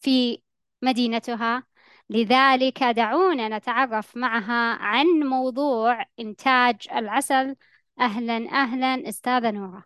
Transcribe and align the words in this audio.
في 0.00 0.42
مدينتها. 0.82 1.64
لذلك 2.10 2.82
دعونا 2.82 3.58
نتعرف 3.58 4.16
معها 4.16 4.74
عن 4.74 5.06
موضوع 5.06 6.04
إنتاج 6.20 6.76
العسل. 6.92 7.56
أهلا 8.00 8.36
أهلا 8.52 9.08
أستاذة 9.08 9.50
نورة. 9.50 9.84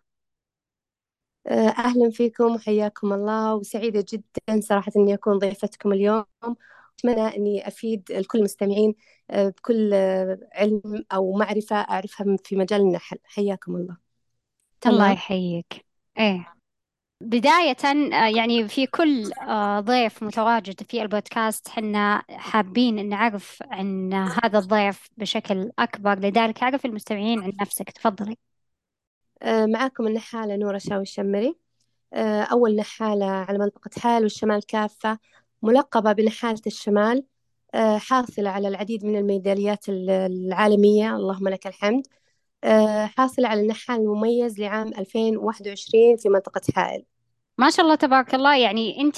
أهلا 1.47 2.09
فيكم 2.11 2.55
وحياكم 2.55 3.13
الله. 3.13 3.55
وسعيدة 3.55 4.05
جدا 4.09 4.61
صراحة 4.61 4.91
أني 4.97 5.13
أكون 5.13 5.37
ضيفتكم 5.37 5.93
اليوم. 5.93 6.25
أتمنى 6.99 7.37
أني 7.37 7.67
أفيد 7.67 8.11
الكل 8.11 8.39
المستمعين 8.39 8.95
بكل 9.29 9.93
علم 10.53 11.05
أو 11.13 11.37
معرفة 11.37 11.75
أعرفها 11.75 12.37
في 12.43 12.55
مجال 12.55 12.81
النحل. 12.81 13.17
حياكم 13.23 13.75
الله. 13.75 13.97
الله 14.85 15.11
يحييك. 15.11 15.85
إيه. 16.17 16.54
بداية 17.21 17.77
آه، 18.13 18.27
يعني 18.37 18.67
في 18.67 18.87
كل 18.87 19.33
آه، 19.33 19.79
ضيف 19.79 20.23
متواجد 20.23 20.83
في 20.83 21.01
البودكاست 21.01 21.67
حنا 21.69 22.23
حابين 22.29 23.09
نعرف 23.09 23.63
عن 23.71 24.13
هذا 24.13 24.59
الضيف 24.59 25.09
بشكل 25.17 25.71
أكبر. 25.79 26.19
لذلك 26.19 26.63
أعرف 26.63 26.85
المستمعين 26.85 27.43
عن 27.43 27.53
نفسك. 27.61 27.89
تفضلي. 27.91 28.37
آه، 29.41 29.65
معاكم 29.65 30.07
النحالة 30.07 30.55
نورة 30.55 30.77
شاوي 30.77 31.01
الشمري. 31.01 31.55
أول 32.51 32.75
نحالة 32.75 33.25
على 33.25 33.57
منطقة 33.57 33.89
حائل 34.01 34.23
والشمال 34.23 34.65
كافة 34.65 35.19
ملقبة 35.61 36.11
بنحالة 36.13 36.61
الشمال 36.67 37.23
حاصلة 37.97 38.49
على 38.49 38.67
العديد 38.67 39.05
من 39.05 39.17
الميداليات 39.17 39.89
ال- 39.89 40.09
العالمية. 40.09 41.15
اللهم 41.15 41.47
لك 41.49 41.67
الحمد. 41.67 42.07
حاصلة 43.17 43.47
على 43.47 43.61
النحال 43.61 44.01
المميز 44.01 44.59
لعام 44.59 44.87
2021 44.87 46.17
في 46.17 46.29
منطقة 46.29 46.61
حائل. 46.75 47.05
ما 47.57 47.69
شاء 47.69 47.85
الله 47.85 47.95
تبارك 47.95 48.35
الله. 48.35 48.57
يعني 48.57 49.01
أنت 49.01 49.17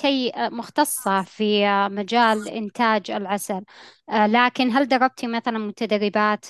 مختصة 0.53 1.21
في 1.21 1.67
مجال 1.91 2.47
إنتاج 2.49 3.11
العسل. 3.11 3.61
آه، 4.09 4.27
لكن 4.27 4.71
هل 4.71 4.88
دربتي 4.88 5.27
مثلا 5.27 5.57
متدربات 5.57 6.45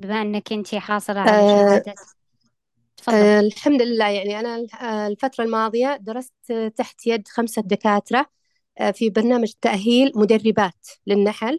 بما 0.00 0.22
أنك 0.22 0.52
أنت 0.52 0.74
حاصلة 0.74 1.20
على 1.20 1.30
آه، 1.30 1.68
شهادة 1.68 1.94
تفضلي 2.96 3.18
آه، 3.18 3.40
الحمد 3.40 3.82
لله. 3.82 4.08
يعني 4.08 4.40
أنا 4.40 4.66
آه، 4.82 5.06
الفترة 5.06 5.44
الماضية 5.44 5.96
درست 5.96 6.34
تحت 6.76 7.06
يد 7.06 7.28
خمسة 7.28 7.62
دكاترة 7.62 8.26
آه، 8.78 8.90
في 8.90 9.10
برنامج 9.10 9.52
تأهيل 9.60 10.12
مدربات 10.14 10.86
للنحل. 11.06 11.58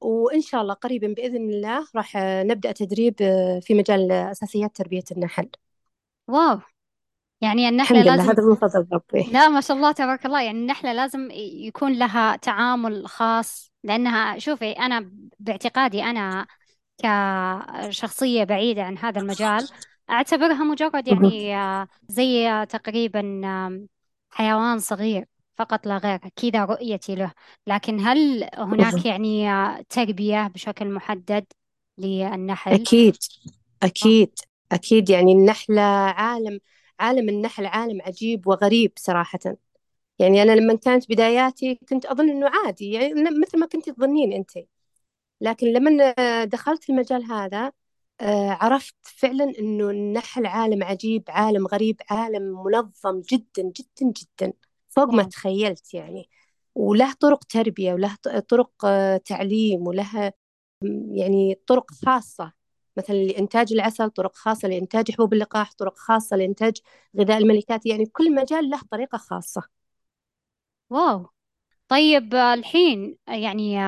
وإن 0.00 0.40
شاء 0.40 0.62
الله 0.62 0.74
قريبا 0.74 1.06
بإذن 1.06 1.50
الله 1.50 1.86
راح 1.96 2.16
آه، 2.16 2.42
نبدأ 2.42 2.72
تدريب 2.72 3.14
آه، 3.22 3.60
في 3.62 3.74
مجال 3.74 4.12
أساسيات 4.12 4.76
تربية 4.76 5.04
النحل. 5.12 5.48
واو. 6.28 6.60
يعني 7.40 7.68
النحلة 7.68 8.00
الحمد 8.00 8.12
لله 8.12 8.16
لازم 8.16 8.30
هذا 8.30 8.48
من 8.48 8.54
فضل 8.54 8.86
ربي 8.92 9.32
لا 9.32 9.48
ما 9.48 9.60
شاء 9.60 9.76
الله 9.76 9.92
تبارك 9.92 10.26
الله 10.26 10.42
يعني 10.42 10.58
النحلة 10.58 10.92
لازم 10.92 11.28
يكون 11.66 11.92
لها 11.92 12.36
تعامل 12.36 13.06
خاص 13.06 13.72
لأنها 13.84 14.38
شوفي 14.38 14.72
أنا 14.72 15.10
باعتقادي 15.38 16.02
أنا 16.02 16.46
كشخصية 16.98 18.44
بعيدة 18.44 18.82
عن 18.82 18.98
هذا 18.98 19.20
المجال 19.20 19.68
أعتبرها 20.10 20.64
مجرد 20.64 21.08
مهم. 21.08 21.24
يعني 21.24 21.88
زي 22.08 22.66
تقريبا 22.66 23.40
حيوان 24.30 24.78
صغير 24.78 25.24
فقط 25.56 25.86
لا 25.86 25.96
غير 25.96 26.18
كذا 26.36 26.64
رؤيتي 26.64 27.14
له 27.14 27.32
لكن 27.66 28.00
هل 28.00 28.48
هناك 28.54 28.94
مهم. 28.94 29.02
يعني 29.04 29.48
تربية 29.88 30.48
بشكل 30.48 30.90
محدد 30.90 31.44
للنحل؟ 31.98 32.72
أكيد 32.72 33.16
أكيد 33.82 34.38
أكيد 34.72 35.10
يعني 35.10 35.32
النحلة 35.32 35.82
عالم 35.82 36.60
عالم 37.00 37.28
النحل 37.28 37.66
عالم 37.66 38.02
عجيب 38.02 38.46
وغريب 38.46 38.92
صراحة. 38.96 39.40
يعني 40.18 40.42
أنا 40.42 40.52
لما 40.52 40.74
كانت 40.76 41.10
بداياتي 41.12 41.74
كنت 41.88 42.06
أظن 42.06 42.30
إنه 42.30 42.50
عادي 42.50 42.92
يعني 42.92 43.14
مثل 43.40 43.58
ما 43.60 43.66
كنت 43.66 43.90
تظنين 43.90 44.32
أنت. 44.32 44.50
لكن 45.40 45.66
لما 45.66 46.14
دخلت 46.44 46.90
المجال 46.90 47.24
هذا 47.24 47.72
آه، 48.20 48.50
عرفت 48.50 48.94
فعلا 49.02 49.44
إنه 49.58 49.90
النحل 49.90 50.46
عالم 50.46 50.82
عجيب 50.84 51.24
عالم 51.28 51.66
غريب 51.66 52.00
عالم 52.10 52.64
منظم 52.66 53.20
جدا 53.20 53.62
جدا 53.62 54.12
جدا. 54.20 54.52
فوق 54.88 55.08
ما 55.14 55.22
تخيلت 55.22 55.94
يعني. 55.94 56.30
وله 56.74 57.12
طرق 57.20 57.44
تربية 57.44 57.92
وله 57.94 58.16
طرق 58.48 58.84
آه، 58.84 59.16
تعليم 59.16 59.86
وله 59.86 60.32
يعني 61.12 61.54
طرق 61.66 61.90
خاصة. 61.90 62.52
مثلا 62.96 63.14
لإنتاج 63.16 63.72
العسل 63.72 64.10
طرق 64.10 64.36
خاصة 64.36 64.68
لإنتاج 64.68 65.10
حبوب 65.12 65.32
اللقاح 65.32 65.72
طرق 65.72 65.96
خاصة 65.98 66.36
لإنتاج 66.36 66.76
غذاء 67.18 67.38
الملكات 67.38 67.86
يعني 67.86 68.06
كل 68.06 68.34
مجال 68.34 68.70
له 68.70 68.80
طريقة 68.90 69.18
خاصة. 69.18 69.62
واو. 70.90 71.28
طيب 71.88 72.34
الحين 72.34 73.18
يعني 73.28 73.78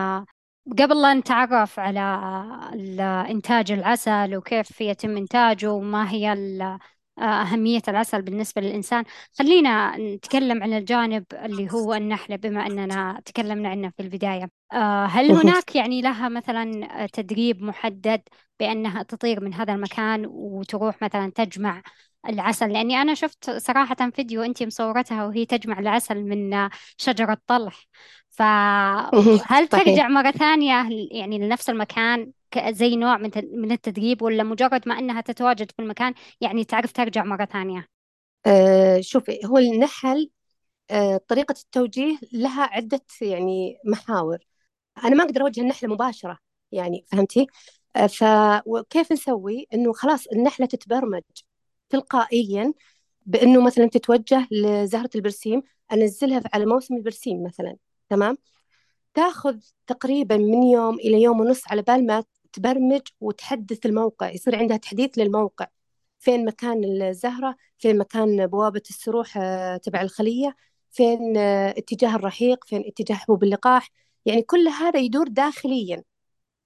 قبل 0.78 1.02
لا 1.02 1.14
نتعرف 1.14 1.78
على 1.78 2.00
إنتاج 3.30 3.72
العسل 3.72 4.36
وكيف 4.36 4.80
يتم 4.80 5.16
إنتاجه 5.16 5.72
وما 5.72 6.10
هي 6.10 6.32
أهمية 7.18 7.82
العسل 7.88 8.22
بالنسبة 8.22 8.62
للإنسان. 8.62 9.04
خلينا 9.38 9.96
نتكلم 9.96 10.62
عن 10.62 10.72
الجانب 10.72 11.24
اللي 11.32 11.68
هو 11.72 11.94
النحلة 11.94 12.36
بما 12.36 12.66
أننا 12.66 13.22
تكلمنا 13.24 13.68
عنه 13.68 13.90
في 13.96 14.02
البداية. 14.02 14.50
آه، 14.72 15.04
هل. 15.06 15.32
هناك 15.32 15.76
يعني 15.76 16.02
لها 16.02 16.28
مثلا 16.28 17.06
تدريب 17.12 17.62
محدد 17.62 18.22
بأنها 18.60 19.02
تطير 19.02 19.40
من 19.44 19.54
هذا 19.54 19.74
المكان 19.74 20.26
وتروح 20.26 21.02
مثلا 21.02 21.30
تجمع 21.34 21.82
العسل؟ 22.28 22.72
لأني 22.72 23.02
أنا 23.02 23.14
شفت 23.14 23.50
صراحة 23.50 24.10
فيديو 24.14 24.42
أنت 24.42 24.62
مصورتها 24.62 25.24
وهي 25.26 25.46
تجمع 25.46 25.78
العسل 25.78 26.22
من 26.24 26.68
شجرة 26.96 27.38
طلح. 27.46 27.86
فهل 28.32 29.68
صحيح. 29.72 29.84
ترجع 29.84 30.08
مرة 30.08 30.30
ثانية 30.30 30.88
يعني 31.12 31.38
لنفس 31.38 31.70
المكان 31.70 32.32
ك- 32.50 32.70
زي 32.70 32.96
نوع 32.96 33.16
من 33.18 33.30
من 33.52 33.72
التدريب 33.72 34.22
ولا 34.22 34.42
مجرد 34.42 34.88
ما 34.88 34.98
أنها 34.98 35.20
تتواجد 35.20 35.70
في 35.70 35.82
المكان 35.82 36.14
يعني 36.40 36.64
تعرف 36.64 36.92
ترجع 36.92 37.24
مرة 37.24 37.44
ثانية؟ 37.44 37.86
آه 38.46 39.00
شوفي 39.00 39.40
هو 39.46 39.58
النحل 39.58 40.30
آه 40.90 41.16
طريقة 41.28 41.52
التوجيه 41.62 42.18
لها 42.32 42.62
عدة 42.64 43.00
يعني 43.22 43.78
محاور. 43.86 44.38
أنا 45.04 45.16
ما 45.16 45.24
أقدر 45.24 45.42
أوجه 45.42 45.60
النحلة 45.60 45.90
مباشرة 45.90 46.38
يعني 46.72 47.04
فهمتي؟ 47.12 47.46
آه 47.96 48.06
فكيف 48.06 49.12
نسوي؟ 49.12 49.66
إنه 49.74 49.92
خلاص 49.92 50.26
النحلة 50.26 50.66
تتبرمج 50.66 51.22
تلقائيا 51.90 52.74
بإنه 53.26 53.62
مثلا 53.66 53.86
تتوجه 53.86 54.48
لزهرة 54.52 55.10
البرسيم 55.14 55.62
أنزلها 55.92 56.42
على 56.54 56.66
موسم 56.66 56.94
البرسيم 56.96 57.44
مثلا. 57.44 57.76
تمام؟ 58.12 58.38
تاخذ 59.14 59.58
تقريبا 59.86 60.36
من 60.36 60.62
يوم 60.62 60.94
إلى 60.94 61.22
يوم 61.22 61.40
ونص 61.40 61.68
على 61.68 61.82
بال 61.82 62.06
ما 62.06 62.24
تبرمج 62.52 63.00
وتحدث 63.20 63.86
الموقع 63.86 64.30
يصير 64.30 64.56
عندها 64.56 64.76
تحديث 64.76 65.18
للموقع. 65.18 65.66
فين 66.18 66.44
مكان 66.44 66.84
الزهرة؟ 66.84 67.56
فين 67.78 67.98
مكان 67.98 68.46
بوابة 68.46 68.82
السروح 68.90 69.36
آه، 69.36 69.76
تبع 69.76 70.02
الخلية؟ 70.02 70.56
فين 70.90 71.36
آه، 71.36 71.70
اتجاه 71.78 72.16
الرحيق؟ 72.16 72.64
فين 72.64 72.84
اتجاه 72.86 73.16
حبوب 73.16 73.44
اللقاح؟ 73.44 73.88
يعني 74.26 74.42
كل 74.42 74.68
هذا 74.68 75.00
يدور 75.00 75.28
داخليا 75.28 76.02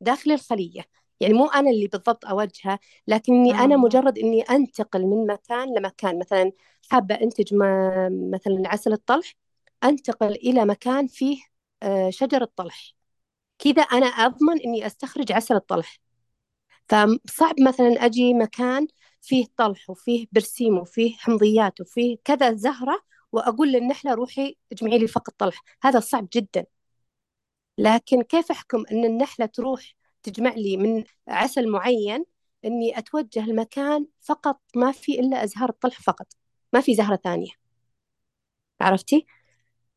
داخل 0.01 0.33
الخلية. 0.33 0.83
يعني 1.21 1.35
مو 1.35 1.47
أنا 1.47 1.71
اللي 1.71 1.87
بالضبط 1.87 2.25
أوجهه 2.27 2.79
لكني 3.09 3.55
أنا 3.55 3.65
الله 3.65 3.77
مجرد 3.77 4.19
إني 4.19 4.43
أنتقل 4.43 5.07
من 5.07 5.27
مكان 5.27 5.79
لمكان. 5.79 6.19
مثلا 6.19 6.53
حابة 6.91 7.15
أنتج 7.15 7.55
مثلا 8.33 8.63
عسل 8.67 8.93
الطلح 8.93 9.35
أنتقل 9.85 10.33
إلى 10.33 10.65
مكان 10.65 11.07
فيه 11.07 11.43
آه، 11.83 12.11
شجرة 12.11 12.49
طلح 12.57 12.95
كذا 13.59 13.83
أنا 13.83 14.07
أضمن 14.07 14.61
إني 14.61 14.87
أستخرج 14.87 15.33
عسل 15.33 15.55
الطلح. 15.57 15.99
فصعب 16.89 17.61
مثلا 17.61 17.89
أجي 18.07 18.35
مكان 18.35 18.87
فيه 19.23 19.47
طلح 19.57 19.91
وفيه 19.91 20.27
برسيم 20.33 20.79
وفيه 20.79 21.17
حمضيات 21.17 21.81
وفيه 21.81 22.17
كذا 22.25 22.55
زهرة 22.55 23.01
وأقول 23.33 23.73
للنحلة 23.73 24.15
روحي 24.15 24.57
اجمعي 24.73 24.99
لي 24.99 25.07
فقط 25.09 25.35
طلح. 25.39 25.63
هذا 25.83 26.01
صعب 26.01 26.29
جدا. 26.35 26.67
لكن 27.79 28.23
كيف 28.23 28.51
أحكم 28.51 28.85
أن 28.93 29.05
النحلة 29.05 29.47
تروح 29.47 29.95
تجمع 30.23 30.51
لي 30.55 30.77
من 30.77 31.05
عسل 31.29 31.69
معين 31.69 32.25
إني 32.65 32.99
أتوجه 32.99 33.45
المكان 33.45 34.07
فقط 34.21 34.61
ما 34.77 34.93
في 34.93 35.21
إلا 35.21 35.45
أزهار 35.45 35.69
الطلح 35.69 36.01
فقط 36.01 36.27
ما 36.73 36.81
في 36.81 36.95
زهرة 36.95 37.17
ثانية. 37.17 37.51
عرفتي؟ 38.81 39.27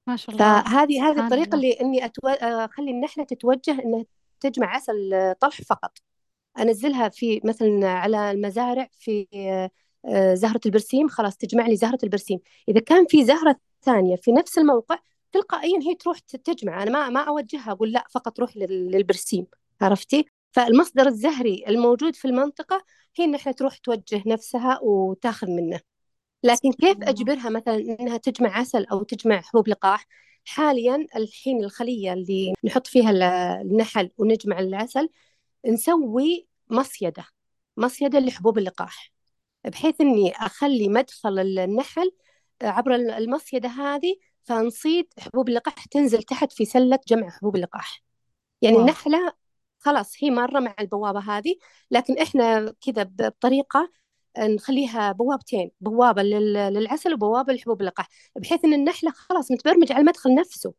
ما 0.09 0.15
شاء 0.15 0.35
الله. 0.35 0.63
فهذه 0.63 1.07
هذه 1.07 1.11
سبحان 1.11 1.25
الطريقة 1.25 1.55
الله. 1.55 1.55
اللي 1.55 1.81
إني 1.81 2.05
أتو... 2.05 2.27
أخلي 2.27 2.91
النحلة 2.91 3.23
تتوجه 3.23 3.81
إنها 3.85 4.05
تجمع 4.39 4.75
عسل 4.75 4.95
طلح 5.39 5.61
فقط. 5.61 5.97
أنزلها 6.59 7.09
في 7.09 7.41
مثلا 7.43 7.89
على 7.89 8.31
المزارع 8.31 8.87
في 8.99 9.27
آه، 10.05 10.33
زهرة 10.33 10.59
البرسيم 10.65 11.07
خلاص 11.07 11.37
تجمع 11.37 11.67
لي 11.67 11.75
زهرة 11.75 11.99
البرسيم. 12.03 12.39
إذا 12.69 12.79
كان 12.79 13.05
في 13.05 13.25
زهرة 13.25 13.55
ثانية 13.81 14.15
في 14.15 14.31
نفس 14.31 14.57
الموقع 14.57 14.99
تلقائيا 15.31 15.79
هي 15.81 15.95
تروح 15.95 16.19
تجمع. 16.19 16.83
أنا 16.83 16.91
ما 16.91 17.09
ما 17.09 17.19
أوجهها 17.19 17.71
أقول 17.71 17.91
لا 17.91 18.03
فقط 18.11 18.39
روح 18.39 18.57
للبرسيم. 18.57 19.47
عرفتي؟ 19.81 20.25
فالمصدر 20.51 21.07
الزهري 21.07 21.63
الموجود 21.67 22.15
في 22.15 22.25
المنطقة 22.25 22.83
هي 23.17 23.35
إحنا 23.35 23.51
تروح 23.51 23.77
توجه 23.77 24.23
نفسها 24.25 24.79
وتأخذ 24.83 25.47
منه. 25.47 25.79
لكن 26.43 26.71
كيف 26.71 26.97
أجبرها 27.01 27.49
مثلا 27.49 27.75
إنها 27.75 28.17
تجمع 28.17 28.57
عسل 28.57 28.85
أو 28.85 29.03
تجمع 29.03 29.41
حبوب 29.41 29.67
لقاح 29.67 30.05
حاليا 30.45 31.07
الحين 31.15 31.63
الخلية 31.63 32.13
اللي 32.13 32.53
نحط 32.63 32.87
فيها 32.87 33.11
النحل 33.61 34.11
ونجمع 34.17 34.59
العسل 34.59 35.09
نسوي 35.67 36.47
مصيدة 36.69 37.25
مصيدة 37.77 38.19
لحبوب 38.19 38.57
اللقاح 38.57 39.11
بحيث 39.65 40.01
إني 40.01 40.31
أخلي 40.31 40.89
مدخل 40.89 41.39
النحل 41.39 42.11
عبر 42.61 42.95
المصيدة 42.95 43.69
هذه 43.69 44.15
فنصيد 44.43 45.13
حبوب 45.19 45.49
اللقاح 45.49 45.85
تنزل 45.85 46.23
تحت 46.23 46.51
في 46.51 46.65
سلة 46.65 46.99
جمع 47.07 47.29
حبوب 47.29 47.55
اللقاح 47.55 48.03
يعني 48.61 48.75
واو. 48.75 48.85
النحلة 48.85 49.33
خلاص 49.79 50.13
هي 50.23 50.31
مرة 50.31 50.59
مع 50.59 50.75
البوابة 50.79 51.19
هذه 51.19 51.55
لكن 51.91 52.17
إحنا 52.17 52.73
كذا 52.81 53.03
بطريقة 53.03 53.91
نخليها 54.37 55.11
بوابتين 55.11 55.71
بوابة 55.81 56.21
للعسل 56.23 57.13
وبوابة 57.13 57.53
لحبوب 57.53 57.81
اللقاح 57.81 58.07
بحيث 58.35 58.65
إن 58.65 58.73
النحلة 58.73 59.11
خلاص 59.11 59.51
متبرمجة 59.51 59.93
على 59.93 60.01
المدخل 60.01 60.35
نفسه. 60.35 60.73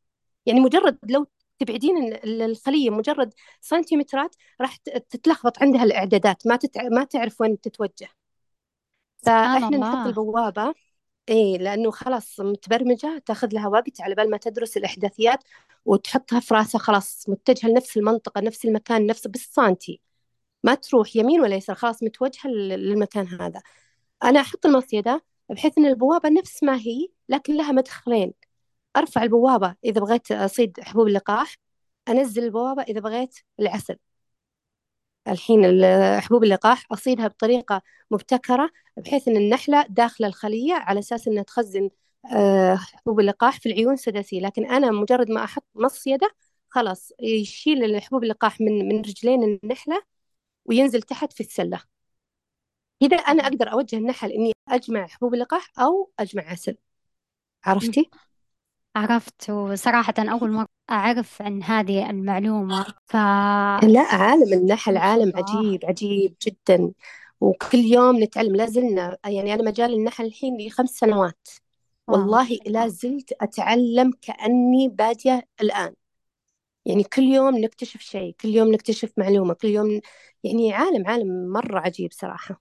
يعني 0.46 0.60
مجرد 0.60 0.98
لو 1.08 1.26
تبعدين 1.58 2.14
الخلية 2.24 2.90
مجرد 2.90 3.34
سنتيمترات 3.60 4.36
راح 4.60 4.76
تتلخبط 5.10 5.62
عندها 5.62 5.84
الإعدادات 5.84 6.46
ما 6.46 6.56
تتع... 6.56 6.82
ما 6.88 7.04
تعرف 7.04 7.40
وين 7.40 7.60
تتوجه. 7.60 8.08
فإحنا 9.22 9.78
نحط 9.78 10.06
البوابة 10.06 10.74
إيه 11.28 11.58
لأنه 11.58 11.90
خلاص 11.90 12.40
متبرمجة 12.40 13.18
تأخذ 13.26 13.48
لها 13.52 13.68
وقت 13.68 14.00
على 14.00 14.14
بال 14.14 14.30
ما 14.30 14.36
تدرس 14.36 14.76
الإحداثيات 14.76 15.44
وتحطها 15.84 16.40
في 16.40 16.54
راسها 16.54 16.78
خلاص 16.78 17.28
متجهة 17.28 17.68
لنفس 17.68 17.96
المنطقة 17.96 18.40
نفس 18.40 18.64
المكان 18.64 19.06
نفس 19.06 19.26
بالسانتي 19.26 20.00
ما 20.64 20.74
تروح 20.74 21.16
يمين 21.16 21.40
ولا 21.40 21.56
يسار 21.56 21.76
خلاص 21.76 22.02
متوجهة 22.02 22.48
للمكان 22.50 23.26
هذا. 23.26 23.62
أنا 24.24 24.40
أحط 24.40 24.66
المصيدة 24.66 25.24
بحيث 25.50 25.78
أن 25.78 25.86
البوابة 25.86 26.28
نفس 26.28 26.62
ما 26.62 26.76
هي 26.76 27.08
لكن 27.28 27.56
لها 27.56 27.72
مدخلين. 27.72 28.34
أرفع 28.96 29.22
البوابة 29.22 29.76
إذا 29.84 30.00
بغيت 30.00 30.32
أصيد 30.32 30.80
حبوب 30.80 31.08
اللقاح 31.08 31.56
أنزل 32.08 32.44
البوابة 32.44 32.82
إذا 32.82 33.00
بغيت 33.00 33.38
العسل. 33.60 33.96
الحين 35.28 35.84
حبوب 36.20 36.44
اللقاح 36.44 36.86
أصيدها 36.92 37.28
بطريقة 37.28 37.82
مبتكرة 38.10 38.70
بحيث 38.96 39.28
أن 39.28 39.36
النحلة 39.36 39.86
داخل 39.88 40.24
الخلية 40.24 40.74
على 40.74 40.98
أساس 41.00 41.28
أنها 41.28 41.42
تخزن 41.42 41.90
آه، 42.34 42.76
حبوب 42.76 43.20
اللقاح 43.20 43.60
في 43.60 43.68
العيون 43.68 43.92
السداسية 43.94 44.40
لكن 44.40 44.66
أنا 44.66 44.90
مجرد 44.90 45.30
ما 45.30 45.44
أحط 45.44 45.64
مصيدة 45.74 46.30
خلاص 46.68 47.12
يشيل 47.20 48.02
حبوب 48.02 48.24
اللقاح 48.24 48.60
من 48.60 48.88
من 48.88 48.98
رجلين 48.98 49.58
النحلة 49.64 50.02
وينزل 50.70 51.02
تحت 51.02 51.32
في 51.32 51.40
السلة. 51.40 51.80
كذا 53.00 53.16
أنا 53.16 53.42
أقدر 53.42 53.72
أوجه 53.72 53.96
النحل 53.96 54.30
إني 54.30 54.52
أجمع 54.68 55.06
حبوب 55.06 55.34
اللقاح 55.34 55.72
أو 55.78 56.10
أجمع 56.18 56.42
عسل. 56.42 56.76
عرفتي؟ 57.64 58.10
عرفت. 58.96 59.50
وصراحة 59.50 60.14
أول 60.18 60.50
مرة 60.50 60.66
أعرف 60.90 61.42
عن 61.42 61.62
هذه 61.62 62.10
المعلومة. 62.10 62.84
ف 63.06 63.16
لا 63.82 64.00
عالم 64.00 64.52
النحل 64.52 64.96
عالم 64.96 65.32
عجيب 65.36 65.84
عجيب 65.84 66.34
جدا. 66.46 66.92
وكل 67.40 67.78
يوم 67.78 68.22
نتعلم. 68.22 68.56
لا 68.56 68.66
زلنا 68.66 69.16
يعني 69.26 69.54
أنا 69.54 69.62
مجال 69.62 69.94
النحل 69.94 70.24
الحين 70.24 70.56
لي 70.56 70.70
خمس 70.70 70.90
سنوات. 70.90 71.48
والله 72.08 72.58
لا 72.66 72.88
زلت 72.88 73.32
أتعلم 73.40 74.12
كأني 74.22 74.88
بادية 74.88 75.48
الآن. 75.60 75.94
يعني 76.86 77.04
كل 77.04 77.22
يوم 77.22 77.56
نكتشف 77.56 78.00
شيء 78.00 78.34
كل 78.40 78.48
يوم 78.48 78.68
نكتشف 78.72 79.12
معلومة 79.16 79.54
كل 79.54 79.68
يوم 79.68 80.00
يعني 80.44 80.72
عالم 80.72 81.08
عالم 81.08 81.52
مرة 81.52 81.80
عجيب 81.80 82.12
صراحة. 82.12 82.60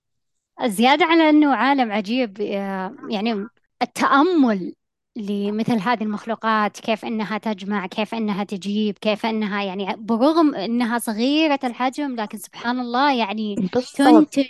زيادة 0.66 1.06
على 1.06 1.30
أنه 1.30 1.56
عالم 1.56 1.92
عجيب 1.92 2.42
آه، 2.42 2.96
يعني 3.10 3.48
التأمل 3.82 4.74
لمثل 5.16 5.80
هذه 5.80 6.04
المخلوقات 6.04 6.80
كيف 6.80 7.06
إنها 7.06 7.38
تجمع 7.38 7.88
كيف 7.88 8.16
إنها 8.16 8.44
تجيب 8.44 8.98
كيف 8.98 9.26
إنها 9.26 9.64
يعني 9.64 9.96
برغم 9.98 10.56
إنها 10.56 11.00
صغيرة 11.00 11.60
الحجم 11.64 12.16
لكن 12.16 12.38
سبحان 12.38 12.80
الله 12.80 13.14
يعني 13.14 13.56
تنتج 13.96 14.46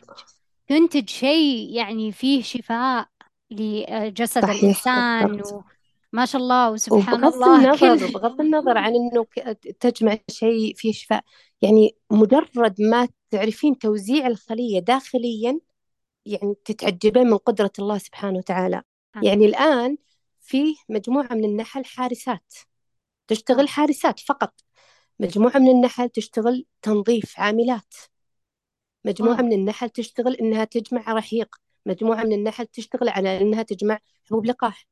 تنتج 0.67 1.09
شيء 1.09 1.69
يعني 1.73 2.11
فيه 2.11 2.41
شفاء 2.41 3.07
لجسد 3.51 4.41
صحيح 4.41 4.63
الإنسان 4.63 5.41
ما 6.13 6.25
شاء 6.25 6.41
الله 6.41 6.71
وسبحان 6.71 7.23
وبغض 7.23 7.33
الله 7.33 7.55
النظر 7.55 7.97
كل 7.97 8.13
بغض 8.13 8.41
النظر 8.41 8.77
عن 8.77 8.93
إنه 8.95 9.25
تجمع 9.79 10.17
شيء 10.29 10.73
فيه 10.75 10.91
شفاء. 10.91 11.23
يعني 11.61 11.95
مجرد 12.11 12.81
ما 12.81 13.07
تعرفين 13.29 13.77
توزيع 13.77 14.27
الخلية 14.27 14.79
داخليا 14.79 15.59
يعني 16.25 16.55
تتعجبين 16.65 17.27
من 17.27 17.37
قدرة 17.37 17.71
الله 17.79 17.97
سبحانه 17.97 18.37
وتعالى. 18.37 18.81
يعني 19.23 19.45
الآن 19.45 19.97
في 20.41 20.75
مجموعة 20.89 21.33
من 21.33 21.45
النحل 21.45 21.85
حارسات. 21.85 22.53
تشتغل 23.27 23.67
حارسات 23.67 24.19
فقط. 24.19 24.53
مجموعة 25.19 25.57
من 25.57 25.69
النحل 25.69 26.09
تشتغل 26.09 26.65
تنظيف 26.81 27.39
عاملات. 27.39 27.93
مجموعة 29.05 29.41
من 29.41 29.53
النحل 29.53 29.89
تشتغل 29.89 30.33
إنها 30.33 30.63
تجمع 30.63 31.13
رحيق. 31.13 31.55
مجموعة 31.85 32.23
من 32.23 32.33
النحل 32.33 32.65
تشتغل 32.65 33.09
على 33.09 33.41
إنها 33.41 33.63
تجمع 33.63 33.99
حبوب 34.29 34.45
لقاح. 34.45 34.87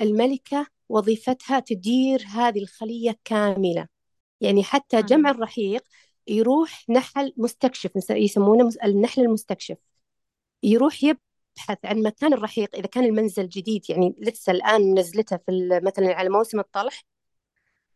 الملكة 0.00 0.66
وظيفتها 0.88 1.60
تدير 1.60 2.24
هذه 2.28 2.62
الخلية 2.62 3.18
كاملة. 3.24 3.88
يعني 4.40 4.64
حتى 4.64 5.02
جمع 5.02 5.30
الرحيق 5.30 5.82
يروح 6.26 6.84
نحل 6.90 7.32
مستكشف 7.36 7.90
يسمونه 8.10 8.70
النحل 8.84 9.22
المستكشف. 9.22 9.76
يروح 10.62 11.04
يبحث 11.04 11.78
عن 11.84 12.02
مكان 12.02 12.32
الرحيق 12.32 12.76
إذا 12.76 12.86
كان 12.86 13.04
المنزل 13.04 13.48
جديد 13.48 13.90
يعني 13.90 14.14
لسه 14.18 14.52
الآن 14.52 14.82
منزلته 14.82 15.36
في 15.36 15.80
مثلا 15.84 16.14
على 16.14 16.28
موسم 16.28 16.60
الطلح. 16.60 17.04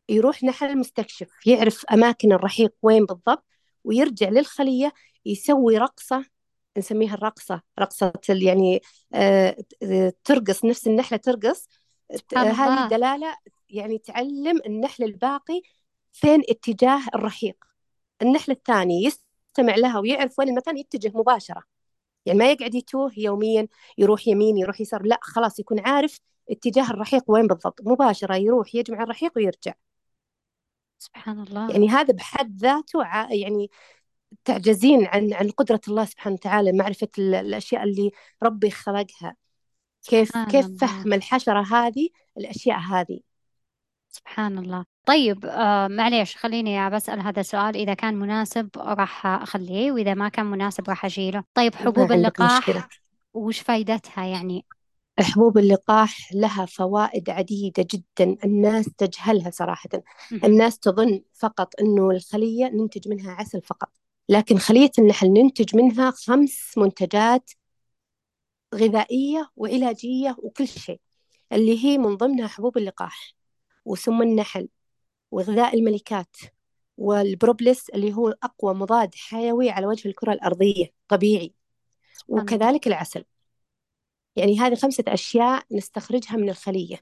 يروح 0.09 0.45
نحل 0.45 0.79
مستكشف 0.79 1.29
يعرف 1.47 1.85
أماكن 1.87 2.33
الرحيق 2.33 2.75
وين 2.83 3.05
بالضبط 3.07 3.45
ويرجع 3.85 4.29
للخلية 4.29 4.93
يسوي 5.27 5.79
رقصة 5.79 6.25
نسميها 6.79 7.15
الرقصة 7.15 7.63
رقصة 7.81 8.13
يعني 8.29 8.81
آه، 9.15 9.57
ترقص 10.25 10.65
نفس 10.65 10.87
النحلة 10.87 11.19
ترقص 11.19 11.69
هذه 12.37 12.89
دلالة 12.89 13.37
يعني 13.71 13.99
تعلم 13.99 14.61
النحل 14.67 15.05
الباقي 15.05 15.63
فين 16.13 16.43
اتجاه 16.49 17.01
الرحيق. 17.15 17.65
النحل 18.23 18.53
الثاني 18.53 19.05
يستمع 19.05 19.75
لها 19.75 19.99
ويعرف 19.99 20.39
وين 20.39 20.49
المكان 20.49 20.79
يتجه 20.79 21.13
مباشرة. 21.15 21.63
يعني 22.27 22.39
ما 22.39 22.51
يقعد 22.51 22.75
يتوه 22.75 23.13
يوميا 23.17 23.69
يروح 23.99 24.29
يمين 24.29 24.57
يروح 24.59 24.81
يسار 24.81 25.03
لا 25.03 25.19
خلاص 25.23 25.59
يكون 25.59 25.81
عارف 25.81 26.21
اتجاه 26.51 26.91
الرحيق 26.91 27.25
وين 27.29 27.47
بالضبط. 27.47 27.81
مباشرة 27.83 28.37
يروح 28.37 28.75
يجمع 28.75 29.03
الرحيق 29.03 29.33
ويرجع. 29.37 29.73
سبحان 30.99 31.41
الله. 31.41 31.71
يعني 31.71 31.89
هذا 31.89 32.15
بحد 32.15 32.57
ذاته 32.57 33.03
يعني 33.31 33.71
تعجزين 34.45 35.07
عن 35.07 35.33
عن 35.33 35.51
قدرة 35.51 35.81
الله 35.89 36.05
سبحانه 36.05 36.35
وتعالى 36.35 36.73
معرفة 36.73 37.09
الأشياء 37.19 37.83
اللي 37.83 38.11
ربي 38.43 38.71
خلقها. 38.71 39.37
كيف 40.05 40.39
كيف 40.39 40.67
فهم 40.81 41.13
الحشرة 41.13 41.65
هذه 41.73 42.09
الأشياء 42.39 42.79
هذه؟ 42.79 43.21
سبحان 44.09 44.59
الله. 44.59 44.85
طيب 45.07 45.45
آه 45.47 45.89
معليش 45.89 46.37
خليني 46.37 46.91
بسأل 46.91 47.21
هذا 47.21 47.41
السؤال. 47.41 47.77
إذا 47.77 47.95
كان 47.95 48.15
مناسب 48.15 48.69
راح 48.77 49.27
أخليه 49.27 49.93
وإذا 49.93 50.15
ما 50.15 50.29
كان 50.29 50.47
مناسب 50.47 50.89
راح 50.89 51.05
أشيله 51.05 51.45
طيب 51.55 51.75
حبوب 51.75 52.13
اللقاح 52.13 52.89
وش 53.35 53.61
فايدتها 53.61 54.25
يعني؟ 54.25 54.67
حبوب 55.21 55.59
اللقاح 55.59 56.33
لها 56.35 56.67
فوائد 56.67 57.31
عديدة 57.31 57.87
جدا. 57.91 58.37
الناس 58.45 58.91
تجهلها 58.99 59.51
صراحة. 59.51 59.89
الناس 60.45 60.79
تظن 60.79 61.21
فقط 61.33 61.81
أنه 61.81 62.11
الخلية 62.11 62.67
ننتج 62.67 63.09
منها 63.09 63.33
عسل 63.33 63.63
فقط. 63.63 63.89
لكن 64.29 64.59
خلية 64.59 64.91
النحل 64.99 65.29
ننتج 65.29 65.77
منها 65.77 66.11
خمس 66.11 66.79
منتجات 66.79 67.51
غذائية 68.75 69.51
وعلاجية 69.57 70.37
وكل 70.39 70.69
شيء 70.69 71.01
اللي 71.53 71.85
هي 71.85 71.99
من 71.99 72.17
ضمنها 72.17 72.47
حبوب 72.49 72.79
اللقاح 72.79 73.35
وسم 73.85 74.23
النحل 74.23 74.69
وغذاء 75.31 75.75
الملكات 75.79 76.37
والبروبلس 76.97 77.89
اللي 77.91 78.13
هو 78.15 78.29
أقوى 78.43 78.75
مضاد 78.75 79.15
حيوي 79.15 79.71
على 79.71 79.87
وجه 79.87 80.09
الكرة 80.09 80.33
الأرضية 80.33 80.87
طبيعي. 81.09 81.55
وكذلك 82.29 82.87
العسل. 82.87 83.25
يعني 84.37 84.59
هذه 84.61 84.75
خمسة 84.75 85.05
أشياء 85.09 85.65
نستخرجها 85.73 86.37
من 86.37 86.49
الخلية 86.49 86.97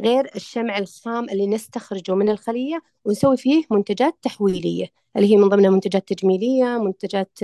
غير 0.00 0.30
الشمع 0.36 0.78
الخام 0.78 1.30
اللي 1.30 1.46
نستخرجه 1.46 2.14
من 2.14 2.28
الخلية 2.28 2.82
ونسوي 3.04 3.36
فيه 3.36 3.64
منتجات 3.70 4.18
تحويلية 4.22 4.86
اللي 5.16 5.32
هي 5.32 5.36
من 5.36 5.48
ضمنها 5.48 5.70
منتجات 5.70 6.08
تجميلية 6.12 6.64
منتجات 6.78 7.38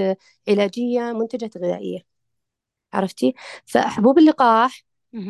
علاجية 0.49 1.13
منتجات 1.13 1.59
غذائية. 1.59 2.14
عرفتي؟ 2.95 3.35
فحبوب 3.67 4.19
اللقاح 4.19 4.83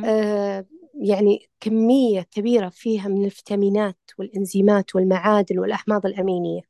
آه 0.05 0.67
يعني 0.95 1.49
كمية 1.61 2.23
كبيرة 2.23 2.69
فيها 2.69 3.09
من 3.09 3.25
الفيتامينات 3.25 3.99
والإنزيمات 4.19 4.95
والمعادن 4.97 5.59
والأحماض 5.59 6.07
الأمينية. 6.07 6.61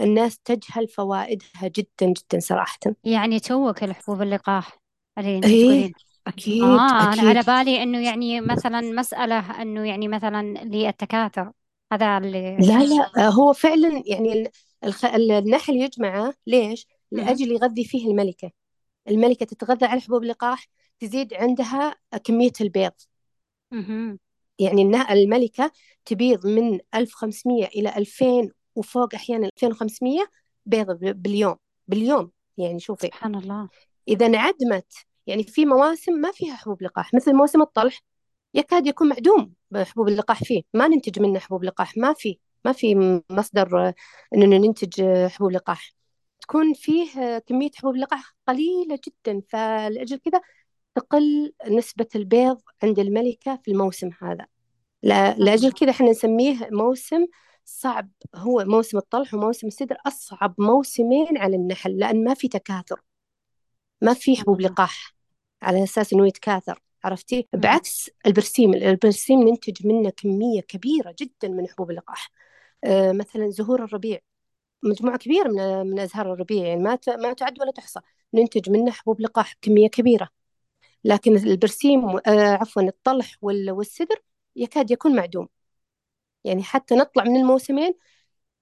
الناس 0.00 0.38
تجهل 0.38 0.88
فوائدها 0.88 1.68
جدا 1.76 2.06
جدا 2.06 2.38
صراحة. 2.40 2.78
يعني 3.04 3.40
توك 3.40 3.84
الحبوب 3.84 4.22
اللقاح 4.22 4.78
أنت 5.18 5.44
إيه 5.44 5.92
أكيد 6.26 6.62
آه 6.62 7.12
أنا 7.12 7.22
على 7.22 7.42
أكيد 7.42 7.44
بالي 7.44 7.82
إنه 7.82 8.06
يعني 8.06 8.40
مثلا 8.40 8.80
مسألة 8.80 9.62
إنه 9.62 9.88
يعني 9.88 10.08
مثلا 10.08 10.42
للتكاثر 10.64 11.52
هذا 11.92 12.18
اللي 12.18 12.56
لا 12.58 12.84
لا 12.84 13.28
هو 13.28 13.52
فعلا 13.52 14.02
يعني 14.06 14.50
الخ... 14.84 15.04
النحل 15.04 15.76
يجمعه 15.76 16.34
ليش؟ 16.46 16.86
لأجل 17.10 17.52
يغذي 17.52 17.84
فيه 17.84 18.08
الملكة. 18.10 18.50
الملكة 19.08 19.46
تتغذى 19.46 19.86
على 19.86 20.00
حبوب 20.00 20.22
اللقاح 20.22 20.66
تزيد 21.00 21.34
عندها 21.34 21.96
كمية 22.24 22.52
البيض. 22.60 22.92
يعني 24.58 24.82
إنها 24.82 25.12
الملكة 25.12 25.72
تبيض 26.04 26.46
من 26.46 26.80
1500 26.94 27.66
إلى 27.66 27.96
2000 27.96 28.50
وفوق 28.74 29.14
أحيانا 29.14 29.46
2500 29.46 30.26
بيضة 30.66 30.94
باليوم 31.12 31.56
باليوم. 31.88 32.30
يعني 32.58 32.80
شوفي. 32.80 33.06
سبحان 33.06 33.34
الله. 33.34 33.68
إذا 34.08 34.26
انعدمت 34.26 34.92
يعني 35.26 35.42
في 35.42 35.66
مواسم 35.66 36.12
ما 36.12 36.32
فيها 36.32 36.54
حبوب 36.56 36.82
لقاح 36.82 37.14
مثل 37.14 37.34
موسم 37.34 37.62
الطلح 37.62 38.00
يكاد 38.54 38.86
يكون 38.86 39.08
معدوم 39.08 39.52
بحبوب 39.70 40.08
اللقاح 40.08 40.44
فيه. 40.44 40.62
ما 40.74 40.88
ننتج 40.88 41.20
منه 41.20 41.38
حبوب 41.38 41.64
لقاح 41.64 41.96
ما 41.96 42.12
في 42.12 42.38
ما 42.64 42.72
في 42.72 43.20
مصدر 43.30 43.92
إننا 44.34 44.58
ننتج 44.58 45.02
حبوب 45.28 45.52
لقاح. 45.52 45.92
تكون 46.48 46.74
فيه 46.74 47.38
كمية 47.38 47.70
حبوب 47.76 47.96
لقاح 47.96 48.34
قليلة 48.48 48.98
جدا 49.06 49.42
فلأجل 49.48 50.16
كذا 50.16 50.40
تقل 50.94 51.52
نسبة 51.68 52.06
البيض 52.16 52.60
عند 52.82 52.98
الملكة 52.98 53.60
في 53.64 53.70
الموسم 53.70 54.10
هذا. 54.22 54.46
لأجل 55.38 55.72
كذا 55.72 55.90
إحنا 55.90 56.10
نسميه 56.10 56.68
موسم 56.72 57.26
صعب. 57.64 58.10
هو 58.34 58.64
موسم 58.64 58.98
الطلح 58.98 59.34
وموسم 59.34 59.66
السدر 59.66 59.96
أصعب 60.06 60.54
موسمين 60.58 61.38
على 61.38 61.56
النحل 61.56 61.98
لأن 61.98 62.24
ما 62.24 62.34
في 62.34 62.48
تكاثر. 62.48 63.00
ما 64.02 64.14
في 64.14 64.36
حبوب 64.36 64.60
لقاح 64.60 65.14
على 65.62 65.84
أساس 65.84 66.12
إنه 66.12 66.26
يتكاثر 66.26 66.80
عرفتي. 67.04 67.48
بعكس 67.52 68.10
البرسيم. 68.26 68.74
البرسيم 68.74 69.42
ننتج 69.42 69.86
منه 69.86 70.10
كمية 70.10 70.60
كبيرة 70.60 71.14
جدا 71.20 71.48
من 71.48 71.68
حبوب 71.68 71.90
اللقاح. 71.90 72.30
آه 72.84 73.12
مثلا 73.12 73.50
زهور 73.50 73.84
الربيع. 73.84 74.18
مجموعة 74.86 75.18
كبيرة 75.18 75.48
من 75.48 75.86
من 75.90 75.98
أزهار 75.98 76.32
الربيع 76.32 76.66
يعني 76.66 76.80
ما 76.82 76.98
ما 77.08 77.32
تعد 77.32 77.60
ولا 77.60 77.70
تحصى. 77.72 78.00
ننتج 78.34 78.70
منه 78.70 78.90
حبوب 78.92 79.20
لقاح 79.20 79.54
بكمية 79.56 79.88
كبيرة. 79.88 80.28
لكن 81.04 81.36
البرسيم 81.36 82.08
آه 82.08 82.20
عفوا 82.60 82.82
الطلح 82.82 83.36
وال- 83.42 83.70
والسدر 83.70 84.16
يكاد 84.56 84.90
يكون 84.90 85.16
معدوم. 85.16 85.48
يعني 86.44 86.62
حتى 86.62 86.94
نطلع 86.94 87.24
من 87.24 87.36
الموسمين 87.36 87.94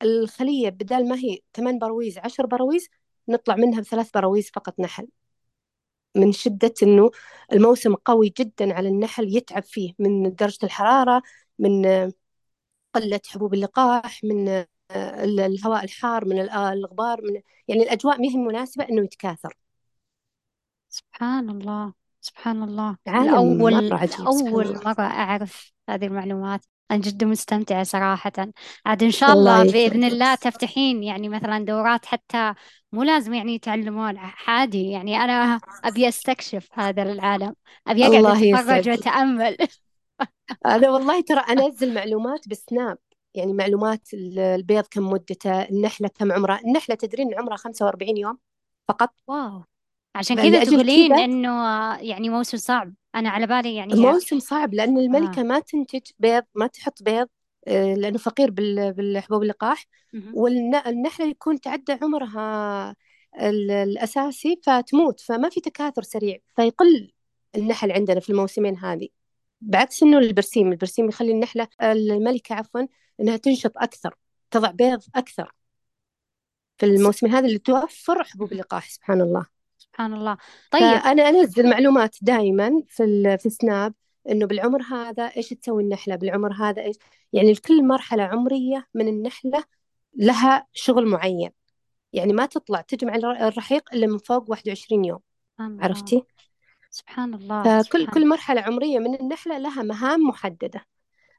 الخلية 0.02 0.68
بدال 0.70 1.08
ما 1.08 1.16
هي 1.16 1.38
ثمان 1.54 1.78
براويز 1.78 2.18
عشر 2.18 2.46
براويز 2.46 2.88
نطلع 3.28 3.56
منها 3.56 3.80
بثلاث 3.80 4.10
براويز 4.14 4.50
فقط 4.54 4.80
نحل. 4.80 5.08
من 6.16 6.32
شدة 6.32 6.74
إنه 6.82 7.10
الموسم 7.52 7.94
قوي 7.94 8.34
جدا 8.38 8.74
على 8.74 8.88
النحل 8.88 9.36
يتعب 9.36 9.62
فيه 9.62 9.92
من 9.98 10.34
درجة 10.34 10.58
الحرارة 10.64 11.22
من 11.58 11.86
قلة 12.94 13.20
حبوب 13.26 13.54
اللقاح 13.54 14.24
من 14.24 14.64
الهواء 14.94 15.84
الحار 15.84 16.24
من 16.24 16.48
آه، 16.48 16.72
الغبار 16.72 17.20
من 17.22 17.40
يعني 17.68 17.82
الأجواء 17.82 18.18
ما 18.20 18.28
هي 18.28 18.36
مناسبة 18.36 18.84
إنه 18.88 19.04
يتكاثر. 19.04 19.54
سبحان 20.88 21.50
الله 21.50 21.92
سبحان 22.20 22.62
الله 22.62 22.96
الأول 23.08 23.90
مرة 23.90 24.04
الله. 24.18 24.80
مرة 24.84 25.00
أعرف 25.00 25.72
هذه 25.88 26.06
المعلومات. 26.06 26.64
أنا 26.90 27.00
جدا 27.00 27.26
مستمتعة 27.26 27.82
صراحة. 27.82 28.32
عاد 28.86 29.02
إن 29.02 29.10
شاء 29.10 29.32
الله 29.32 29.62
الله 29.62 29.72
بإذن 29.72 30.04
الله 30.04 30.34
تفتحين 30.34 31.02
يعني 31.02 31.28
مثلا 31.28 31.64
دورات 31.64 32.06
حتى 32.06 32.54
مو 32.92 33.02
لازم 33.02 33.34
يعني 33.34 33.54
يتعلمون 33.54 34.14
عادي 34.18 34.90
يعني 34.90 35.16
أنا 35.16 35.60
أبي 35.84 36.08
أستكشف 36.08 36.68
هذا 36.72 37.02
العالم. 37.02 37.54
أبي 37.86 38.06
أقعد 38.06 38.26
أتفرج 38.26 38.88
وأتأمل. 38.88 39.56
أنا 40.66 40.90
والله 40.90 41.20
ترى 41.20 41.40
أنزل 41.40 41.94
معلومات 41.94 42.48
بسناب. 42.48 42.98
يعني 43.34 43.52
معلومات 43.52 44.14
ال- 44.14 44.38
البيض 44.38 44.84
كم 44.90 45.10
مدته 45.10 45.62
النحلة 45.62 46.08
كم 46.08 46.32
عمرها 46.32 46.60
النحلة 46.64 46.94
تدرين 46.94 47.34
عمرها 47.34 47.56
45 47.56 48.16
يوم 48.16 48.38
فقط؟ 48.88 49.10
واو. 49.26 49.62
عشان 50.14 50.36
كذا 50.36 50.64
تقولين 50.64 51.14
كذا 51.14 51.24
إنه 51.24 51.50
يعني 51.96 52.28
موسم 52.28 52.56
صعب. 52.58 52.94
أنا 53.14 53.30
على 53.30 53.46
بالي 53.46 53.74
يعني 53.74 53.94
موسم 53.94 54.38
صعب 54.38 54.74
لأن 54.74 54.96
آه. 54.98 55.00
الملكة 55.00 55.42
ما 55.42 55.58
تنتج 55.60 56.00
بيض 56.18 56.42
ما 56.54 56.66
تحط 56.66 57.02
بيض 57.02 57.28
آه، 57.68 57.94
لأنه 57.94 58.18
فقير 58.18 58.50
بال- 58.50 58.92
بالحبوب 58.92 59.42
اللقاح. 59.42 59.84
مهم. 60.12 60.32
والنحلة 60.36 61.26
يكون 61.26 61.60
تعدى 61.60 61.92
عمرها 62.02 62.90
ال- 63.40 63.70
الأساسي 63.70 64.60
فتموت 64.62 65.20
فما 65.20 65.48
في 65.48 65.60
تكاثر 65.60 66.02
سريع. 66.02 66.38
فيقل 66.56 67.10
النحل 67.56 67.92
عندنا 67.92 68.20
في 68.20 68.30
الموسمين 68.30 68.78
هذه. 68.78 69.08
بعكس 69.60 70.02
إنه 70.02 70.18
البرسيم 70.18 70.72
البرسيم 70.72 71.08
يخلي 71.08 71.32
النحلة 71.32 71.68
الملكة 71.82 72.54
عفوا 72.54 72.80
إنها 73.20 73.36
تنشط 73.36 73.72
أكثر 73.76 74.14
تضع 74.50 74.70
بيض 74.70 75.02
أكثر. 75.14 75.54
في 76.78 76.86
الموسم 76.86 77.26
هذا 77.26 77.46
اللي 77.46 77.58
توفر 77.58 78.24
حبوب. 78.24 78.52
اللقاح 78.52 78.90
سبحان 78.90 79.20
الله. 79.20 79.46
سبحان 79.78 80.12
الله. 80.14 80.36
طيب. 80.70 80.82
فأنا 80.82 81.28
أنزل 81.28 81.70
معلومات 81.70 82.16
دائما 82.22 82.82
في 82.88 83.36
في 83.38 83.50
سناب 83.50 83.94
إنه 84.30 84.46
بالعمر 84.46 84.82
هذا 84.82 85.22
إيش 85.22 85.48
تسوي 85.48 85.82
النحلة؟ 85.82 86.16
بالعمر 86.16 86.52
هذا 86.52 86.82
إيش؟ 86.82 86.96
يعني 87.32 87.52
لكل 87.52 87.84
مرحلة 87.84 88.22
عمرية 88.22 88.86
من 88.94 89.08
النحلة 89.08 89.64
لها 90.16 90.66
شغل 90.72 91.06
معين. 91.06 91.50
يعني 92.12 92.32
ما 92.32 92.46
تطلع 92.46 92.80
تجمع 92.80 93.14
الر- 93.14 93.48
الرحيق 93.48 93.94
إلا 93.94 94.06
من 94.06 94.18
فوق 94.18 94.50
21 94.50 95.04
يوم. 95.04 95.20
سبحان 95.52 95.72
الله. 95.72 95.84
عرفتي؟ 95.84 96.22
سبحان 96.90 97.34
الله 97.34 97.62
فكل 97.62 98.00
سبحان 98.00 98.06
كل 98.06 98.28
مرحلة 98.28 98.60
عمرية 98.60 98.98
من 98.98 99.14
النحلة 99.20 99.58
لها 99.58 99.82
مهام 99.82 100.20
محددة. 100.20 100.84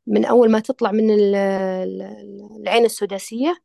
من 0.07 0.25
أول 0.25 0.51
ما 0.51 0.59
تطلع 0.59 0.91
من 0.91 1.11
ال- 1.11 1.35
ال- 1.35 2.57
العين 2.61 2.85
السداسية 2.85 3.57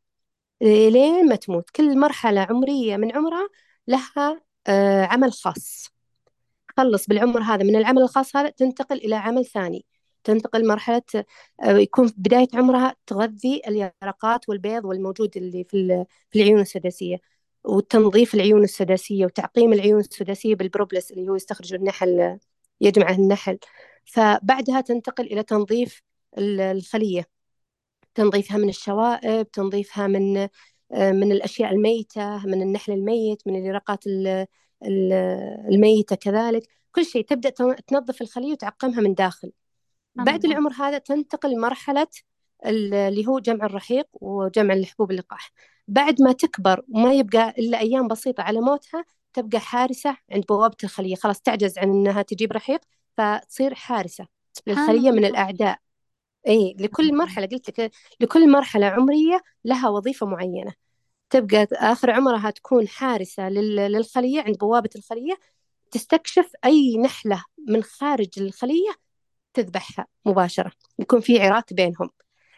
لين 0.61 1.27
ما 1.29 1.35
تموت. 1.35 1.69
كل 1.69 1.97
مرحلة 1.99 2.41
عمرية 2.41 2.97
من 2.97 3.15
عمرها 3.15 3.49
لها 3.87 4.41
آه، 4.67 5.03
عمل 5.05 5.33
خاص. 5.33 5.87
تخلص 6.77 7.07
بالعمر 7.07 7.41
هذا. 7.41 7.63
من 7.63 7.75
العمل 7.75 8.01
الخاص 8.01 8.35
هذا 8.35 8.49
تنتقل 8.49 8.97
إلى 8.97 9.15
عمل 9.15 9.45
ثاني. 9.45 9.85
تنتقل 10.23 10.67
مرحلة 10.67 11.01
آه، 11.63 11.77
يكون 11.77 12.07
في 12.07 12.13
بداية 12.17 12.47
عمرها 12.53 12.95
تغذي 13.07 13.61
اليرقات 13.67 14.49
والبيض 14.49 14.85
والموجود 14.85 15.37
اللي 15.37 15.63
في 15.63 15.77
ال- 15.77 16.05
في 16.31 16.39
العيون 16.41 16.61
السداسية. 16.61 17.17
وتنظيف 17.63 18.35
العيون 18.35 18.63
السداسية 18.63 19.25
وتعقيم 19.25 19.73
العيون 19.73 19.99
السداسية 19.99 20.55
بالبروبلس 20.55 21.11
اللي 21.11 21.29
هو 21.29 21.35
يستخرج 21.35 21.73
النحل 21.73 22.37
يجمعه 22.81 23.11
النحل. 23.15 23.57
فبعدها 24.05 24.81
تنتقل 24.81 25.25
إلى 25.25 25.43
تنظيف 25.43 26.01
الخلية. 26.37 27.27
تنظيفها 28.15 28.57
من 28.57 28.69
الشوائب 28.69 29.51
تنظيفها 29.51 30.07
من 30.07 30.37
آه، 30.93 31.11
من 31.11 31.31
الأشياء 31.31 31.71
الميتة 31.73 32.45
من 32.45 32.61
النحل 32.61 32.91
الميت 32.93 33.41
من 33.47 33.55
اليرقات 33.55 34.07
ال- 34.07 34.45
ال- 34.85 35.13
الميتة 35.71 36.15
كذلك. 36.15 36.63
كل 36.91 37.05
شيء 37.05 37.25
تبدأ 37.25 37.49
تن- 37.49 37.75
تنظف 37.87 38.21
الخلية 38.21 38.51
وتعقمها 38.51 39.01
من 39.01 39.13
داخل. 39.13 39.51
بعد 40.15 40.45
العمر 40.45 40.71
هذا 40.73 40.97
تنتقل 40.97 41.59
مرحلة 41.59 42.07
ال- 42.65 42.93
اللي 42.93 43.27
هو 43.27 43.39
جمع 43.39 43.65
الرحيق 43.65 44.07
وجمع 44.13 44.73
الحبوب 44.73 45.11
اللقاح. 45.11 45.51
بعد 45.87 46.21
ما 46.21 46.31
تكبر 46.31 46.81
وما 46.89 47.13
يبقى 47.13 47.49
إلا 47.57 47.79
أيام 47.79 48.07
بسيطة 48.07 48.43
على 48.43 48.61
موتها 48.61 49.05
تبقى 49.33 49.59
حارسة 49.59 50.17
عند 50.31 50.45
بوابة 50.45 50.77
الخلية. 50.83 51.15
خلاص 51.15 51.41
تعجز 51.41 51.77
عن 51.77 51.89
أنها 51.89 52.21
تجيب 52.21 52.51
رحيق 52.51 52.79
فتصير 53.17 53.73
حارسة 53.75 54.27
للخلية 54.67 55.11
من 55.11 55.25
الأعداء. 55.25 55.77
اي 56.47 56.75
لكل 56.79 57.17
مرحلة 57.17 57.45
قلت 57.45 57.79
لك 57.79 57.91
لكل 58.19 58.51
مرحلة 58.51 58.85
عمرية 58.85 59.41
لها 59.65 59.89
وظيفة 59.89 60.25
معينة. 60.25 60.73
تبقى 61.29 61.67
آخر 61.73 62.11
عمرها 62.11 62.49
تكون 62.49 62.87
حارسة 62.87 63.49
لل- 63.49 63.75
للخلية 63.91 64.41
عند 64.41 64.57
بوابة 64.57 64.89
الخلية 64.95 65.33
تستكشف 65.91 66.51
أي 66.65 66.97
نحلة 66.97 67.43
من 67.67 67.83
خارج 67.83 68.29
الخلية 68.37 68.91
تذبحها 69.53 70.07
مباشرة. 70.25 70.71
يكون 70.99 71.19
في 71.21 71.41
عراك 71.41 71.73
بينهم. 71.73 72.09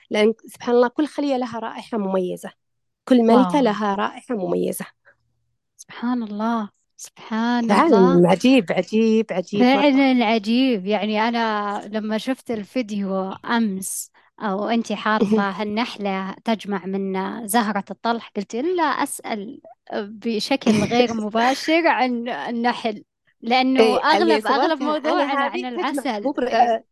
لأن 0.09 0.33
سبحان 0.47 0.75
الله 0.75 0.87
كل 0.87 1.07
خلية 1.07 1.37
لها 1.37 1.59
رائحة 1.59 1.97
مميزة. 1.97 2.51
كل 3.05 3.17
ملكة 3.21 3.53
واو. 3.53 3.63
لها 3.63 3.95
رائحة 3.95 4.35
مميزة. 4.35 4.85
سبحان 5.77 6.23
الله. 6.23 6.69
سبحان 7.03 7.71
الله. 7.71 7.73
عالم 7.73 8.27
عجيب 8.27 8.71
عجيب 8.71 9.25
عجيب 9.31 9.59
فعلا 9.59 10.25
عجيب. 10.25 10.85
يعني 10.85 11.21
أنا 11.21 11.81
لما 11.91 12.17
شفت 12.17 12.51
الفيديو 12.51 13.31
أمس 13.31 14.11
أو 14.39 14.69
أنتي 14.69 14.95
حاطة 14.95 15.49
هالنحلة 15.61 16.35
تجمع 16.45 16.85
من 16.85 17.47
زهرة 17.47 17.83
الطلح 17.91 18.31
قلت 18.37 18.55
إلا 18.55 18.83
أسأل 18.83 19.61
بشكل 19.93 20.71
غير 20.71 21.13
مباشر 21.25 21.87
عن 21.87 22.29
النحل 22.29 23.03
لأنه 23.41 23.79
إيه 23.83 24.03
أغلب 24.03 24.47
أغلب 24.47 24.83
موضوعنا 24.83 25.33
عن 25.39 25.65
العسل. 25.65 26.23
تفضلي 26.23 26.83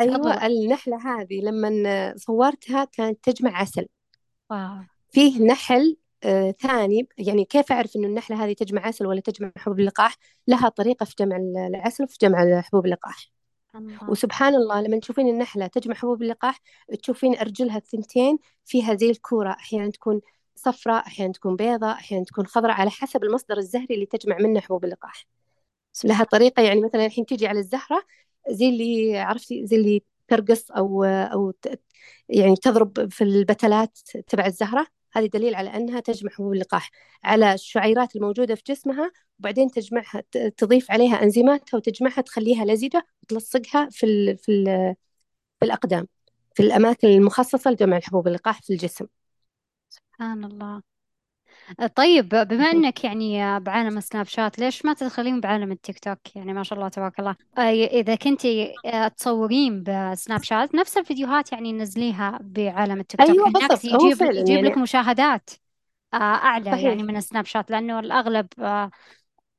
أيوة 0.00 0.46
النحلة 0.46 0.96
هذه 0.96 1.40
لما 1.40 2.14
صورتها 2.16 2.84
كانت 2.84 3.18
تجمع 3.30 3.56
عسل. 3.56 3.86
واو. 4.50 4.84
فيه 5.12 5.42
نحل 5.46 5.96
ثاني 6.60 7.08
يعني 7.18 7.44
كيف 7.44 7.72
أعرف 7.72 7.96
إنه 7.96 8.06
النحلة 8.06 8.44
هذه 8.44 8.52
تجمع 8.52 8.86
عسل 8.86 9.06
ولا 9.06 9.20
تجمع 9.20 9.52
حبوب 9.56 9.80
اللقاح 9.80 10.16
لها 10.48 10.68
طريقة 10.68 11.04
في 11.04 11.14
جمع 11.18 11.36
العسل 11.36 12.04
وفي 12.04 12.16
جمع 12.20 12.60
حبوب 12.60 12.86
اللقاح 12.86 13.30
الله. 13.74 14.10
وسبحان 14.10 14.54
الله 14.54 14.80
لما 14.80 14.98
تشوفين 14.98 15.28
النحلة 15.28 15.66
تجمع 15.66 15.94
حبوب 15.94 16.22
اللقاح 16.22 16.60
تشوفين 17.02 17.36
أرجلها 17.36 17.76
الثنتين 17.76 18.38
فيها 18.64 18.94
زي 18.94 19.10
الكورة. 19.10 19.50
أحيانا 19.50 19.90
تكون 19.90 20.20
صفراء 20.54 21.06
أحيانا 21.06 21.32
تكون 21.32 21.56
بيضاء 21.56 21.92
أحيانا 21.92 22.24
تكون 22.24 22.46
خضراء 22.46 22.72
على 22.72 22.90
حسب 22.90 23.24
المصدر 23.24 23.56
الزهري 23.58 23.94
اللي 23.94 24.06
تجمع 24.06 24.36
منه 24.40 24.60
حبوب 24.60 24.84
اللقاح 24.84 25.26
لها 26.04 26.24
طريقة 26.24 26.62
يعني 26.62 26.80
مثلا 26.80 27.06
الحين 27.06 27.26
تيجي 27.26 27.46
على 27.46 27.58
الزهرة 27.58 28.04
زي 28.48 28.68
اللي 28.68 29.18
عرفتي؟ 29.18 29.66
زي 29.66 29.76
اللي 29.76 30.02
ترقص 30.28 30.70
أو 30.70 31.50
ت- 31.50 31.80
يعني 32.28 32.56
تضرب 32.56 33.10
في 33.10 33.24
البتلات 33.24 33.98
تبع 34.28 34.46
الزهرة. 34.46 34.86
هذه 35.12 35.26
دليل 35.26 35.54
على 35.54 35.76
أنها 35.76 36.00
تجمع 36.00 36.30
حبوب 36.30 36.52
اللقاح 36.52 36.90
على 37.24 37.54
الشعيرات 37.54 38.16
الموجودة 38.16 38.54
في 38.54 38.62
جسمها 38.66 39.12
وبعدين 39.38 39.70
تجمعها 39.70 40.22
تضيف 40.56 40.90
عليها 40.90 41.22
أنزيماتها 41.22 41.76
وتجمعها 41.76 42.20
تخليها 42.20 42.64
لزجة 42.64 43.06
وتلصقها 43.22 43.88
في 43.90 44.06
ال 44.06 44.38
في 44.38 44.52
ال 44.52 44.94
في 45.60 45.64
الأقدام 45.64 46.08
في 46.54 46.62
الأماكن 46.62 47.08
المخصصة 47.08 47.70
لجمع 47.70 47.96
الحبوب 47.96 48.28
اللقاح 48.28 48.62
في 48.62 48.72
الجسم. 48.72 49.06
سبحان 49.90 50.44
الله. 50.44 50.82
طيب 51.96 52.28
بما 52.28 52.70
إنك 52.70 53.04
يعني 53.04 53.60
بعالم 53.60 54.00
سناب 54.00 54.26
شات 54.26 54.58
ليش 54.58 54.84
ما 54.84 54.94
تدخلين 54.94 55.40
بعالم 55.40 55.72
التيك 55.72 55.98
توك؟ 55.98 56.36
يعني 56.36 56.52
ما 56.52 56.62
شاء 56.62 56.78
الله 56.78 56.88
تبارك 56.88 57.18
الله. 57.18 57.32
أي- 57.56 57.92
إذا 57.92 58.14
كنتي 58.14 58.74
آه، 58.84 59.08
تصورين 59.08 59.82
بسناب 59.82 60.42
شات 60.42 60.74
نفس 60.74 60.98
الفيديوهات 60.98 61.52
يعني 61.52 61.72
نزليها 61.72 62.38
بعالم 62.42 63.00
التيك 63.00 63.20
توك. 63.20 63.30
أيوة 63.30 63.50
بالعكس 63.50 63.82
بالضبط. 63.82 64.02
هو 64.02 64.06
يجيب 64.06 64.18
فعلا 64.18 64.40
يجيب 64.40 64.58
لك 64.58 64.70
يعني 64.70 64.82
مشاهدات 64.82 65.50
آه، 66.14 66.16
أعلى 66.16 66.70
يعني 66.70 66.82
صحيح 66.82 66.94
من 66.94 67.16
السناب 67.16 67.44
شات 67.44 67.70
لأنه 67.70 67.98
الأغلب 68.00 68.46
آه، 68.58 68.90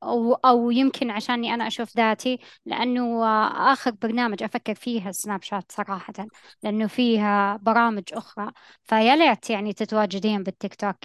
أو, 0.02 0.34
أو 0.34 0.70
يمكن 0.70 1.10
عشاني 1.10 1.54
أنا 1.54 1.66
أشوف 1.66 1.96
ذاتي 1.96 2.38
لأنه 2.66 3.24
آه، 3.24 3.72
آخر 3.72 3.90
برنامج 3.90 4.42
أفكر 4.42 4.74
فيه 4.74 5.10
سناب 5.10 5.42
شات 5.42 5.72
صراحة 5.72 6.12
لأنه 6.62 6.86
فيها 6.86 7.56
برامج 7.56 8.02
أخرى. 8.12 8.50
فيا 8.82 9.16
ليت 9.16 9.50
يعني 9.50 9.72
تتواجدين 9.72 10.42
بالتيك 10.42 10.74
توك. 10.74 10.96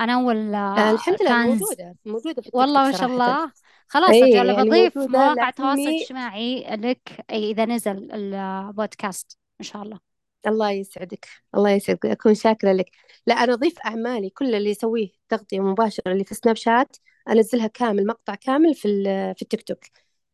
أنا 0.00 0.14
أول 0.14 0.54
آه 0.54 0.90
الحمد 0.90 1.22
لله 1.22 1.30
fans 1.30 1.60
موجودة 1.60 1.96
موجودة 2.04 2.42
في 2.42 2.50
والله 2.52 2.84
ما 2.84 2.92
شاء 2.92 3.06
الله. 3.08 3.52
خلاص 3.88 4.10
اي 4.10 4.30
يعني 4.30 4.52
بضيف 4.52 4.98
مواقع 4.98 5.48
التواصل 5.48 5.80
الاجتماعي 5.80 6.76
لك 6.76 7.24
إذا 7.30 7.64
نزل 7.64 8.12
البودكاست 8.12 9.38
إن 9.60 9.64
شاء 9.64 9.82
الله. 9.82 9.98
الله 10.46 10.70
يسعدك 10.70 11.28
الله 11.54 11.70
يسعدك 11.70 12.06
أكون 12.06 12.34
شاكرة 12.34 12.72
لك. 12.72 12.90
لا 13.26 13.34
أنا 13.34 13.52
أضيف 13.52 13.78
أعمالي 13.78 14.30
كل 14.30 14.54
اللي 14.54 14.70
يسويه 14.70 15.08
تغطية 15.28 15.60
مباشرة 15.60 16.12
اللي 16.12 16.24
في 16.24 16.34
سناب 16.34 16.56
شات 16.56 16.96
أنزلها 17.28 17.66
كامل 17.66 18.06
مقطع 18.06 18.34
كامل 18.34 18.74
في 18.74 19.04
في 19.36 19.42
التيك 19.42 19.62
توك. 19.62 19.84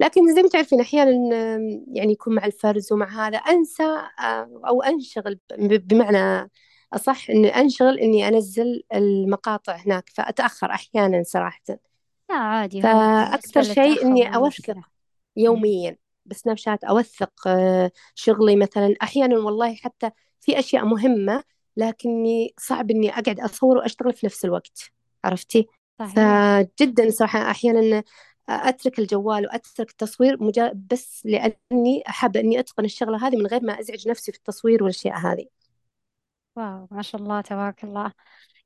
لكن 0.01 0.35
زي 0.35 0.43
ما 0.43 0.49
تعرفين 0.49 0.81
أحيانا 0.81 1.11
يعني 1.93 2.13
يكون 2.13 2.35
مع 2.35 2.45
الفرز 2.45 2.93
ومع 2.93 3.27
هذا 3.29 3.39
أنسى 3.39 3.83
آه، 4.21 4.61
أو 4.69 4.83
أنشغل 4.83 5.39
بمعنى 5.59 6.51
أصح 6.93 7.31
إني 7.31 7.49
أنشغل 7.49 7.99
إني 7.99 8.29
أنزل 8.29 8.83
المقاطع 8.95 9.77
هناك 9.77 10.11
فأتأخر 10.15 10.71
أحيانا 10.71 11.23
صراحة. 11.23 11.63
لا 12.31 12.37
عادي 12.37 12.83
فأكثر 12.83 13.63
شيء 13.63 14.03
إني 14.03 14.35
أوثق. 14.35 14.77
يوميا 15.37 15.97
بسناب 16.27 16.57
شات 16.57 16.85
أوثق 16.85 17.49
آه، 17.49 17.91
شغلي 18.15 18.57
مثلا. 18.57 18.95
أحيانا 19.03 19.39
والله 19.39 19.75
حتى 19.75 20.11
في 20.41 20.59
أشياء 20.59 20.85
مهمة 20.85 21.45
لكني 21.77 22.55
صعب 22.59 22.91
إني 22.91 23.11
أقعد 23.11 23.41
أصور 23.41 23.77
وأشتغل 23.77 24.13
في 24.13 24.27
نفس 24.27 24.45
الوقت 24.45 24.91
عرفتي؟ 25.25 25.67
صحيح. 25.99 26.15
فجدا 26.15 27.11
صراحة 27.11 27.51
أحيانا 27.51 28.03
أترك 28.49 28.99
الجوال 28.99 29.47
وأترك 29.47 29.91
التصوير 29.91 30.43
مجا... 30.43 30.73
بس 30.91 31.23
لأني 31.25 32.03
أحب 32.09 32.37
إني 32.37 32.59
أتقن 32.59 32.85
الشغلة 32.85 33.27
هذه 33.27 33.37
من 33.37 33.47
غير 33.47 33.63
ما 33.63 33.81
أزعج 33.81 34.09
نفسي 34.09 34.33
في 34.33 34.39
التصوير 34.39 34.83
والأشياء 34.83 35.19
هذه. 35.19 35.47
واو 36.57 36.89
ما 36.91 37.03
شاء 37.03 37.21
الله 37.23 37.41
تبارك 37.41 37.85
الله. 37.85 38.13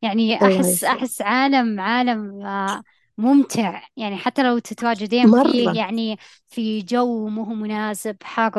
يعني 0.02 0.36
الله 0.42 0.48
أحس 0.48 0.84
يسلمك 0.84 0.84
أحس 0.84 1.22
عالم 1.22 1.80
عالم 1.80 2.42
آه، 2.46 2.82
ممتع. 3.18 3.82
يعني 3.96 4.16
حتى 4.16 4.42
لو 4.42 4.58
تتواجدين 4.58 5.32
فيه 5.32 5.70
مرة. 5.70 5.76
يعني 5.78 6.18
في 6.48 6.82
جو 6.82 7.28
مو 7.28 7.42
هو 7.44 7.54
مناسب 7.54 8.16
حر 8.22 8.52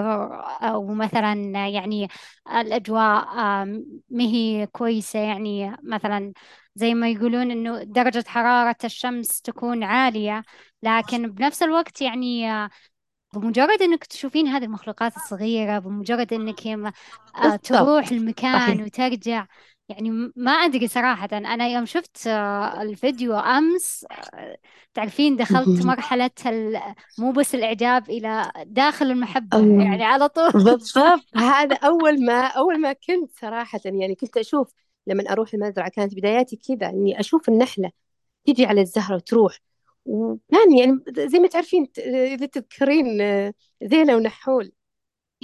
أو 0.64 0.88
مثلا 0.94 1.34
يعني 1.68 2.08
الأجواء 2.56 3.28
آم، 3.40 3.86
ما 4.10 4.24
هي 4.24 4.68
كويسة. 4.68 5.20
يعني 5.20 5.78
مثلا 5.84 6.34
زي 6.76 6.94
ما 6.94 7.10
يقولون 7.10 7.52
إنه 7.52 7.84
درجة 7.84 8.24
حرارة 8.28 8.76
الشمس 8.84 9.42
تكون 9.42 9.84
عالية 9.84 10.44
لكن 10.84 11.32
بنفس 11.32 11.64
الوقت 11.64 12.02
يعني 12.02 12.52
بمجرد 13.36 13.82
إنك 13.82 14.04
تشوفين 14.06 14.48
هذه 14.48 14.64
المخلوقات 14.64 15.16
الصغيرة 15.16 15.80
بمجرد 15.80 16.34
إنك 16.34 16.66
يم- 16.66 16.92
آه، 17.36 17.56
تروح 17.56 18.08
المكان 18.12 18.82
وترجع 18.84 19.46
يعني 19.90 20.32
ما 20.36 20.52
أدري 20.52 20.88
صراحة. 20.88 21.28
أنا 21.32 21.68
يوم 21.68 21.86
شفت 21.86 22.28
آه، 22.28 22.82
الفيديو 22.82 23.36
أمس 23.38 24.06
آه، 24.34 24.58
تعرفين 24.94 25.36
دخلت 25.36 26.48
ال- 26.48 26.82
مو 27.20 27.32
بس 27.32 27.56
الإعجاب 27.56 28.10
إلى 28.10 28.52
داخل 28.66 29.06
المحبة 29.12 29.58
الله 29.58 29.84
يعني 29.84 30.04
على 30.04 30.28
طول. 30.30 30.52
بالضبط. 30.52 31.22
هذا 31.36 31.76
أول 31.76 32.26
ما 32.26 32.48
أول 32.48 32.82
ما 32.82 32.94
كنت 32.94 33.32
صراحة 33.40 33.80
يعني 33.86 34.16
كنت 34.16 34.38
أشوف 34.38 34.74
لما 35.08 35.24
أروح 35.32 35.54
المزرعة 35.54 35.90
كانت 35.90 36.16
بداياتي 36.16 36.56
كذا 36.56 36.90
إني 36.90 37.20
أشوف 37.20 37.50
النحلة 37.50 37.92
تيجي 38.46 38.66
على 38.66 38.82
الزهرة 38.82 39.16
وتروح. 39.16 39.71
وكان 40.06 40.78
يعني 40.78 41.00
زي 41.30 41.40
ما 41.40 41.48
تعرفين 41.48 41.88
إذا 42.08 42.46
تذكرين 42.46 43.22
آه، 43.22 43.54
زينة 43.84 44.16
ونحول 44.16 44.72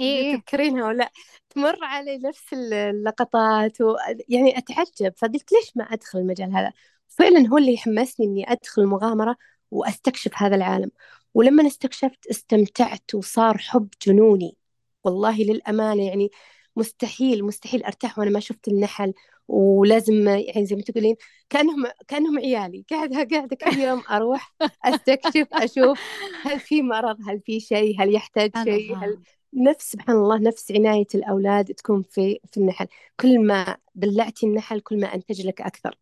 إذا 0.00 0.08
إيه 0.08 0.36
تذكرينها 0.36 0.84
ولا 0.86 1.10
تمر 1.50 1.84
علي 1.84 2.18
نفس 2.18 2.52
ال- 2.52 2.72
اللقطات 2.74 3.80
و... 3.80 3.96
يعني 4.28 4.58
أتعجب 4.58 5.14
فقلت 5.18 5.52
ليش 5.52 5.76
ما 5.76 5.84
أدخل 5.84 6.18
المجال 6.18 6.56
هذا؟ 6.56 6.72
فعلا 7.08 7.48
هو 7.48 7.58
اللي 7.58 7.74
يحمسني 7.74 8.26
إني 8.26 8.52
أدخل 8.52 8.82
المغامرة 8.82 9.36
وأستكشف 9.70 10.32
هذا 10.36 10.56
العالم. 10.56 10.90
ولما 11.34 11.66
استكشفت 11.66 12.26
استمتعت 12.30 13.14
وصار 13.14 13.58
حب 13.58 13.88
جنوني. 14.06 14.56
والله 15.04 15.38
للأمانة 15.42 16.06
يعني 16.06 16.30
مستحيل 16.76 17.44
مستحيل 17.44 17.84
أرتاح 17.84 18.18
وأنا 18.18 18.30
ما 18.30 18.40
شفت 18.40 18.68
النحل. 18.68 19.14
ولازم 19.48 20.28
يعني 20.28 20.66
زي 20.66 20.76
ما 20.76 20.82
تقولين 20.82 21.16
كأنهم 21.50 21.86
كأنهم 22.08 22.38
عيالي. 22.38 22.84
قاعدة 22.90 23.28
قاعدة 23.30 23.56
كل 23.56 23.78
يوم 23.78 24.02
أروح 24.10 24.54
أستكشف 24.84 25.46
أشوف 25.52 26.00
هل 26.42 26.60
في 26.60 26.82
مرض 26.82 27.16
هل 27.28 27.40
في 27.40 27.60
شيء 27.60 28.02
هل 28.02 28.14
يحتاج 28.14 28.50
شيء 28.64 28.96
هل 28.96 29.18
نفس 29.54 29.92
سبحان 29.92 30.16
الله 30.16 30.38
نفس 30.38 30.72
عناية 30.72 31.06
الأولاد 31.14 31.64
تكون 31.64 32.02
في 32.02 32.40
في 32.52 32.56
النحل. 32.56 32.86
كل 33.20 33.46
ما 33.46 33.76
دلعتي 33.94 34.46
النحل 34.46 34.80
كل 34.80 35.00
ما 35.00 35.14
أنتج 35.14 35.46
لك 35.46 35.60
أكثر. 35.60 35.98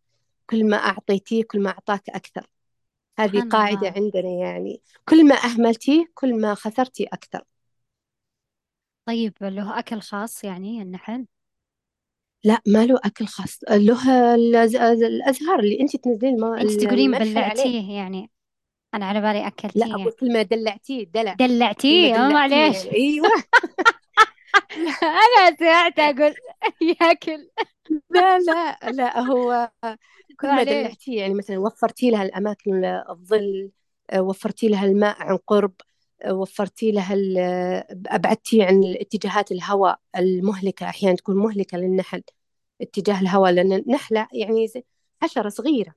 كل 0.49 0.69
ما 0.69 0.77
أعطيتيه 0.77 1.43
كل 1.43 1.59
ما 1.59 1.69
أعطاك 1.69 2.09
أكثر. 2.09 2.47
هذه 3.19 3.41
قاعدة 3.41 3.93
عندنا 3.95 4.29
يعني. 4.29 4.81
كل 5.09 5.27
ما 5.27 5.35
أهملتيه 5.35 6.05
كل 6.13 6.41
ما 6.41 6.53
خسرتي 6.53 7.03
أكثر. 7.03 7.43
طيب 9.05 9.33
له 9.41 9.79
أكل 9.79 10.01
خاص 10.01 10.43
يعني 10.43 10.81
النحل؟ 10.81 11.25
لا 12.43 12.61
ما 12.67 12.85
له 12.85 12.99
أكل 13.05 13.25
خاص 13.27 13.59
له 13.69 13.95
الأز- 14.35 14.81
الأزهار 15.03 15.59
اللي 15.59 15.79
أنت 15.79 15.95
تنزلين 15.95 16.35
المو- 16.35 16.53
انت 16.53 16.71
تقولين 16.71 17.15
عليه. 17.15 17.33
بلعتيه 17.33 17.91
يعني. 17.91 18.31
أنا 18.93 19.05
على 19.05 19.21
بالي 19.21 19.39
لا 19.39 19.47
أكلتيه. 19.47 19.93
أقول 19.95 20.11
كل 20.11 20.33
ما 20.33 20.41
دلعتيه 20.41 21.03
دلع. 21.05 21.35
ما 21.39 21.47
دلعتيه 21.47 22.13
آه 22.15 22.29
دلعتيه. 22.29 22.33
معليش. 22.55 22.85
أيوه. 22.85 23.27
أنا 25.03 25.55
سمعت 25.59 25.99
أقول 25.99 26.33
ياكل 27.01 27.49
لا 28.09 28.39
لا 28.39 28.77
لا 28.91 29.19
هو 29.19 29.71
كل 30.39 30.47
ما 30.47 30.53
معليش. 30.55 30.73
دلعتيه 30.73 31.19
يعني 31.21 31.33
مثلا 31.33 31.57
وفرتي 31.59 32.09
لها 32.11 32.23
الأماكن 32.23 32.85
الظل 33.09 33.71
آه، 34.09 34.21
وفرتي 34.21 34.67
لها 34.69 34.85
الماء 34.85 35.15
عن 35.23 35.37
قرب 35.37 35.71
آه، 35.81 35.85
وفرتي 36.25 36.91
لها 36.91 37.15
أبعدتي 38.07 38.63
عن 38.63 38.95
اتجاهات 39.01 39.51
الهواء 39.51 39.99
المهلكة 40.17 40.89
أحيانا 40.89 41.15
تكون 41.15 41.35
مهلكة 41.35 41.77
للنحل 41.77 42.23
اتجاه 42.81 43.19
الهواء 43.21 43.51
لأن 43.51 43.73
النحلة 43.73 44.27
يعني 44.33 44.67
حشرة 45.21 45.49
صغيرة. 45.49 45.93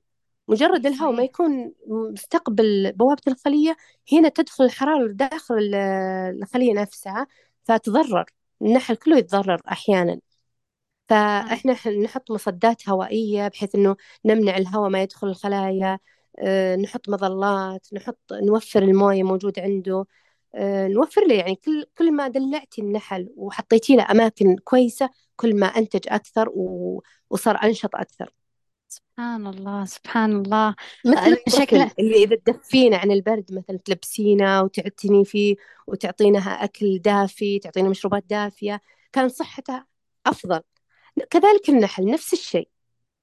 مجرد 0.47 0.85
الهواء 0.85 1.11
ما 1.15 1.23
يكون 1.23 1.73
مستقبل 1.87 2.93
بوابة 2.95 3.21
الخلية 3.27 3.75
هنا 4.13 4.29
تدخل 4.29 4.63
الحرارة 4.63 5.07
داخل 5.11 5.55
ال- 5.57 5.75
الخلية 6.43 6.73
نفسها 6.73 7.27
فتضرر. 7.63 8.25
النحل 8.61 8.95
كله 8.95 9.17
يتضرر 9.17 9.61
أحيانا. 9.71 10.19
فإحنا 11.09 11.89
نحط 12.03 12.31
مصدات 12.31 12.89
هوائية 12.89 13.47
بحيث 13.47 13.75
إنه 13.75 13.95
نمنع 14.25 14.57
الهواء 14.57 14.89
ما 14.89 15.01
يدخل 15.03 15.27
الخلايا. 15.27 15.99
نحط 16.83 17.09
مظلات 17.09 17.87
نحط 17.93 18.33
نوفر 18.33 18.83
الموية 18.83 19.23
موجود 19.23 19.59
عنده. 19.59 20.05
آه، 20.55 20.87
نوفر 20.87 21.21
له 21.27 21.35
يعني 21.35 21.55
كل 21.55 21.85
كل 21.97 22.11
ما 22.11 22.27
دلعتي 22.27 22.81
النحل 22.81 23.29
وحطيتي 23.35 23.95
له 23.95 24.11
أماكن 24.11 24.55
كويسة 24.55 25.09
كل 25.35 25.55
ما 25.55 25.65
أنتج 25.65 26.01
أكثر 26.07 26.49
و- 26.49 27.03
وصار 27.29 27.55
أنشط 27.63 27.95
أكثر. 27.95 28.33
سبحان 28.87 29.47
الله 29.47 29.85
سبحان 29.85 30.31
الله. 30.31 30.75
مثل 31.05 31.37
شكله 31.49 31.91
اللي 31.99 32.23
إذا 32.23 32.35
تدفينه 32.35 32.97
عن 32.97 33.11
البرد 33.11 33.53
مثلا 33.53 33.77
تلبسينه 33.85 34.61
وتعتني 34.61 35.25
فيه 35.25 35.55
وتعطينها 35.87 36.63
أكل 36.63 36.99
دافي 36.99 37.59
تعطينه 37.59 37.89
مشروبات 37.89 38.23
دافية 38.29 38.81
كان 39.11 39.29
صحته 39.29 39.83
أفضل. 40.25 40.61
كذلك 41.29 41.69
النحل 41.69 42.05
نفس 42.05 42.33
الشيء. 42.33 42.69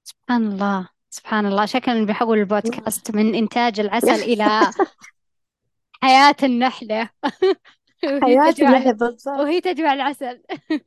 سبحان 0.04 0.52
الله. 0.52 0.97
سبحان 1.10 1.46
الله. 1.46 1.66
شكلا 1.66 2.06
بحول 2.06 2.38
البودكاست 2.38 3.10
من 3.16 3.34
إنتاج 3.34 3.80
العسل 3.80 4.10
إلى 4.10 4.70
حياة 6.02 6.36
النحلة. 6.42 7.10
حياة 8.22 8.50
تجوع 8.50 8.68
النحل 8.68 8.88
ال- 8.88 8.94
بالضبط. 8.94 9.40
وهي 9.40 9.60
تجوع 9.60 9.92
العسل. 9.92 10.42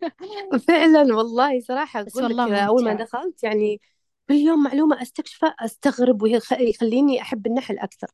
فعلا 0.68 1.16
والله 1.16 1.60
صراحة 1.60 2.02
بس 2.04 2.18
أقول 2.18 2.38
لك 2.38 2.52
أول 2.52 2.84
ما 2.84 2.94
دخلت 2.94 3.44
يعني 3.44 3.82
كل 4.30 4.36
يوم 4.36 4.64
معلومة 4.64 5.02
أستكشفها 5.02 5.50
أستغرب 5.50 6.22
ويخليني 6.22 7.22
أحب 7.22 7.48
النحل 7.48 7.80
أكثر. 7.80 8.08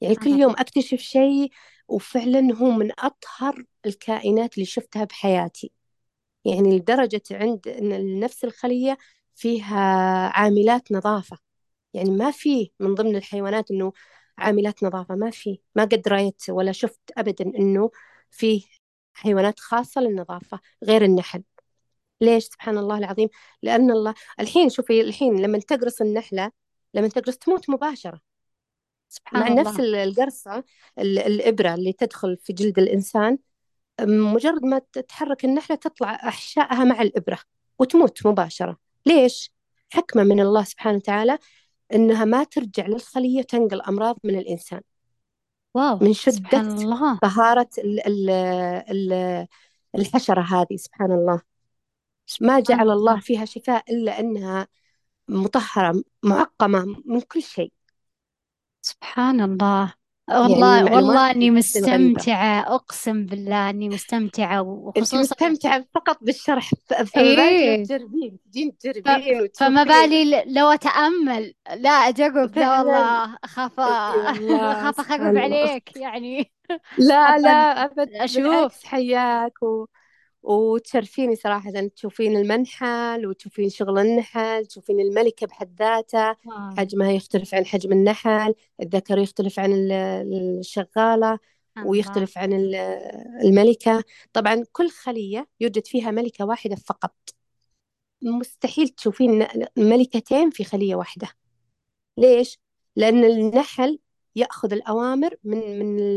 يعني 0.00 0.14
كل 0.14 0.30
يوم 0.30 0.50
أكتشف 0.52 0.98
شيء 1.00 1.50
وفعلا 1.88 2.54
هو 2.54 2.70
من 2.70 2.90
أطهر 2.98 3.64
الكائنات 3.86 4.54
اللي 4.54 4.66
شفتها 4.66 5.04
بحياتي. 5.04 5.72
يعني 6.44 6.76
لدرجة 6.78 7.22
عند 7.30 7.68
نفس 8.20 8.44
الخلية 8.44 8.98
فيها 9.42 9.76
عاملات 10.28 10.92
نظافة. 10.92 11.38
يعني 11.94 12.10
ما 12.10 12.30
في 12.30 12.70
من 12.80 12.94
ضمن 12.94 13.16
الحيوانات 13.16 13.70
إنه 13.70 13.92
عاملات 14.38 14.82
نظافة 14.84 15.14
ما 15.14 15.30
في. 15.30 15.60
ما 15.74 15.84
قد 15.84 16.08
رأيت 16.08 16.42
ولا 16.48 16.72
شفت 16.72 17.00
أبدا 17.16 17.44
إنه 17.44 17.90
في 18.30 18.64
حيوانات 19.12 19.60
خاصة 19.60 20.00
للنظافة 20.00 20.60
غير 20.84 21.04
النحل. 21.04 21.42
ليش؟ 22.20 22.44
سبحان 22.44 22.78
الله 22.78 22.98
العظيم. 22.98 23.28
لأن 23.62 23.90
الله 23.90 24.14
الحين 24.40 24.68
شوفي 24.68 25.00
الحين 25.00 25.40
لما 25.40 25.58
تقرص 25.58 26.00
النحلة 26.00 26.50
لما 26.94 27.08
تقرص 27.08 27.36
تموت 27.36 27.70
مباشرة. 27.70 28.12
مع 28.12 28.20
سبحان 29.08 29.54
نفس 29.56 29.80
الله. 29.80 30.02
ال- 30.02 30.08
القرصة 30.08 30.64
ال- 30.98 31.18
الإبرة 31.18 31.74
اللي 31.74 31.92
تدخل 31.92 32.36
في 32.36 32.52
جلد 32.52 32.78
الإنسان 32.78 33.38
مجرد 34.00 34.64
ما 34.64 34.80
تتحرك 34.92 35.44
النحلة 35.44 35.76
تطلع 35.76 36.14
أحشائها 36.14 36.84
مع 36.84 37.02
الإبرة 37.02 37.38
وتموت 37.78 38.26
مباشرة. 38.26 38.91
ليش؟ 39.06 39.52
حكمة 39.92 40.22
من 40.22 40.40
الله 40.40 40.64
سبحانه 40.64 40.96
وتعالى 40.96 41.38
إنها 41.94 42.24
ما 42.24 42.44
ترجع 42.44 42.86
للخلية 42.86 43.38
وتنقل 43.38 43.80
أمراض 43.80 44.18
من 44.24 44.38
الإنسان. 44.38 44.80
واو 45.74 45.98
من 45.98 46.12
شدة 46.12 46.60
الله. 46.60 47.18
طهارة 47.18 47.68
ال 47.78 48.06
ال 48.06 48.30
ال 48.90 49.46
الحشرة 49.94 50.40
هذه 50.40 50.76
سبحان 50.76 51.12
الله. 51.12 51.40
ما 52.40 52.60
جعل 52.60 52.90
الله. 52.90 53.20
فيها 53.20 53.44
شفاء 53.44 53.92
إلا 53.92 54.20
أنها 54.20 54.68
مطهرة 55.28 56.02
معقمة 56.22 57.02
من 57.04 57.20
كل 57.20 57.42
شيء. 57.42 57.72
سبحان 58.82 59.40
الله. 59.40 59.94
والله 60.28 60.82
معلومات 60.82 60.92
والله 60.92 61.30
إني 61.30 61.50
جدا 61.50 61.86
غريبة 61.86 62.20
مستمتعة 62.20 62.74
أقسم 62.74 63.26
بالله 63.26 63.70
إني 63.70 63.88
مستمتعة 63.88 64.60
أنت 64.60 64.66
وخصوصا 64.68 65.20
مستمتعة 65.20 65.84
فقط 65.94 66.18
بالشرح 66.22 66.70
فما 66.88 67.48
إيه. 67.48 67.84
تجربين 67.84 68.38
تجين. 68.44 68.76
تجربين 68.78 69.48
فما 69.58 69.84
بالي 69.84 70.44
لو 70.46 70.66
أتأمل 70.68 71.54
لا 71.76 71.90
أجرب 71.90 72.58
لا 72.58 72.78
والله 72.82 73.38
أخرب 73.44 74.94
سبحان 74.94 75.28
الله 75.28 75.40
عليك 75.40 75.96
يعني. 75.96 76.52
لا 76.98 77.38
لا 77.44 77.90
أشوف. 78.24 78.42
بالعكس 78.42 78.84
حياك 78.84 79.62
و... 79.62 79.86
وتشرفيني 80.42 81.36
صراحة 81.36 81.70
تشوفين 81.70 82.36
المنحل 82.36 83.26
وتشوفين 83.26 83.68
شغل 83.68 83.98
النحل 83.98 84.66
تشوفين 84.66 85.00
الملكة 85.00 85.46
بحد 85.46 85.76
ذاتها 85.78 86.30
آه. 86.46 86.74
حجمها 86.78 87.10
يختلف 87.12 87.54
عن 87.54 87.66
حجم 87.66 87.92
النحل 87.92 88.54
الذكر 88.82 89.18
يختلف 89.18 89.58
عن 89.58 89.72
ال- 89.72 89.92
الشغالة 90.58 91.38
ويختلف 91.86 92.38
عن 92.38 92.52
ال- 92.52 92.74
الملكة 93.44 94.04
طبعا 94.32 94.64
كل 94.72 94.90
خلية 94.90 95.48
يوجد 95.60 95.86
فيها 95.86 96.10
ملكة 96.10 96.44
واحدة 96.44 96.76
فقط 96.76 97.14
مستحيل 98.22 98.88
تشوفين 98.88 99.46
ملكتين 99.76 100.50
في 100.50 100.64
خلية 100.64 100.94
واحدة 100.94 101.28
ليش؟ 102.18 102.58
لأن 102.96 103.24
النحل 103.24 103.98
يأخذ 104.36 104.72
الأوامر 104.72 105.34
من 105.44 105.78
من 105.78 106.10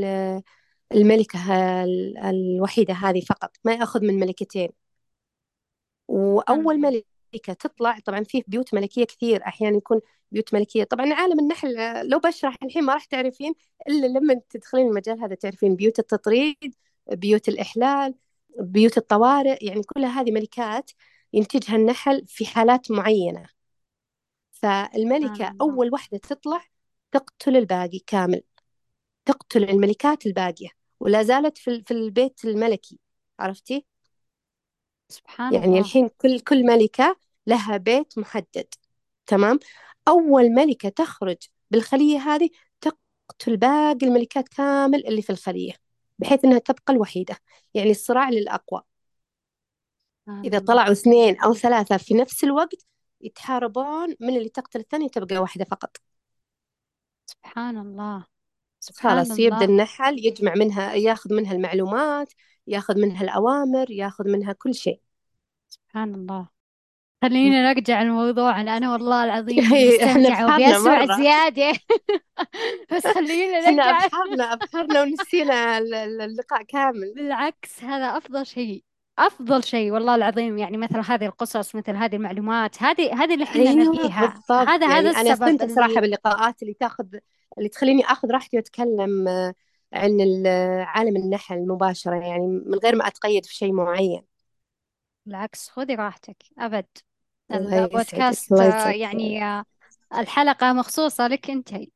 الملكة 0.93 1.39
ال- 1.83 2.17
الوحيدة 2.17 2.93
هذه 2.93 3.21
فقط 3.21 3.57
ما 3.65 3.73
يأخذ 3.73 4.01
من 4.05 4.19
ملكتين. 4.19 4.69
وأول 6.07 6.79
ملكة 6.79 7.53
تطلع 7.53 7.99
طبعا 7.99 8.23
فيه 8.23 8.43
بيوت 8.47 8.73
ملكية 8.73 9.03
كثير 9.05 9.43
أحيانا 9.47 9.77
يكون 9.77 10.01
بيوت 10.31 10.53
ملكية. 10.53 10.83
طبعا 10.83 11.13
عالم 11.13 11.39
النحل 11.39 11.77
آه، 11.77 12.03
لو 12.03 12.19
بشرح 12.19 12.55
الحين 12.63 12.83
ما 12.83 12.93
راح 12.93 13.05
تعرفين 13.05 13.53
إلا 13.89 14.07
لما 14.07 14.41
تدخلين 14.49 14.87
المجال 14.87 15.19
هذا 15.23 15.35
تعرفين 15.35 15.75
بيوت 15.75 15.99
التطريد 15.99 16.75
بيوت 17.11 17.49
الإحلال 17.49 18.15
بيوت 18.59 18.97
الطوارئ 18.97 19.65
يعني 19.65 19.81
كل 19.83 20.05
هذه 20.05 20.31
ملكات 20.31 20.91
ينتجها 21.33 21.75
النحل 21.75 22.25
في 22.27 22.45
حالات 22.45 22.91
معينة. 22.91 23.45
فالملكة 24.51 25.47
الله 25.47 25.55
أول 25.61 25.93
واحدة 25.93 26.17
تطلع 26.17 26.61
تقتل 27.11 27.57
الباقي 27.57 27.99
كامل. 28.07 28.41
تقتل 29.25 29.63
الملكات 29.63 30.25
الباقية 30.25 30.69
ولا 30.99 31.23
زالت 31.23 31.57
في 31.57 31.83
في 31.87 31.91
البيت 31.91 32.45
الملكي 32.45 32.99
عرفتي؟ 33.39 33.85
سبحان 35.09 35.53
يعني 35.53 35.65
الله. 35.65 35.79
الحين 35.79 36.09
كل 36.17 36.39
كل 36.39 36.63
ملكة 36.65 37.15
لها 37.47 37.77
بيت 37.77 38.17
محدد 38.17 38.67
تمام؟ 39.25 39.59
أول 40.07 40.49
ملكة 40.49 40.89
تخرج 40.89 41.37
بالخلية 41.71 42.19
هذه 42.19 42.49
تقتل 42.81 43.57
باقي 43.57 44.07
الملكات 44.07 44.47
كامل 44.49 45.07
اللي 45.07 45.21
في 45.21 45.29
الخلية 45.29 45.73
بحيث 46.19 46.45
أنها 46.45 46.59
تبقى 46.59 46.93
الوحيدة 46.93 47.37
يعني 47.73 47.91
الصراع 47.91 48.29
للأقوى. 48.29 48.81
إذا 50.45 50.59
طلعوا 50.59 50.91
اثنين 50.91 51.39
أو 51.39 51.53
ثلاثة 51.53 51.97
في 51.97 52.13
نفس 52.13 52.43
الوقت 52.43 52.85
يتحاربون 53.21 54.15
من 54.19 54.37
اللي 54.37 54.49
تقتل 54.49 54.79
الثانية 54.79 55.07
تبقى 55.09 55.37
واحدة 55.37 55.65
فقط. 55.65 55.97
سبحان 57.25 57.77
الله. 57.77 58.25
سبحان 58.85 59.11
خلاص 59.25 59.39
الله. 59.39 59.63
النحل 59.63 60.25
يجمع 60.25 60.53
منها 60.55 60.93
ياخذ 60.93 61.33
منها 61.33 61.53
المعلومات 61.53 62.33
ياخذ 62.67 62.99
منها 63.01 63.23
الأوامر 63.23 63.91
ياخذ 63.91 64.27
منها 64.29 64.53
كل 64.53 64.75
شيء. 64.75 64.99
سبحان 65.69 66.15
الله. 66.15 66.47
خلينا 67.21 67.61
نرجع 67.73 68.01
الموضوع 68.01 68.61
أنا 68.61 68.91
والله 68.93 69.23
العظيم 69.23 69.59
إحنا 70.03 70.29
مستمتعة 70.29 70.79
مرة. 70.79 71.17
زيادة. 71.17 71.73
بس 72.91 73.07
خلينا 73.07 73.59
إحنا 73.59 73.71
نرجع. 73.71 74.05
أبحرنا 74.05 74.53
أبحرنا 74.53 75.01
ونسينا 75.01 75.77
ال- 75.77 75.93
ال- 75.93 76.21
اللقاء 76.21 76.63
كامل. 76.63 77.13
بالعكس 77.15 77.83
هذا 77.83 78.17
أفضل 78.17 78.45
شيء 78.45 78.83
أفضل 79.19 79.63
شيء 79.63 79.91
والله 79.91 80.15
العظيم. 80.15 80.57
يعني 80.57 80.77
مثل 80.77 80.99
هذه 81.11 81.25
القصص 81.25 81.75
مثل 81.75 81.91
هذه 81.95 82.15
المعلومات 82.15 82.83
هذه 82.83 83.23
هذه 83.23 83.33
اللي 83.33 83.43
إحنا 83.43 83.61
أيوه 83.61 83.73
نبيها. 83.73 84.33
هذا 84.51 84.85
هذا 84.87 84.87
يعني 84.87 84.99
أنا 85.21 85.33
السبب 85.33 85.43
استمتع 85.43 85.67
صراحة 85.75 86.01
باللقاءات 86.01 86.61
اللي 86.61 86.73
تاخذ 86.73 87.05
اللي 87.57 87.69
تخليني 87.69 88.05
آخذ 88.05 88.31
راحتي 88.31 88.57
وأتكلم 88.57 89.27
آه، 89.27 89.53
عن 89.93 90.21
ال- 90.21 90.47
عالم 90.85 91.17
النحل 91.17 91.67
مباشرة 91.67 92.15
يعني 92.15 92.47
من 92.47 92.77
غير 92.83 92.95
ما 92.95 93.07
أتقيد 93.07 93.45
في 93.45 93.55
شيء 93.55 93.73
معين. 93.73 94.21
بالعكس 95.25 95.69
خذي 95.69 95.95
راحتك 95.95 96.37
يسعدك 96.61 97.03
البودكاست 97.51 98.51
آه، 98.53 98.89
يعني 98.89 99.43
آه، 99.43 99.65
الحلقة 100.17 100.73
مخصوصة 100.73 101.27
لك 101.27 101.49
يسعدك 101.49 101.91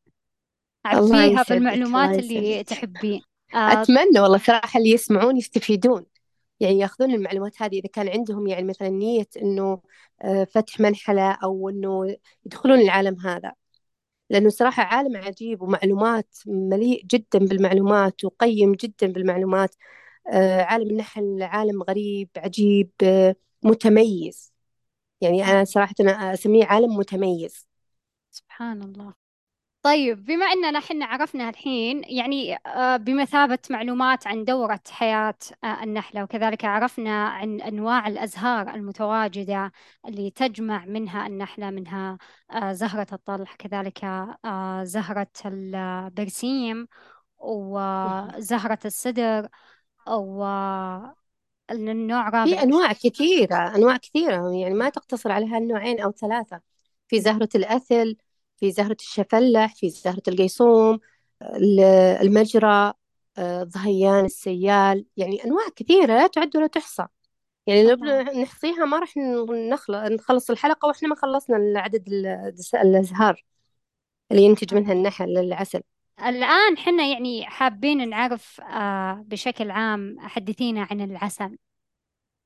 الله 0.86 1.44
بالمعلومات 1.50 2.20
اللي 2.20 2.64
تحبين. 2.64 3.22
آه 3.54 3.82
أتمنى 3.82 4.20
والله 4.20 4.38
صراحة 4.38 4.78
اللي 4.80 4.90
يسمعون 4.90 5.38
يستفيدون. 5.38 6.06
يعني 6.60 6.80
ياخذون 6.80 7.12
المعلومات 7.12 7.62
هذه 7.62 7.80
إذا 7.80 7.90
كان 7.94 8.10
عندهم 8.10 8.48
يعني 8.48 8.64
مثلا 8.64 8.90
نية 8.90 9.28
إنه 9.42 9.82
آه، 10.22 10.44
فتح 10.44 10.80
منحلة 10.80 11.32
أو 11.32 11.70
إنه 11.70 12.16
يدخلون 12.46 12.80
العالم 12.80 13.20
هذا. 13.20 13.52
لأنه 14.30 14.50
صراحة 14.50 14.84
عالم 14.84 15.18
عجيب 15.18 15.62
ومعلومات 15.62 16.38
مليء 16.48 17.06
جدا 17.06 17.40
بالمعلومات 17.40 18.24
وقيم 18.26 18.74
جدا 18.74 19.08
بالمعلومات. 19.08 19.76
آه، 20.34 20.62
عالم 20.64 20.90
النحل 20.92 21.44
عالم 21.44 21.84
غريب 21.84 22.30
عجيب 22.38 22.92
آه، 23.04 23.36
متميز. 23.64 24.54
يعني 25.22 25.44
أنا 25.46 25.64
صراحة 25.66 25.96
أنا 26.02 26.34
أسميه 26.34 26.66
عالم 26.66 26.98
متميز. 26.98 27.68
سبحان 28.32 28.82
الله. 28.84 29.14
طيب 29.84 30.26
بما 30.26 30.46
أننا 30.46 30.80
حنا 30.80 31.06
عرفنا 31.06 31.50
الحين 31.50 32.04
يعني 32.04 32.56
آه، 32.56 32.98
بمثابة 32.98 33.60
معلومات 33.70 34.28
عن 34.28 34.44
دورة 34.44 34.80
حياة 34.90 35.36
آه، 35.64 35.84
النحلة 35.84 36.24
وكذلك 36.24 36.66
عرفنا 36.66 37.28
عن 37.28 37.62
أنواع 37.62 38.08
الأزهار 38.08 38.70
المتواجدة 38.76 39.72
اللي 40.08 40.32
تجمع 40.32 40.86
منها 40.86 41.28
النحلة 41.28 41.70
منها 41.70 42.18
آه، 42.52 42.74
زهرة 42.74 43.08
الطلح 43.14 43.56
كذلك 43.56 44.06
زهرة 44.84 45.28
البرسيم 45.46 46.88
وزهرة 47.38 48.80
السدر 48.86 49.48
والنوع 50.08 50.84
في 51.70 52.38
رابع 52.38 52.64
أنواع 52.64 52.94
كثيرة 52.94 53.76
أنواع 53.76 53.98
كثيرة 53.98 54.52
يعني 54.54 54.74
ما 54.74 54.90
تقتصر 54.90 55.32
على 55.32 55.46
هالنوعين 55.46 56.00
أو 56.02 56.12
ثلاثة. 56.12 56.62
في 57.08 57.20
زهرة 57.22 57.50
الأثل 57.56 58.18
في 58.60 58.72
زهرة 58.72 58.98
الشفلح 59.00 59.76
في 59.76 59.90
زهرة 59.90 60.24
القيصوم 60.28 61.00
المجرى 62.22 62.94
الظهيان 63.40 64.26
السيال 64.26 65.06
يعني 65.18 65.46
أنواع 65.46 65.66
كثيرة 65.76 66.06
لا 66.06 66.28
تعد 66.28 66.58
ولا 66.58 66.68
تحصى. 66.68 67.06
يعني 67.68 67.84
لو 67.84 67.96
نحصيها 68.42 68.86
ما 68.86 69.00
راح 69.00 69.14
نخلص 70.12 70.50
الحلقة 70.50 70.88
وإحنا 70.88 71.10
ما 71.10 71.16
خلصنا 71.16 71.80
عدد 71.80 72.10
الأزهار 72.74 73.44
اللي 74.32 74.44
ينتج 74.44 74.76
منها 74.76 74.94
النحل 74.94 75.38
العسل 75.38 75.82
الآن 76.26 76.78
حنا 76.78 77.08
يعني 77.08 77.46
حابين 77.46 78.10
نعرف 78.10 78.62
آه، 78.62 79.24
بشكل 79.28 79.72
عام 79.72 80.20
حدثينا 80.20 80.88
عن 80.92 81.02
العسل. 81.02 81.58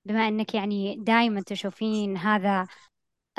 بما 0.05 0.27
أنك 0.27 0.53
يعني 0.55 0.95
دائما 0.95 1.41
تشوفين 1.41 2.17
هذا 2.17 2.67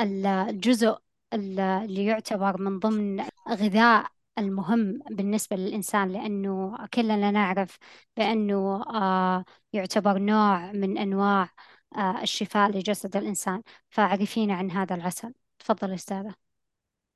الجزء 0.00 0.98
اللي 1.34 2.04
يعتبر 2.04 2.62
من 2.62 2.78
ضمن 2.78 3.24
غذاء 3.48 4.06
المهم 4.38 4.98
بالنسبة 5.10 5.56
للإنسان 5.56 6.12
لأنه 6.12 6.86
كلنا 6.94 7.30
نعرف 7.30 7.78
بأنه 8.16 8.82
آه، 8.82 9.44
يعتبر 9.72 10.18
نوع 10.18 10.72
من 10.72 10.98
أنواع 10.98 11.50
آه، 11.96 12.22
الشفاء 12.22 12.70
لجسد 12.70 13.16
الإنسان. 13.16 13.62
فعرفينا 13.90 14.54
عن 14.54 14.70
هذا 14.70 14.94
العسل. 14.94 15.34
تفضل 15.58 15.94
أستاذة. 15.94 16.34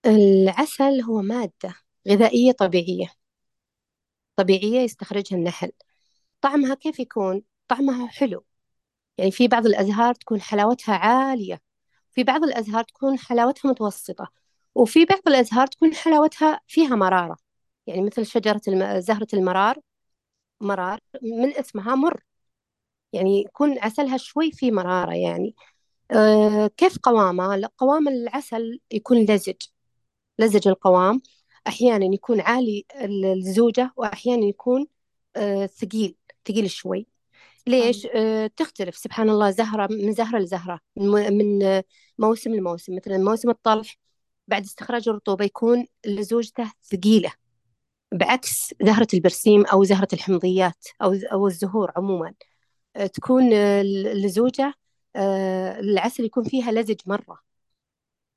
العسل 0.06 1.00
هو 1.02 1.22
مادة 1.22 1.74
غذائية 2.08 2.52
طبيعية. 2.52 3.08
طبيعية 4.36 4.80
يستخرجها 4.80 5.36
النحل. 5.36 5.72
طعمها 6.40 6.74
كيف 6.74 7.00
يكون؟ 7.00 7.42
طعمها 7.68 8.08
حلو. 8.08 8.44
يعني 9.18 9.30
في 9.30 9.48
بعض 9.48 9.66
الأزهار 9.66 10.14
تكون 10.14 10.40
حلاوتها 10.40 10.94
عالية. 10.94 11.60
في 12.18 12.24
بعض 12.24 12.44
الأزهار 12.44 12.84
تكون 12.84 13.18
حلاوتها 13.18 13.68
متوسطة 13.70 14.28
وفي 14.74 15.04
بعض 15.04 15.20
الأزهار 15.28 15.66
تكون 15.66 15.94
حلاوتها 15.94 16.60
فيها 16.66 16.96
مرارة. 16.96 17.36
يعني 17.86 18.02
مثل 18.02 18.26
شجرة 18.26 18.60
الم... 18.68 19.00
زهرة 19.00 19.26
المرار 19.34 19.78
مرار 20.60 21.00
من 21.22 21.56
اسمها 21.56 21.94
مر. 21.94 22.22
يعني 23.12 23.40
يكون 23.40 23.78
عسلها 23.78 24.16
شوي 24.16 24.52
فيه 24.52 24.72
مرارة 24.72 25.14
يعني. 25.14 25.54
أه 26.12 26.66
كيف 26.76 26.98
قوامه؟ 26.98 27.70
قوام 27.78 28.08
العسل 28.08 28.80
يكون 28.92 29.18
لزج 29.26 29.56
لزج 30.38 30.68
القوام. 30.68 31.22
أحيانا 31.68 32.14
يكون 32.14 32.40
عالي 32.40 32.86
الزوجة 33.36 33.92
وأحيانا 33.96 34.46
يكون 34.46 34.86
أه 35.36 35.66
ثقيل 35.66 36.16
ثقيل 36.48 36.70
شوي. 36.70 37.06
ليش؟ 37.66 38.06
أه 38.14 38.50
تختلف. 38.56 38.96
سبحان 38.96 39.30
الله 39.30 39.50
زهرة 39.50 39.88
من 39.90 40.12
زهرة 40.12 40.38
لزهرة 40.38 40.80
من 40.96 41.82
موسم 42.18 42.54
لموسم. 42.54 42.96
مثلا 42.96 43.18
موسم 43.18 43.50
الطلح 43.50 43.96
بعد 44.48 44.64
استخراج 44.64 45.08
الرطوبة 45.08 45.44
يكون 45.44 45.86
لزوجته 46.06 46.72
ثقيلة 46.84 47.32
بعكس 48.12 48.74
زهرة 48.82 49.08
البرسيم 49.14 49.66
أو 49.66 49.84
زهرة 49.84 50.08
الحمضيات 50.12 50.86
أو 51.02 51.12
أو 51.32 51.46
الزهور 51.46 51.92
عموما. 51.96 52.34
أه 52.96 53.06
تكون 53.06 53.52
اللزوجة 53.52 54.74
أه 55.16 55.80
العسل 55.80 56.24
يكون 56.24 56.44
فيها 56.44 56.72
لزج 56.72 57.00
مرة 57.06 57.38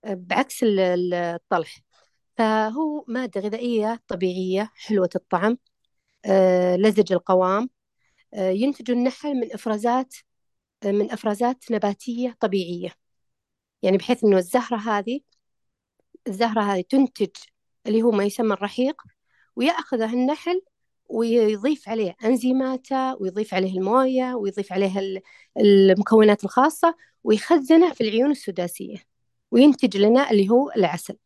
بعكس 0.06 0.60
الطلح. 0.64 1.78
فهو 2.38 3.06
مادة 3.08 3.42
غذائية 3.42 4.02
طبيعية 4.08 4.72
حلوة 4.76 5.10
الطعم 5.16 5.58
لزج 6.78 7.14
القوام 7.14 7.70
ينتج 8.34 8.92
النحل 8.92 9.34
من 9.36 9.54
إفرازات 9.54 10.16
من 10.86 11.12
إفرازات 11.12 11.72
نباتية 11.72 12.38
طبيعية. 12.40 12.92
يعني 13.82 13.98
بحيث 13.98 14.24
إنه 14.24 14.38
الزهرة 14.38 14.78
هذه 14.78 15.20
الزهرة 16.28 16.62
هذه 16.62 16.82
تنتج 16.90 17.30
اللي 17.88 18.02
هو 18.04 18.12
ما 18.12 18.24
يسمى 18.26 18.54
الرحيق 18.54 19.02
ويأخذه 19.56 20.14
النحل 20.14 20.62
ويضيف 21.10 21.90
عليه 21.90 22.16
أنزيماته 22.26 23.16
ويضيف 23.22 23.54
عليه 23.54 23.78
الموية 23.80 24.34
ويضيف 24.36 24.74
عليه 24.74 25.22
المكونات 25.60 26.44
الخاصة 26.44 26.96
ويخزنه 27.24 27.94
في 27.94 28.02
العيون 28.02 28.32
السداسية 28.32 28.98
وينتج 29.52 29.98
لنا 29.98 30.32
اللي 30.32 30.50
هو 30.50 30.72
العسل. 30.72 31.18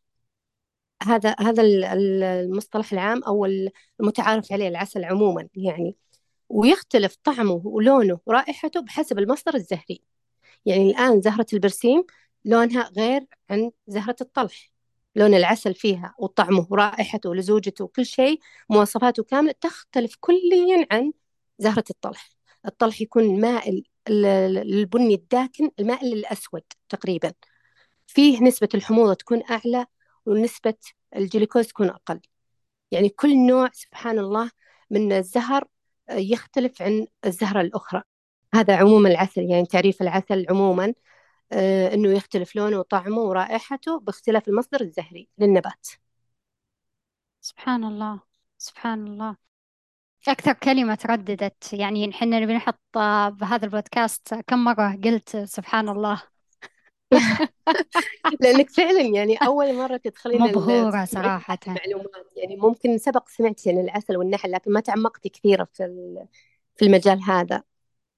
هذا 1.04 1.36
هذا 1.40 1.64
المصطلح 1.64 2.94
العام 2.94 3.24
أو 3.24 3.46
المتعارف 4.00 4.52
عليه 4.54 4.68
العسل 4.68 5.06
عموما 5.06 5.48
يعني. 5.56 5.96
ويختلف 6.50 7.16
طعمه 7.24 7.62
ولونه 7.66 8.20
ورائحته 8.26 8.80
بحسب 8.82 9.20
المصدر 9.20 9.56
الزهري. 9.56 10.02
يعني 10.66 10.90
الآن 10.92 11.22
زهرة 11.22 11.46
البرسيم 11.54 12.04
لونها 12.46 12.92
غير 12.98 13.26
عن 13.50 13.72
زهرة 13.88 14.16
الطلح. 14.22 14.72
لون 15.16 15.34
العسل 15.34 15.74
فيها 15.74 16.16
وطعمه 16.20 16.68
ورائحته 16.70 17.30
ولزوجته 17.30 17.86
وكل 17.86 18.06
شيء 18.06 18.40
مواصفاته 18.70 19.24
كاملة 19.24 19.56
تختلف 19.62 20.16
كليا 20.20 20.88
عن 20.92 21.14
زهرة 21.60 21.84
الطلح. 21.90 22.30
الطلح 22.66 23.02
يكون 23.02 23.42
مائل 23.42 23.84
البني 24.10 25.16
الداكن 25.16 25.72
المائل 25.80 26.08
للأسود 26.08 26.64
تقريبا. 26.90 27.34
فيه 28.08 28.44
نسبة 28.44 28.70
الحموضة 28.76 29.14
تكون 29.14 29.44
أعلى 29.50 29.86
ونسبة 30.26 30.74
الجلوكوز 31.16 31.68
تكون 31.68 31.90
أقل. 31.90 32.20
يعني 32.92 33.10
كل 33.10 33.38
نوع 33.48 33.70
سبحان 33.74 34.20
الله 34.20 34.52
من 34.90 35.12
الزهر 35.12 35.68
يختلف 36.10 36.82
عن 36.82 37.08
الزهرة 37.26 37.62
الأخرى. 37.62 38.02
هذا 38.56 38.76
عموما 38.76 39.10
العسل 39.10 39.42
يعني 39.42 39.66
تعريف 39.66 40.02
العسل 40.02 40.46
عموما 40.50 40.94
آه، 41.52 41.94
أنه 41.94 42.10
يختلف 42.10 42.56
لونه 42.56 42.80
وطعمه 42.80 43.22
ورائحته 43.22 44.00
باختلاف 44.00 44.48
المصدر 44.48 44.82
الزهري 44.82 45.30
للنبات. 45.38 45.88
سبحان 47.42 47.84
الله 47.84 48.22
سبحان 48.58 49.08
الله. 49.08 49.36
أكثر 50.28 50.54
كلمة 50.54 50.96
ترددت 50.96 51.74
يعني 51.74 52.08
نحن 52.08 52.30
نحط 52.34 52.80
بهذا 53.30 53.66
البودكاست 53.66 54.34
كم 54.48 54.64
مرة 54.64 55.00
قلت 55.04 55.38
سبحان 55.38 55.90
الله؟ 55.90 56.35
لأنك 58.42 58.70
فعلا 58.70 59.02
يعني 59.02 59.38
أول 59.38 59.76
مرة 59.76 59.98
تدخلين 59.98 60.42
مبهورة 60.42 61.06
صراحة. 61.06 61.58
معلومات 61.68 62.28
يعني 62.38 62.56
ممكن 62.56 62.98
سبق 62.98 63.30
سمعتي 63.30 63.70
عن 63.70 63.78
العسل 63.80 64.18
والنحل 64.18 64.52
لكن 64.52 64.72
ما 64.74 64.80
تعمقتي 64.80 65.30
كثير 65.30 65.66
في 65.66 65.84
في 66.76 66.86
المجال 66.86 67.22
هذا. 67.24 67.64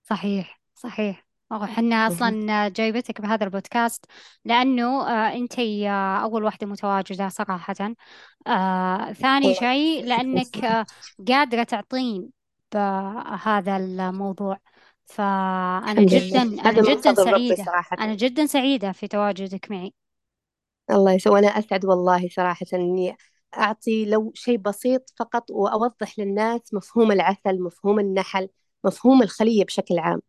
صحيح 0.03 0.61
صحيح. 0.75 1.27
وحنا 1.51 1.95
أصلا 2.07 2.67
جايبتك 2.69 3.21
بهذا 3.21 3.45
البودكاست 3.45 4.05
لأنه 4.45 5.07
آه 5.09 5.33
أنت 5.33 5.59
آه 5.59 6.17
أول 6.23 6.43
واحدة 6.43 6.67
متواجدة 6.67 7.29
صراحة. 7.29 7.75
آه 8.47 9.13
ثاني 9.13 9.53
شيء 9.53 10.05
لأنك 10.05 10.57
آه 10.65 10.85
قادرة 11.27 11.63
تعطين 11.63 12.29
بهذا 12.73 13.77
الموضوع. 13.77 14.59
فأنا 15.07 16.03
جدا 16.03 16.41
أنا 16.41 16.81
جدا 16.81 17.13
سعيدة. 17.13 17.65
أنا 17.99 18.15
جدا 18.15 18.45
سعيدة 18.45 18.91
في 18.91 19.07
تواجدك 19.07 19.71
معي. 19.71 19.93
الله 20.91 21.11
يسوي 21.11 21.39
أنا 21.39 21.47
أسعد 21.47 21.85
والله 21.85 22.29
صراحة 22.29 22.65
إني 22.73 23.17
أعطي 23.57 24.05
لو 24.05 24.31
شيء 24.35 24.57
بسيط 24.57 25.13
فقط 25.19 25.51
وأوضح 25.51 26.19
للناس 26.19 26.73
مفهوم 26.73 27.11
العسل 27.11 27.61
مفهوم 27.63 27.99
النحل 27.99 28.49
مفهوم 28.83 29.21
الخلية 29.23 29.65
بشكل 29.65 29.99
عام. 29.99 30.21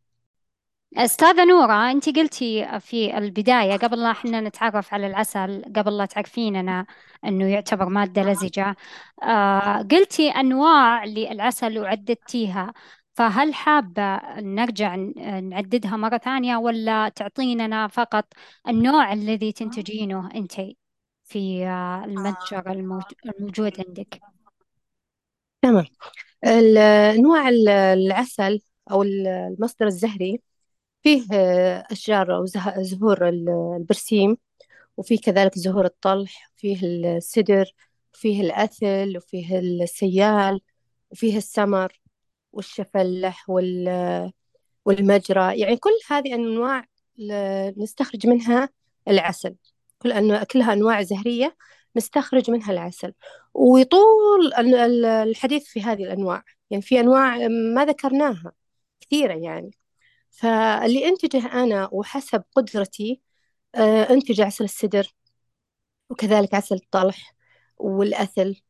أستاذة 0.96 1.44
نورة 1.44 1.90
أنت 1.90 2.08
قلتي 2.18 2.80
في 2.80 3.18
البداية 3.18 3.76
قبل 3.76 4.02
لا 4.02 4.10
إحنا 4.10 4.40
نتعرف 4.40 4.94
على 4.94 5.06
العسل 5.06 5.62
قبل 5.76 5.96
لا 5.98 6.06
تعرفيننا 6.06 6.86
أنه 7.24 7.46
يعتبر 7.48 7.88
مادة 7.88 8.22
لزجة 8.22 8.76
آه 9.22 9.82
قلتي 9.90 10.30
أنواع 10.30 11.04
للعسل 11.04 11.78
وعددتيها 11.78 12.72
فهل 13.18 13.54
حابة 13.54 14.20
نرجع 14.40 14.94
نعددها 15.40 15.96
مرة 15.96 16.18
ثانية 16.18 16.56
ولا 16.56 17.08
تعطيننا 17.08 17.88
فقط 17.88 18.24
النوع 18.68 19.12
الذي 19.12 19.52
تنتجينه 19.52 20.28
أنت 20.34 20.52
في 21.24 21.66
المتجر 22.04 22.70
الموجود 22.70 23.72
عندك؟ 23.88 24.20
تمام. 25.62 25.84
نوع 27.20 27.48
العسل 27.92 28.60
أو 28.90 29.02
المصدر 29.02 29.86
الزهري 29.86 30.40
فيه 31.02 31.26
أشجار 31.90 32.36
أو 32.36 32.44
زهور 32.78 33.28
البرسيم 33.28 34.36
وفيه 34.96 35.18
كذلك 35.18 35.58
زهور 35.58 35.84
الطلح 35.84 36.50
وفيه 36.56 36.86
السدر 37.16 37.72
وفيه 38.14 38.40
الأثل 38.40 39.16
وفيه 39.16 39.58
السيال 39.58 40.60
وفيه 41.10 41.36
السمر. 41.36 42.00
والشفلح 42.52 43.50
وال 43.50 44.32
والمجرى. 44.84 45.60
يعني 45.60 45.76
كل 45.76 45.90
هذه 46.10 46.34
أنواع 46.34 46.84
نستخرج 47.76 48.26
منها 48.26 48.68
العسل. 49.08 49.56
كل 49.98 50.12
أنواع 50.12 50.44
كلها 50.44 50.72
أنواع 50.72 51.02
زهرية 51.02 51.56
نستخرج 51.96 52.50
منها 52.50 52.72
العسل. 52.72 53.12
ويطول 53.54 54.54
الحديث 55.04 55.64
في 55.64 55.82
هذه 55.82 56.04
الأنواع. 56.04 56.42
يعني 56.70 56.82
في 56.82 57.00
أنواع 57.00 57.48
ما 57.48 57.84
ذكرناها 57.84 58.52
كثيرة 59.00 59.34
يعني. 59.34 59.70
فاللي 60.30 61.08
أنتجه 61.08 61.46
أنا 61.62 61.88
وحسب 61.92 62.42
قدرتي 62.56 63.20
آه، 63.74 64.10
أنتج 64.10 64.40
عسل 64.40 64.64
السدر 64.64 65.14
وكذلك 66.10 66.54
عسل 66.54 66.74
الطلح 66.74 67.34
والأثل 67.76 68.62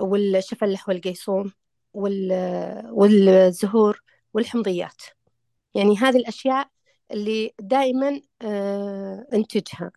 والشفلح 0.00 0.88
والقيصوم. 0.88 1.52
والزهور 1.94 4.02
والحمضيات. 4.34 5.02
يعني 5.74 5.96
هذه 5.96 6.16
الأشياء 6.16 6.68
اللي 7.10 7.54
دائما 7.60 8.20
آه، 8.42 9.26
أنتجها. 9.32 9.92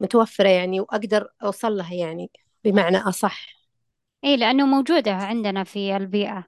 متوفرة 0.00 0.48
يعني 0.48 0.80
وأقدر 0.80 1.28
أوصل 1.42 1.76
لها 1.76 1.94
يعني 1.94 2.30
بمعنى 2.64 2.98
أصح. 2.98 3.48
إيه 4.24 4.36
لأنه 4.36 4.66
موجودة 4.66 5.12
عندنا 5.12 5.64
في 5.64 5.96
البيئة. 5.96 6.44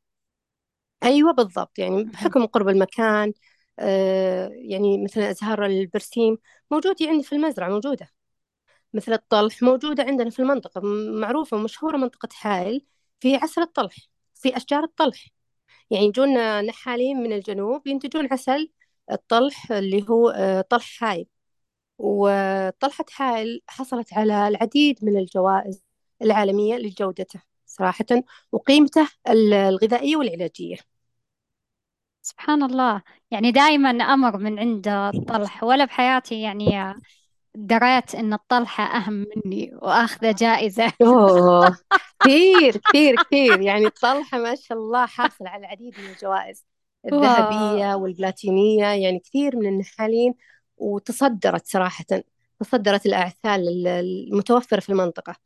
أيوة 1.03 1.33
بالضبط. 1.33 1.79
يعني 1.79 2.05
بحكم 2.05 2.47
قرب 2.47 2.69
المكان 2.69 3.33
آه 3.79 4.51
يعني 4.55 5.05
مثلا 5.05 5.31
أزهار 5.31 5.67
البرسيم 5.67 6.39
موجودة 6.71 7.07
عندي 7.09 7.25
في 7.25 7.35
المزرعة 7.35 7.69
موجودة. 7.69 8.11
مثل 8.95 9.13
الطلح 9.13 9.63
موجودة 9.63 10.03
عندنا 10.03 10.31
في 10.31 10.39
المنطقة 10.39 10.81
معروفة 11.21 11.57
ومشهورة 11.57 11.97
منطقة 11.97 12.29
حائل 12.33 12.85
في 13.21 13.37
عسل 13.37 13.63
الطلح. 13.63 13.97
في 14.42 14.57
أشجار 14.57 14.85
الطلح. 14.85 15.29
يعني 15.90 16.07
يجون 16.07 16.64
نحالين 16.66 17.16
من 17.22 17.33
الجنوب 17.33 17.87
ينتجون 17.87 18.29
عسل 18.33 18.70
الطلح 19.12 19.72
اللي 19.72 20.07
هو 20.11 20.31
آه، 20.31 20.61
طلح 20.61 20.85
حائل 21.00 21.26
وطلحة 21.98 23.05
حائل 23.11 23.61
حصلت 23.68 24.14
على 24.14 24.48
العديد 24.48 24.98
من 25.05 25.16
الجوائز 25.18 25.83
العالمية 26.22 26.76
لجودته 26.76 27.42
صراحة 27.66 28.07
وقيمته 28.53 29.09
الغذائية 29.29 30.16
والعلاجية. 30.16 30.76
سبحان 32.22 32.62
الله. 32.62 33.03
يعني 33.31 33.50
دائما 33.53 33.90
أمر 33.90 34.37
من 34.38 34.59
عند 34.59 34.88
الطلح 34.88 35.64
ولا 35.64 35.85
بحياتي 35.85 36.40
يعني 36.42 36.94
دريت 37.55 38.15
إن 38.15 38.33
الطلحة 38.33 38.85
أهم 38.85 39.27
مني 39.37 39.71
وأخذ 39.75 40.35
جائزة. 40.35 40.93
كثير 42.23 42.77
كثير 42.77 43.17
كثير. 43.17 43.61
يعني 43.61 43.87
الطلحة 43.87 44.39
ما 44.39 44.55
شاء 44.55 44.79
الله 44.79 45.07
حاصل 45.07 45.47
على 45.47 45.61
العديد 45.61 45.95
من 45.99 46.11
الجوائز 46.11 46.65
الذهبية 47.13 47.95
والبلاتينية. 47.95 48.87
يعني 48.87 49.19
كثير 49.19 49.57
من 49.57 49.67
النحالين 49.67 50.35
وتصدرت 50.77 51.67
صراحة 51.67 52.05
تصدرت 52.61 53.07
الأعسال 53.07 53.87
المتوفرة 53.87 54.81
في 54.81 54.89
المنطقة. 54.89 55.37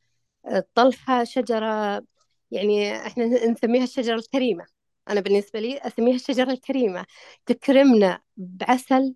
الطلحة 0.47 1.25
شجرة 1.25 2.03
يعني 2.51 2.97
إحنا 3.07 3.27
نسميها 3.27 3.85
الشجرة 3.85 4.15
الكريمة. 4.15 4.67
أنا 5.11 5.21
بالنسبة 5.21 5.61
لي 5.61 5.79
أسميها 5.79 6.15
الشجرة 6.15 6.51
الكريمة. 6.53 7.07
تكرمنا 7.47 8.21
بعسل 8.37 9.15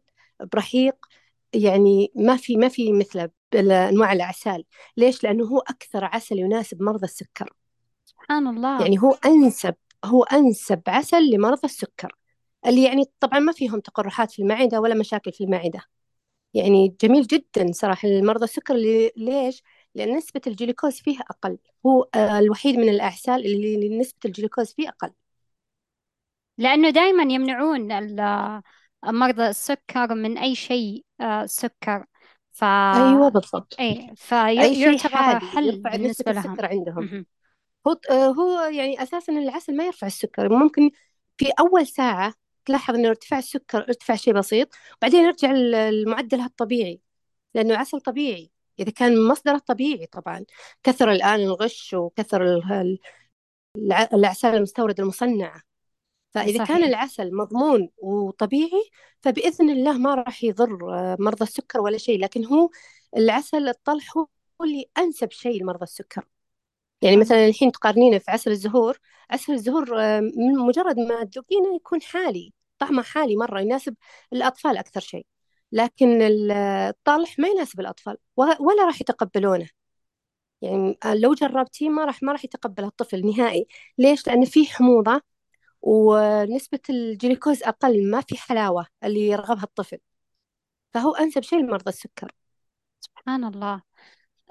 برحيق 0.52 0.96
يعني 1.54 2.12
ما 2.14 2.36
في 2.36 2.56
ما 2.56 2.68
في 2.68 2.92
مثله 2.92 3.30
بأنواع 3.52 4.12
الأعسال 4.12 4.64
ليش؟ 4.96 5.24
لأنه 5.24 5.44
هو 5.44 5.58
أكثر 5.58 6.04
عسل 6.04 6.38
يناسب 6.38 6.82
مرضى 6.82 7.04
السكر. 7.04 7.52
سبحان 8.04 8.46
الله. 8.46 8.80
يعني 8.82 8.98
هو 8.98 9.12
أنسب 9.26 9.74
هو 10.04 10.22
أنسب 10.22 10.82
عسل 10.88 11.30
لمرضى 11.30 11.64
السكر. 11.64 12.16
اللي 12.66 12.82
يعني 12.82 13.04
طبعا 13.20 13.38
ما 13.38 13.52
فيهم 13.52 13.80
تقرحات 13.80 14.30
في 14.30 14.42
المعدة 14.42 14.80
ولا 14.80 14.94
مشاكل 14.94 15.32
في 15.32 15.44
المعدة. 15.44 15.80
يعني 16.54 16.96
جميل 17.00 17.26
جدا 17.26 17.72
صراحة 17.72 18.08
لمرضى 18.08 18.44
السكر 18.44 18.74
اللي 18.74 19.12
ليش؟ 19.16 19.62
لأن 19.94 20.16
نسبة 20.16 20.40
الجلوكوز 20.46 20.94
فيه 21.00 21.18
أقل. 21.20 21.58
هو 21.86 22.08
آه، 22.14 22.38
الوحيد 22.38 22.76
من 22.76 22.88
الأعسال 22.88 23.46
اللي 23.46 23.98
نسبة 23.98 24.18
الجلوكوز 24.24 24.72
فيه 24.72 24.88
أقل. 24.88 25.12
لأنه 26.58 26.90
دائما 26.90 27.22
يمنعون 27.22 27.88
مرضى 29.04 29.46
السكر 29.48 30.14
من 30.14 30.38
أي 30.38 30.54
شيء. 30.54 31.04
سكر. 31.44 32.04
ف 32.52 32.64
أيوة 32.64 33.28
بالضبط. 33.28 33.76
أي 33.80 34.10
فيعتبر 34.16 35.40
حل 35.40 35.82
بالنسبة 35.82 36.32
لهم. 36.32 36.52
السكر 36.52 36.66
عندهم. 36.66 37.26
هو 37.86 37.96
آه، 38.10 38.26
هو 38.26 38.60
يعني 38.60 39.02
أساسا 39.02 39.32
العسل 39.32 39.76
ما 39.76 39.84
يرفع 39.84 40.06
السكر. 40.06 40.48
ممكن 40.48 40.90
في 41.36 41.52
أول 41.60 41.86
ساعة 41.86 42.34
تلاحظ 42.64 42.94
إنه 42.94 43.08
ارتفاع 43.08 43.38
السكر 43.38 43.78
ارتفع 43.78 44.14
شيء 44.14 44.34
بسيط 44.34 44.68
وبعدين 44.96 45.24
يرجع 45.24 45.52
لمعدلها 45.90 46.46
الطبيعي 46.46 47.00
لأنه 47.54 47.76
عسل 47.76 48.00
طبيعي. 48.00 48.50
إذا 48.80 48.90
كان 48.90 49.28
مصدره 49.28 49.58
طبيعي 49.58 50.06
طبعا. 50.06 50.44
كثر 50.82 51.12
الآن 51.12 51.40
الغش 51.40 51.94
وكثر 51.94 52.62
الأعسال 54.14 54.54
المستوردة 54.54 55.02
المصنعة. 55.02 55.67
فإذا 56.30 56.58
صحيح. 56.58 56.68
كان 56.68 56.84
العسل 56.84 57.34
مضمون 57.34 57.88
وطبيعي 57.98 58.90
فبإذن 59.20 59.70
الله 59.70 59.98
ما 59.98 60.14
راح 60.14 60.44
يضر 60.44 60.94
آه، 60.94 61.16
مرضى 61.20 61.44
السكر 61.44 61.80
ولا 61.80 61.98
شيء 61.98 62.20
لكن 62.20 62.44
هو 62.44 62.70
العسل 63.16 63.68
الطلح 63.68 64.16
هو 64.16 64.26
اللي 64.62 64.84
أنسب 64.98 65.30
شيء 65.30 65.62
لمرضى 65.62 65.82
السكر. 65.82 66.24
يعني 67.02 67.16
مثلا 67.16 67.46
الحين 67.46 67.72
تقارنينه 67.72 68.18
في 68.18 68.30
عسل 68.30 68.50
الزهور 68.50 68.98
عسل 69.30 69.52
الزهور 69.52 70.00
آه، 70.00 70.20
مجرد 70.68 70.98
ما 70.98 71.24
تذوقينه 71.24 71.76
يكون 71.76 72.02
حالي 72.02 72.52
طعمه 72.78 73.02
حالي 73.02 73.36
مرة 73.36 73.60
يناسب 73.60 73.94
الأطفال 74.32 74.76
أكثر 74.78 75.00
شيء. 75.00 75.26
لكن 75.72 76.18
الطلح 76.22 77.38
ما 77.38 77.48
يناسب 77.48 77.80
الأطفال 77.80 78.16
ولا 78.36 78.84
راح 78.86 79.00
يتقبلونه. 79.00 79.68
يعني 80.62 80.98
آه، 81.04 81.14
لو 81.14 81.34
جربتيه 81.34 81.88
ما 81.88 82.04
راح 82.04 82.22
ما 82.22 82.32
راح 82.32 82.44
يتقبله 82.44 82.86
الطفل 82.86 83.26
نهائي. 83.26 83.66
ليش؟ 83.98 84.26
لأن 84.26 84.44
فيه 84.44 84.66
حموضة 84.66 85.22
ونسبة 85.82 86.80
الجلوكوز 86.90 87.62
أقل 87.62 88.10
ما 88.10 88.20
في 88.20 88.36
حلاوة 88.36 88.86
اللي 89.04 89.28
يرغبها 89.28 89.62
الطفل. 89.62 89.98
فهو 90.94 91.14
أنسب 91.14 91.42
شيء 91.42 91.58
لمرضى 91.58 91.90
السكر. 91.90 92.32
سبحان 93.00 93.44
الله. 93.44 93.82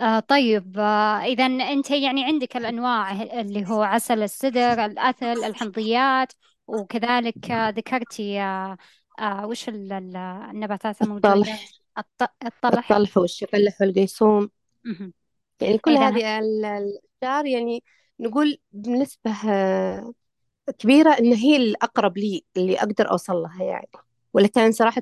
آه 0.02 0.20
طيب 0.20 0.80
آه 0.80 1.24
إذا 1.24 1.46
أنت 1.46 1.92
يعني 1.92 2.24
عندك 2.24 2.58
الأنواع 2.58 3.12
اللي 3.12 3.68
هو 3.68 3.82
عسل 3.82 4.24
السدر 4.24 4.86
الأثل 4.86 5.46
الحمضيات 5.46 6.34
وكذلك 6.68 7.52
آه 7.52 7.70
ذكرتي 7.70 8.40
آه 8.42 8.78
آه 9.20 9.46
وش 9.46 9.70
النباتات 9.70 11.02
الموجودة؟ 11.02 11.34
الطلح. 11.34 11.70
الطلح. 12.46 12.92
الطلح 12.92 13.18
والشفلح 13.18 13.82
والقيصوم 13.82 14.50
يعني 15.62 15.78
كل 15.78 15.92
هذه 15.92 16.40
الأشجار 16.40 17.46
يعني 17.46 17.84
نقول 18.20 18.58
بنسبة 18.72 19.36
آه، 19.50 20.14
كبيرة 20.80 21.12
إن 21.20 21.34
هي 21.34 21.56
الأقرب 21.58 22.18
لي 22.18 22.46
اللي 22.58 22.78
أقدر 22.80 23.12
أوصل 23.12 23.36
لها 23.36 23.64
يعني. 23.64 23.90
ولكن 24.34 24.72
صراحة 24.72 25.02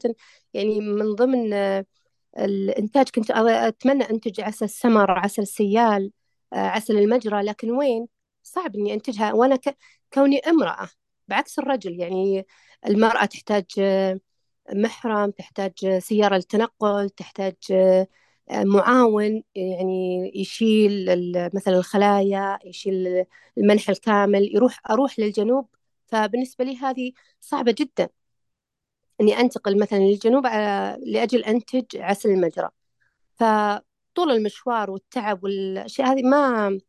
يعني 0.53 0.79
من 0.81 1.15
ضمن 1.15 1.53
آه، 1.53 1.85
الإنتاج 2.39 3.09
كنت 3.09 3.31
أتمنى 3.31 4.03
أنتج 4.09 4.41
عسل 4.41 4.65
السمر 4.65 5.11
عسل 5.11 5.41
السيال 5.41 6.11
آه، 6.53 6.57
عسل 6.57 6.97
المجرى 6.97 7.41
لكن 7.43 7.71
وين؟ 7.71 8.07
صعب 8.43 8.75
إني 8.75 8.93
أنتجها. 8.93 9.33
وأنا 9.33 9.59
كوني 10.13 10.39
امرأة 10.39 10.89
بعكس 11.27 11.59
الرجل 11.59 11.99
يعني 11.99 12.45
المرأة 12.87 13.25
تحتاج 13.25 13.65
آه، 13.79 14.19
محرم 14.73 15.31
تحتاج 15.31 15.99
سيارة 15.99 16.35
للتنقل 16.35 17.09
تحتاج 17.09 17.55
معاون 18.51 19.43
يعني 19.55 20.31
يشيل 20.35 21.05
مثلا 21.53 21.77
الخلايا 21.77 22.59
يشيل 22.65 23.25
المنح 23.57 23.89
الكامل 23.89 24.55
يروح 24.55 24.79
أروح 24.89 25.19
للجنوب. 25.19 25.69
فبالنسبة 26.07 26.65
لي 26.65 26.77
هذه 26.77 27.11
صعبة 27.41 27.75
جدا. 27.79 28.09
إني 29.21 29.39
أنتقل 29.39 29.79
مثلا 29.79 29.99
للجنوب 29.99 30.45
لأجل 31.05 31.43
أنتج 31.43 31.97
عسل 31.97 32.29
المجرى. 32.29 32.69
فطول 33.35 34.31
المشوار 34.31 34.91
والتعب 34.91 35.43
والأشياء 35.43 36.07
هذه 36.07 36.23
ما 36.23 36.79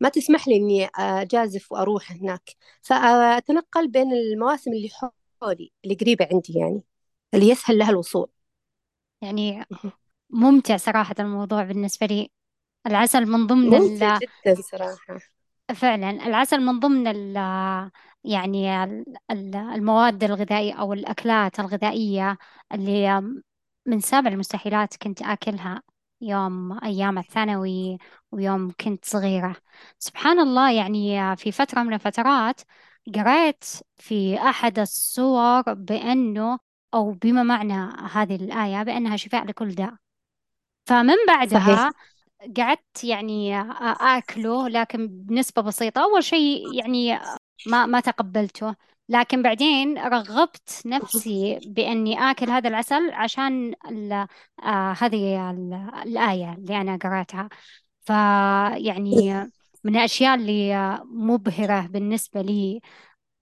ما 0.00 0.08
تسمح 0.08 0.48
لي 0.48 0.56
إني 0.56 0.88
أجازف 0.96 1.72
وأروح 1.72 2.12
هناك. 2.12 2.50
فأتنقل 2.82 3.88
بين 3.88 4.12
المواسم 4.12 4.72
اللي 4.72 4.90
حولي 5.42 5.72
اللي 5.84 5.94
قريبة 5.94 6.28
عندي 6.32 6.52
يعني 6.58 6.82
اللي 7.34 7.48
يسهل 7.48 7.78
لها 7.78 7.90
الوصول. 7.90 8.30
يعني 9.22 9.64
ممتع 10.32 10.76
صراحة 10.76 11.14
الموضوع 11.20 11.64
بالنسبة 11.64 12.06
لي. 12.06 12.30
العسل 12.86 13.26
من 13.26 13.46
ضمن 13.46 13.68
ممتع 13.70 14.18
جدا 14.18 14.62
صراحة. 14.62 15.18
فعلا 15.74 16.10
العسل 16.10 16.60
من 16.60 16.80
ضمن 16.80 17.06
ال 17.06 17.36
يعني 18.24 18.84
المواد 19.50 20.24
الغذائية 20.24 20.74
أو 20.74 20.92
الأكلات 20.92 21.60
الغذائية 21.60 22.38
اللي 22.72 23.20
من 23.86 24.00
سابع 24.00 24.30
المستحيلات 24.30 24.96
كنت 24.96 25.22
آكلها 25.22 25.82
يوم 26.20 26.84
أيام 26.84 27.18
الثانوي 27.18 27.98
ويوم 28.32 28.72
كنت 28.80 29.04
صغيرة. 29.04 29.56
سبحان 29.98 30.38
الله 30.40 30.72
يعني 30.72 31.36
في 31.36 31.52
فترة 31.52 31.82
من 31.82 31.94
الفترات 31.94 32.60
قرأت 33.14 33.64
في 33.96 34.38
أحد 34.38 34.78
الصور 34.78 35.62
بأنه 35.74 36.58
أو 36.94 37.10
بما 37.12 37.42
معنى 37.42 37.92
هذه 38.12 38.36
الآية 38.36 38.82
بأنها 38.82 39.16
شفاء 39.16 39.44
لكل 39.44 39.74
داء. 39.74 39.94
فمن 40.90 41.14
صحيح. 41.14 41.26
بعدها 41.26 41.92
قعدت 42.56 43.04
يعني 43.04 43.60
آكله 44.00 44.68
لكن 44.68 45.08
بنسبة 45.08 45.62
بسيطة. 45.62 46.02
أول 46.02 46.24
شيء 46.24 46.74
يعني 46.74 47.18
ما 47.66 47.86
ما 47.86 48.00
تقبلته. 48.00 48.74
لكن 49.08 49.42
بعدين 49.42 49.98
رغبت 49.98 50.82
نفسي 50.86 51.58
بإني 51.66 52.30
آكل 52.30 52.50
هذا 52.50 52.68
العسل 52.68 53.10
عشان 53.10 53.74
ال- 53.90 54.26
آه 54.62 54.94
هذه 55.00 55.50
ال- 55.50 55.90
الآية 56.02 56.52
اللي 56.54 56.80
أنا 56.80 56.96
قرأتها. 56.96 57.48
فيعني 58.00 59.34
من 59.84 59.96
الأشياء 59.96 60.34
اللي 60.34 60.98
مبهرة 61.04 61.86
بالنسبة 61.86 62.40
لي 62.42 62.80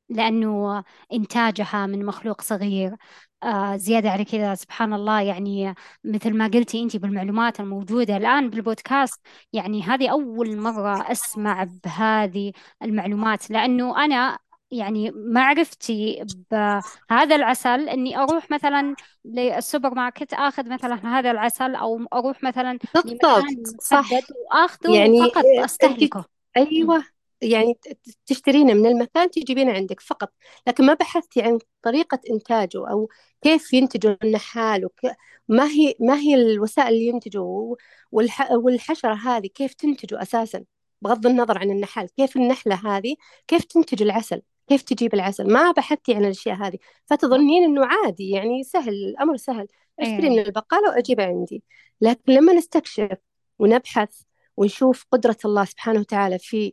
لأنه 0.08 0.84
إنتاجها 1.12 1.86
من 1.86 2.04
مخلوق 2.06 2.40
صغير. 2.40 2.96
آه 3.42 3.76
زيادة 3.76 4.10
على 4.10 4.24
كذا 4.24 4.54
سبحان 4.54 4.92
الله. 4.92 5.20
يعني 5.20 5.74
مثل 6.04 6.36
ما 6.36 6.46
قلتي 6.46 6.82
أنت 6.82 6.96
بالمعلومات 6.96 7.60
الموجودة 7.60 8.16
الآن 8.16 8.50
بالبودكاست 8.50 9.20
يعني 9.52 9.82
هذه 9.82 10.08
أول 10.08 10.56
مرة 10.56 11.12
أسمع 11.12 11.66
بهذه 11.84 12.52
المعلومات 12.82 13.50
لأنه 13.50 14.04
أنا 14.04 14.38
يعني 14.70 15.10
معرفتي 15.10 16.24
بهذا 16.50 17.36
العسل 17.36 17.88
إني 17.88 18.18
أروح 18.18 18.50
مثلا 18.50 18.94
للسوبر 19.24 19.94
ماركت 19.94 20.32
آخذ 20.34 20.68
مثلا 20.72 21.18
هذا 21.18 21.30
العسل 21.30 21.74
أو 21.74 22.00
أروح 22.12 22.42
مثلا 22.42 22.78
بالضبط 22.94 23.80
صح. 23.80 24.10
وآخذه 24.52 24.96
يعني 24.98 25.20
وفقط 25.20 25.36
انت 25.36 25.64
أستهلكه. 25.64 26.20
م. 26.20 26.24
أيوه. 26.56 27.17
يعني 27.42 27.78
تشترينه 28.26 28.74
من 28.74 28.86
المكان 28.86 29.30
تجيبينه 29.30 29.72
عندك 29.72 30.00
فقط. 30.00 30.32
لكن 30.66 30.86
ما 30.86 30.94
بحثتي 30.94 31.42
عن 31.42 31.58
طريقة 31.82 32.20
إنتاجه 32.30 32.90
أو 32.90 33.08
كيف 33.42 33.72
ينتجوا 33.72 34.14
النحال 34.24 34.84
وك... 34.84 35.00
ما 35.48 35.66
هي 35.66 35.94
ما 36.00 36.18
هي 36.18 36.34
الوسائل 36.34 36.88
اللي 36.88 37.06
ينتجوا 37.06 37.76
والح... 38.12 38.50
والحشرة 38.52 39.14
هذه 39.14 39.46
كيف 39.46 39.74
تنتجوا 39.74 40.22
أساسا؟ 40.22 40.64
بغض 41.02 41.26
النظر 41.26 41.58
عن 41.58 41.70
النحال 41.70 42.08
كيف 42.16 42.36
النحلة 42.36 42.74
هذه 42.74 43.16
كيف 43.48 43.64
تنتج 43.64 44.02
العسل 44.02 44.42
كيف 44.68 44.82
تجيب 44.82 45.14
العسل؟ 45.14 45.52
ما 45.52 45.70
بحثتي 45.72 46.14
عن 46.14 46.24
الأشياء 46.24 46.56
هذه. 46.56 46.78
فتظنين 47.06 47.64
إنه 47.64 47.86
عادي 47.86 48.30
يعني 48.30 48.62
سهل 48.64 48.92
الأمر 48.92 49.36
سهل. 49.36 49.66
أشتري 50.00 50.30
من 50.30 50.38
إيه 50.38 50.46
البقالة 50.46 50.90
وأجيبه 50.90 51.24
عندي. 51.24 51.62
لكن 52.00 52.32
لما 52.32 52.52
نستكشف 52.52 53.18
ونبحث 53.58 54.22
ونشوف 54.56 55.06
قدرة 55.12 55.36
الله 55.44 55.64
سبحانه 55.64 56.00
وتعالى 56.00 56.38
في 56.38 56.72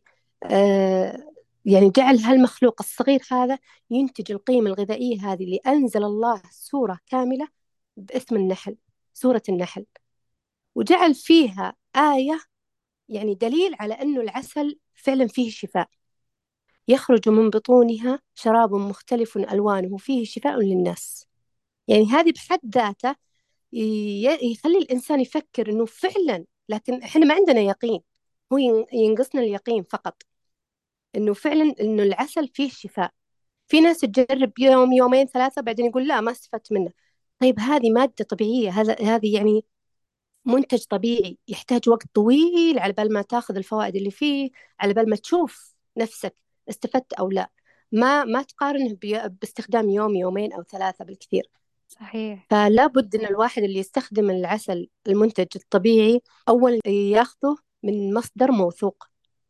يعني 1.66 1.90
جعل 1.90 2.18
هالمخلوق 2.18 2.76
الصغير 2.82 3.22
هذا 3.32 3.60
ينتج 3.92 4.32
القيمة 4.32 4.70
الغذائية 4.70 5.34
هذه 5.34 5.44
اللي 5.44 5.60
أنزل 5.68 6.04
الله 6.04 6.42
سورة 6.52 7.00
كاملة 7.08 7.48
باسم 7.98 8.36
النحل 8.36 8.78
سورة 9.14 9.44
النحل. 9.50 9.86
وجعل 10.76 11.16
فيها 11.16 11.76
آية 11.96 12.40
يعني 13.10 13.36
دليل 13.36 13.76
على 13.80 13.94
أنه 13.94 14.22
العسل 14.22 14.80
فعلا 14.96 15.28
فيه 15.28 15.50
شفاء. 15.52 15.90
يخرج 16.88 17.30
من 17.30 17.50
بطونها 17.50 18.20
شراب 18.36 18.74
مختلف 18.74 19.38
ألوانه 19.38 19.98
فيه 19.98 20.26
شفاء 20.26 20.60
للناس. 20.60 21.28
يعني 21.88 22.06
هذه 22.06 22.32
بحد 22.32 22.60
ذاته 22.76 23.16
يخلي 23.74 24.78
الإنسان 24.78 25.22
يفكر 25.22 25.70
أنه 25.72 25.86
فعلا 25.86 26.46
لكن 26.70 27.04
إحنا 27.04 27.26
ما 27.26 27.34
عندنا 27.36 27.62
يقين. 27.62 28.00
هو 28.54 28.58
ين- 28.58 28.86
ينقصنا 28.94 29.42
اليقين 29.42 29.84
فقط. 29.84 30.24
أنه 31.16 31.34
فعلا 31.34 31.76
أنه 31.82 32.04
العسل 32.04 32.48
فيه 32.48 32.70
شفاء. 32.70 33.12
في 33.68 33.82
ناس 33.82 34.00
تجرب 34.00 34.60
يوم 34.60 34.94
يومين 34.94 35.28
ثلاثة 35.28 35.62
بعدين 35.62 35.86
يقول 35.86 36.08
لا 36.08 36.22
ما 36.22 36.32
استفدت 36.32 36.72
منه. 36.74 36.92
طيب 37.40 37.60
هذه 37.60 37.90
مادة 37.92 38.26
طبيعية. 38.26 38.70
هذا 38.70 38.96
هذه 39.02 39.36
يعني 39.36 39.66
منتج 40.46 40.84
طبيعي. 40.84 41.38
يحتاج 41.48 41.90
وقت 41.90 42.06
طويل 42.14 42.80
على 42.80 42.94
بال 42.94 43.14
ما 43.14 43.22
تاخذ 43.22 43.56
الفوائد 43.56 43.96
اللي 43.96 44.12
فيه 44.12 44.50
على 44.80 44.94
بال 44.94 45.10
ما 45.10 45.16
تشوف 45.16 45.76
نفسك 45.98 46.36
استفدت 46.70 47.14
أو 47.14 47.30
لا. 47.30 47.50
ما 47.92 48.24
ما 48.24 48.42
تقارنه 48.42 48.98
باستخدام 49.42 49.90
يوم 49.90 50.16
يومين 50.16 50.54
أو 50.54 50.64
ثلاثة 50.64 51.06
بالكثير. 51.06 51.50
صحيح. 51.88 52.48
فلا 52.50 52.88
بد 52.88 53.16
إن 53.16 53.26
الواحد 53.26 53.64
اللي 53.64 53.80
يستخدم 53.80 54.30
العسل 54.30 54.90
المنتج 55.08 55.48
الطبيعي 55.56 56.22
اول 56.50 56.80
ياخذه 56.88 57.58
من 57.86 58.14
مصدر 58.14 58.52
موثوق 58.52 59.04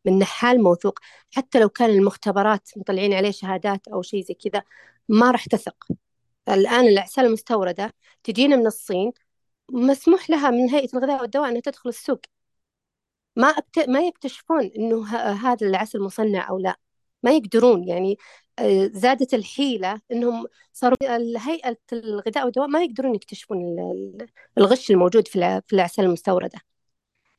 من 0.04 0.18
نحال 0.18 0.62
موثوق. 0.62 0.98
حتى 1.34 1.60
لو 1.60 1.68
كان 1.68 1.90
المختبرات 1.90 2.70
مطلعين 2.76 3.12
عليه 3.14 3.30
شهادات 3.30 3.88
أو 3.88 4.02
شيء 4.02 4.24
زي 4.24 4.34
كذا 4.34 4.62
ما 5.08 5.30
راح 5.30 5.46
تثق. 5.46 5.86
الآن 6.48 6.88
الأعسال 6.88 7.24
المستوردة 7.26 7.94
تجينا 8.24 8.56
من 8.56 8.66
الصين 8.66 9.12
مسموح 9.72 10.30
لها 10.30 10.50
من 10.50 10.70
هيئة 10.70 10.88
الغذاء 10.94 11.20
والدواء 11.22 11.48
إنها 11.50 11.60
تدخل 11.60 11.88
السوق. 11.88 12.20
ما 13.36 13.48
أكت... 13.48 13.88
ما 13.88 14.00
يكتشفون 14.00 14.70
إنه. 14.78 15.06
هذا 15.16 15.66
العسل 15.66 16.00
مصنع 16.00 16.48
أو 16.50 16.58
لا. 16.58 16.76
ما 17.22 17.30
يقدرون 17.32 17.88
يعني 17.88 18.18
آه، 18.58 18.90
زادت 18.94 19.34
الحيلة 19.34 20.00
إنهم 20.12 20.46
صاروا 20.72 20.96
هيئة 21.38 21.76
الغذاء 21.92 22.44
والدواء 22.44 22.68
ما 22.68 22.82
يقدرون 22.82 23.14
يكتشفون 23.14 23.58
ال- 23.58 23.80
ال- 24.22 24.28
الغش 24.58 24.90
الموجود 24.90 25.28
في 25.28 25.36
الع- 25.36 25.60
في 25.66 25.72
الأعسال 25.72 26.04
المستوردة. 26.04 26.58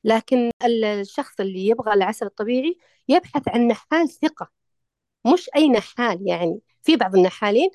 لكن 0.04 0.52
ال- 0.64 0.86
الشخص 0.86 1.40
اللي 1.40 1.68
يبغى 1.68 1.94
العسل 1.94 2.26
الطبيعي 2.26 2.78
يبحث 3.10 3.44
عن 3.50 3.68
نحال 3.68 4.10
ثقة. 4.10 4.52
مش 5.34 5.50
أي 5.56 5.70
نحال 5.70 6.28
يعني. 6.28 6.60
في 6.84 6.96
بعض 6.96 7.16
النحالين 7.16 7.70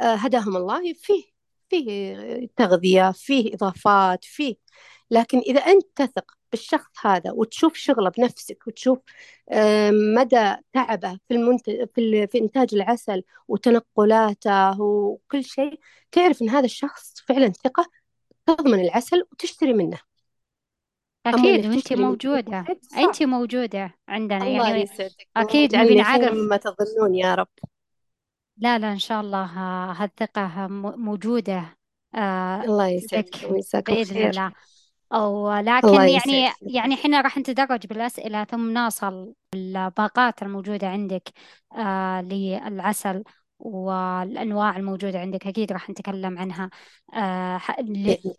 آه، 0.00 0.14
هداهم 0.14 0.56
الله 0.56 0.92
فيه 0.92 1.24
فيه 1.68 2.48
تغذية 2.56 3.12
فيه 3.12 3.54
إضافات 3.54 4.24
فيه. 4.24 4.56
لكن 5.10 5.38
إذا 5.38 5.60
أنت 5.60 5.84
تثق 5.96 6.32
بالشخص 6.52 6.90
هذا 7.00 7.32
وتشوف 7.32 7.74
شغله 7.74 8.10
بنفسك 8.10 8.66
وتشوف 8.66 8.98
مدى 10.16 10.54
تعبه 10.72 11.18
في 11.28 11.34
المنتج 11.34 11.84
في, 11.94 12.26
في 12.26 12.38
إنتاج 12.38 12.74
العسل 12.74 13.22
وتنقلاته 13.48 14.80
وكل 14.80 15.44
شيء 15.44 15.80
تعرف 16.12 16.42
إن 16.42 16.48
هذا 16.50 16.64
الشخص 16.64 17.14
فعلا 17.26 17.48
ثقة 17.48 17.86
تضمن 18.46 18.80
العسل 18.80 19.22
وتشتري 19.32 19.72
منه. 19.72 19.98
أكيد 21.34 21.66
من 21.66 22.02
موجودة. 22.02 22.64
أنتي 22.98 23.26
موجودة 23.26 23.94
عندنا 24.08 24.46
الله 24.46 24.68
يعني 24.68 24.82
يسعدك. 24.82 25.28
أكيد 25.36 25.76
خيرا 25.76 25.94
نعرف. 25.94 26.32
مما 26.32 26.56
تظنون 26.56 27.14
يا 27.14 27.34
رب. 27.34 27.48
لا 28.56 28.78
لا 28.78 28.92
إن 28.92 28.98
شاء 28.98 29.20
الله 29.20 29.44
ها- 29.44 30.04
هالثقة 30.04 30.66
موجودة 30.96 31.78
آه، 32.14 32.62
الله 32.64 32.86
يسعدك 32.88 33.50
ويجزاكم 33.50 33.94
بإذن 33.94 34.14
خير 34.14 34.30
الله. 34.30 34.52
أو 35.12 35.52
الله 35.58 35.78
لكن 35.78 35.88
يعني 35.94 36.12
يسعدك. 36.44 36.56
يعني 36.62 36.94
إحنا 36.94 37.20
راح 37.20 37.38
نتدرج 37.38 37.86
بالأسئلة 37.86 38.44
ثم 38.44 38.74
نصل 38.78 39.34
الباقات 39.54 40.42
الموجودة 40.42 40.88
عندك 40.88 41.28
آه 41.76 42.20
للعسل 42.20 43.22
والأنواع 43.58 44.76
الموجودة 44.76 45.18
عندك. 45.20 45.46
أكيد 45.46 45.72
راح 45.72 45.90
نتكلم 45.90 46.38
عنها. 46.38 46.70
آه 47.14 47.60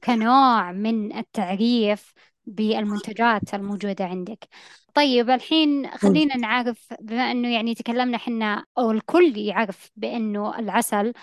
كنوع 0.03 0.71
من 0.71 1.17
التعريف 1.17 2.13
بالمنتجات 2.45 3.53
الموجودة 3.53 4.05
عندك. 4.05 4.47
طيب 4.93 5.29
الحين 5.29 5.89
خلينا 5.91 6.37
نعرف 6.37 6.93
بما 7.01 7.31
أنه 7.31 7.53
يعني 7.53 7.75
تكلمنا 7.75 8.17
حنا 8.17 8.65
أو 8.77 8.91
الكل 8.91 9.37
يعرف 9.37 9.91
بأنه 9.95 10.59
العسل 10.59 11.13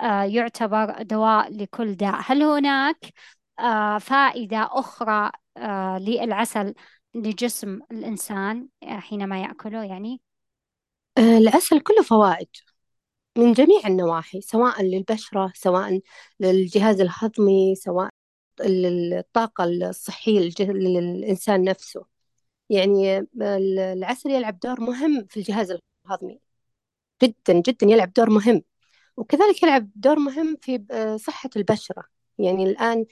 آه 0.00 0.22
يعتبر 0.22 1.02
دواء 1.02 1.52
لكل 1.52 1.94
داء. 1.94 2.20
هل 2.24 2.42
هناك 2.42 3.12
آه، 3.60 3.98
فائدة 3.98 4.68
أخرى 4.72 5.30
آه، 5.56 5.98
للعسل 5.98 6.74
لجسم 7.14 7.80
الإنسان 7.92 8.68
حينما 8.82 9.42
يأكله 9.42 9.84
يعني؟ 9.84 10.20
العسل 11.18 11.80
كله 11.80 12.02
فوائد 12.02 12.48
من 13.38 13.52
جميع 13.52 13.80
النواحي 13.86 14.40
سواء 14.40 14.82
للبشرة 14.82 15.52
سواء 15.54 16.00
للجهاز 16.40 17.00
الهضمي 17.00 17.74
سواء 17.74 18.09
للطاقة 18.66 19.64
الصحية 19.64 20.50
للإنسان 20.60 21.64
نفسه. 21.64 22.04
يعني 22.70 23.18
ال- 23.18 23.78
العسل 23.78 24.30
يلعب 24.30 24.58
دور 24.60 24.80
مهم 24.80 25.26
في 25.26 25.36
الجهاز 25.36 25.78
الهضمي. 26.06 26.40
جدا 27.22 27.52
جدا 27.60 27.86
يلعب 27.86 28.12
دور 28.12 28.30
مهم. 28.30 28.62
وكذلك 29.16 29.62
يلعب 29.62 29.90
دور 29.94 30.18
مهم 30.18 30.56
في 30.62 30.84
صحة 31.20 31.50
البشرة. 31.56 32.04
يعني 32.38 32.64
الآن 32.64 33.06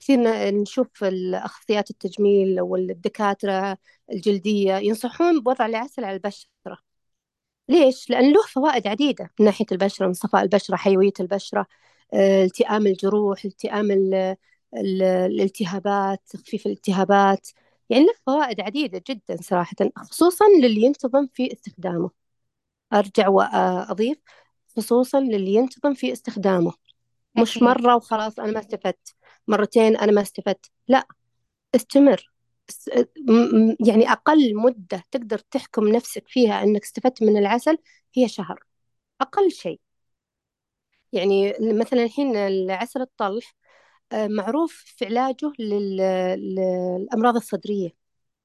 كثير 0.00 0.18
نشوف 0.50 1.04
الأخصائيات 1.04 1.90
التجميل 1.90 2.60
والدكاترة 2.60 3.78
الجلدية 4.12 4.74
ينصحون 4.76 5.40
بوضع 5.42 5.66
العسل 5.66 6.04
على 6.04 6.16
البشرة. 6.16 6.78
ليش؟ 7.68 8.10
لأن 8.10 8.32
له 8.32 8.42
فوائد 8.42 8.86
عديدة 8.86 9.30
من 9.40 9.46
ناحية 9.46 9.66
البشرة 9.72 10.06
من 10.06 10.12
صفاء 10.12 10.42
البشرة 10.42 10.76
حيوية 10.76 11.12
البشرة 11.20 11.66
التئام 12.14 12.86
الجروح 12.86 13.44
التئام 13.44 13.90
ال- 13.90 14.14
ال- 14.14 14.36
الالتهابات 14.76 16.20
تخفيف 16.28 16.66
الالتهابات 16.66 17.48
يعني 17.90 18.04
له 18.04 18.14
فوائد 18.26 18.60
عديدة 18.60 19.02
جدا 19.08 19.36
صراحة 19.42 19.76
خصوصا 19.96 20.44
للي 20.62 20.82
ينتظم 20.82 21.26
في 21.26 21.52
استخدامه. 21.52 22.10
أرجع 22.92 23.28
وأضيف 23.28 24.18
خصوصا 24.76 25.20
للي 25.20 25.54
ينتظم 25.54 25.94
في 25.94 26.12
استخدامه. 26.12 26.72
مش 27.36 27.62
مرة 27.62 27.96
وخلاص 27.96 28.38
أنا 28.38 28.52
ما 28.52 28.60
استفدت 28.60 29.14
مرتين 29.48 29.96
أنا 29.96 30.12
ما 30.12 30.22
استفدت. 30.22 30.70
لا 30.88 31.06
استمر. 31.74 32.32
يعني 33.86 34.12
أقل 34.12 34.56
مدة 34.56 35.02
تقدر 35.10 35.38
تحكم 35.38 35.88
نفسك 35.88 36.28
فيها 36.28 36.62
أنك 36.62 36.82
استفدت 36.82 37.22
من 37.22 37.36
العسل 37.36 37.78
هي 38.14 38.28
شهر. 38.28 38.64
أقل 39.20 39.50
شيء. 39.50 39.80
يعني 41.12 41.54
مثلا 41.60 42.02
الحين 42.02 42.36
العسل 42.36 43.00
الطلح 43.00 43.54
معروف 44.14 44.84
في 44.86 45.06
علاجه 45.06 45.52
لل- 45.58 45.96
للأمراض 46.38 47.36
الصدرية 47.36 47.90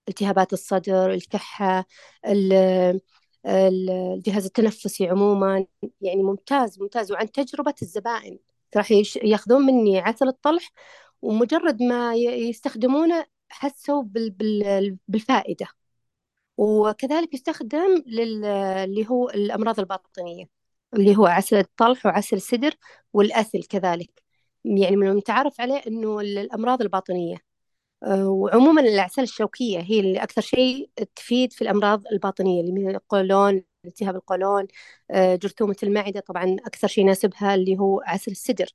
التهابات 0.09 0.53
الصدر 0.53 1.13
الكحة 1.13 1.85
ال- 2.27 2.53
ال- 3.45 3.89
الجهاز 3.89 4.45
التنفسي 4.45 5.07
عموما 5.07 5.65
يعني 6.01 6.23
ممتاز 6.23 6.81
ممتاز. 6.81 7.11
وعن 7.11 7.31
تجربة 7.31 7.75
الزبائن 7.81 8.39
راح 8.77 8.91
ياخذون 9.23 9.61
مني 9.65 9.99
عسل 9.99 10.27
الطلح 10.27 10.71
ومجرد 11.21 11.83
ما 11.83 12.15
يستخدمونه 12.15 13.25
حسوا 13.49 14.03
بال- 14.03 14.29
بال- 14.29 14.97
بالفائدة. 15.07 15.67
وكذلك 16.57 17.33
يستخدم 17.33 18.03
لل- 18.07 18.45
اللي 18.45 19.09
هو 19.09 19.29
الأمراض 19.29 19.79
الباطنية 19.79 20.45
اللي 20.93 21.17
هو 21.17 21.25
عسل 21.27 21.57
الطلح 21.57 22.05
وعسل 22.05 22.35
السدر 22.35 22.75
والأثل 23.13 23.63
كذلك. 23.63 24.28
يعني 24.65 24.95
من 24.95 25.07
المتعارف 25.07 25.61
عليه 25.61 25.81
أنه 25.87 26.19
الأمراض 26.19 26.81
الباطنية. 26.81 27.37
آه، 28.03 28.27
وعموما 28.29 28.81
الأعسال 28.81 29.23
الشوكية 29.23 29.79
هي 29.79 29.99
اللي 29.99 30.23
أكثر 30.23 30.41
شيء 30.41 30.89
تفيد 31.15 31.53
في 31.53 31.61
الأمراض 31.61 32.07
الباطنية 32.07 32.61
اللي 32.61 32.71
من 32.71 32.89
القولون 32.95 33.63
التهاب 33.85 34.15
القولون 34.15 34.67
آه، 35.11 35.35
جرثومة 35.35 35.75
المعدة 35.83 36.19
طبعا 36.19 36.57
أكثر 36.65 36.87
شيء 36.87 37.03
يناسبها 37.03 37.55
اللي 37.55 37.79
هو 37.79 38.01
عسل 38.05 38.31
السدر. 38.31 38.69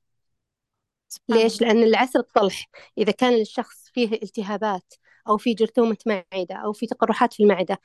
ليش؟ 1.29 1.61
لأن 1.61 1.83
العسل 1.83 2.19
الطلح 2.19 2.69
إذا 2.97 3.11
كان 3.11 3.41
الشخص 3.41 3.89
فيه 3.93 4.13
التهابات 4.23 4.93
أو 5.27 5.37
في 5.37 5.53
جرثومة 5.53 5.97
معدة 6.05 6.55
أو 6.55 6.73
في 6.73 6.87
تقرحات 6.87 7.33
في 7.33 7.43
المعدة 7.43 7.79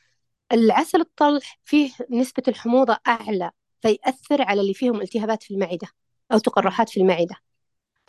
العسل 0.52 1.00
الطلح 1.00 1.58
فيه 1.64 1.90
نسبة 2.10 2.42
الحموضة 2.48 2.98
أعلى 3.08 3.50
فيأثر 3.82 4.42
على 4.42 4.60
اللي 4.60 4.74
فيهم 4.74 5.00
التهابات 5.00 5.42
في 5.42 5.54
المعدة 5.54 5.88
أو 6.32 6.38
سبحان 6.38 6.38
الله 6.38 6.40
تقرحات 6.40 6.88
في 6.88 7.00
المعدة. 7.00 7.49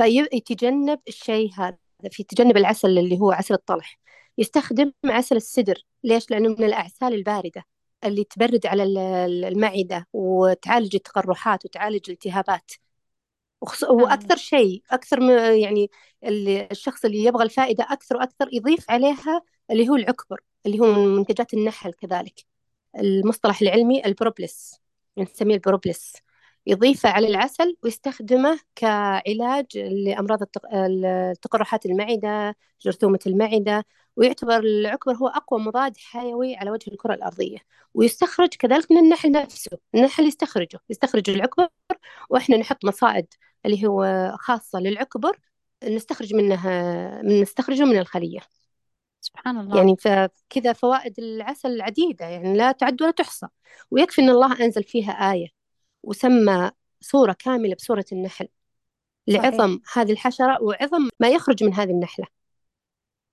فيتجنب 0.01 0.99
الشيء 1.07 1.51
هذا 1.57 1.77
في 2.11 2.23
تجنب 2.23 2.57
العسل 2.57 2.97
اللي 2.97 3.19
هو 3.19 3.31
عسل 3.31 3.53
الطلح. 3.53 3.99
يستخدم 4.37 4.91
عسل 5.05 5.35
السدر. 5.35 5.83
ليش؟ 6.03 6.31
لأنه 6.31 6.49
من 6.49 6.63
الأعسال 6.63 7.13
الباردة 7.13 7.63
اللي 8.03 8.23
تبرد 8.23 8.65
على 8.65 8.83
ال- 8.83 8.97
ال- 8.97 9.45
المعدة 9.45 10.07
وتعالج 10.13 10.95
التقرحات 10.95 11.65
وتعالج 11.65 12.01
الالتهابات. 12.07 12.71
الله 13.83 14.03
وأكثر 14.03 14.35
شيء 14.37 14.83
أكثر 14.91 15.19
من 15.19 15.59
يعني 15.59 15.89
الشخص 16.71 17.05
اللي 17.05 17.23
يبغى 17.23 17.43
الفائدة 17.43 17.87
أكثر 17.89 18.17
وأكثر 18.17 18.49
يضيف 18.53 18.91
عليها 18.91 19.41
اللي 19.71 19.89
هو 19.89 19.95
العكبر 19.95 20.41
اللي 20.65 20.79
هو 20.79 20.93
من 20.93 21.15
منتجات 21.15 21.53
النحل 21.53 21.93
كذلك. 21.93 22.45
المصطلح 22.97 23.61
العلمي 23.61 24.05
البروبلس 24.05 24.75
نسميه 25.17 25.55
البروبلس 25.55 26.13
يضيفه 26.67 27.09
على 27.09 27.27
العسل 27.27 27.77
ويستخدمه 27.83 28.59
كعلاج 28.75 29.77
لأمراض 29.77 30.41
التق- 30.43 30.73
التقرحات 30.73 31.85
المعدة 31.85 32.55
جرثومة 32.81 33.19
المعدة 33.27 33.85
ويعتبر 34.15 34.59
العكبر 34.59 35.13
هو 35.15 35.27
أقوى 35.27 35.59
مضاد 35.59 35.97
حيوي 35.97 36.55
على 36.55 36.71
وجه 36.71 36.91
الكرة 36.91 37.13
الأرضية. 37.13 37.57
ويستخرج 37.93 38.49
كذلك 38.49 38.91
من 38.91 38.97
النحل 38.97 39.31
نفسه. 39.31 39.77
النحل 39.95 40.25
يستخرجه. 40.25 40.79
يستخرج 40.89 41.29
العكبر 41.29 41.67
وإحنا 42.29 42.57
نحط 42.57 42.85
مصائد 42.85 43.27
اللي 43.65 43.87
هو 43.87 44.31
خاصة 44.39 44.79
للعكبر 44.79 45.39
نستخرج 45.83 46.33
منها 46.33 47.21
من 47.21 47.41
نستخرجه 47.41 47.83
من 47.83 47.97
الخلية. 47.97 48.39
سبحان 49.21 49.57
الله. 49.57 49.77
يعني 49.77 49.95
فكذا 49.95 50.73
فوائد 50.73 51.19
العسل 51.19 51.81
عديدة. 51.81 52.25
يعني 52.25 52.57
لا 52.57 52.71
تعد 52.71 53.01
ولا 53.01 53.11
تحصى. 53.11 53.47
ويكفي 53.91 54.21
أن 54.21 54.29
الله 54.29 54.65
أنزل 54.65 54.83
فيها 54.83 55.11
آية. 55.11 55.60
وسمى 56.03 56.71
سورة 57.01 57.33
كاملة 57.39 57.75
بسورة 57.75 58.05
النحل. 58.11 58.47
صحيح. 59.29 59.43
لعظم 59.43 59.79
هذه 59.93 60.11
الحشرة 60.11 60.63
وعظم 60.63 61.09
ما 61.19 61.29
يخرج 61.29 61.63
من 61.63 61.73
هذه 61.73 61.89
النحلة. 61.89 62.25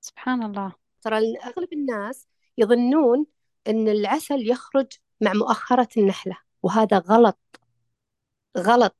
سبحان 0.00 0.42
الله. 0.42 0.72
ترى 1.02 1.36
أغلب 1.36 1.72
الناس 1.72 2.26
يظنون 2.58 3.26
أن 3.66 3.88
العسل 3.88 4.50
يخرج 4.50 4.86
مع 5.20 5.32
مؤخرة 5.32 5.88
النحلة 5.96 6.36
وهذا 6.62 6.98
غلط. 6.98 7.38
غلط. 8.58 8.96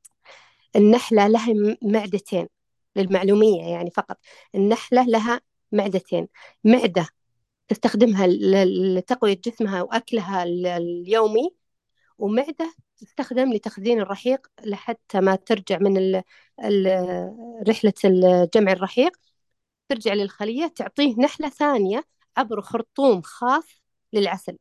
النحلة 0.77 1.29
لها 1.29 1.77
معدتين 1.83 2.49
للمعلومية 2.97 3.62
يعني 3.62 3.91
فقط. 3.91 4.19
النحلة 4.55 5.05
لها 5.05 5.41
معدتين. 5.73 6.29
معدة 6.64 7.09
تستخدمها 7.69 8.27
لتقوية 8.66 9.41
جسمها 9.45 9.83
وأكلها 9.83 10.43
ال- 10.43 10.66
اليومي 10.66 11.55
ومعدة 12.19 12.75
تستخدم 12.99 13.53
لتخزين 13.53 14.01
الرحيق 14.01 14.46
لحتى 14.64 15.20
ما 15.20 15.36
ترجع 15.36 15.78
من 15.78 15.96
ال 15.96 16.22
ال 16.64 16.86
رحلة 17.68 17.92
الجمع 18.05 18.72
الرحيق. 18.72 19.16
ترجع 19.88 20.14
للخلية 20.14 20.66
تعطيه 20.66 21.14
نحلة 21.18 21.49
ثانية 21.49 22.05
عبر 22.36 22.61
خرطوم 22.61 23.22
خاص 23.22 23.64
للعسل. 24.12 24.59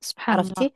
سبحان 0.00 0.38
الله. 0.38 0.52
عرفتي؟ 0.58 0.74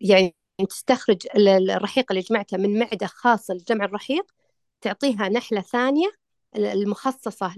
يعني 0.00 0.36
تستخرج 0.68 1.26
ال- 1.36 1.48
ال- 1.48 1.70
الرحيق 1.70 2.12
اللي 2.12 2.22
جمعته 2.22 2.56
من 2.56 2.78
معدة 2.78 3.06
خاصة 3.06 3.54
لجمع 3.54 3.84
الرحيق 3.84 4.32
تعطيها 4.80 5.28
نحلة 5.28 5.60
ثانية 5.60 6.10
المخصصة 6.56 7.54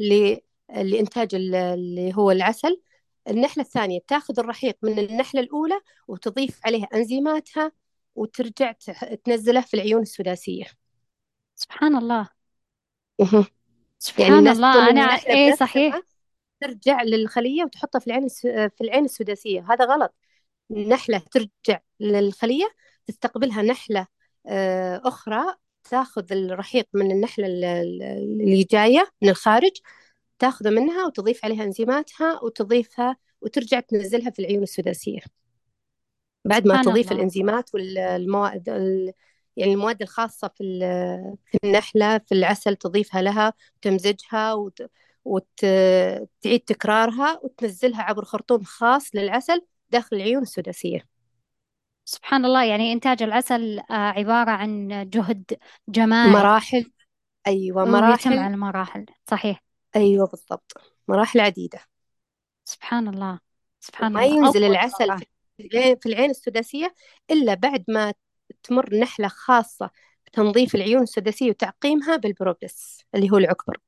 لإنتاج 0.70 1.34
ال- 1.34 1.54
اللي 1.54 2.14
هو 2.14 2.30
العسل. 2.30 2.80
النحلة 3.28 3.64
الثانية 3.64 4.00
تاخذ 4.08 4.38
الرحيق 4.38 4.76
من 4.82 4.98
النحلة 4.98 5.40
الأولى 5.40 5.80
وتضيف 6.08 6.60
عليه 6.64 6.86
أنزيماتها 6.94 7.72
وترجع 8.14 8.72
تنزله 9.24 9.60
في 9.60 9.74
العيون 9.74 10.02
السداسية. 10.02 10.64
سبحان 11.54 11.96
الله. 11.96 12.28
يعني 13.18 13.44
سبحان 13.98 14.26
تظن 14.28 14.48
الله. 14.48 14.90
أنا 14.90 15.00
إيه 15.00 15.54
صحيح. 15.54 16.00
ترجع 16.60 17.02
للخلية 17.02 17.64
وتحطها 17.64 17.98
في 17.98 18.06
العين 18.06 18.24
الس... 18.24 18.40
في 18.46 18.80
العين 18.80 19.04
السداسية. 19.04 19.66
هذا 19.72 19.84
غلط. 19.84 20.14
النحلة 20.70 21.18
ترجع 21.18 21.80
للخلية 22.00 22.66
تستقبلها 23.06 23.62
نحلة 23.62 24.06
آه، 24.46 25.02
أخرى 25.04 25.44
تاخذ 25.90 26.32
الرحيق 26.32 26.88
من 26.94 27.10
النحلة 27.10 27.46
ال- 27.46 27.64
ال- 27.64 28.02
اللي 28.42 28.64
جاية 28.64 29.08
من 29.22 29.28
الخارج 29.28 29.72
تاخذه 30.38 30.70
منها 30.70 31.06
وتضيف 31.06 31.44
عليها 31.44 31.64
إنزيماتها 31.64 32.40
وتضيفها 32.42 33.16
وترجع 33.40 33.80
تنزلها 33.80 34.30
في 34.30 34.38
العيون 34.38 34.62
السداسية. 34.62 35.20
بعد 36.44 36.68
ما 36.68 36.82
تضيف 36.82 37.06
الله. 37.06 37.16
الإنزيمات 37.16 37.74
والمواد 37.74 38.68
ال- 38.68 39.12
يعني 39.56 39.72
المواد 39.72 40.02
الخاصة 40.02 40.48
في 40.48 40.78
في 41.46 41.58
النحلة 41.64 42.18
في 42.18 42.32
العسل 42.32 42.76
تضيفها 42.76 43.22
لها 43.22 43.52
وتمزجها 43.76 44.52
وت... 44.52 44.90
وتعيد 45.24 46.60
تكرارها 46.66 47.40
وتنزلها 47.42 48.02
عبر 48.02 48.24
خرطوم 48.24 48.62
خاص 48.62 49.14
للعسل 49.14 49.60
داخل 49.90 50.16
العيون 50.16 50.42
السداسية. 50.42 51.06
سبحان 52.04 52.44
الله 52.44 52.64
يعني 52.64 52.92
إنتاج 52.92 53.22
العسل 53.22 53.78
آه، 53.78 53.84
عبارة 53.94 54.50
عن 54.50 54.88
جهد 55.10 55.58
جماعي 55.88 56.30
مراحل. 56.30 56.90
أيوة 57.46 57.84
مراحل. 57.84 58.38
على 58.38 58.56
مراحل 58.56 59.06
صحيح. 59.30 59.65
أيوة 59.96 60.26
بالضبط. 60.26 60.72
مراحل 61.08 61.40
عديدة. 61.40 61.80
سبحان 62.64 63.08
الله 63.08 63.40
سبحان 63.80 64.12
وما 64.12 64.24
الله 64.24 64.36
ينزل 64.36 64.64
أول 64.64 64.72
العسل 64.72 65.08
مرة. 65.08 65.20
في 65.56 65.66
العين 65.66 65.96
في 65.96 66.08
العين 66.08 66.30
السداسية 66.30 66.94
إلا 67.30 67.54
بعد 67.54 67.84
ما 67.88 68.14
تمر 68.62 68.94
نحلة 68.94 69.28
خاصة 69.28 69.90
بتنظيف 70.26 70.74
العيون 70.74 71.02
السداسية 71.02 71.50
وتعقيمها 71.50 72.16
بالبروبلس 72.16 73.00
اللي 73.14 73.30
هو 73.30 73.36
العكبر 73.36 73.78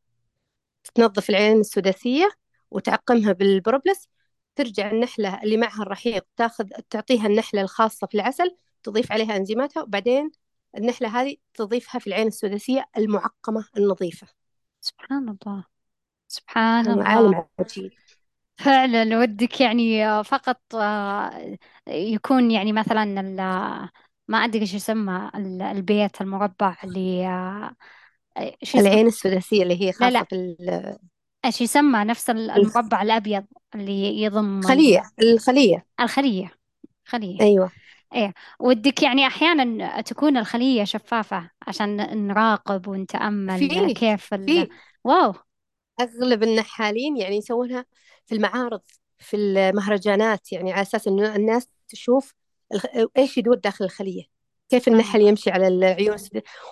تنظف 0.95 1.31
العين 1.31 1.61
السداسية 1.61 2.31
وتعقمها 2.71 3.33
بالبروبلس 3.33 4.09
ترجع 4.57 4.91
النحلة 4.91 5.43
اللي 5.43 5.57
معها 5.57 5.83
الرحيق 5.83 6.27
تاخذ 6.37 6.69
تعطيها 6.91 7.27
النحلة 7.27 7.61
الخاصة 7.61 8.07
في 8.07 8.15
العسل 8.15 8.57
تضيف 8.83 9.13
عليها 9.13 9.37
أنزيماتها 9.37 9.83
وبعدين 9.83 10.31
النحلة 10.77 11.21
هذه 11.21 11.37
تضيفها 11.55 11.99
في 11.99 12.07
العين 12.07 12.27
السداسية 12.27 12.89
المعقمة 12.97 13.65
النظيفة. 13.77 14.27
سبحان 14.81 15.29
الله 15.29 15.78
سبحان 16.29 16.91
الله. 16.91 17.05
عالم 17.09 17.45
عجيب 17.61 17.93
فعلا 18.59 19.19
ودك 19.19 19.61
يعني 19.61 20.07
آه، 20.07 20.23
فقط 20.23 20.61
آه، 20.75 21.57
يكون 21.89 22.51
يعني 22.51 22.73
مثلا 22.73 23.05
ما 24.29 24.39
أدري 24.45 24.61
إيش 24.61 24.75
يسمى 24.75 25.31
ال- 25.35 25.63
البيت 25.63 26.21
المربع 26.21 26.77
اللي 26.85 27.27
آه، 27.27 27.77
إيش 28.63 28.75
يسمى 28.75 28.81
العين 28.89 29.07
السداسية 29.07 29.63
اللي 29.63 29.83
هي 29.83 29.93
لا 30.01 30.11
خاصة 30.11 30.11
لا 30.11 30.25
في 30.25 30.35
ال- 30.35 30.99
إيش 31.45 31.61
يسمى 31.61 32.05
نفس 32.05 32.31
ال- 32.31 32.51
المربع 32.51 33.03
الأبيض 33.03 33.45
اللي 33.75 34.23
يضم 34.23 34.59
ال- 34.59 34.65
الخلية 34.65 35.03
الخلية. 35.23 35.87
الخلية 36.01 36.51
خلية. 37.07 37.41
أيوة. 37.41 37.71
إيه. 38.15 38.35
ودك 38.61 39.03
يعني 39.03 39.27
أحيانا 39.27 40.01
تكون 40.01 40.37
الخلية 40.37 40.85
شفافة 40.85 41.51
عشان 41.69 41.97
نراقب 42.29 42.89
ونتأمل 42.89 43.59
في 43.59 43.95
كيف 43.95 44.35
ال... 44.35 44.47
في. 44.47 44.69
واو. 45.05 45.35
أغلب 46.01 46.43
النحالين 46.43 47.17
يعني 47.17 47.37
يسوونها 47.37 47.87
في 48.27 48.35
المعارض 48.35 48.81
في 49.19 49.37
المهرجانات 49.37 50.53
يعني 50.53 50.73
على 50.73 50.83
أساس 50.83 51.09
إنه 51.09 51.37
الناس 51.37 51.69
تشوف 51.89 52.35
الخ... 52.75 52.87
إيش 53.17 53.39
يدور 53.39 53.55
داخل 53.55 53.85
الخلية 53.85 54.25
كيف 54.69 54.89
النحل 54.89 55.21
يمشي 55.21 55.51
على 55.51 55.69
العيون. 55.69 56.17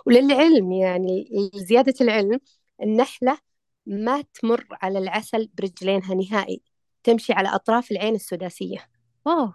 وللعلم 0.06 0.72
يعني 0.72 1.28
زيادة 1.54 1.94
العلم 2.00 2.40
النحلة 2.82 3.38
ما 3.86 4.24
تمر 4.40 4.66
على 4.70 4.98
العسل 4.98 5.50
برجلينها 5.54 6.14
نهائي 6.14 6.62
تمشي 7.04 7.32
على 7.32 7.48
أطراف 7.48 7.90
العين 7.92 8.14
السداسية. 8.14 8.88
واو! 9.26 9.52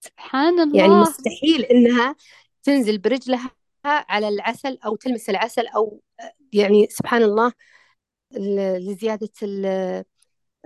سبحان 0.00 0.58
يعني 0.74 0.88
الله! 0.88 1.00
مستحيل 1.00 1.62
إنها 1.62 2.16
تنزل 2.62 2.98
برجلها 2.98 3.50
على 3.84 4.28
العسل 4.28 4.78
أو 4.86 4.96
تلمس 4.96 5.30
العسل 5.30 5.66
أو 5.66 6.00
يعني 6.52 6.86
سبحان 6.90 7.22
الله 7.22 7.52
لزيادة 8.32 9.30
ال- 9.42 10.04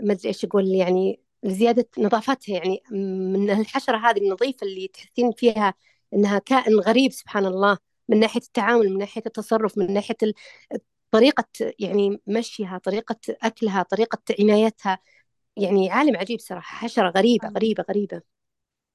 ما 0.03 0.13
أدري 0.13 0.29
إيش 0.29 0.45
أقول 0.45 0.67
يعني 0.69 1.21
لزيادة 1.43 1.89
نظافتها 1.99 2.53
يعني 2.55 2.83
من 2.91 3.51
الحشرة 3.51 3.97
هذه 3.97 4.19
النظيفة 4.19 4.67
اللي 4.67 4.89
تحسين 4.89 5.33
فيها 5.33 5.75
إنها 6.15 6.39
كائن 6.39 6.75
غريب 6.75 7.13
سبحان 7.13 7.47
الله 7.47 7.79
من 8.09 8.21
ناحية 8.21 8.41
التعامل 8.41 8.91
من 8.91 8.99
ناحية 8.99 9.23
التصرف 9.27 9.79
من 9.79 9.93
ناحية 9.93 10.17
طريقة 11.11 11.45
يعني 11.79 12.21
مشيها 12.27 12.79
طريقة 12.79 13.17
أكلها 13.43 13.83
طريقة 13.83 14.19
عنايتها 14.41 14.99
يعني 15.57 15.91
عالم 15.91 16.17
عجيب 16.17 16.41
صراحة 16.41 16.77
حشرة 16.77 17.11
غريبة 17.11 17.39
سبحان 17.39 17.57
غريبة 17.57 17.85
غريبة. 17.91 18.23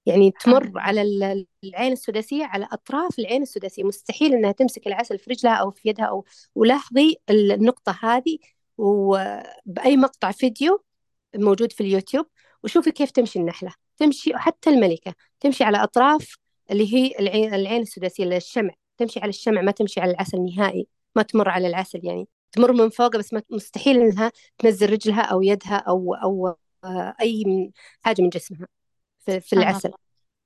يعني 0.06 0.32
تمر 0.32 0.64
الله 0.64 0.82
على 0.82 1.02
ال- 1.02 1.48
العين 1.64 1.92
السداسية 1.92 2.46
على 2.46 2.68
أطراف 2.72 3.20
العين 3.20 3.42
السداسية. 3.42 3.84
مستحيل 3.84 4.34
إنها 4.34 4.52
تمسك 4.52 4.88
العسل 4.88 5.20
في 5.20 5.32
رجلها 5.32 5.54
أو 5.54 5.72
في 5.72 5.90
يدها 5.90 6.06
أو 6.06 6.26
ولاحظي 6.56 7.18
النقطة 7.30 8.00
هذه 8.02 8.38
وبأي 8.80 9.98
مقطع 9.98 10.32
فيديو 10.32 10.84
موجود 11.36 11.72
في 11.72 11.82
اليوتيوب 11.82 12.26
وشوفي 12.64 12.92
كيف 12.92 13.12
تمشي 13.12 13.40
النحلة. 13.40 13.74
تمشي 13.98 14.38
حتى 14.38 14.70
الملكة 14.70 15.14
تمشي 15.40 15.64
على 15.64 15.84
أطراف 15.84 16.36
اللي 16.72 16.94
هي 16.94 17.20
العين, 17.20 17.54
العين 17.54 17.82
السداسية 17.82 18.38
الشمع. 18.38 18.74
تمشي 18.98 19.20
على 19.20 19.30
الشمع 19.30 19.62
ما 19.62 19.72
تمشي 19.72 20.00
على 20.02 20.12
العسل 20.12 20.46
نهائي. 20.46 20.88
ما 21.16 21.24
تمر 21.24 21.50
على 21.50 21.68
العسل 21.68 22.00
يعني. 22.04 22.28
تمر 22.52 22.72
من 22.72 22.90
فوق 22.90 23.18
بس 23.18 23.36
مستحيل 23.50 24.02
إنها 24.02 24.32
تنزل 24.58 24.90
رجلها 24.92 25.22
أو 25.22 25.42
يدها 25.42 25.76
أو 25.76 26.14
أو 26.14 26.56
آه، 26.84 27.16
أي 27.22 27.44
من 27.46 27.72
حاجة 28.02 28.22
من 28.22 28.30
جسمها 28.30 28.68
في, 29.20 29.40
في 29.40 29.54
العسل. 29.54 29.92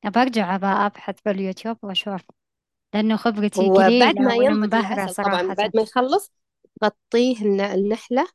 برجع 0.06 0.56
أبحث 0.56 1.16
باليوتيوب 1.26 1.78
وأشوف 1.84 2.22
لأنه 2.94 3.16
خبرتي 3.16 3.62
وبعد 3.62 3.86
قليلة 3.86 4.22
ما 4.22 4.36
ينضج 4.36 4.76
العسل 4.76 5.24
طبعا 5.24 5.54
بعد 5.54 5.72
ما 5.76 5.82
يخلص 5.82 6.32
تغطيه 6.82 7.42
الن- 7.42 7.62
النحلة 7.62 8.28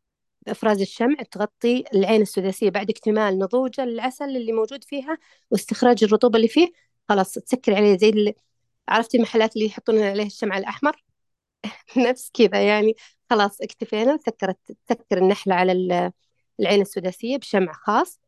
بإفراز 0.47 0.80
الشمع 0.80 1.14
تغطي 1.30 1.84
العين 1.95 2.22
السداسية 2.22 2.70
بعد 2.70 2.91
اكتمال 2.91 3.39
نضوج 3.39 3.80
العسل 3.80 4.24
اللي 4.36 4.53
موجود 4.53 4.84
فيها 4.84 5.18
واستخراج 5.51 6.05
الرطوبة 6.05 6.36
اللي 6.36 6.49
فيه. 6.49 6.72
خلاص 7.09 7.32
تسكر 7.34 7.74
عليه 7.74 7.97
زي 7.99 8.09
اللي 8.09 8.34
عرفتي 8.89 9.16
المحلات 9.16 9.57
اللي 9.57 9.66
يحطون 9.66 10.03
عليه 10.03 10.26
الشمع 10.26 10.59
الأحمر؟ 10.59 11.05
نفس 12.09 12.30
كذا 12.34 12.66
يعني. 12.66 12.95
خلاص 13.30 13.61
اكتفينا 13.61 14.16
سكرت 14.26 14.59
تسكر 14.86 15.18
النحلة 15.18 15.55
على 15.55 15.72
ال- 15.72 16.12
العين 16.61 16.80
السداسية 16.80 17.36
بشمع 17.36 17.72
خاص. 17.72 18.20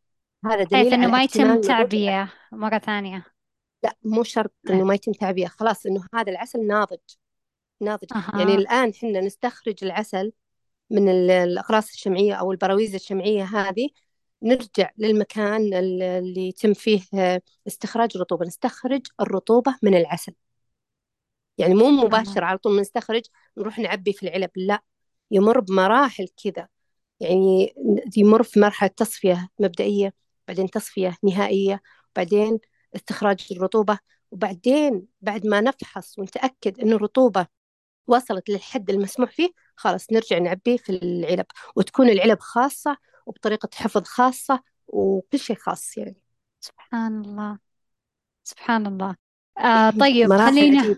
هذا 0.45 0.65
بحيث 0.65 0.71
دليل 0.71 0.95
إنه 0.95 1.03
على 1.03 1.13
ما 1.13 1.23
يتم 1.23 1.41
اكتمال 1.41 1.49
نضوج 1.51 1.65
العسل 1.71 1.91
تعبية 1.91 2.33
مرة 2.53 2.79
ثانية؟ 2.79 3.27
لا 3.83 3.97
مو 4.05 4.23
شرط. 4.23 4.53
إنه 4.71 4.85
ما 4.85 4.95
يتم 4.95 5.13
تعبئة 5.13 5.47
خلاص 5.47 5.87
إنه 5.87 6.05
هذا 6.15 6.33
العسل 6.33 6.67
ناضج. 6.67 6.99
ناضج. 7.81 8.09
يعني 8.35 8.53
أها 8.53 8.59
الآن 8.59 8.95
حنا 8.95 9.21
نستخرج 9.21 9.75
العسل 9.83 10.33
من 10.91 11.09
ال- 11.09 11.31
الأقراص 11.31 11.91
الشمعية 11.91 12.35
أو 12.35 12.53
البراويز 12.53 12.95
الشمعية 12.95 13.45
هذه 13.45 13.89
نرجع 14.43 14.91
للمكان 14.99 15.75
ال- 15.75 16.03
اللي 16.03 16.49
يتم 16.49 16.75
فيه 16.75 17.03
استخراج 17.67 18.11
الرطوبة. 18.15 18.47
نستخرج 18.47 19.07
الرطوبة 19.21 19.77
من 19.83 19.95
العسل. 19.95 20.33
يعني 21.59 21.75
مو 21.75 21.89
الله 21.89 22.25
على 22.37 22.59
طول 22.59 22.81
نستخرج 22.81 23.23
نروح 23.59 23.79
نعبي 23.79 24.13
في 24.13 24.23
العلب 24.29 24.51
لا. 24.57 24.83
يمر 25.31 25.61
بمراحل 25.61 26.29
كذا. 26.45 26.69
يعني 27.21 27.75
يمر 28.17 28.43
في 28.43 28.61
مرحلة 28.61 28.89
تصفية 28.89 29.49
مبدئية 29.59 30.15
بعدين 30.49 30.71
تصفية 30.71 31.17
نهائية 31.23 31.83
بعدين 32.17 32.59
استخراج 32.97 33.47
الرطوبة 33.51 33.99
وبعدين 34.31 35.07
بعد 35.21 35.47
ما 35.47 35.61
نفحص 35.61 36.19
ونتأكد 36.19 36.81
أن 36.81 36.93
الرطوبة 36.93 37.47
وصلت 38.11 38.51
للحد 38.51 38.91
المسموح 38.91 39.31
فيه 39.31 39.51
خلاص 39.77 40.13
نرجع 40.13 40.39
نعبيه 40.39 40.77
في 40.77 40.93
العلب. 41.03 41.47
وتكون 41.77 42.09
العلب 42.09 42.41
خاصة 42.41 42.97
وبطريقة 43.27 43.69
حفظ 43.75 44.05
خاصة 44.05 44.63
وكل 44.89 45.39
شيء 45.39 45.57
خاص 45.57 45.99
يعني. 45.99 46.17
سبحان 46.61 47.21
الله. 47.21 47.59
سبحان 48.45 48.87
الله. 48.87 49.17
آه 49.59 49.91
طيب 50.01 50.33
خلينا 50.33 50.97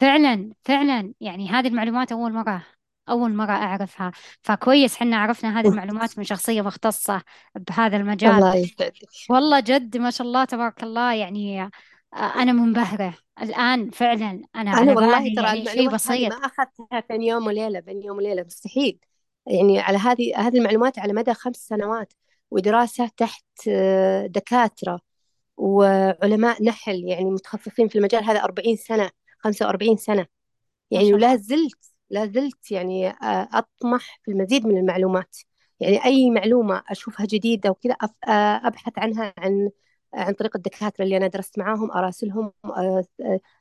فعلا 0.00 0.52
فعلا 0.64 1.14
يعني 1.20 1.48
هذه 1.48 1.68
المعلومات 1.68 2.12
أول 2.12 2.32
مرة 2.32 2.66
أول 3.08 3.34
مرة 3.34 3.52
أعرفها. 3.52 4.12
فكويس 4.42 4.96
حنا 4.96 5.16
عرفنا 5.16 5.60
هذه 5.60 5.68
المعلومات 5.68 6.18
من 6.18 6.24
شخصية 6.24 6.62
مختصة 6.62 7.22
بهذا 7.54 7.96
المجال. 7.96 8.30
الله 8.30 8.56
يسعدك. 8.56 8.94
والله 9.30 9.60
جد 9.60 9.96
ما 9.96 10.10
شاء 10.10 10.26
الله 10.26 10.44
تبارك 10.44 10.82
الله 10.82 11.14
يعني 11.14 11.70
آه، 12.14 12.16
أنا 12.42 12.52
منبهرة. 12.52 13.14
الآن 13.42 13.90
فعلا 13.90 14.30
أنا 14.30 14.42
أنا 14.54 14.70
على 14.70 14.94
والله 14.94 15.34
ترى 15.34 15.46
يعني 15.46 15.64
شيء 15.64 15.80
هذه 15.80 15.86
ما 15.86 15.92
بسيط 15.92 16.32
أخذتها 16.32 17.04
بين 17.10 17.22
يوم 17.22 17.46
وليلة 17.46 17.80
بين 17.80 18.02
يوم 18.02 18.16
وليلة. 18.16 18.42
مستحيل. 18.42 18.98
يعني 19.46 19.80
على 19.80 19.98
هذه 19.98 20.36
هذه 20.36 20.58
المعلومات 20.58 20.98
على 20.98 21.12
مدى 21.12 21.34
خمس 21.34 21.56
سنوات 21.56 22.12
ودراسة 22.50 23.10
تحت 23.16 23.44
آه، 23.68 24.26
دكاترة 24.26 25.00
وعلماء 25.56 26.64
نحل 26.64 27.04
يعني 27.04 27.24
متخصصين 27.24 27.88
في 27.88 27.98
المجال 27.98 28.24
هذا 28.24 28.44
40 28.44 28.76
سنة 28.76 29.10
45 29.38 29.96
سنة. 29.96 30.16
ما 30.22 30.26
يعني 30.90 31.14
ولا 31.14 31.36
زلت 31.36 31.78
لا 32.10 32.26
زلت 32.26 32.70
يعني 32.70 33.08
آه، 33.10 33.48
أطمح 33.52 34.20
في 34.24 34.30
المزيد 34.30 34.66
من 34.66 34.76
المعلومات. 34.78 35.36
يعني 35.80 36.04
أي 36.04 36.30
معلومة 36.30 36.82
أشوفها 36.88 37.26
جديدة 37.26 37.70
وكذا 37.70 37.96
أبحث 38.64 38.92
عنها 38.98 39.34
عن 39.38 39.70
عن 40.14 40.32
طريق 40.32 40.56
الدكاترة 40.56 41.04
اللي 41.04 41.16
أنا 41.16 41.26
درست 41.26 41.58
معاهم 41.58 41.90
أراسلهم 41.90 42.52
آه، 42.64 43.04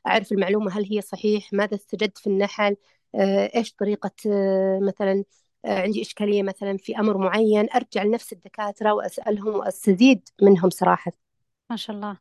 أعرف 0.07 0.31
المعلومة 0.31 0.71
هل 0.71 0.85
هي 0.85 1.01
صحيح 1.01 1.53
ماذا 1.53 1.75
استجد 1.75 2.17
في 2.17 2.27
النحل 2.27 2.75
آه، 3.15 3.51
إيش 3.55 3.73
طريقة 3.73 4.11
آه، 4.27 4.79
مثلا 4.81 5.23
عندي 5.65 6.01
إشكالية 6.01 6.43
مثلا 6.43 6.77
في 6.77 6.99
أمر 6.99 7.17
معين 7.17 7.67
أرجع 7.75 8.03
لنفس 8.03 8.33
الدكاترة 8.33 8.93
وأسألهم 8.93 9.55
وأستزيد 9.55 10.29
منهم 10.41 10.69
صراحة. 10.69 11.11
ما 11.69 11.75
شاء 11.75 11.95
الله. 11.95 12.17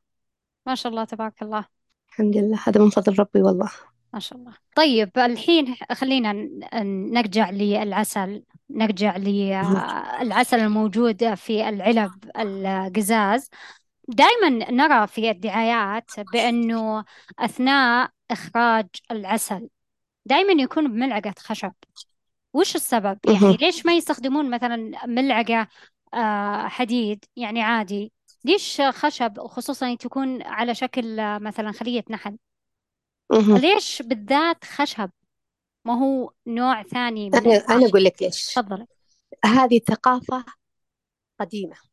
ما 0.66 0.74
شاء 0.74 0.90
الله 0.90 1.04
تبارك 1.04 1.42
الله. 1.42 1.64
الحمد 2.08 2.36
لله. 2.36 2.58
هذا 2.66 2.80
من 2.80 2.90
فضل 2.90 3.18
ربي 3.18 3.42
والله. 3.42 3.70
ما 4.12 4.18
شاء 4.18 4.38
الله. 4.38 4.52
طيب 4.76 5.18
الحين 5.18 5.74
خلينا 5.92 6.32
نرجع 7.12 7.50
للعسل 7.50 8.42
نرجع 8.70 9.16
للعسل 9.16 10.60
الموجود 10.60 11.34
في 11.34 11.68
العلب 11.68 12.10
القزاز 12.38 13.50
دائما 14.08 14.48
نرى 14.70 15.06
في 15.06 15.30
الدعايات 15.30 16.10
بأنه 16.32 17.04
أثناء 17.38 18.10
إخراج 18.30 18.86
العسل 19.10 19.68
دائما 20.26 20.62
يكون 20.62 20.92
بملعقة 20.92 21.34
خشب. 21.38 21.72
وش 22.52 22.76
السبب؟ 22.76 23.18
مهم. 23.26 23.56
ليش 23.60 23.86
ما 23.86 23.92
يستخدمون 23.92 24.50
مثلا 24.50 25.06
ملعقة 25.06 25.68
آه، 26.14 26.68
حديد؟ 26.68 27.24
يعني 27.36 27.62
عادي. 27.62 28.12
ليش 28.44 28.80
خشب؟ 28.80 29.38
وخصوصا 29.38 29.94
تكون 29.94 30.42
على 30.42 30.74
شكل 30.74 31.20
آه، 31.20 31.38
مثلا 31.38 31.72
خلية 31.72 32.04
نحل. 32.10 32.38
ليش 33.32 34.02
بالذات 34.02 34.64
خشب؟ 34.64 35.10
ما 35.84 35.94
هو 35.98 36.32
نوع 36.46 36.82
ثاني 36.82 37.30
من 37.30 37.34
أنا 37.36 37.56
أنا 37.56 37.86
أقول 37.86 38.04
لك 38.04 38.22
ليش. 38.22 38.46
تفضل 38.54 38.86
هذه 39.44 39.80
ثقافة 39.88 40.44
قديمة. 41.40 41.87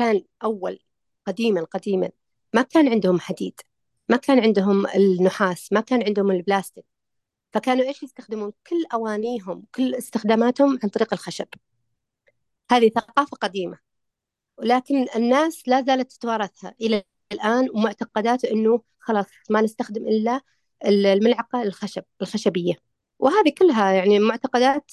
كان 0.00 0.24
أول 0.44 0.78
قديما 1.26 1.64
قديما. 1.64 2.10
ما 2.54 2.62
كان 2.62 2.88
عندهم 2.88 3.20
حديد 3.20 3.60
ما 4.08 4.16
كان 4.16 4.40
عندهم 4.40 4.86
النحاس 4.86 5.72
ما 5.72 5.80
كان 5.80 6.02
عندهم 6.02 6.30
البلاستيك. 6.30 6.84
فكانوا 7.52 7.84
إيش 7.84 8.02
يستخدمون؟ 8.02 8.52
كل 8.66 8.84
أوانيهم 8.94 9.64
كل 9.74 9.94
استخداماتهم 9.94 10.78
عن 10.82 10.88
طريق 10.88 11.12
الخشب. 11.12 11.46
هذه 12.70 12.88
ثقافة 12.88 13.36
قديمة. 13.36 13.78
ولكن 14.58 15.06
الناس 15.16 15.68
لا 15.68 15.82
زالت 15.82 16.12
تتوارثها 16.12 16.74
إلى 16.80 17.04
الآن 17.32 17.68
ومعتقدات 17.74 18.44
إنه 18.44 18.82
خلاص 18.98 19.26
ما 19.50 19.60
نستخدم 19.60 20.06
إلا 20.08 20.40
الملعقة 20.86 21.62
الخشب 21.62 22.04
الخشبية. 22.22 22.74
وهذه 23.18 23.52
كلها 23.58 23.92
يعني 23.92 24.18
معتقدات 24.18 24.90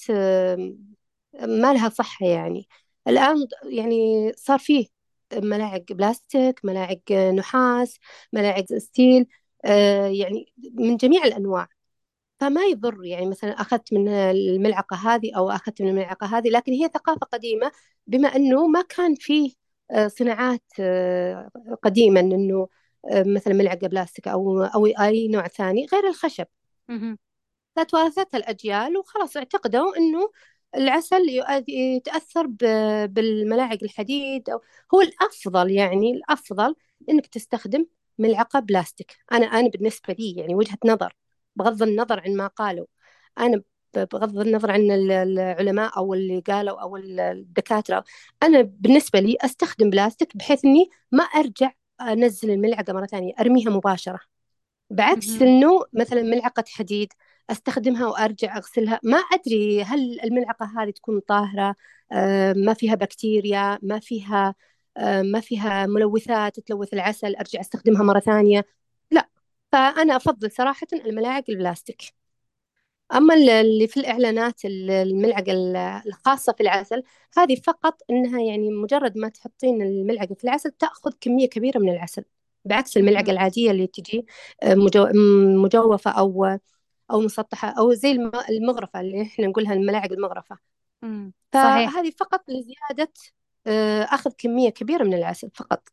ما 1.40 1.72
لها 1.72 1.88
صحة 1.88 2.26
يعني. 2.26 2.68
الآن 3.08 3.46
يعني 3.64 4.32
صار 4.36 4.58
فيه 4.58 4.97
ملاعق 5.34 5.82
بلاستيك 5.92 6.64
ملاعق 6.64 7.12
نحاس 7.12 7.98
ملاعق 8.32 8.64
ستيل 8.78 9.26
آه، 9.64 10.06
يعني 10.06 10.52
من 10.74 10.96
جميع 10.96 11.24
الأنواع. 11.24 11.68
فما 12.40 12.64
يضر 12.64 13.04
يعني 13.04 13.26
مثلا 13.26 13.50
أخذت 13.50 13.92
من 13.94 14.08
الملعقة 14.08 14.96
هذه 14.96 15.36
أو 15.36 15.50
أخذت 15.50 15.82
من 15.82 15.88
الملعقة 15.88 16.26
هذه 16.38 16.48
لكن 16.50 16.72
هي 16.72 16.88
ثقافة 16.94 17.26
قديمة 17.32 17.72
بما 18.06 18.36
أنه 18.36 18.66
ما 18.66 18.82
كان 18.82 19.14
فيه 19.14 19.52
آه، 19.90 20.08
صناعات 20.08 20.62
آه، 20.80 21.50
قديما 21.82 22.20
أنه 22.20 22.68
مثلا 23.14 23.54
ملعقة 23.54 23.86
بلاستيك 23.88 24.28
أو 24.28 24.62
أو 24.64 24.86
أي 24.86 25.28
نوع 25.28 25.48
ثاني 25.48 25.86
غير 25.92 26.08
الخشب. 26.08 26.46
فتوارثتها 27.76 28.38
الأجيال 28.38 28.96
وخلاص 28.98 29.36
اعتقدوا 29.36 29.96
أنه 29.96 30.30
العسل 30.74 31.22
يتأثر 31.68 32.46
بالملاعق 33.06 33.78
الحديد 33.82 34.50
أو 34.50 34.60
هو 34.94 35.00
الأفضل 35.00 35.70
يعني 35.70 36.12
الأفضل 36.12 36.74
إنك 37.08 37.26
تستخدم 37.26 37.86
ملعقة 38.18 38.60
بلاستيك. 38.60 39.16
أنا 39.32 39.46
أنا 39.46 39.68
بالنسبة 39.68 40.14
لي 40.18 40.34
يعني 40.36 40.54
وجهة 40.54 40.78
نظر 40.84 41.16
بغض 41.56 41.82
النظر 41.82 42.20
عن 42.20 42.36
ما 42.36 42.46
قالوا. 42.46 42.86
أنا 43.38 43.62
بغض 43.96 44.38
النظر 44.38 44.70
عن 44.70 44.90
العلماء 44.90 45.96
أو 45.96 46.14
اللي 46.14 46.40
قالوا 46.40 46.80
أو 46.80 46.96
الدكاترة 46.96 48.04
أنا 48.42 48.60
بالنسبة 48.62 49.20
لي 49.20 49.36
أستخدم 49.40 49.90
بلاستيك 49.90 50.36
بحيث 50.36 50.64
إني 50.64 50.90
ما 51.12 51.24
أرجع 51.24 51.72
أنزل 52.00 52.50
الملعقة 52.50 52.92
مرة 52.92 53.06
ثانية 53.06 53.32
أرميها 53.40 53.70
مباشرة. 53.70 54.20
بعكس 54.90 55.42
إنه 55.42 55.84
مثلا 55.92 56.22
ملعقة 56.22 56.64
حديد 56.68 57.12
أستخدمها 57.50 58.06
وأرجع 58.06 58.56
أغسلها. 58.56 59.00
ما 59.02 59.18
أدري 59.18 59.82
هل 59.82 60.20
الملعقة 60.24 60.82
هذه 60.82 60.90
تكون 60.90 61.20
طاهرة 61.20 61.74
آه، 62.12 62.52
ما 62.52 62.74
فيها 62.74 62.94
بكتيريا 62.94 63.78
ما 63.82 63.98
فيها 64.00 64.54
آه، 64.96 65.22
ما 65.22 65.40
فيها 65.40 65.86
ملوثات 65.86 66.60
تلوث 66.60 66.94
العسل 66.94 67.36
أرجع 67.36 67.60
أستخدمها 67.60 68.02
مرة 68.02 68.20
ثانية. 68.20 68.66
لا 69.10 69.28
فأنا 69.72 70.16
أفضل 70.16 70.50
صراحة 70.52 70.86
الملاعق 70.92 71.44
البلاستيك. 71.48 72.02
أما 73.14 73.34
اللي 73.34 73.88
في 73.88 74.00
الإعلانات 74.00 74.60
الملعقة 74.64 75.52
الخاصة 76.06 76.52
في 76.52 76.62
العسل 76.62 77.02
هذه 77.38 77.54
فقط 77.66 78.02
إنها 78.10 78.40
يعني 78.40 78.70
مجرد 78.70 79.18
ما 79.18 79.28
تحطين 79.28 79.82
الملعقة 79.82 80.34
في 80.34 80.44
العسل 80.44 80.70
تأخذ 80.70 81.12
كمية 81.20 81.48
كبيرة 81.48 81.78
من 81.78 81.88
العسل. 81.90 82.24
بعكس 82.64 82.96
الملعقة 82.96 83.30
العادية 83.32 83.70
اللي 83.70 83.86
تجي 83.86 84.26
آه، 84.62 84.74
مجوفة 85.64 86.10
أو 86.10 86.58
أو 87.10 87.20
مسطحة 87.20 87.68
أو 87.68 87.92
زي 87.94 88.12
المغرفة 88.50 89.00
اللي 89.00 89.22
إحنا 89.22 89.46
نقولها 89.46 89.72
الملاعق 89.72 90.12
المغرفة. 90.12 90.58
صحيح. 91.54 91.90
فهذه 91.90 92.10
فقط 92.10 92.44
لزيادة 92.48 93.12
آه، 93.66 94.02
أخذ 94.02 94.30
كمية 94.38 94.70
كبيرة 94.70 95.04
من 95.04 95.14
العسل 95.14 95.50
فقط. 95.54 95.88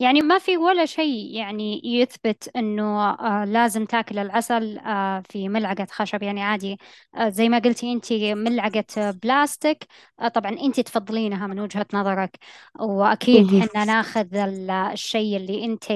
يعني 0.00 0.20
ما 0.22 0.38
في 0.38 0.56
ولا 0.56 0.86
شيء 0.86 1.34
يعني 1.36 1.80
يثبت 1.84 2.50
إنه 2.56 3.10
آه 3.10 3.44
لازم 3.44 3.84
تاكل 3.84 4.18
العسل 4.18 4.78
آه 4.78 5.22
في 5.30 5.48
ملعقة 5.48 5.86
خشب. 5.90 6.22
يعني 6.22 6.42
عادي 6.42 6.78
آه 7.16 7.28
زي 7.28 7.48
ما 7.48 7.58
قلتي 7.58 7.92
انت 7.92 8.12
ملعقة 8.12 9.10
بلاستيك 9.10 9.86
آه 10.20 10.28
طبعا 10.28 10.52
انت 10.52 10.80
تفضلينها 10.80 11.46
من 11.46 11.60
وجهة 11.60 11.86
نظرك. 11.94 12.38
وأكيد 12.80 13.60
حنا 13.60 13.84
ناخذ 13.84 14.36
الشيء 14.70 15.36
اللي 15.36 15.64
انت 15.64 15.90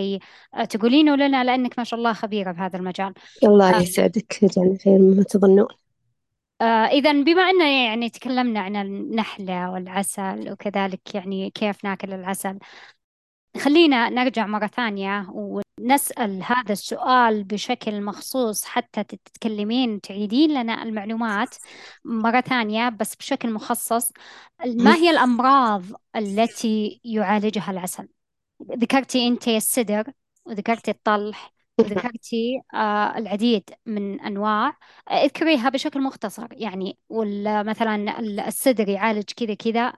آه 0.54 0.64
تقولينه 0.64 1.16
لنا 1.16 1.44
لأنك 1.44 1.78
ما 1.78 1.84
شاء 1.84 1.98
الله 1.98 2.12
خبيرة 2.12 2.52
بهذا 2.52 2.76
المجال. 2.78 3.14
الله 3.44 3.76
آه، 3.76 3.80
يسعدك 3.80 4.42
يجعل 4.42 4.78
خير 4.84 4.98
مما 4.98 5.22
تظنون. 5.22 5.66
إذا 6.92 7.12
بما 7.12 7.42
أن 7.42 7.60
يعني 7.60 8.10
تكلمنا 8.10 8.60
عن 8.60 8.76
النحلة 8.76 9.70
والعسل 9.70 10.52
وكذلك 10.52 11.14
يعني 11.14 11.50
كيف 11.50 11.84
ناكل 11.84 12.12
العسل 12.12 12.58
خلينا 13.60 14.08
نرجع 14.08 14.46
مرة 14.46 14.66
ثانية 14.66 15.26
ونسأل 15.30 16.42
هذا 16.42 16.72
السؤال 16.72 17.44
بشكل 17.44 18.02
مخصوص 18.02 18.64
حتى 18.64 19.04
تتكلمين 19.04 20.00
تعيدين 20.00 20.50
لنا 20.60 20.82
المعلومات 20.82 21.54
مرة 22.04 22.40
ثانية 22.40 22.88
بس 22.88 23.16
بشكل 23.16 23.52
مخصص 23.52 24.12
ما 24.66 24.94
هي 24.94 25.10
الأمراض 25.10 25.82
التي 26.16 27.00
يعالجها 27.04 27.70
العسل؟ 27.70 28.08
ذكرتي 28.72 29.28
أنت 29.28 29.48
السدر 29.48 30.12
وذكرتي 30.44 30.90
الطلح 30.90 31.52
وذكرتي 31.78 32.60
آه 32.74 33.18
العديد 33.18 33.70
من 33.86 34.20
أنواع 34.20 34.76
اذكريها 35.10 35.68
بشكل 35.68 36.02
مختصر 36.02 36.46
يعني 36.52 36.98
مثلا 37.46 38.20
السدر 38.48 38.88
يعالج 38.88 39.24
كذا 39.36 39.54
كذا 39.54 39.92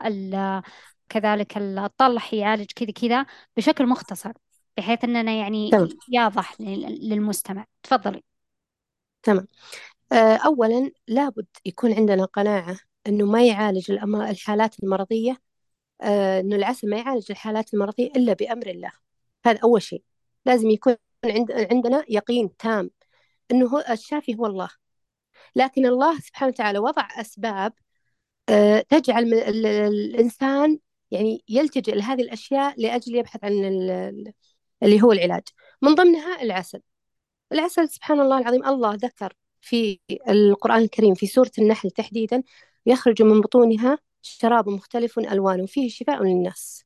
كذلك 1.09 1.57
الطلح 1.59 2.35
يعالج 2.35 2.67
كذا 2.77 2.91
كذا 2.91 3.27
بشكل 3.57 3.87
مختصر 3.87 4.33
بحيث 4.77 5.05
أننا 5.05 5.33
يعني 5.33 5.71
تمام. 5.71 5.89
يوضح 6.13 6.61
للمستمع. 6.61 7.67
تفضلي. 7.83 8.23
تمام. 9.23 9.47
آه، 10.13 10.37
أولا 10.37 10.91
لابد 11.09 11.47
يكون 11.65 11.93
عندنا 11.95 12.25
قناعة 12.25 12.77
أنه 13.07 13.27
ما 13.27 13.47
يعالج 13.47 13.91
الحالات 13.91 14.83
المرضية 14.83 15.41
آه، 16.01 16.41
أنه 16.41 16.57
العسل 16.57 16.91
ما 16.91 16.97
يعالج 16.97 17.27
الحالات 17.31 17.75
المرضية 17.75 18.07
إلا 18.07 18.33
بأمر 18.33 18.67
الله. 18.67 18.93
هذا 19.47 19.59
أول 19.65 19.83
شيء. 19.83 20.03
لازم 20.47 20.71
يكون 20.71 20.97
عندنا 21.71 22.05
يقين 22.09 22.57
تام 22.57 22.91
أنه 23.51 23.67
هو 23.67 23.85
الشافي 23.91 24.35
هو 24.35 24.47
الله. 24.47 24.69
لكن 25.57 25.87
الله 25.87 26.21
سبحانه 26.21 26.53
وتعالى 26.53 26.79
وضع 26.79 27.09
أسباب 27.21 27.73
آه، 28.49 28.81
تجعل 28.89 29.35
الإنسان 29.35 30.79
يعني 31.15 31.45
يلتجئ 31.49 31.95
لهذه 31.95 32.23
الأشياء 32.23 32.75
لأجل 32.81 33.17
يبحث 33.17 33.45
عن 33.45 33.53
اللي 34.83 35.03
هو 35.03 35.13
العلاج. 35.13 35.43
من 35.83 35.95
ضمنها 35.95 36.43
العسل. 36.43 36.81
العسل 37.53 37.89
سبحان 37.89 38.21
الله 38.21 38.39
العظيم 38.39 38.65
الله 38.67 38.95
ذكر 38.95 39.33
في 39.61 40.01
القرآن 40.29 40.83
الكريم 40.83 41.15
في 41.15 41.27
سورة 41.27 41.51
النحل 41.59 41.91
تحديدا 41.91 42.43
يخرج 42.87 43.23
من 43.23 43.41
بطونها 43.41 43.99
شراب 44.23 44.69
مختلف 44.69 45.19
ألوانه 45.19 45.67
فيه 45.67 45.89
شفاء 45.89 46.23
للناس. 46.25 46.85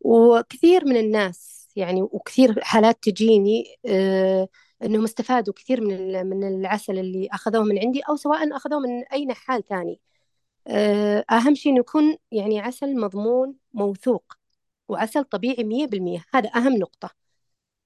وكثير 0.00 0.84
من 0.86 0.96
الناس 0.96 1.68
يعني 1.76 2.02
وكثير 2.02 2.60
حالات 2.62 2.98
تجيني 3.02 3.64
آه 3.86 4.48
إنهم 4.84 5.04
استفادوا 5.04 5.54
كثير 5.54 5.80
من 5.80 6.26
من 6.26 6.44
العسل 6.48 6.98
اللي 6.98 7.28
أخذوه 7.32 7.64
من 7.64 7.78
عندي 7.78 8.00
أو 8.00 8.16
سواء 8.16 8.56
أخذوه 8.56 8.80
من 8.80 9.04
أي 9.12 9.26
نحال 9.26 9.64
ثاني. 9.64 10.00
أهم 11.30 11.54
شيء 11.54 11.72
إنه 11.72 11.80
يكون 11.80 12.16
يعني 12.32 12.60
عسل 12.60 13.00
مضمون 13.00 13.54
موثوق 13.74 14.32
وعسل 14.88 15.24
طبيعي 15.24 15.64
مية 15.64 15.86
بالمية. 15.86 16.24
هذا 16.34 16.50
أهم 16.56 16.76
نقطة. 16.76 17.10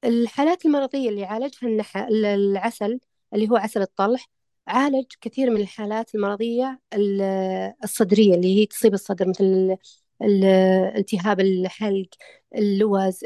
الحالات 0.04 0.66
المرضية 0.66 1.08
اللي 1.08 1.24
عالجها 1.24 1.68
النح... 1.68 1.96
العسل 1.96 3.00
اللي 3.34 3.48
هو 3.50 3.56
عسل 3.56 3.82
الطلح 3.82 4.28
عالج 4.66 5.06
كثير 5.20 5.50
من 5.50 5.60
الحالات 5.60 6.14
المرضية 6.14 6.80
الصدرية 7.84 8.34
اللي 8.34 8.60
هي 8.60 8.66
تصيب 8.66 8.94
الصدر 8.94 9.28
مثل 9.28 9.76
التهاب 10.96 11.40
الحلق 11.40 12.08
اللوز 12.54 13.24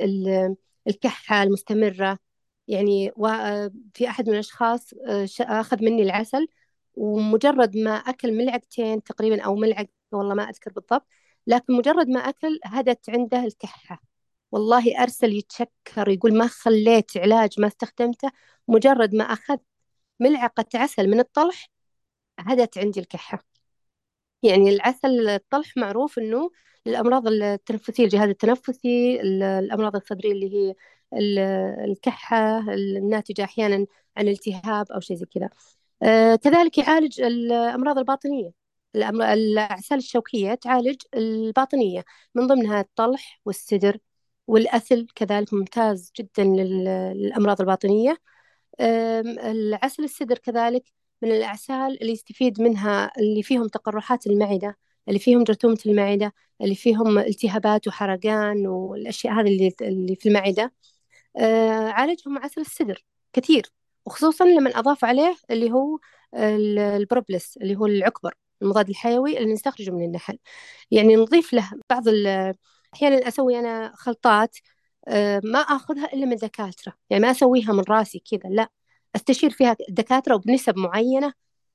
الكحة 0.88 1.42
المستمرة. 1.42 2.18
يعني 2.68 3.12
في 3.94 4.08
أحد 4.08 4.28
من 4.28 4.34
الأشخاص 4.34 4.94
آه، 5.08 5.26
أخذ 5.40 5.84
مني 5.84 6.02
العسل 6.02 6.46
ومجرد 6.94 7.76
ما 7.76 7.90
أكل 7.90 8.32
ملعقتين 8.38 9.02
تقريبا 9.02 9.42
أو 9.42 9.54
ملعقة 9.56 9.88
والله 10.12 10.34
ما 10.34 10.42
أذكر 10.50 10.72
بالضبط 10.72 11.06
لكن 11.46 11.74
مجرد 11.74 12.08
ما 12.08 12.20
أكل 12.20 12.60
هدت 12.64 13.10
عنده 13.10 13.44
الكحة. 13.44 14.02
والله 14.52 15.02
أرسل 15.02 15.32
يتشكر 15.32 16.08
يقول 16.08 16.38
ما 16.38 16.46
خليت 16.46 17.16
علاج 17.16 17.60
ما 17.60 17.66
استخدمته. 17.66 18.30
مجرد 18.68 19.14
ما 19.14 19.24
أخذت 19.24 19.62
ملعقة 20.20 20.66
عسل 20.74 21.08
من 21.10 21.20
الطلح 21.20 21.68
هدت 22.40 22.78
عندي 22.78 23.00
الكحة. 23.00 23.44
يعني 24.42 24.70
العسل 24.70 25.28
الطلح 25.28 25.76
معروف 25.76 26.18
أنه 26.18 26.50
للأمراض 26.86 27.26
التنفسية 27.28 28.04
الجهاز 28.04 28.28
التنفسي 28.28 29.20
الأمراض 29.20 29.96
الصدرية 29.96 30.32
اللي 30.32 30.54
هي 30.54 30.74
الكحة 31.84 32.58
الناتجة 32.74 33.44
أحيانا 33.44 33.86
عن 34.16 34.28
التهاب 34.28 34.92
أو 34.92 35.00
شيء 35.00 35.16
زي 35.16 35.26
كذا. 35.26 35.50
كذلك 36.42 36.78
يعالج 36.78 37.20
الأمراض 37.20 37.98
الباطنية. 37.98 38.50
الأعسال 38.96 39.98
الشوكية 39.98 40.54
تعالج 40.54 41.02
الباطنية 41.14 42.04
من 42.34 42.46
ضمنها 42.46 42.80
الطلح 42.80 43.40
والسدر 43.44 43.98
والأثل 44.46 45.06
كذلك 45.14 45.54
ممتاز 45.54 46.12
جدا 46.18 46.44
للأمراض 46.44 47.60
الباطنية. 47.60 48.16
العسل 48.80 50.04
السدر 50.04 50.38
كذلك 50.38 50.84
من 51.22 51.30
الأعسال 51.32 52.02
اللي 52.02 52.12
يستفيد 52.12 52.60
منها 52.60 53.12
اللي 53.18 53.42
فيهم 53.42 53.68
تقرحات 53.68 54.26
المعدة 54.26 54.78
اللي 55.08 55.18
فيهم 55.18 55.44
جرثومة 55.44 55.78
المعدة 55.86 56.34
اللي 56.60 56.74
فيهم 56.74 57.18
التهابات 57.18 57.88
وحرقان 57.88 58.66
والأشياء 58.66 59.34
هذه 59.34 59.48
اللي, 59.48 59.74
اللي 59.82 60.16
في 60.16 60.28
المعدة. 60.28 60.72
آه، 61.38 61.88
عالجهم 61.90 62.38
عسل 62.38 62.60
السدر 62.60 63.04
كثير. 63.32 63.72
وخصوصا 64.06 64.44
لما 64.44 64.70
أضاف 64.78 65.04
عليه 65.04 65.36
اللي 65.50 65.72
هو 65.72 65.98
البروبلس 66.34 67.56
اللي 67.56 67.76
هو 67.76 67.86
العكبر 67.86 68.34
المضاد 68.62 68.88
الحيوي 68.88 69.38
اللي 69.38 69.52
نستخرجه 69.52 69.90
من 69.90 70.04
النحل. 70.04 70.38
يعني 70.90 71.16
نضيف 71.16 71.52
له 71.52 71.70
بعض 71.90 72.04
أحيانا 72.94 73.28
أسوي 73.28 73.58
أنا 73.58 73.92
خلطات 73.96 74.56
آه، 75.08 75.40
ما 75.44 75.58
أخذها 75.58 76.12
إلا 76.12 76.26
من 76.26 76.36
دكاترة. 76.36 76.94
يعني 77.10 77.22
ما 77.22 77.30
أسويها 77.30 77.72
من 77.72 77.84
راسي 77.88 78.18
كذا 78.30 78.50
لا. 78.50 78.68
أستشير 79.16 79.50
فيها 79.50 79.76
دكاترة 79.88 80.34
وبنسب 80.34 80.78
معينة 80.78 81.32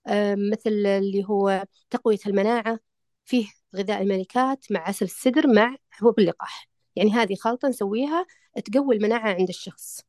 آه، 0.08 0.36
مثل 0.36 0.70
اللي 0.70 1.26
هو 1.30 1.66
تقوية 1.90 2.18
المناعة 2.28 2.80
فيه 3.26 3.48
غذاء 3.76 4.02
الملكات 4.02 4.72
مع 4.72 4.80
عسل 4.88 5.06
السدر 5.06 5.48
مع 5.48 5.76
حبوب 5.92 6.20
اللقاح 6.20 6.68
يعني 6.96 7.12
هذه 7.12 7.36
خلطة 7.36 7.68
نسويها 7.68 8.26
تقوي 8.66 8.96
المناعة 8.96 9.30
عند 9.34 9.50
الشخص. 9.50 10.07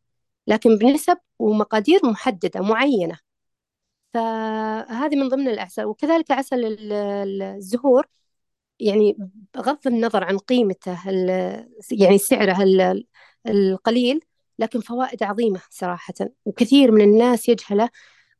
لكن 0.48 0.78
بنسب 0.78 1.18
ومقادير 1.38 2.00
محددة 2.06 2.60
معينة. 2.60 3.18
فهذه 4.14 5.16
من 5.16 5.28
ضمن 5.28 5.48
الأعسال 5.48 5.84
وكذلك 5.84 6.30
عسل 6.30 6.76
الزهور 7.42 8.06
يعني 8.80 9.16
بغض 9.54 9.86
النظر 9.86 10.24
عن 10.24 10.38
قيمته 10.38 10.98
يعني 11.92 12.18
سعره 12.18 12.58
القليل 13.46 14.20
لكن 14.58 14.80
فوائد 14.80 15.22
عظيمة 15.22 15.60
صراحة. 15.70 16.14
وكثير 16.44 16.90
من 16.92 17.00
الناس 17.02 17.48
يجهله 17.48 17.90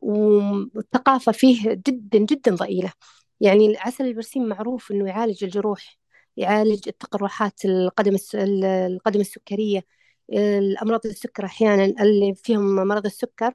والثقافة 0.01 1.33
فيه 1.33 1.73
جدا 1.89 2.19
جدا 2.19 2.55
ضئيلة. 2.55 2.93
يعني 3.41 3.77
عسل 3.79 4.05
البرسيم 4.05 4.49
معروف 4.49 4.91
أنه 4.93 5.09
يعالج 5.09 5.45
الجروح 5.45 5.99
يعالج 6.37 6.89
التقرحات 6.89 7.65
القدم 7.65 8.17
القدم 8.35 9.21
السكرية 9.21 9.98
الأمراض 10.33 11.07
السكر 11.07 11.45
أحيانا 11.45 11.85
اللي 12.03 12.35
فيهم 12.35 12.74
مرض 12.76 13.07
السكر 13.07 13.55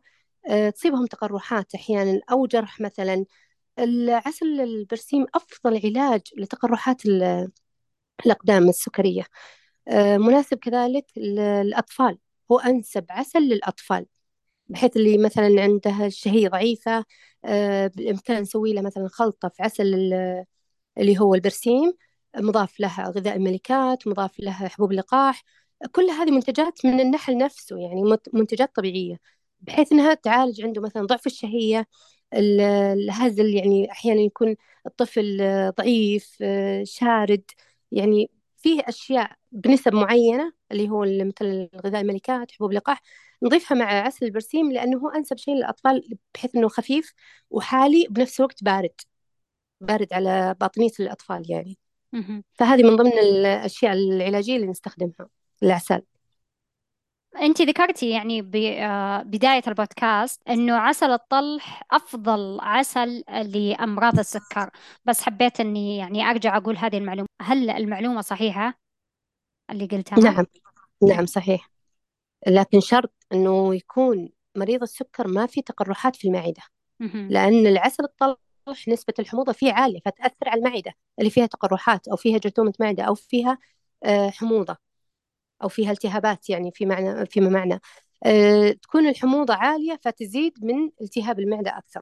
آه، 0.50 0.70
تصيبهم 0.70 1.06
تقرحات 1.06 1.76
أحيانا 1.76 2.22
أو 2.32 2.46
جرح 2.48 2.82
مثلا. 2.82 3.26
العسل 3.80 4.62
البرسيم 4.62 5.26
أفضل 5.36 5.82
علاج 5.86 6.22
لتقرحات 6.38 7.04
الأقدام 8.26 8.70
السكرية. 8.70 9.24
آه، 9.88 10.18
مناسب 10.18 10.58
كذلك 10.58 11.06
للأطفال 11.18 12.18
هو 12.52 12.60
أنسب 12.60 13.06
عسل 13.10 13.40
للأطفال 13.42 14.06
بحيث 14.68 14.98
اللي 14.98 15.18
مثلا 15.18 15.64
عنده 15.64 16.06
الشهية 16.06 16.50
ضعيفة 16.50 17.06
آه، 17.46 17.88
بالإمكان 17.88 18.42
نسوي 18.42 18.74
له 18.74 18.82
مثلا 18.82 19.08
خلطة 19.10 19.50
في 19.50 19.64
عسل 19.64 20.14
اللي 20.98 21.20
هو 21.20 21.36
البرسيم 21.36 21.94
مضاف 22.38 22.80
لها 22.80 23.10
غذاء 23.10 23.36
الملكات 23.36 24.08
مضاف 24.08 24.40
لها 24.40 24.68
حبوب 24.68 24.94
لقاح 24.94 25.44
كل 25.92 26.10
هذه 26.10 26.32
منتجات 26.32 26.86
من 26.86 27.00
النحل 27.00 27.38
نفسه 27.38 27.78
يعني 27.78 28.18
منتجات 28.34 28.76
طبيعية 28.76 29.20
بحيث 29.62 29.92
أنها 29.92 30.14
تعالج 30.14 30.62
عنده 30.62 30.82
مثلا 30.82 31.06
ضعف 31.06 31.26
الشهية 31.26 31.88
الهزل 32.34 33.56
يعني 33.56 33.92
أحيانا 33.92 34.22
يكون 34.22 34.56
الطفل 34.86 35.38
ضعيف 35.78 36.44
شارد 36.84 37.44
يعني 37.92 38.30
فيه 38.58 38.82
أشياء 38.88 39.32
بنسب 39.52 39.94
معينة 39.94 40.54
اللي 40.72 40.90
هو 40.90 41.02
مثل 41.06 41.70
الغذاء 41.74 42.02
الملكات 42.02 42.52
حبوب 42.52 42.72
اللقاح 42.72 43.02
نضيفها 43.44 43.78
مع 43.78 43.86
عسل 43.86 44.26
البرسيم 44.26 44.72
لأنه 44.72 44.98
هو 44.98 45.10
أنسب 45.10 45.38
شيء 45.38 45.56
للأطفال 45.56 46.18
بحيث 46.34 46.56
أنه 46.56 46.68
خفيف 46.68 47.14
وحالي 47.50 48.08
بنفس 48.10 48.40
الوقت 48.40 48.64
بارد 48.64 48.94
بارد 49.82 50.14
على 50.14 50.56
باطنية 50.60 50.92
الأطفال 51.00 51.52
يعني. 51.52 51.78
فهذه 52.54 52.84
من 52.84 52.96
ضمن 52.96 53.12
الأشياء 53.20 53.94
العلاجية 53.94 54.56
اللي 54.56 54.68
نستخدمها. 54.68 55.30
الأعسال 55.64 56.02
أنت 57.42 57.62
ذكرتي 57.62 58.10
يعني 58.10 58.42
ببداية 58.42 59.62
آه، 59.66 59.68
البودكاست 59.68 60.42
إنه 60.50 60.76
عسل 60.76 61.12
الطلح 61.12 61.84
أفضل 61.92 62.60
عسل 62.62 63.24
لأمراض 63.30 64.20
السكر. 64.20 64.70
بس 65.06 65.22
حبيت 65.22 65.60
إني 65.60 65.98
يعني 65.98 66.24
أرجع 66.24 66.58
أقول 66.58 66.78
هذه 66.78 66.98
المعلومة. 66.98 67.28
هل 67.42 67.70
المعلومة 67.70 68.22
صحيحة 68.22 68.80
اللي 69.70 69.86
قلتها؟ 69.86 70.20
نعم. 70.20 70.46
نعم. 71.04 71.26
صحيح. 71.26 71.70
لكن 72.48 72.80
شرط 72.80 73.14
إنه 73.34 73.76
يكون 73.76 74.30
مريض 74.56 74.82
السكر 74.82 75.28
ما 75.28 75.46
في 75.46 75.62
تقرحات 75.62 76.16
في 76.16 76.28
المعدة. 76.28 76.62
لأن 77.00 77.68
العسل 77.68 78.04
الطلح 78.04 78.88
نسبة 78.88 79.14
الحموضة 79.20 79.52
فيه 79.52 79.74
عالية 79.74 80.00
فتأثر 80.06 80.50
على 80.50 80.60
المعدة 80.60 80.94
اللي 81.20 81.30
فيها 81.30 81.46
تقرحات 81.46 82.08
أو 82.08 82.16
فيها 82.16 82.38
جرثومة 82.38 82.74
معدة 82.80 83.04
أو 83.04 83.16
فيها 83.16 83.58
آه، 84.04 84.30
حموضة. 84.30 84.78
أو 85.64 85.68
فيها 85.68 85.92
التهابات 85.92 86.50
يعني 86.50 86.72
في 86.72 86.86
معنى 86.86 87.26
فيما 87.26 87.50
معنى. 87.50 87.80
أه 88.24 88.72
تكون 88.72 89.08
الحموضة 89.08 89.54
عالية 89.54 90.00
فتزيد 90.04 90.54
من 90.66 90.90
التهاب 91.02 91.40
المعدة 91.40 91.78
أكثر. 91.78 92.02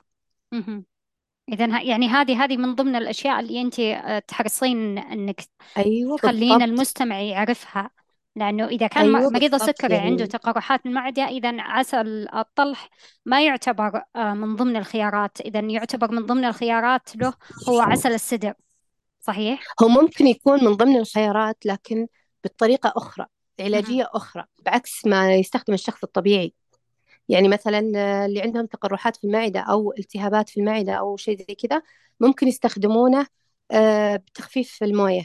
إذا 1.50 1.82
يعني 1.82 2.08
هذه 2.08 2.44
هذه 2.44 2.58
من 2.58 2.76
ضمن 2.76 2.96
الأشياء 2.96 3.40
اللي 3.40 3.62
أنت 3.62 3.80
آه، 3.80 4.20
تحرصين 4.20 4.98
إنك 4.98 5.42
أيوة 5.78 6.18
تخلين 6.18 6.62
المستمع 6.62 7.20
يعرفها. 7.20 7.90
لأنه 8.36 8.68
إذا 8.68 8.88
كان 8.88 9.16
أيوة 9.16 9.30
مريض 9.30 9.54
السكري 9.54 9.94
يعني... 9.96 10.08
عنده 10.08 10.26
تقرحات 10.26 10.86
المعدة 10.86 11.24
إذا 11.24 11.62
عسل 11.62 12.28
الطلح 12.36 12.90
ما 13.26 13.46
يعتبر 13.46 14.02
آه، 14.16 14.34
من 14.34 14.56
ضمن 14.56 14.76
الخيارات. 14.76 15.42
إذا 15.42 15.60
يعتبر 15.60 16.12
من 16.12 16.26
ضمن 16.26 16.46
الخيارات 16.46 17.16
له 17.16 17.34
هو 17.70 17.80
عسل 17.80 18.14
السدر. 18.14 18.54
صحيح؟ 19.20 19.64
هو 19.84 19.88
ممكن 19.88 20.28
يكون 20.28 20.64
من 20.64 20.72
ضمن 20.72 20.98
الخيارات 20.98 21.66
لكن 21.66 22.08
بطريقة 22.44 22.94
أخرى. 22.96 23.26
علاجية 23.62 24.10
أخرى 24.14 24.46
بعكس 24.66 25.06
ما 25.06 25.36
يستخدم 25.36 25.74
الشخص 25.74 26.04
الطبيعي. 26.04 26.54
يعني 27.30 27.48
مثلا 27.48 27.80
اللي 28.26 28.42
عندهم 28.42 28.66
تقرحات 28.66 29.16
في 29.18 29.24
المعدة 29.28 29.60
أو 29.60 29.94
التهابات 30.00 30.50
في 30.50 30.60
المعدة 30.60 30.94
أو 30.94 31.18
شيء 31.18 31.38
زي 31.38 31.56
كذا 31.56 31.82
ممكن 32.20 32.48
يستخدمونه 32.48 33.28
آه، 33.72 34.16
بتخفيف 34.16 34.84
الموية. 34.84 35.24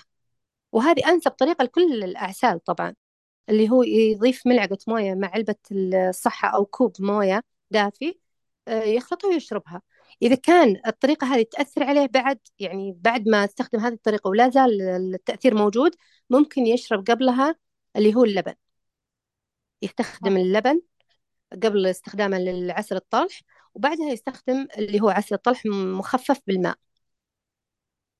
وهذه 0.73 1.09
أنسب 1.09 1.31
طريقة 1.31 1.65
لكل 1.65 2.05
الأعسال 2.05 2.65
طبعا 2.65 2.95
اللي 3.49 3.71
هو 3.71 3.83
يضيف 3.83 4.47
ملعقة 4.47 4.79
موية 4.89 5.15
مع 5.15 5.29
علبة 5.35 5.57
الصحة 5.73 6.49
أو 6.49 6.65
كوب 6.67 6.97
موية 7.01 7.43
دافي 7.71 8.19
آه، 8.69 8.83
يخلطها 8.83 9.29
ويشربها. 9.29 9.83
إذا 10.23 10.35
كان 10.35 10.81
الطريقة 10.87 11.27
هذه 11.35 11.43
تأثر 11.43 11.83
عليه 11.85 12.07
بعد 12.07 12.39
يعني 12.59 12.97
بعد 13.01 13.29
ما 13.29 13.45
استخدم 13.45 13.81
هذه 13.81 13.93
الطريقة 13.95 14.29
ولا 14.29 14.49
زال 14.49 14.83
التأثير 15.15 15.55
موجود 15.55 15.95
ممكن 16.31 16.67
يشرب 16.67 17.07
قبلها 17.11 17.57
اللي 17.97 18.15
هو 18.15 18.25
اللبن. 18.25 18.55
يستخدم 19.83 20.37
اللبن 20.37 20.81
قبل 21.53 21.87
استخدامه 21.87 22.39
للعسل 22.39 22.97
الطلح 22.97 23.41
وبعدها 23.75 24.11
يستخدم 24.11 24.67
اللي 24.79 25.01
هو 25.01 25.09
عسل 25.09 25.35
الطلح 25.35 25.67
مخفف 25.67 26.41
بالماء. 26.47 26.77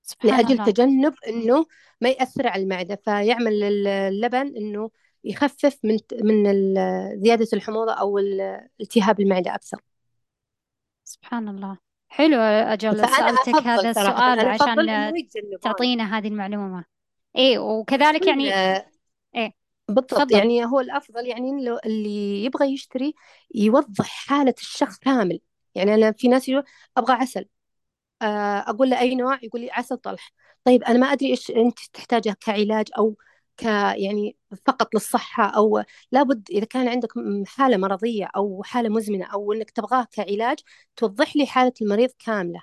سبحان 0.01 0.29
لأجل 0.29 0.51
الله. 0.51 0.65
تجنب 0.65 1.13
إنه 1.27 1.65
ما 2.01 2.09
يأثر 2.09 2.47
على 2.47 2.63
المعدة 2.63 2.95
فيعمل 2.95 3.63
اللبن 3.87 4.55
إنه 4.57 4.89
يخفف 5.23 5.79
من 5.83 5.97
من 6.23 6.43
زيادة 7.23 7.47
الحموضة 7.53 7.93
أو 7.93 8.17
التهاب 8.81 9.19
المعدة 9.19 9.55
أكثر. 9.55 9.81
سبحان 11.03 11.49
الله. 11.49 11.77
حلو 12.09 12.39
أجل 12.41 12.97
سألتك 12.97 13.67
هذا 13.67 13.89
السؤال 13.89 14.39
عشان 14.39 15.13
تعطينا 15.61 16.17
هذه 16.17 16.27
المعلومة. 16.27 16.85
إيه 17.35 17.59
وكذلك 17.59 18.27
يعني 18.27 18.49
بالضبط 19.89 20.11
تفضل. 20.11 20.37
يعني 20.37 20.65
هو 20.65 20.79
الأفضل 20.79 21.25
يعني 21.27 21.49
اللي 21.85 22.43
يبغى 22.45 22.73
يشتري 22.73 23.15
يوضح 23.55 24.05
حالة 24.27 24.53
الشخص 24.59 24.97
كامل. 24.97 25.39
يعني 25.75 25.93
أنا 25.93 26.11
في 26.11 26.27
ناس 26.27 26.49
يقول 26.49 26.63
أبغى 26.97 27.13
عسل 27.13 27.45
آه، 28.21 28.25
أقول 28.69 28.89
له 28.89 28.99
أي 28.99 29.15
نوع؟ 29.15 29.39
يقول 29.43 29.61
لي 29.61 29.71
عسل 29.71 29.97
طلح. 29.97 30.33
طيب 30.63 30.83
أنا 30.83 30.99
ما 30.99 31.07
أدري 31.13 31.29
إيش 31.31 31.51
أنت 31.51 31.79
تحتاجه 31.93 32.37
كعلاج 32.41 32.87
أو 32.97 33.15
ك 33.57 33.63
يعني 33.97 34.37
فقط 34.67 34.95
للصحة 34.95 35.43
أو 35.45 35.83
لابد 36.11 36.47
إذا 36.51 36.65
كان 36.65 36.87
عندك 36.89 37.09
حالة 37.47 37.77
مرضية 37.77 38.29
أو 38.35 38.63
حالة 38.63 38.89
مزمنة 38.89 39.25
أو 39.25 39.53
إنك 39.53 39.71
تبغاه 39.71 40.07
كعلاج 40.11 40.57
توضح 40.95 41.35
لي 41.35 41.45
حالة 41.47 41.73
المريض 41.81 42.09
كاملة. 42.25 42.61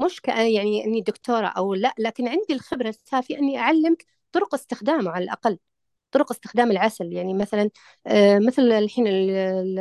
مش 0.00 0.20
ك 0.20 0.28
يعني 0.28 0.84
إني 0.84 1.00
دكتورة 1.00 1.46
أو 1.46 1.74
لأ 1.74 1.94
لكن 1.98 2.28
عندي 2.28 2.54
الخبرة 2.54 2.88
الكافية 2.88 3.38
إني 3.38 3.58
أعلمك 3.58 4.06
طرق 4.32 4.54
استخدامه 4.54 5.10
على 5.10 5.24
الأقل. 5.24 5.58
طرق 6.12 6.30
استخدام 6.32 6.70
العسل 6.70 7.12
يعني 7.12 7.34
مثلا 7.34 7.70
آه، 8.06 8.38
مثل 8.38 8.62
الحين 8.62 9.04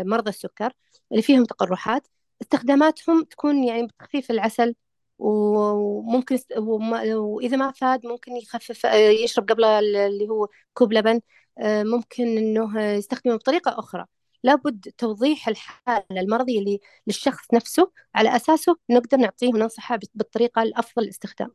مرضى 0.07 0.29
السكر 0.29 0.73
اللي 1.11 1.21
فيهم 1.21 1.45
تقرحات 1.45 2.07
استخداماتهم 2.41 3.23
تكون 3.23 3.63
يعني 3.63 3.87
بتخفيف 3.87 4.31
العسل 4.31 4.75
وممكن 5.19 6.37
وإذا 6.57 7.57
ما 7.57 7.71
فاد 7.71 8.05
ممكن 8.07 8.31
يخفف 8.37 8.85
آه، 8.85 8.95
يشرب 8.95 9.49
قبل 9.51 9.63
اللي 9.63 10.29
هو 10.29 10.47
كوب 10.73 10.93
لبن 10.93 11.21
آه، 11.59 11.83
ممكن 11.83 12.37
إنه 12.37 12.81
يستخدمه 12.81 13.35
بطريقة 13.35 13.79
أخرى. 13.79 14.05
لابد 14.43 14.91
توضيح 14.97 15.47
الحالة 15.47 16.05
المرضية 16.11 16.59
اللي 16.59 16.79
للشخص 17.07 17.53
نفسه 17.53 17.91
على 18.15 18.35
أساسه 18.35 18.77
نقدر 18.89 19.17
نعطيه 19.17 19.47
وننصحه 19.47 19.99
بالطريقة 20.15 20.61
الأفضل 20.63 21.03
للاستخدام 21.03 21.51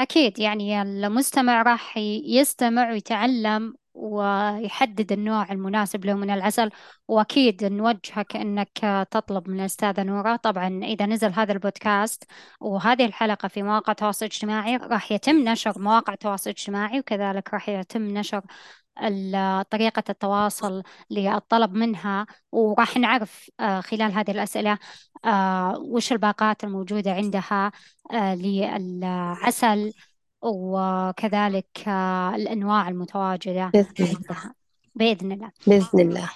أكيد 0.00 0.38
يعني 0.38 0.82
المستمع 0.82 1.62
راح 1.62 1.96
يستمع 2.26 2.90
ويتعلم 2.90 3.74
ويحدد 3.94 5.12
النوع 5.12 5.52
المناسب 5.52 6.04
له 6.04 6.14
من 6.14 6.30
العسل 6.30 6.70
وأكيد 7.08 7.64
نوجهك 7.64 8.36
أنك 8.36 9.06
تطلب 9.10 9.48
من 9.48 9.60
الأستاذة 9.60 10.02
نورة. 10.02 10.36
طبعا 10.36 10.80
إذا 10.84 11.06
نزل 11.06 11.32
هذا 11.32 11.52
البودكاست 11.52 12.24
وهذه 12.60 13.04
الحلقة 13.06 13.48
في 13.48 13.62
مواقع 13.62 13.90
التواصل 13.92 14.26
الاجتماعي 14.26 14.76
راح 14.76 15.12
يتم 15.12 15.36
نشر 15.48 15.78
مواقع 15.78 16.12
التواصل 16.12 16.50
الاجتماعي 16.50 16.98
وكذلك 16.98 17.54
راح 17.54 17.68
يتم 17.68 18.02
نشر 18.02 18.42
طريقة 19.70 20.02
التواصل 20.10 20.82
للطلب 21.10 21.72
منها 21.72 22.26
وراح 22.52 22.96
نعرف 22.96 23.50
آه، 23.60 23.80
خلال 23.80 24.12
هذه 24.12 24.30
الأسئلة 24.30 24.78
آه، 25.24 25.78
وش 25.78 26.12
الباقات 26.12 26.64
الموجودة 26.64 27.12
عندها 27.12 27.72
آه، 28.12 28.34
للعسل 28.34 29.92
وكذلك 30.42 31.88
الأنواع 32.34 32.88
المتواجدة 32.88 33.70
بإذن 33.74 33.92
الله. 33.98 34.16
عندها. 34.16 34.54
بإذن 34.94 35.32
الله. 35.32 35.50
بإذن 35.66 36.00
الله. 36.00 36.30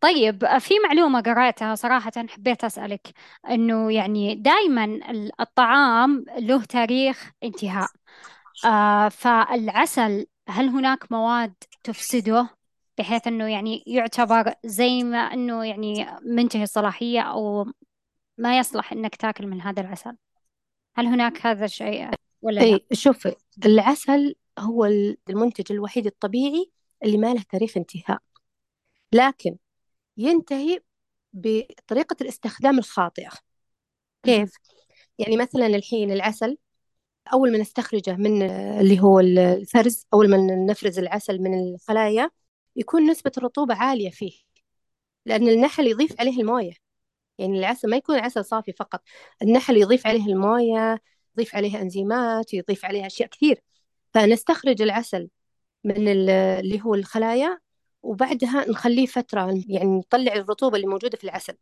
طيب 0.00 0.58
في 0.58 0.74
معلومة 0.84 1.20
قرأتها 1.20 1.74
صراحة 1.74 2.12
حبيت 2.28 2.64
أسألك 2.64 3.08
إنه 3.50 3.92
يعني 3.92 4.34
دائما 4.34 5.00
الطعام 5.40 6.24
له 6.38 6.64
تاريخ 6.64 7.30
انتهاء 7.44 7.88
آه 8.64 9.08
فالعسل 9.08 10.26
هل 10.48 10.68
هناك 10.68 11.12
مواد 11.12 11.54
تفسده 11.84 12.48
بحيث 12.98 13.26
إنه 13.26 13.48
يعني 13.48 13.84
يعتبر 13.86 14.54
زي 14.64 15.02
ما 15.02 15.18
إنه 15.18 15.64
يعني 15.64 16.06
منتهي 16.22 16.62
الصلاحية 16.62 17.20
أو 17.20 17.66
ما 18.38 18.58
يصلح 18.58 18.92
إنك 18.92 19.16
تاكل 19.16 19.46
من 19.46 19.60
هذا 19.60 19.80
العسل 19.80 20.16
هل 20.96 21.06
هناك 21.06 21.46
هذا 21.46 21.64
الشيء 21.64 22.10
ولا 22.42 22.60
لا؟ 22.60 22.62
أي 22.62 22.86
شوف 22.92 23.28
العسل 23.66 24.34
هو 24.58 24.84
المنتج 25.28 25.72
الوحيد 25.72 26.06
الطبيعي 26.06 26.70
اللي 27.04 27.18
ما 27.18 27.34
له 27.34 27.42
تاريخ 27.50 27.76
انتهاء 27.76 28.18
لكن 29.12 29.56
ينتهي 30.16 30.80
بطريقة 31.32 32.16
الاستخدام 32.20 32.78
الخاطئة 32.78 33.30
كيف؟ 34.22 34.52
يعني 35.18 35.36
مثلا 35.36 35.66
الحين 35.66 36.12
العسل 36.12 36.58
أول 37.32 37.52
ما 37.52 37.58
نستخرجه 37.58 38.16
من 38.16 38.42
اللي 38.50 39.00
هو 39.00 39.20
الفرز 39.20 40.06
أول 40.14 40.30
ما 40.30 40.36
نفرز 40.66 40.98
العسل 40.98 41.38
من 41.38 41.54
الخلايا 41.74 42.30
يكون 42.76 43.10
نسبة 43.10 43.32
الرطوبة 43.38 43.74
عالية 43.74 44.10
فيه 44.10 44.32
لأن 45.26 45.48
النحل 45.48 45.86
يضيف 45.86 46.20
عليه 46.20 46.40
الموية. 46.40 46.72
يعني 47.38 47.58
العسل 47.58 47.90
ما 47.90 47.96
يكون 47.96 48.18
عسل 48.18 48.44
صافي 48.44 48.72
فقط 48.72 49.02
النحل 49.42 49.76
يضيف 49.76 50.06
عليه 50.06 50.26
الموية 50.26 50.98
يضيف 51.34 51.56
عليه 51.56 51.82
أنزيمات 51.82 52.54
يضيف 52.54 52.84
عليه 52.84 53.06
أشياء 53.06 53.28
كثير. 53.28 53.62
فنستخرج 54.14 54.82
العسل 54.82 55.28
من 55.84 56.08
اللي 56.08 56.80
هو 56.84 56.94
الخلايا 56.94 57.58
وبعدها 58.02 58.70
نخليه 58.70 59.06
فترة 59.06 59.62
يعني 59.68 59.98
نطلع 59.98 60.32
الرطوبة 60.34 60.76
اللي 60.76 60.86
موجودة 60.86 61.18
في 61.18 61.24
العسل. 61.24 61.54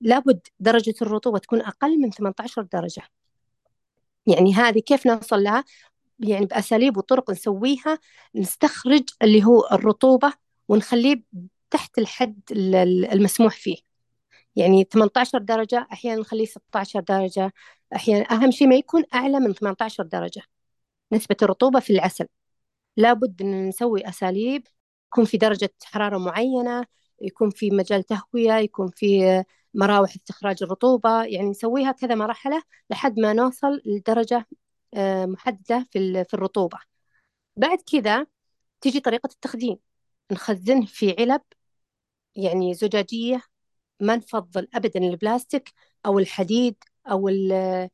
لابد 0.00 0.40
درجة 0.60 0.94
الرطوبة 1.02 1.38
تكون 1.38 1.60
أقل 1.62 2.00
من 2.00 2.10
18 2.10 2.62
درجة. 2.62 3.02
يعني 4.26 4.54
هذه 4.54 4.78
كيف 4.78 5.06
نوصل 5.06 5.42
لها؟ 5.42 5.64
يعني 6.20 6.46
بأساليب 6.46 6.96
وطرق 6.96 7.30
نسويها 7.30 7.98
نستخرج 8.34 9.02
اللي 9.22 9.44
هو 9.44 9.68
الرطوبة 9.72 10.32
ونخليه 10.68 11.22
تحت 11.70 11.98
الحد 11.98 12.40
المسموح 13.12 13.56
فيه. 13.56 13.76
يعني 14.56 14.84
18 14.84 15.38
درجة 15.38 15.88
أحيانا 15.92 16.20
نخليه 16.20 16.46
16 16.46 17.00
درجة 17.00 17.52
أحيانا 17.96 18.30
أهم 18.30 18.50
شيء 18.50 18.68
ما 18.68 18.74
يكون 18.74 19.04
أعلى 19.14 19.40
من 19.40 19.54
18 19.54 20.04
درجة. 20.04 20.42
نسبة 21.12 21.36
الرطوبة 21.42 21.80
في 21.80 21.92
العسل. 21.92 22.26
لابد 22.96 23.42
أن 23.42 23.68
نسوي 23.68 24.08
أساليب 24.08 24.66
يكون 25.06 25.24
في 25.24 25.36
درجة 25.36 25.70
حرارة 25.84 26.18
معينة 26.18 26.86
يكون 27.22 27.50
في 27.50 27.70
مجال 27.70 28.02
تهوية 28.04 28.52
يكون 28.54 28.88
في 28.90 29.44
مراوح 29.74 30.14
استخراج 30.14 30.62
الرطوبة 30.62 31.24
يعني 31.24 31.50
نسويها 31.50 31.92
كذا 31.92 32.14
مرحلة 32.14 32.62
لحد 32.90 33.20
ما 33.20 33.32
نوصل 33.32 33.82
لدرجة 33.86 34.46
آه، 34.94 35.26
محددة 35.26 35.86
في 35.92 36.34
الرطوبة. 36.34 36.78
بعد 37.56 37.78
كذا 37.92 38.26
تيجي 38.80 39.00
طريقة 39.00 39.26
التخزين. 39.26 39.78
نخزنه 40.32 40.86
في 40.86 41.16
علب 41.18 41.42
يعني 42.36 42.74
زجاجية 42.74 43.42
ما 44.00 44.16
نفضل 44.16 44.68
أبدا 44.74 45.00
البلاستيك 45.00 45.72
أو 46.06 46.18
الحديد 46.18 46.76
أو 47.10 47.28
آه، 47.28 47.90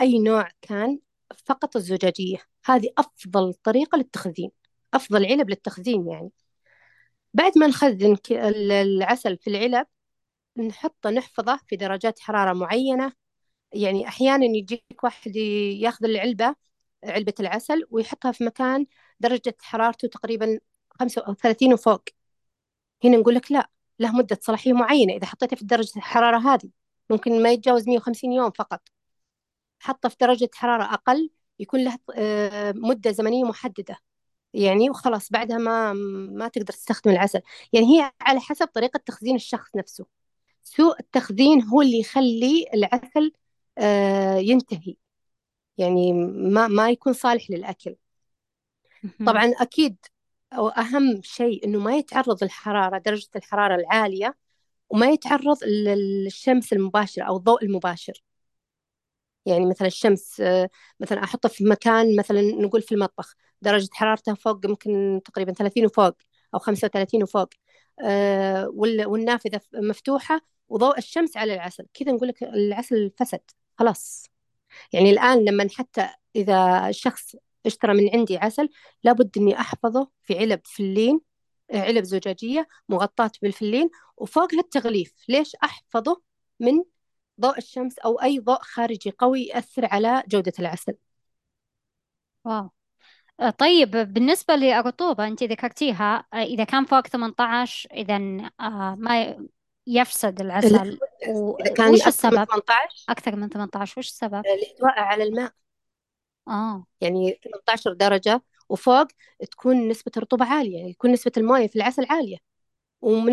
أي 0.00 0.18
نوع 0.18 0.48
كان 0.62 0.98
فقط 1.46 1.76
الزجاجية. 1.76 2.38
هذه 2.64 2.88
أفضل 2.98 3.54
طريقة 3.54 3.98
للتخزين 3.98 4.50
أفضل 4.94 5.26
علب 5.26 5.50
للتخزين 5.50 6.08
يعني. 6.08 6.30
بعد 7.34 7.58
ما 7.58 7.66
نخزن 7.66 8.16
العسل 8.30 9.38
في 9.38 9.50
العلب 9.50 9.86
نحطه 10.58 11.10
نحفظه 11.10 11.60
في 11.68 11.76
درجات 11.76 12.18
حرارة 12.20 12.52
معينة. 12.52 13.12
يعني 13.72 14.08
أحيانا 14.08 14.44
يجيك 14.46 15.04
واحد 15.04 15.36
ياخذ 15.36 16.04
العلبة 16.04 16.56
علبة 17.04 17.34
العسل 17.40 17.86
ويحطها 17.90 18.32
في 18.32 18.44
مكان 18.44 18.86
درجة 19.20 19.56
حرارته 19.60 20.08
تقريبا 20.08 20.58
35 20.90 21.72
وفوق. 21.72 22.04
هنا 23.04 23.16
نقول 23.16 23.34
لك 23.34 23.52
لا 23.52 23.70
له 24.00 24.12
مدة 24.12 24.38
صلاحية 24.42 24.72
معينة. 24.72 25.14
إذا 25.14 25.26
حطيته 25.26 25.56
في 25.56 25.64
درجة 25.64 25.92
الحرارة 25.96 26.38
هذه 26.38 26.70
ممكن 27.10 27.42
ما 27.42 27.52
يتجاوز 27.52 27.88
150 27.88 28.32
يوم 28.32 28.50
فقط. 28.50 28.88
حطه 29.80 30.08
في 30.08 30.16
درجة 30.20 30.50
حرارة 30.54 30.84
أقل 30.94 31.30
يكون 31.58 31.84
له 31.84 31.98
آه، 32.16 32.72
مدة 32.76 33.10
زمنية 33.12 33.44
محددة. 33.44 33.96
يعني 34.54 34.90
وخلاص 34.90 35.30
بعدها 35.32 35.58
ما 35.58 35.92
ما 36.32 36.48
تقدر 36.48 36.72
تستخدم 36.74 37.10
العسل. 37.10 37.40
يعني 37.72 37.86
هي 37.86 38.12
على 38.20 38.40
حسب 38.40 38.66
طريقة 38.66 38.98
تخزين 39.06 39.36
الشخص 39.36 39.76
نفسه. 39.76 40.06
سوء 40.66 41.00
التخزين 41.00 41.62
هو 41.62 41.82
اللي 41.82 42.00
يخلي 42.00 42.66
العسل 42.74 43.32
آه، 43.78 44.36
ينتهي. 44.36 44.96
يعني 45.78 46.12
ما 46.52 46.68
ما 46.68 46.90
يكون 46.90 47.12
صالح 47.12 47.50
للأكل. 47.50 47.96
طبعا 49.26 49.52
أكيد 49.60 49.96
أهم 50.52 51.22
شيء 51.22 51.64
إنه 51.64 51.78
ما 51.80 51.96
يتعرض 51.96 52.44
للحرارة 52.44 52.98
درجة 52.98 53.28
الحرارة 53.36 53.74
العالية 53.74 54.36
وما 54.90 55.06
يتعرض 55.06 55.64
للشمس 55.64 56.72
المباشرة 56.72 57.24
أو 57.24 57.36
الضوء 57.36 57.64
المباشر. 57.64 58.22
يعني 59.46 59.66
مثلا 59.66 59.86
الشمس 59.88 60.40
آه، 60.40 60.70
مثلا 61.00 61.24
أحطه 61.24 61.48
في 61.48 61.64
مكان 61.64 62.16
مثلا 62.16 62.40
نقول 62.42 62.82
في 62.82 62.92
المطبخ 62.94 63.34
درجة 63.62 63.88
حرارته 63.92 64.34
فوق 64.34 64.66
ممكن 64.66 65.20
تقريبا 65.24 65.52
30 65.52 65.86
وفوق 65.86 66.14
أو 66.54 66.58
35 66.58 67.22
وفوق 67.22 67.48
آه، 68.04 68.68
والنافذة 68.76 69.60
مفتوحة 69.74 70.40
وضوء 70.68 70.98
الشمس 70.98 71.36
على 71.36 71.54
العسل 71.54 71.86
كذا 71.94 72.12
نقول 72.12 72.28
لك 72.28 72.42
العسل 72.42 73.10
فسد 73.18 73.40
خلاص. 73.78 74.26
يعني 74.92 75.10
الآن 75.10 75.44
لما 75.44 75.68
حتى 75.74 76.08
إذا 76.36 76.88
الشخص 76.88 77.36
اشترى 77.66 77.94
من 77.94 78.10
عندي 78.14 78.36
عسل 78.38 78.68
لابد 79.04 79.38
إني 79.38 79.60
أحفظه 79.60 80.10
في 80.22 80.38
علب 80.38 80.60
فلين 80.64 81.20
علب 81.72 82.04
زجاجية 82.04 82.68
مغطاة 82.88 83.30
بالفلين 83.42 83.90
وفوقها 84.16 84.60
التغليف 84.60 85.14
ليش 85.28 85.56
أحفظه 85.64 86.22
من 86.60 86.82
ضوء 87.40 87.58
الشمس 87.58 87.98
أو 87.98 88.22
أي 88.22 88.38
ضوء 88.38 88.58
خارجي 88.62 89.10
قوي 89.18 89.42
يأثر 89.42 89.86
على 89.86 90.22
جودة 90.28 90.52
العسل؟ 90.58 90.94
واو. 92.44 92.70
آه، 93.40 93.50
طيب 93.50 93.90
بالنسبة 93.90 94.54
للرطوبة 94.56 95.26
أنت 95.26 95.42
ذكرتيها 95.42 96.26
آه، 96.34 96.36
إذا 96.36 96.64
كان 96.64 96.84
فوق 96.84 97.06
18 97.06 97.88
إذا 97.92 98.16
آه، 98.60 98.96
ما 98.98 99.46
يفسد 99.86 100.40
العسل 100.40 100.98
إذا 101.60 101.74
كان 101.74 101.92
وش 101.92 102.06
السبب؟ 102.06 102.38
من 102.38 102.44
18 102.44 103.04
أكثر 103.08 103.36
من 103.36 103.48
18 103.48 103.98
وش 103.98 104.08
السبب؟ 104.08 104.42
الاحتواء 104.46 104.98
على 105.00 105.22
الماء. 105.24 105.52
آه. 106.48 106.86
يعني 107.00 107.40
18 107.44 107.92
درجة 107.92 108.42
وفوق 108.68 109.06
تكون 109.50 109.88
نسبة 109.88 110.12
الرطوبة 110.16 110.44
عالية 110.44 110.76
يعني 110.78 110.90
يكون 110.90 111.12
نسبة 111.12 111.32
الموية 111.36 111.66
في 111.66 111.76
العسل 111.76 112.06
عالية. 112.10 112.36
ومن 113.00 113.32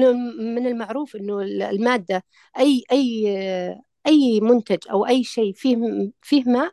من 0.55 0.67
المعروف 0.67 1.15
إنه 1.15 1.41
المادة 1.41 2.23
أي 2.59 2.83
أي 2.91 3.27
أي 4.07 4.39
منتج 4.41 4.77
أو 4.91 5.05
أي 5.05 5.23
شيء 5.23 5.53
فيه 5.53 5.77
فيه 6.21 6.43
ماء 6.43 6.71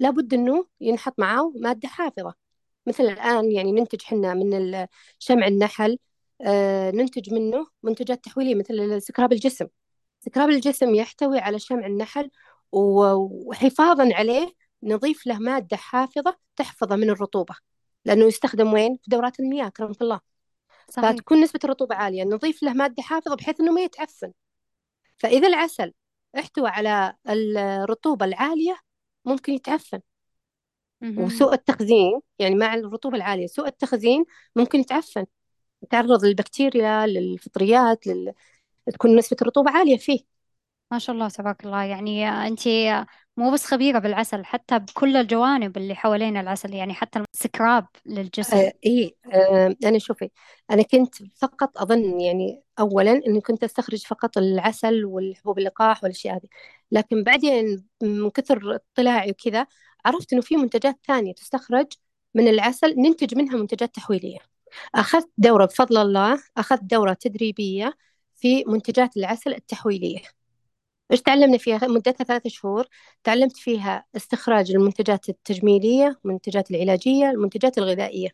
لابد 0.00 0.34
إنه 0.34 0.66
ينحط 0.80 1.14
معاه 1.18 1.52
مادة 1.56 1.88
حافظة. 1.88 2.34
مثل 2.86 3.04
الآن 3.04 3.52
يعني 3.52 3.72
ننتج 3.72 4.02
حنا 4.02 4.34
من 4.34 4.86
شمع 5.18 5.46
النحل 5.46 5.92
آه، 5.92 5.98
ننتج 6.94 7.34
منه 7.34 7.66
منتجات 7.82 8.24
تحويلية 8.24 8.54
مثل 8.54 9.02
سكراب 9.02 9.32
الجسم. 9.32 9.66
سكراب 10.20 10.48
الجسم 10.48 10.94
يحتوي 10.94 11.38
على 11.38 11.58
شمع 11.58 11.86
النحل 11.86 12.30
وحفاظا 12.72 14.14
عليه 14.14 14.52
نضيف 14.82 15.26
له 15.26 15.38
مادة 15.38 15.76
حافظة 15.76 16.36
تحفظه 16.56 16.96
من 16.96 17.10
الرطوبة 17.10 17.54
لأنه 18.04 18.24
يستخدم 18.24 18.72
وين؟ 18.72 18.96
في 18.96 19.10
دورات 19.10 19.40
المياه 19.40 19.68
كرمك 19.68 20.02
الله. 20.02 20.20
صحيح. 20.90 21.10
فتكون 21.10 21.40
نسبة 21.40 21.60
الرطوبة 21.64 21.94
عالية 21.94 22.24
نضيف 22.24 22.62
له 22.62 22.72
مادة 22.72 23.02
حافظة 23.02 23.36
بحيث 23.36 23.60
أنه 23.60 23.72
ما 23.72 23.80
يتعفن. 23.80 24.32
فإذا 25.18 25.48
العسل 25.48 25.92
احتوى 26.38 26.68
على 26.68 27.14
الرطوبة 27.28 28.26
العالية 28.26 28.76
ممكن 29.24 29.52
يتعفن. 29.52 30.00
وسوء 31.02 31.52
التخزين 31.52 32.20
يعني 32.38 32.54
مع 32.54 32.74
الرطوبة 32.74 33.16
العالية 33.16 33.46
سوء 33.46 33.66
التخزين 33.66 34.24
ممكن 34.56 34.80
يتعفن. 34.80 35.26
يتعرض 35.82 36.24
للبكتيريا 36.24 37.06
للفطريات 37.06 38.06
لل... 38.06 38.32
تكون 38.92 39.16
نسبة 39.16 39.36
الرطوبة 39.42 39.70
عالية 39.70 39.96
فيه. 39.96 40.20
ما 40.92 40.98
شاء 40.98 41.14
الله 41.14 41.28
تبارك 41.28 41.64
الله. 41.64 41.84
يعني 41.84 42.28
أنت 42.28 42.60
مو 43.36 43.50
بس 43.50 43.64
خبيرة 43.64 43.98
بالعسل 43.98 44.44
حتى 44.44 44.78
بكل 44.78 45.16
الجوانب 45.16 45.76
اللي 45.76 45.94
حوالين 45.94 46.36
العسل 46.36 46.74
يعني 46.74 46.94
حتى 46.94 47.24
السكراب 47.34 47.86
للجسم. 48.06 48.56
آه 48.56 48.72
إيه 48.86 49.14
آه 49.32 49.76
أنا 49.84 49.98
شوفي 49.98 50.30
أنا 50.70 50.82
كنت 50.82 51.14
فقط 51.36 51.78
أظن 51.78 52.20
يعني 52.20 52.62
أولا 52.78 53.12
إني 53.26 53.40
كنت 53.40 53.64
أستخرج 53.64 54.06
فقط 54.06 54.38
العسل 54.38 55.04
والحبوب 55.04 55.58
اللقاح 55.58 56.04
والأشياء 56.04 56.34
هذه. 56.34 56.48
لكن 56.92 57.22
بعدين 57.22 57.84
من 58.02 58.30
كثر 58.30 58.74
اطلاعي 58.74 59.30
وكذا 59.30 59.66
عرفت 60.04 60.32
إنه 60.32 60.42
في 60.42 60.56
منتجات 60.56 60.98
ثانية 61.06 61.34
تستخرج 61.34 61.86
من 62.34 62.48
العسل 62.48 62.94
ننتج 62.98 63.34
منها 63.34 63.56
منتجات 63.56 63.94
تحويلية. 63.94 64.49
أخذت 64.94 65.30
دورة 65.38 65.64
بفضل 65.66 65.96
الله 65.98 66.42
أخذت 66.56 66.84
دورة 66.84 67.12
تدريبية 67.12 67.94
في 68.36 68.64
منتجات 68.64 69.16
العسل 69.16 69.54
التحويلية. 69.54 70.20
إيش 71.12 71.22
تعلمنا 71.22 71.58
فيها؟ 71.58 71.86
مدتها 71.86 72.24
ثلاثة 72.24 72.50
شهور. 72.50 72.86
تعلمت 73.24 73.56
فيها 73.56 74.04
استخراج 74.16 74.70
المنتجات 74.70 75.28
التجميلية 75.28 76.20
المنتجات 76.24 76.70
العلاجية 76.70 77.30
المنتجات 77.30 77.78
الغذائية. 77.78 78.28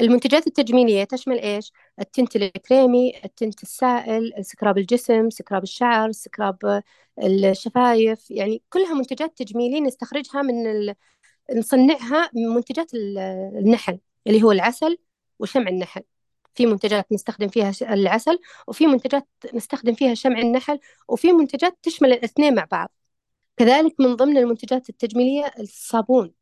المنتجات 0.00 0.46
التجميلية 0.46 1.04
تشمل 1.04 1.38
إيش؟ 1.38 1.72
ال 2.00 2.07
tint 2.07 2.36
الكريمي 2.36 3.24
ال 3.24 3.32
tint 3.32 3.62
السائل 3.62 4.32
scrub 4.40 4.78
الجسم 4.78 5.30
scrub 5.30 5.62
الشعر 5.62 6.12
scrub 6.12 6.82
الشفايف. 7.22 8.30
يعني 8.30 8.62
كلها 8.70 8.94
منتجات 8.94 9.38
تجميلية 9.38 9.80
نستخرجها 9.80 10.42
من 10.42 10.66
ال... 10.66 10.94
نصنعها 11.56 12.30
من 12.34 12.48
منتجات 12.48 12.94
النحل 12.94 13.98
اللي 14.26 14.42
هو 14.42 14.52
العسل. 14.52 14.98
وشمع 15.38 15.68
النحل. 15.68 16.02
في 16.54 16.66
منتجات 16.66 17.12
نستخدم 17.12 17.48
فيها 17.48 17.72
العسل 17.82 18.38
وفي 18.68 18.86
منتجات 18.86 19.28
نستخدم 19.54 19.94
فيها 19.94 20.14
شمع 20.14 20.38
النحل 20.38 20.78
وفي 21.08 21.32
منتجات 21.32 21.78
تشمل 21.82 22.12
الاثنين 22.12 22.54
مع 22.54 22.66
بعض. 22.72 22.92
كذلك 23.56 23.94
من 24.00 24.16
ضمن 24.16 24.38
المنتجات 24.38 24.88
التجميلية 24.90 25.52
الصابون. 25.60 26.34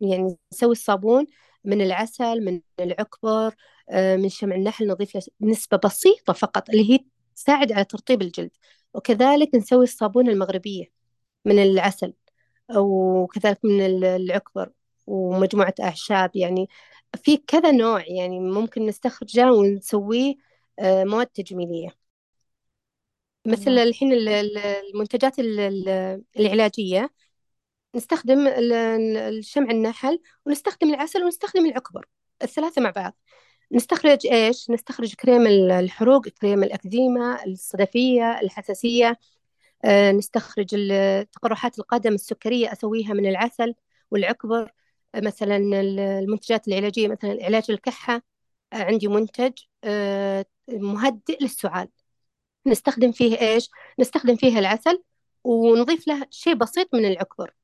يعني 0.00 0.36
نسوي 0.52 0.72
الصابون 0.72 1.26
من 1.64 1.82
العسل 1.82 2.44
من 2.44 2.60
العكبر 2.80 3.54
آه، 3.90 4.16
من 4.16 4.28
شمع 4.28 4.56
النحل 4.56 4.88
نضيف 4.88 5.14
له 5.16 5.22
نسبة 5.40 5.76
بسيطة 5.84 6.32
فقط 6.32 6.70
اللي 6.70 6.92
هي 6.92 6.98
تساعد 7.36 7.72
على 7.72 7.84
ترطيب 7.84 8.22
الجلد. 8.22 8.50
وكذلك 8.94 9.54
نسوي 9.54 9.84
الصابون 9.84 10.28
المغربية 10.28 10.86
من 11.44 11.58
العسل 11.62 12.14
وكذلك 12.76 13.58
من 13.64 13.80
العكبر 14.04 14.70
ومجموعة 15.06 15.74
أعشاب 15.80 16.36
يعني 16.36 16.68
في 17.16 17.36
كذا 17.36 17.70
نوع 17.72 18.04
يعني 18.06 18.40
ممكن 18.40 18.86
نستخرجه 18.86 19.52
ونسويه 19.52 20.34
آه، 20.78 21.04
مواد 21.04 21.26
تجميلية. 21.26 21.96
مثل 23.46 23.70
الحين 23.70 24.12
المنتجات 24.12 25.38
العلاجية 26.36 27.10
نستخدم 27.94 28.46
الشمع 28.48 29.70
النحل 29.70 30.20
ونستخدم 30.46 30.94
العسل 30.94 31.24
ونستخدم 31.24 31.66
العكبر 31.66 32.06
الثلاثة 32.42 32.82
مع 32.82 32.90
بعض. 32.90 33.16
نستخرج 33.72 34.26
إيش؟ 34.26 34.70
نستخرج 34.70 35.14
كريم 35.14 35.46
الحروق 35.72 36.28
كريم 36.28 36.62
الأكزيما 36.64 37.44
الصدفية 37.46 38.40
الحساسية. 38.40 39.18
آه، 39.84 40.12
نستخرج 40.12 40.76
تقرحات 41.32 41.78
القدم 41.78 42.14
السكرية 42.14 42.72
أسويها 42.72 43.12
من 43.14 43.26
العسل 43.26 43.74
والعكبر 44.10 44.72
مثلا 45.14 45.56
المنتجات 45.56 46.68
العلاجية 46.68 47.08
مثلا 47.08 47.38
علاج 47.44 47.70
الكحة 47.70 48.22
عندي 48.72 49.08
منتج 49.08 49.52
آه، 49.84 50.46
مهدئ 50.68 51.38
للسعال. 51.42 51.88
نستخدم 52.66 53.12
فيه 53.12 53.40
إيش؟ 53.40 53.70
نستخدم 53.98 54.36
فيه 54.36 54.58
العسل 54.58 55.02
ونضيف 55.44 56.08
له 56.08 56.26
شيء 56.30 56.54
بسيط 56.54 56.94
من 56.94 57.04
العكبر 57.04 57.54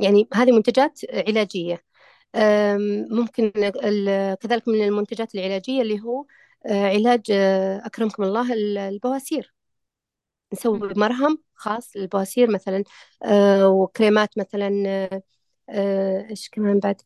يعني 0.00 0.28
هذه 0.34 0.52
منتجات 0.52 1.00
علاجية. 1.14 1.82
ممكن 3.10 3.50
كذلك 4.40 4.68
من 4.68 4.84
المنتجات 4.84 5.34
العلاجية 5.34 5.82
اللي 5.82 6.00
هو 6.00 6.26
آه، 6.66 6.86
علاج 6.86 7.30
آه، 7.30 7.86
أكرمكم 7.86 8.22
الله 8.22 8.52
البواسير. 8.88 9.54
نسوي 10.52 10.94
مرهم 10.96 11.38
خاص 11.54 11.96
للبواسير 11.96 12.50
مثلا 12.50 12.84
وكريمات 13.66 14.38
مثلا 14.38 14.84
آه، 14.86 15.22
إيش 16.30 16.48
كمان 16.48 16.78
بعد؟ 16.78 17.02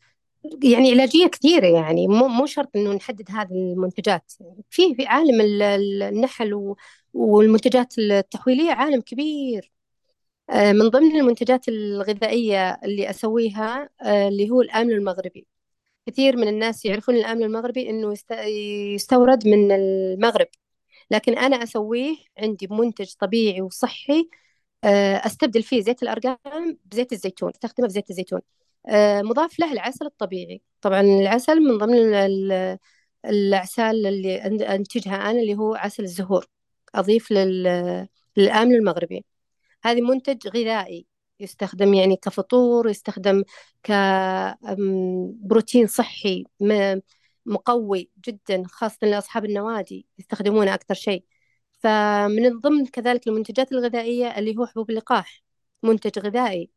يعني 0.65 0.91
علاجية 0.93 1.27
كثيرة 1.27 1.67
يعني 1.67 2.09
مو 2.09 2.29
مو 2.29 2.47
شرط 2.47 2.77
إنه 2.77 2.93
نحدد 2.93 3.31
هذه 3.31 3.53
المنتجات. 3.53 4.33
في 4.71 4.95
في 4.95 5.07
عالم 5.07 5.41
النحل 5.41 6.75
والمنتجات 7.15 7.99
التحويلية 7.99 8.73
عالم 8.73 9.01
كبير. 9.01 9.73
آه، 10.51 10.73
من 10.73 10.89
ضمن 10.89 11.17
المنتجات 11.17 11.69
الغذائية 11.69 12.81
اللي 12.85 13.11
أسويها 13.11 13.91
آه، 14.03 14.29
اللي 14.29 14.51
هو 14.51 14.63
الآمن 14.63 14.91
المغربي. 14.93 15.47
كثير 16.07 16.37
من 16.37 16.49
الناس 16.49 16.85
يعرفون 16.85 17.17
الآمن 17.17 17.43
المغربي 17.43 17.91
إنه 17.91 18.15
يستورد 18.95 19.49
من 19.49 19.73
المغرب. 19.73 20.49
لكن 21.11 21.39
أنا 21.39 21.63
أسويه 21.63 22.17
عندي 22.39 22.69
منتج 22.71 23.15
طبيعي 23.21 23.61
وصحي 23.63 24.21
آه، 24.21 24.27
أستبدل 24.85 25.63
فيه 25.63 25.83
زيت 25.83 26.03
الأرقام 26.03 26.79
بزيت 26.85 27.13
الزيتون 27.13 27.51
أستخدمه 27.51 27.87
بزيت 27.87 28.11
الزيتون. 28.11 28.41
آه، 28.89 29.23
مضاف 29.23 29.59
له 29.59 29.73
العسل 29.73 30.07
الطبيعي. 30.07 30.63
طبعا 30.81 31.01
العسل 31.01 31.61
من 31.61 31.79
ضمن 31.79 32.15
الأعسال 33.25 34.07
اللي 34.07 34.37
أنتجها 34.75 35.31
أنا 35.31 35.41
اللي 35.41 35.55
هو 35.55 35.75
عسل 35.75 36.03
الزهور 36.03 36.47
أضيف 36.95 37.33
للامن 37.33 38.75
المغربي 38.75 39.25
هذه 39.85 40.01
منتج 40.01 40.49
غذائي 40.49 41.07
يستخدم 41.41 41.95
يعني 41.95 42.17
كفطور 42.17 42.91
يستخدم 42.91 43.45
كبروتين 43.83 45.87
صحي 45.87 46.45
مقوي 47.47 48.11
جدا 48.27 48.63
خاصة 48.67 49.07
لأصحاب 49.07 49.45
النوادي 49.45 50.07
يستخدمونه 50.19 50.75
أكثر 50.75 50.95
شيء. 50.95 51.25
فمن 51.79 52.61
ضمن 52.61 52.87
كذلك 52.87 53.29
المنتجات 53.29 53.73
الغذائية 53.73 54.39
اللي 54.39 54.57
هو 54.59 54.67
حبوب 54.67 54.91
اللقاح 54.91 55.43
منتج 55.83 56.19
غذائي. 56.19 56.71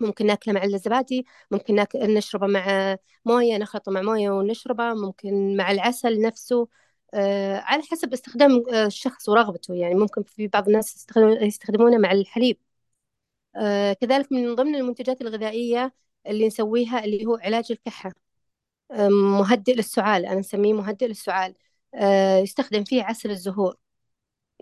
ممكن 0.00 0.26
ناكله 0.26 0.54
مع 0.54 0.64
الزبادي 0.64 1.26
ممكن 1.50 1.74
ناكل 1.74 2.14
نشربه 2.14 2.46
مع 2.46 2.96
موية 3.24 3.56
نخلطه 3.58 3.92
مع 3.92 4.02
موية 4.02 4.30
ونشربه. 4.30 4.94
ممكن 4.94 5.56
مع 5.56 5.70
العسل 5.70 6.20
نفسه 6.22 6.68
آه 7.14 7.56
على 7.58 7.82
حسب 7.82 8.12
استخدام 8.12 8.62
آه، 8.72 8.86
الشخص 8.86 9.28
ورغبته. 9.28 9.74
يعني 9.74 9.94
ممكن 9.94 10.22
في 10.22 10.48
بعض 10.48 10.66
الناس 10.68 11.06
يستخدمونه 11.42 11.98
مع 11.98 12.12
الحليب. 12.12 12.58
آه 13.56 13.92
كذلك 13.92 14.32
من 14.32 14.54
ضمن 14.54 14.74
المنتجات 14.74 15.20
الغذائية 15.20 15.94
اللي 16.26 16.46
نسويها 16.46 17.04
اللي 17.04 17.26
هو 17.26 17.36
علاج 17.36 17.66
الكحة. 17.72 18.12
آه 18.90 19.08
مهدئ 19.08 19.74
للسعال 19.74 20.26
أنا 20.26 20.40
نسميه 20.40 20.72
مهدئ 20.72 21.06
للسعال. 21.06 21.54
آه 21.94 22.38
يستخدم 22.38 22.84
فيه 22.84 23.02
عسل 23.02 23.30
الزهور. 23.30 23.76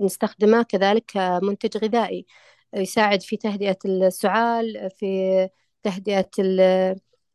نستخدمه 0.00 0.62
كذلك 0.62 1.04
كمنتج 1.08 1.76
غذائي 1.84 2.26
يساعد 2.74 3.22
في 3.22 3.36
تهدئة 3.36 3.78
السعال 3.86 4.90
في 4.98 5.48
تهدئة 5.82 6.30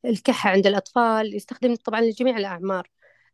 الكحة 0.05 0.49
عند 0.49 0.67
الأطفال 0.67 1.35
يستخدم 1.35 1.75
طبعا 1.75 2.01
لجميع 2.01 2.37
الأعمار. 2.37 2.89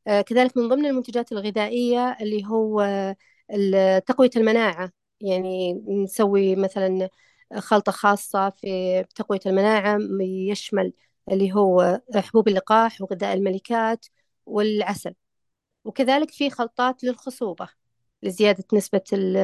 آه، 0.07 0.21
كذلك 0.21 0.57
من 0.57 0.69
ضمن 0.69 0.85
المنتجات 0.85 1.31
الغذائية 1.31 2.17
اللي 2.21 2.45
هو 2.45 2.81
تقوية 4.05 4.29
المناعة. 4.37 4.91
يعني 5.21 5.73
نسوي 5.73 6.55
مثلا 6.55 7.09
خلطة 7.57 7.91
خاصة 7.91 8.49
في 8.49 9.03
تقوية 9.15 9.39
المناعة 9.45 9.97
يشمل 10.21 10.93
اللي 11.31 11.53
هو 11.53 12.01
حبوب 12.15 12.47
اللقاح 12.47 13.01
وغذاء 13.01 13.33
الملكات 13.33 14.05
والعسل. 14.45 15.13
وكذلك 15.85 16.31
في 16.31 16.49
خلطات 16.49 17.03
للخصوبة. 17.03 17.69
لزيادة 18.23 18.63
نسبة 18.73 19.01
ال 19.13 19.37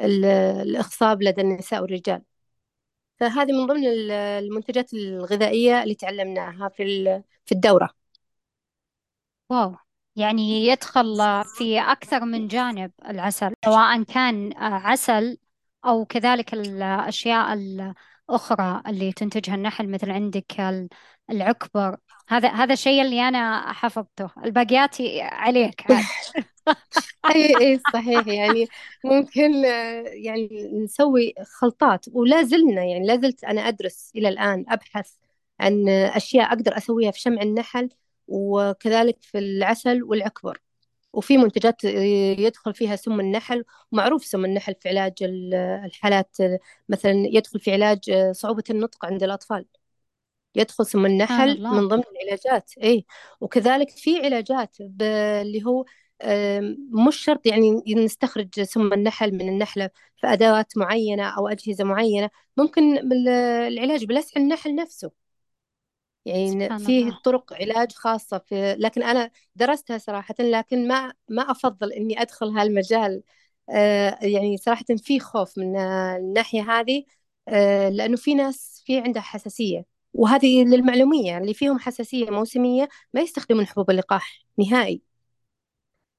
ال 0.00 0.24
الإخصاب 0.24 1.22
لدى 1.22 1.40
النساء 1.40 1.82
والرجال. 1.82 2.22
فهذه 3.20 3.52
من 3.52 3.66
ضمن 3.66 3.86
المنتجات 4.10 4.94
الغذائية 4.94 5.82
اللي 5.82 5.94
تعلمناها 5.94 6.68
في 6.68 6.84
في 7.44 7.52
الدورة. 7.52 7.90
واو. 9.50 9.76
يعني 10.16 10.66
يدخل 10.66 11.16
في 11.58 11.80
أكثر 11.80 12.24
من 12.24 12.48
جانب 12.48 12.92
العسل 13.08 13.54
سواء 13.64 14.02
كان 14.02 14.52
عسل 14.56 15.38
أو 15.84 16.04
كذلك 16.04 16.54
الأشياء 16.54 17.54
الأخرى 18.30 18.82
اللي 18.86 19.12
تنتجها 19.12 19.54
النحل 19.54 19.88
مثل 19.88 20.10
عندك 20.10 20.60
العكبر. 21.30 21.96
هذا 22.28 22.48
هذا 22.48 22.72
الشيء 22.72 23.02
اللي 23.02 23.28
أنا 23.28 23.72
حفظته. 23.72 24.30
الباقيات 24.44 24.96
عليك 25.20 25.84
إي 27.34 27.56
إي 27.60 27.80
صحيح. 27.92 28.26
يعني 28.26 28.66
ممكن 29.04 29.64
يعني 30.04 30.70
نسوي 30.84 31.34
خلطات. 31.58 32.06
ولا 32.12 32.42
زلنا 32.42 32.84
يعني 32.84 33.06
لا 33.06 33.16
زلت 33.16 33.44
أنا 33.44 33.68
أدرس 33.68 34.12
إلى 34.16 34.28
الآن 34.28 34.64
أبحث 34.68 35.12
عن 35.60 35.88
أشياء 35.88 36.48
أقدر 36.48 36.76
أسويها 36.76 37.10
في 37.10 37.20
شمع 37.20 37.42
النحل 37.42 37.88
وكذلك 38.28 39.16
في 39.22 39.38
العسل 39.38 40.02
والعكبر. 40.02 40.58
وفي 41.12 41.38
منتجات 41.38 41.84
يدخل 41.84 42.74
فيها 42.74 42.96
سم 42.96 43.20
النحل 43.20 43.64
معروف 43.92 44.24
سم 44.24 44.44
النحل 44.44 44.74
في 44.80 44.88
علاج 44.88 45.14
الحالات 45.84 46.36
مثلا 46.88 47.12
يدخل 47.12 47.60
في 47.60 47.72
علاج 47.72 48.30
صعوبة 48.32 48.64
النطق 48.70 49.04
عند 49.06 49.22
الأطفال. 49.22 49.66
يدخل 50.54 50.86
سم 50.86 51.06
النحل 51.06 51.62
من 51.74 51.88
ضمن 51.88 52.02
العلاجات 52.12 52.70
اي 52.82 53.06
وكذلك 53.40 53.90
في 53.90 54.24
علاجات 54.24 54.76
اللي 54.80 55.64
هو 55.66 55.84
مش 57.08 57.16
شرط 57.16 57.46
يعني 57.46 57.82
نستخرج 57.96 58.62
سم 58.62 58.92
النحل 58.92 59.34
من 59.34 59.48
النحلة 59.48 59.90
في 60.16 60.26
أدوات 60.26 60.78
معينة 60.78 61.28
أو 61.28 61.48
أجهزة 61.48 61.84
معينة. 61.84 62.30
ممكن 62.56 63.12
العلاج 63.68 64.04
بلسع 64.04 64.40
النحل 64.40 64.74
نفسه. 64.74 65.10
يعني 66.30 66.78
فيه 66.78 67.20
طرق 67.24 67.52
علاج 67.52 67.92
خاصة 67.92 68.38
في 68.38 68.76
لكن 68.78 69.02
أنا 69.02 69.30
درستها 69.56 69.98
صراحة 69.98 70.34
لكن 70.40 70.88
ما 70.88 71.12
ما 71.28 71.50
أفضل 71.50 71.92
إني 71.92 72.22
أدخل 72.22 72.48
هالمجال. 72.48 73.22
آه، 73.70 74.18
يعني 74.22 74.56
صراحة 74.56 74.84
في 75.02 75.20
خوف 75.20 75.58
من 75.58 75.76
الناحية 75.76 76.62
هذه 76.70 77.04
آه، 77.48 77.88
لأنه 77.88 78.16
في 78.16 78.34
ناس 78.34 78.82
في 78.86 78.98
عندها 79.00 79.22
حساسية 79.22 79.84
وهذه 80.14 80.64
للمعلومية 80.64 81.38
اللي 81.38 81.54
فيهم 81.54 81.78
حساسية 81.78 82.30
موسمية 82.30 82.88
ما 83.14 83.20
يستخدمون 83.20 83.66
حبوب 83.66 83.90
اللقاح 83.90 84.44
نهائي. 84.58 85.02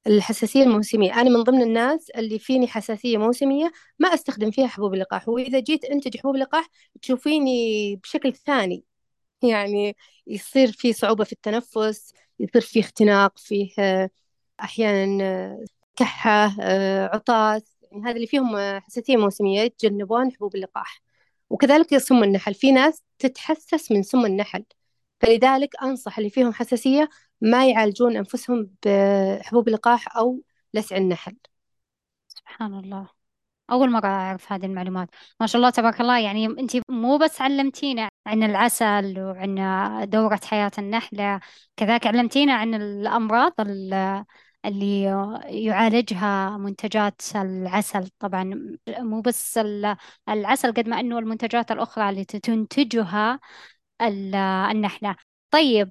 الحساسية 0.08 0.64
الموسمية 0.64 1.22
أنا 1.22 1.30
من 1.30 1.44
ضمن 1.44 1.62
الناس 1.62 2.10
اللي 2.10 2.40
فيني 2.40 2.68
حساسية 2.68 3.18
موسمية 3.18 3.72
ما 4.00 4.14
أستخدم 4.14 4.52
فيها 4.52 4.68
حبوب 4.68 4.94
اللقاح 4.94 5.30
وإذا 5.30 5.60
جيت 5.60 5.86
أنتج 5.86 6.18
حبوب 6.18 6.36
اللقاح 6.36 6.68
تشوفيني 7.02 7.96
بشكل 7.96 8.34
ثاني. 8.34 8.84
يعني 9.44 9.96
يصير 10.28 10.72
في 10.72 10.94
صعوبة 10.94 11.24
في 11.24 11.32
التنفس 11.32 12.14
يصير 12.40 12.62
في 12.62 12.80
اختناق 12.80 13.38
فيه 13.38 13.72
أحيانا 14.62 15.58
كحة 15.96 16.56
عطاس. 17.14 17.78
يعني 17.92 18.04
هذا 18.04 18.16
اللي 18.16 18.28
فيهم 18.28 18.80
حساسية 18.80 19.18
موسمية 19.18 19.62
يتجنبون 19.62 20.32
حبوب 20.32 20.56
اللقاح. 20.56 21.02
وكذلك 21.50 21.98
سم 21.98 22.24
النحل. 22.24 22.54
في 22.54 22.72
ناس 22.72 23.04
تتحسس 23.20 23.92
من 23.92 24.04
سم 24.04 24.26
النحل. 24.26 24.66
فلذلك 25.20 25.70
أنصح 25.84 26.18
اللي 26.18 26.30
فيهم 26.30 26.54
حساسية 26.54 27.10
ما 27.42 27.70
يعالجون 27.70 28.18
أنفسهم 28.18 28.70
بحبوب 28.86 29.68
اللقاح 29.68 30.18
أو 30.18 30.42
لسع 30.74 30.98
النحل. 30.98 31.36
سبحان 32.28 32.74
الله. 32.74 33.21
أول 33.72 33.92
مرة 33.92 34.08
أعرف 34.08 34.52
هذه 34.52 34.66
المعلومات. 34.66 35.10
ما 35.40 35.48
شاء 35.48 35.58
الله 35.60 35.70
تبارك 35.70 36.02
الله. 36.02 36.20
يعني 36.20 36.46
أنت 36.46 36.78
مو 36.90 37.18
بس 37.18 37.42
علمتينا 37.42 38.10
عن 38.28 38.44
العسل 38.44 39.20
وعن 39.20 39.56
دورة 40.10 40.40
حياة 40.46 40.72
النحلة 40.78 41.40
كذلك 41.78 42.08
علمتينا 42.08 42.54
عن 42.54 42.74
الأمراض 42.76 43.54
اللي 44.66 45.04
يعالجها 45.46 46.58
منتجات 46.58 47.22
العسل. 47.36 48.10
طبعا 48.20 48.78
مو 48.90 49.22
بس 49.22 49.60
العسل 50.30 50.74
قد 50.74 50.90
ما 50.90 51.00
أنه 51.00 51.20
المنتجات 51.20 51.72
الأخرى 51.72 52.10
اللي 52.10 52.26
تنتجها 52.26 53.40
النحلة. 54.72 55.16
طيب 55.52 55.90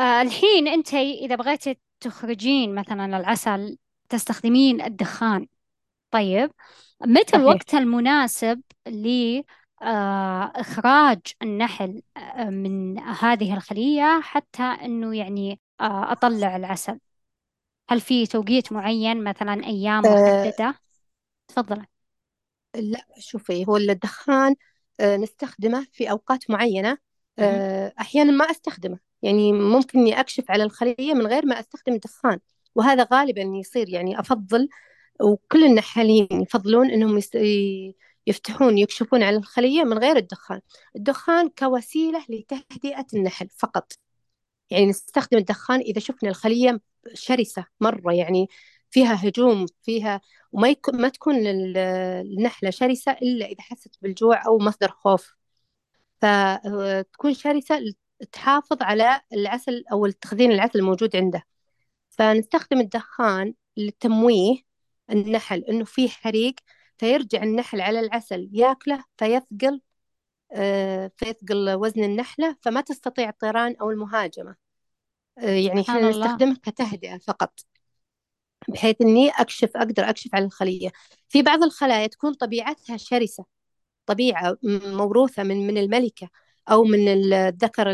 الحين 0.00 0.68
أنت 0.68 0.94
إذا 0.94 1.34
بغيتي 1.36 1.78
تخرجين 2.00 2.74
مثلا 2.74 3.16
العسل 3.16 3.78
تستخدمين 4.08 4.82
الدخان. 4.82 5.46
طيب 6.14 6.50
متى 7.06 7.36
الوقت 7.36 7.74
المناسب 7.74 8.62
لإخراج 9.82 11.20
النحل 11.42 12.02
من 12.46 12.98
هذه 12.98 13.54
الخلية 13.54 14.20
حتى 14.20 14.62
إنه 14.62 15.16
يعني 15.16 15.60
أطلع 15.80 16.56
العسل؟ 16.56 16.98
هل 17.90 18.00
في 18.00 18.26
توقيت 18.26 18.72
معين 18.72 19.24
مثلا 19.24 19.64
أيام 19.64 20.06
أه 20.06 20.42
محددة؟ 20.42 20.74
تفضلي 21.48 21.86
لا 22.74 23.06
شوفي 23.18 23.66
هو 23.68 23.76
الدخان 23.76 24.54
أه 25.00 25.16
نستخدمه 25.16 25.86
في 25.92 26.10
أوقات 26.10 26.50
معينة 26.50 26.98
أه 27.38 27.92
أحيانا 28.00 28.32
ما 28.32 28.50
أستخدمه. 28.50 28.98
يعني 29.22 29.52
ممكن 29.52 29.98
إني 29.98 30.20
أكشف 30.20 30.50
على 30.50 30.62
الخلية 30.62 31.14
من 31.14 31.26
غير 31.26 31.46
ما 31.46 31.60
أستخدم 31.60 31.92
الدخان 31.92 32.38
وهذا 32.74 33.08
غالبا 33.12 33.42
يصير 33.42 33.88
يعني 33.88 34.20
أفضل 34.20 34.68
وكل 35.20 35.64
النحالين 35.64 36.28
يفضلون 36.32 36.90
إنهم 36.90 37.20
يفتحون 38.26 38.78
يكشفون 38.78 39.22
على 39.22 39.36
الخلية 39.36 39.84
من 39.84 39.98
غير 39.98 40.16
الدخان. 40.16 40.60
الدخان 40.96 41.48
كوسيلة 41.48 42.24
لتهدئة 42.28 43.06
النحل 43.14 43.48
فقط. 43.48 43.92
يعني 44.70 44.86
نستخدم 44.86 45.38
الدخان 45.38 45.80
إذا 45.80 46.00
شفنا 46.00 46.28
الخلية 46.30 46.80
شرسة 47.14 47.66
مرة 47.80 48.12
يعني 48.12 48.48
فيها 48.90 49.28
هجوم 49.28 49.66
فيها 49.82 50.20
وما 50.52 50.68
يكون 50.68 51.00
ما 51.00 51.08
تكون 51.08 51.34
النحلة 51.46 52.70
شرسة 52.70 53.12
إلا 53.12 53.46
إذا 53.46 53.60
حست 53.62 53.98
بالجوع 54.02 54.46
أو 54.46 54.58
مصدر 54.58 54.90
خوف. 54.90 55.34
فتكون 56.20 57.34
شرسة 57.34 57.80
تحافظ 58.32 58.82
على 58.82 59.20
العسل 59.32 59.84
أو 59.92 60.06
التخزين 60.06 60.52
العسل 60.52 60.78
الموجود 60.78 61.16
عنده. 61.16 61.42
فنستخدم 62.10 62.80
الدخان 62.80 63.54
للتمويه 63.76 64.56
النحل 65.10 65.64
إنه 65.64 65.84
في 65.84 66.08
حريق 66.08 66.54
فيرجع 66.98 67.42
النحل 67.42 67.80
على 67.80 68.00
العسل 68.00 68.50
ياكله 68.52 69.04
فيثقل 69.16 69.80
آه، 70.52 71.10
فيثقل 71.16 71.74
وزن 71.74 72.04
النحلة 72.04 72.56
فما 72.62 72.80
تستطيع 72.80 73.28
الطيران 73.28 73.76
أو 73.80 73.90
المهاجمة. 73.90 74.56
آه، 75.38 75.50
يعني 75.50 75.80
إحنا 75.80 76.10
نستخدمه 76.10 76.56
كتهدئة 76.62 77.18
فقط 77.18 77.60
بحيث 78.68 78.96
إني 79.00 79.30
أكشف 79.30 79.70
أقدر 79.76 80.08
أكشف 80.08 80.34
على 80.34 80.44
الخلية. 80.44 80.92
في 81.28 81.42
بعض 81.42 81.62
الخلايا 81.62 82.06
تكون 82.06 82.34
طبيعتها 82.34 82.96
شرسة 82.96 83.44
طبيعة 84.06 84.56
موروثة 84.84 85.42
من 85.42 85.66
من 85.66 85.78
الملكة 85.78 86.28
أو 86.70 86.84
من 86.84 87.08
الذكر 87.08 87.90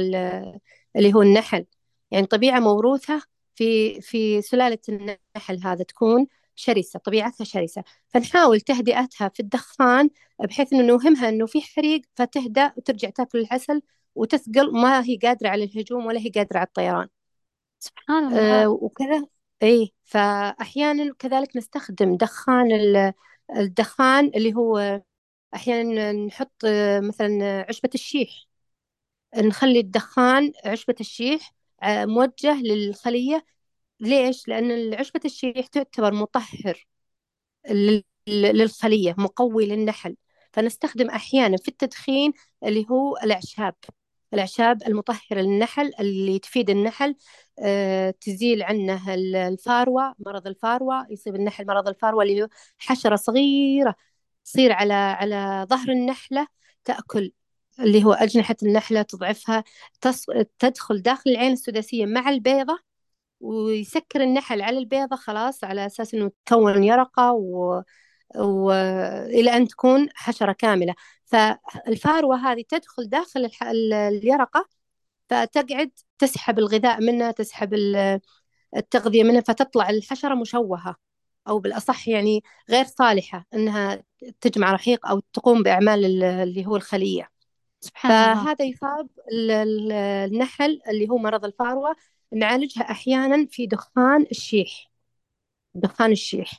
اللي 0.96 1.14
هو 1.14 1.22
النحل. 1.22 1.66
يعني 2.10 2.26
طبيعة 2.26 2.60
موروثة 2.60 3.22
في 3.54 4.00
في 4.00 4.42
سلالة 4.42 4.78
النحل 4.88 5.58
هذا 5.64 5.84
تكون 5.84 6.26
شرسة 6.60 6.98
طبيعتها 6.98 7.44
شرسة. 7.44 7.84
فنحاول 8.08 8.60
تهدئتها 8.60 9.28
في 9.28 9.40
الدخان 9.40 10.10
بحيث 10.40 10.72
أنه 10.72 10.82
نوهمها 10.82 11.28
أنه 11.28 11.46
في 11.46 11.60
حريق 11.62 12.02
فتهدأ 12.14 12.72
وترجع 12.76 13.10
تاكل 13.10 13.38
العسل 13.38 13.82
وتثقل 14.14 14.72
ما 14.72 15.04
هي 15.04 15.16
قادرة 15.16 15.48
على 15.48 15.64
الهجوم 15.64 16.06
ولا 16.06 16.20
هي 16.20 16.28
قادرة 16.30 16.58
على 16.58 16.66
الطيران. 16.66 17.08
سبحان 17.78 18.24
الله. 18.24 18.62
آه 18.64 18.68
وكذا 18.68 19.26
اي 19.62 19.92
فاحيانا 20.04 21.14
كذلك 21.18 21.56
نستخدم 21.56 22.16
دخان 22.16 22.68
الدخان 23.56 24.30
اللي 24.36 24.54
هو 24.54 25.02
أحيانا 25.54 26.12
نحط 26.12 26.64
آه، 26.64 27.00
مثلا 27.00 27.64
عشبة 27.68 27.90
الشيح. 27.94 28.30
نخلي 29.36 29.80
الدخان 29.80 30.52
عشبة 30.64 30.94
الشيح 31.00 31.54
آه، 31.82 32.04
موجه 32.04 32.62
للخلية 32.62 33.44
ليش؟ 34.00 34.48
لأن 34.48 34.94
عشبة 34.94 35.20
الشيح 35.24 35.66
تعتبر 35.66 36.14
مطهر 36.14 36.86
للخلية 38.28 39.14
مقوي 39.18 39.66
للنحل 39.66 40.16
فنستخدم 40.52 41.10
أحيانا 41.10 41.56
في 41.56 41.68
التدخين 41.68 42.32
اللي 42.64 42.86
هو 42.90 43.16
الأعشاب 43.16 43.74
الأعشاب 44.34 44.82
المطهرة 44.82 45.40
للنحل 45.40 45.92
اللي 46.00 46.38
تفيد 46.38 46.70
النحل 46.70 47.16
آه، 47.58 48.10
تزيل 48.20 48.62
عنه 48.62 49.14
الفاروة 49.48 50.14
مرض 50.26 50.46
الفاروة 50.46 51.06
يصيب 51.10 51.34
النحل 51.34 51.66
مرض 51.66 51.88
الفاروة 51.88 52.22
اللي 52.22 52.42
هو 52.42 52.48
حشرة 52.78 53.16
صغيرة 53.16 53.94
تصير 54.44 54.72
على 54.72 54.94
على 54.94 55.66
ظهر 55.70 55.88
النحلة 55.90 56.46
تأكل 56.84 57.32
اللي 57.80 58.04
هو 58.04 58.12
أجنحة 58.12 58.56
النحلة 58.62 59.02
تضعفها 59.02 59.64
تدخل 60.58 61.02
داخل 61.02 61.30
العين 61.30 61.52
السداسية 61.52 62.06
مع 62.06 62.28
البيضة 62.30 62.89
ويسكر 63.40 64.22
النحل 64.22 64.62
على 64.62 64.78
البيضة 64.78 65.16
خلاص 65.16 65.64
على 65.64 65.86
أساس 65.86 66.14
إنه 66.14 66.30
تكون 66.46 66.84
يرقة 66.84 67.32
و... 67.32 67.82
وإلى 68.36 69.56
أن 69.56 69.68
تكون 69.68 70.08
حشرة 70.14 70.52
كاملة. 70.52 70.94
فالفاروة 71.24 72.36
هذه 72.36 72.64
تدخل 72.68 73.08
داخل 73.08 73.44
الح... 73.44 73.62
اليرقة 73.62 74.68
فتقعد 75.30 75.90
تسحب 76.18 76.58
الغذاء 76.58 77.00
منها 77.00 77.30
تسحب 77.30 77.74
التغذية 78.76 79.24
منها 79.24 79.40
فتطلع 79.40 79.90
الحشرة 79.90 80.34
مشوهة 80.34 80.96
أو 81.48 81.58
بالأصح 81.58 82.08
يعني 82.08 82.42
غير 82.70 82.84
صالحة 82.84 83.46
أنها 83.54 84.02
تجمع 84.40 84.72
رحيق 84.72 85.06
أو 85.06 85.20
تقوم 85.32 85.62
بأعمال 85.62 86.22
اللي 86.24 86.66
هو 86.66 86.76
الخلية. 86.76 87.28
سبحان 87.80 88.34
فهذا 88.34 88.64
يصاب 88.64 89.08
النحل 89.32 90.80
اللي 90.88 91.08
هو 91.08 91.18
مرض 91.18 91.44
الفاروة 91.44 91.96
نعالجها 92.32 92.82
أحيانا 92.90 93.46
في 93.50 93.66
دخان 93.66 94.26
الشيح. 94.30 94.90
دخان 95.74 96.12
الشيح. 96.12 96.50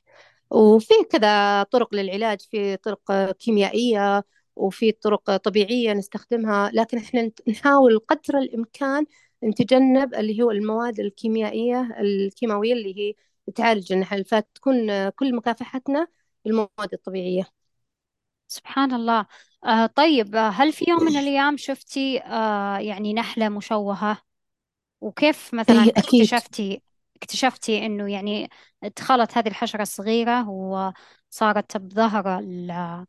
وفي 0.52 0.94
كذا 1.12 1.64
طرق 1.64 1.96
للعلاج 1.96 2.42
في 2.42 2.78
طرق 2.78 3.32
كيميائية 3.32 4.26
وفي 4.56 4.92
طرق 4.92 5.38
طبيعية 5.38 5.94
نستخدمها 5.94 6.72
لكن 6.74 6.98
إحنا 6.98 7.32
نحاول 7.48 8.00
قدر 8.00 8.38
الإمكان 8.40 9.06
نتجنب 9.44 10.14
اللي 10.16 10.42
هو 10.44 10.52
المواد 10.52 11.00
الكيميائية 11.00 11.90
الكيماوية 12.02 12.74
اللي 12.74 12.98
هي 13.00 13.14
تعالج 13.56 13.94
النحل. 13.94 14.26
فتكون 14.26 15.10
كل 15.10 15.36
مكافحتنا 15.36 16.08
بالمواد 16.46 16.94
الطبيعية. 16.94 17.62
سبحان 18.48 18.94
الله. 18.94 19.26
آه 19.66 19.86
طيب 19.86 20.36
هل 20.36 20.74
في 20.74 20.86
يوم 20.90 21.04
من 21.04 21.18
الأيام 21.18 21.58
شفتي 21.58 22.20
آه 22.22 22.78
يعني 22.78 23.14
نحلة 23.14 23.50
مشوهة؟ 23.50 24.31
وكيف 25.02 25.54
مثلا 25.54 25.84
إيه 25.84 25.90
أكيد. 25.90 26.22
اكتشفتي 26.22 26.82
اكتشفتي 27.16 27.86
إنه 27.86 28.12
يعني 28.12 28.50
دخلت 28.98 29.38
هذه 29.38 29.48
الحشرة 29.48 29.82
الصغيرة 29.82 30.50
وصارت 30.50 31.78
بظهر 31.78 32.40
ال- 32.40 33.06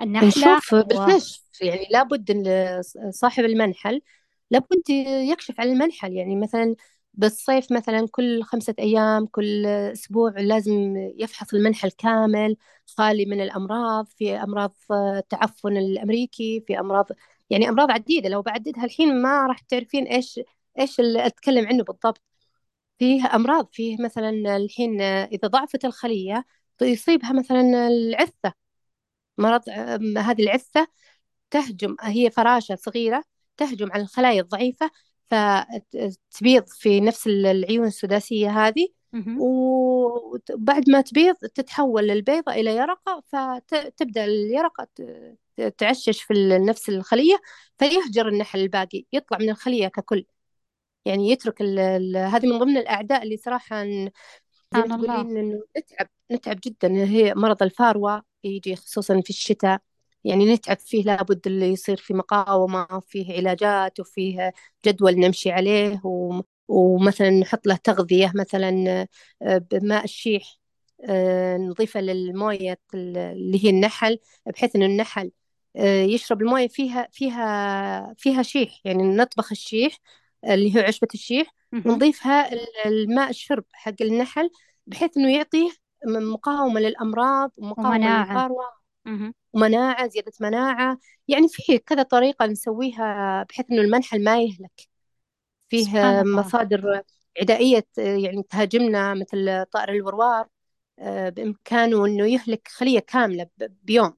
النحلة 0.00 0.28
نشوف 0.28 0.72
و... 0.72 0.82
بالكشف. 0.82 1.40
يعني 1.62 1.86
لابد 1.90 2.30
إن 2.30 2.82
صاحب 3.10 3.44
المنحل 3.44 4.02
لابد 4.50 4.90
يكشف 5.30 5.60
عن 5.60 5.68
المنحل. 5.68 6.12
يعني 6.12 6.36
مثلا 6.36 6.76
بالصيف 7.14 7.72
مثلا 7.72 8.08
كل 8.10 8.42
خمسة 8.42 8.74
أيام 8.78 9.26
كل 9.26 9.66
أسبوع 9.66 10.30
لازم 10.30 10.96
يفحص 11.18 11.54
المنحل 11.54 11.90
كامل 11.90 12.56
خالي 12.86 13.26
من 13.26 13.40
الأمراض. 13.40 14.06
في 14.06 14.36
أمراض 14.36 14.74
التعفن 14.92 15.76
الأمريكي 15.76 16.64
في 16.66 16.80
أمراض 16.80 17.06
يعني 17.50 17.68
أمراض 17.68 17.90
عديدة. 17.90 18.28
لو 18.28 18.42
بعددها 18.42 18.84
الحين 18.84 19.22
ما 19.22 19.46
راح 19.46 19.58
تعرفين 19.60 20.04
إيش 20.06 20.40
إيش 20.78 21.00
اللي 21.00 21.26
أتكلم 21.26 21.66
عنه 21.66 21.84
بالضبط؟ 21.84 22.22
فيه 22.98 23.34
أمراض 23.34 23.68
فيه 23.72 23.96
مثلا 24.04 24.56
الحين 24.56 25.00
إذا 25.02 25.48
ضعفت 25.48 25.84
الخلية 25.84 26.44
يصيبها 26.82 27.32
مثلا 27.32 27.88
العثة. 27.88 28.52
مرض 29.38 29.68
هذه 30.18 30.42
العثة 30.42 30.88
تهجم 31.50 31.96
هي 32.00 32.30
فراشة 32.30 32.74
صغيرة 32.74 33.24
تهجم 33.56 33.92
على 33.92 34.02
الخلايا 34.02 34.40
الضعيفة 34.42 34.90
فتبيض 35.30 36.66
في 36.68 37.00
نفس 37.00 37.26
العيون 37.26 37.86
السداسية 37.86 38.66
هذه. 38.66 38.88
وبعد 39.40 40.90
ما 40.90 41.00
تبيض 41.00 41.34
تتحول 41.36 42.10
البيضة 42.10 42.52
إلى 42.52 42.76
يرقة 42.76 43.22
فتبدأ 43.26 44.24
اليرقة 44.24 44.88
تعشش 45.78 46.22
في 46.22 46.58
نفس 46.58 46.88
الخلية 46.88 47.36
فيهجر 47.78 48.28
النحل 48.28 48.60
الباقي 48.60 49.04
يطلع 49.12 49.38
من 49.38 49.50
الخلية 49.50 49.88
ككل. 49.88 50.24
يعني 51.06 51.30
يترك 51.30 51.60
ال 51.60 51.78
ال 51.78 52.16
هذه 52.16 52.46
من 52.46 52.58
ضمن 52.58 52.76
الأعداء 52.76 53.22
اللي 53.22 53.36
صراحة 53.36 53.84
سبحان 54.52 54.92
الله. 54.92 55.16
تقولين 55.16 55.36
إنه 55.36 55.62
نتعب 55.78 56.08
نتعب 56.32 56.58
جدا. 56.64 56.88
هي 57.04 57.34
مرض 57.34 57.62
الفاروة 57.62 58.22
يجي 58.44 58.76
خصوصا 58.76 59.20
في 59.20 59.30
الشتاء. 59.30 59.80
يعني 60.24 60.54
نتعب 60.54 60.78
فيه 60.78 61.02
لابد 61.04 61.46
اللي 61.46 61.72
يصير 61.72 61.96
في 61.96 62.14
مقاومة 62.14 62.86
وفيه 62.92 63.36
علاجات 63.36 64.00
وفيه 64.00 64.52
جدول 64.86 65.14
نمشي 65.20 65.50
عليه 65.50 66.00
و... 66.04 66.40
ومثلا 66.68 67.30
نحط 67.30 67.66
له 67.66 67.76
تغذية 67.76 68.32
مثلا 68.34 69.06
آه، 69.42 69.58
بماء 69.58 70.04
الشيح 70.04 70.58
آه، 71.04 71.56
نضيفه 71.56 72.00
للموية 72.00 72.78
اللي 72.94 73.64
هي 73.64 73.70
النحل 73.70 74.18
بحيث 74.46 74.76
إنه 74.76 74.86
النحل 74.86 75.30
آه، 75.76 76.02
يشرب 76.02 76.42
الموية 76.42 76.68
فيها 76.68 77.08
فيها 77.12 78.14
فيها 78.18 78.42
شيح. 78.42 78.80
يعني 78.84 79.02
نطبخ 79.02 79.52
الشيح 79.52 79.98
اللي 80.44 80.76
هو 80.76 80.80
عشبة 80.84 81.08
الشيح. 81.14 81.54
ونضيفها 81.84 82.52
ال- 82.52 82.66
الماء 82.86 83.30
الشرب 83.30 83.64
حق 83.72 83.94
النحل 84.02 84.50
بحيث 84.86 85.16
إنه 85.16 85.34
يعطيه 85.36 85.70
مقاومة 86.06 86.80
للأمراض 86.80 87.52
ومقاومة 87.58 87.98
مهم. 89.06 89.34
ومناعة 89.52 90.08
زيادة 90.08 90.32
مناعة. 90.40 90.98
يعني 91.28 91.48
في 91.48 91.78
كذا 91.78 92.02
طريقة 92.02 92.46
نسويها 92.46 93.42
بحيث 93.42 93.66
إنه 93.70 93.82
المنحل 93.82 94.24
ما 94.24 94.42
يهلك. 94.42 94.88
فيه 95.68 95.90
مصادر 96.24 97.02
عدائية 97.40 97.86
يعني 97.98 98.42
تهاجمنا 98.50 99.14
مثل 99.14 99.64
طائر 99.72 99.88
الوروار 99.90 100.48
آه، 100.98 101.28
بإمكانه 101.28 102.06
إنه 102.06 102.26
يهلك 102.26 102.68
خلية 102.68 103.00
كاملة 103.00 103.48
بيوم. 103.58 104.16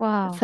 واو. 0.00 0.42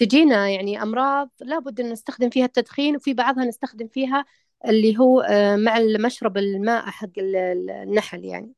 فتجينا 0.00 0.48
يعني 0.48 0.82
أمراض 0.82 1.30
لابد 1.40 1.80
أن 1.80 1.90
نستخدم 1.92 2.30
فيها 2.30 2.44
التدخين 2.44 2.96
وفي 2.96 3.14
بعضها 3.14 3.44
نستخدم 3.44 3.88
فيها 3.88 4.24
اللي 4.66 4.98
هو 4.98 5.20
آه، 5.20 5.56
مع 5.56 5.78
مشرب 6.00 6.36
الماء 6.38 6.90
حق 6.90 7.08
ال- 7.18 7.36
ال- 7.36 7.70
النحل 7.70 8.24
يعني. 8.24 8.52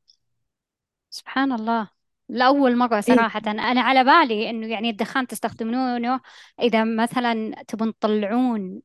سبحان 1.09 1.51
الله. 1.51 1.89
لأول 2.29 2.77
مرة 2.77 2.95
إيه. 2.95 3.01
صراحة 3.01 3.41
أنا 3.47 3.81
على 3.81 4.03
بالي 4.03 4.49
إنه 4.49 4.67
يعني 4.67 4.89
الدخان 4.89 5.27
تستخدمونه 5.27 6.21
إذا 6.61 6.83
مثلا 6.83 7.63
تبون 7.67 7.93
تطلعون 7.99 8.81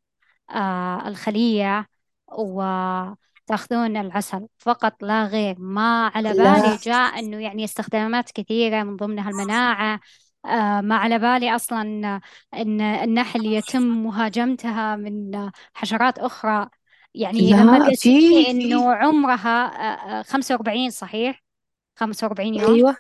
آه 0.51 1.09
الخلية 1.09 1.87
وتأخذون 2.29 3.97
العسل 3.97 4.47
فقط 4.59 5.03
لا 5.03 5.25
غير. 5.25 5.57
ما 5.59 6.07
على 6.15 6.33
بالي 6.33 6.43
لا 6.45 6.79
جاء 6.83 7.19
إنه 7.19 7.43
يعني 7.43 7.65
استخدامات 7.65 8.31
كثيرة 8.31 8.83
من 8.83 8.97
ضمنها 8.97 9.31
المناعة 9.31 10.01
ما 10.81 10.97
على 10.97 11.19
بالي 11.19 11.55
أصلا 11.55 12.21
إن 12.55 12.81
النحل 12.81 13.47
يتم 13.47 13.83
مهاجمتها 13.83 14.97
من 14.97 15.51
حشرات 15.75 16.19
أخرى. 16.19 16.69
يعني 17.15 17.51
لما 17.51 17.87
قلت 17.87 18.07
إنه 18.07 18.93
عمرها 18.95 19.67
آه، 19.67 20.21
آه، 20.21 20.23
45 20.23 20.91
صحيح؟ 20.91 21.45
45 21.97 22.55
يوم؟ 22.55 22.75
أيوة. 22.75 22.97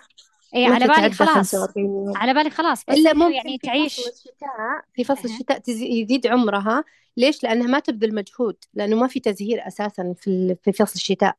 اي 0.54 0.66
على 0.66 0.86
بالي 0.86 1.10
خلاص. 1.10 1.54
45 1.54 1.86
يوم. 1.86 2.16
على 2.16 2.34
بالي 2.34 2.50
خلاص 2.50 2.84
بس 2.84 2.96
إنه 2.96 3.12
ممكن 3.12 3.34
يعني 3.34 3.58
في 3.58 3.88
فصل 3.88 4.10
الشتاء 4.10 4.82
في 4.94 5.04
فصل. 5.04 5.28
الشتاء 5.28 5.62
يزيد 5.68 6.26
عمرها. 6.26 6.84
ليش؟ 7.16 7.42
لأنها 7.42 7.66
ما 7.66 7.78
تبذل 7.78 8.14
مجهود 8.14 8.56
لأنه 8.74 8.96
ما 8.96 9.06
في 9.06 9.20
تزهير 9.20 9.66
أساسا 9.66 10.14
في 10.16 10.56
في 10.62 10.72
فصل 10.72 10.94
الشتاء. 10.94 11.36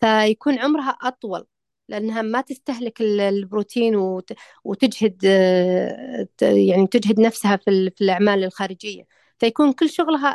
فيكون 0.00 0.58
عمرها 0.58 0.98
أطول. 1.02 1.46
لأنها 1.90 2.22
ما 2.22 2.40
تستهلك 2.40 3.00
ال- 3.00 3.20
البروتين 3.20 3.96
وت- 3.96 4.32
وتجهد 4.64 5.18
آه، 5.24 6.26
يعني 6.42 6.86
تجهد 6.86 7.20
نفسها 7.20 7.56
في 7.56 7.70
ال- 7.70 7.92
في 7.96 8.04
الأعمال 8.04 8.44
الخارجية. 8.44 9.06
فيكون 9.38 9.72
كل 9.72 9.90
شغلها 9.90 10.28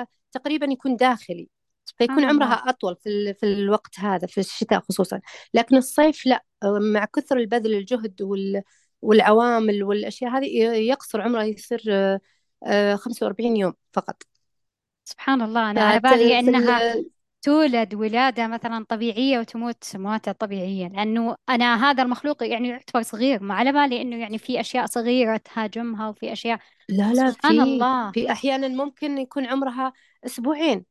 آه، 0.00 0.06
تقريبا 0.32 0.66
يكون 0.66 0.96
داخلي. 0.96 1.48
فيكون 1.98 2.16
سبحان 2.16 2.30
عمرها 2.30 2.60
الله. 2.60 2.70
أطول 2.70 2.96
في 2.96 3.34
في 3.34 3.46
الوقت 3.46 4.00
هذا 4.00 4.26
في 4.26 4.38
الشتاء 4.38 4.80
خصوصا. 4.80 5.20
لكن 5.54 5.76
الصيف 5.76 6.26
لا. 6.26 6.44
آه، 6.62 6.78
مع 6.78 7.04
كثر 7.04 7.36
البذل 7.36 7.74
الجهد 7.74 8.22
وال 8.22 8.62
والعوامل 9.02 9.84
والأشياء 9.84 10.30
هذه 10.30 10.46
يقصر 10.76 11.20
عمره 11.20 11.42
يصير 11.42 11.82
آه، 11.88 12.20
آه، 12.66 12.94
45 12.94 13.56
يوم 13.56 13.74
فقط. 13.92 14.22
سبحان 15.04 15.42
الله. 15.42 15.70
أنا 15.70 15.80
على 15.80 16.00
بالي 16.00 16.38
أنها 16.38 17.04
تولد 17.42 17.94
ولادة 17.94 18.46
مثلا 18.46 18.84
طبيعية 18.88 19.38
وتموت 19.38 19.96
مواتة 19.96 20.32
طبيعية 20.32 20.88
لأنه 20.88 21.36
أنا 21.48 21.90
هذا 21.90 22.02
المخلوق 22.02 22.42
يعني 22.42 22.68
يعتبر 22.68 23.02
صغير 23.02 23.42
ما 23.42 23.54
على 23.54 23.72
بالي 23.72 24.02
إنه 24.02 24.16
يعني 24.16 24.38
في 24.38 24.60
أشياء 24.60 24.86
صغيرة 24.86 25.36
تهاجمها 25.36 26.08
وفي 26.08 26.32
أشياء. 26.32 26.58
لا 26.88 27.12
لا 27.12 27.30
سبحان 27.30 27.56
في 27.56 27.62
الله. 27.62 28.12
في 28.12 28.32
أحيانا 28.32 28.68
ممكن 28.68 29.18
يكون 29.18 29.46
عمرها 29.46 29.92
أسبوعين 30.26 30.84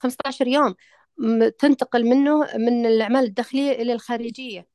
15 0.00 0.46
يوم 0.46 0.74
تنتقل 1.58 2.04
منه 2.04 2.38
من 2.56 2.86
الأعمال 2.86 3.24
الداخلية 3.24 3.72
إلى 3.72 3.92
الخارجية. 3.92 4.66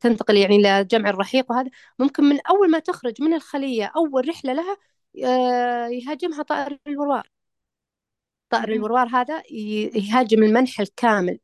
تنتقل 0.00 0.36
يعني 0.36 0.58
لجمع 0.58 1.10
الرحيق 1.10 1.52
وهذا. 1.52 1.70
ممكن 1.98 2.24
من 2.24 2.38
أول 2.50 2.70
ما 2.70 2.78
تخرج 2.78 3.22
من 3.22 3.34
الخلية 3.34 3.92
أول 3.96 4.28
رحلة 4.28 4.52
لها 4.52 4.76
آه، 5.24 5.86
يهاجمها 5.88 6.42
طائر 6.42 6.78
الوروار 6.86 7.33
طائر. 8.60 8.72
الوروار 8.72 9.08
هذا 9.08 9.42
يهاجم 9.96 10.42
المنحل 10.42 10.86
كامل 10.96 11.38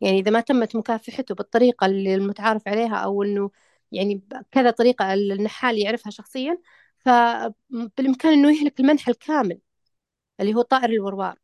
يعني 0.00 0.18
إذا 0.20 0.30
ما 0.30 0.40
تمت 0.40 0.76
مكافحته 0.76 1.34
بالطريقة 1.34 1.86
اللي 1.86 2.14
المتعارف 2.14 2.68
عليها 2.68 2.96
أو 2.96 3.22
إنه 3.22 3.50
يعني 3.92 4.22
كذا 4.50 4.70
طريقة 4.70 5.14
النحال 5.14 5.78
يعرفها 5.78 6.10
شخصيا 6.10 6.58
فبالإمكان 6.98 8.32
إنه 8.32 8.50
يهلك 8.58 8.80
المنحل 8.80 9.14
كامل 9.14 9.60
اللي 10.40 10.54
هو 10.54 10.62
طائر 10.62 10.90
الوروار. 10.90 11.38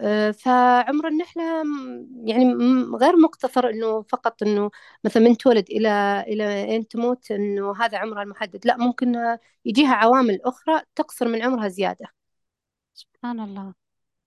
آه، 0.00 0.30
فعمر 0.30 1.08
النحلة 1.08 1.42
يعني 2.24 2.54
غير 2.96 3.16
مقتصر 3.16 3.68
إنه 3.70 4.02
فقط 4.02 4.42
إنه 4.42 4.70
مثلا 5.04 5.22
من 5.22 5.36
تولد 5.36 5.70
إلى 5.70 6.24
إلى 6.28 6.76
أن 6.76 6.88
تموت 6.88 7.30
إنه 7.30 7.76
هذا 7.76 7.98
عمرها 7.98 8.22
المحدد. 8.22 8.66
لا 8.66 8.76
ممكن 8.76 9.38
يجيها 9.64 9.94
عوامل 9.94 10.40
أخرى 10.44 10.82
تقصر 10.96 11.28
من 11.28 11.42
عمرها 11.42 11.68
زيادة. 11.68 12.06
سبحان 12.94 13.40
الله. 13.40 13.83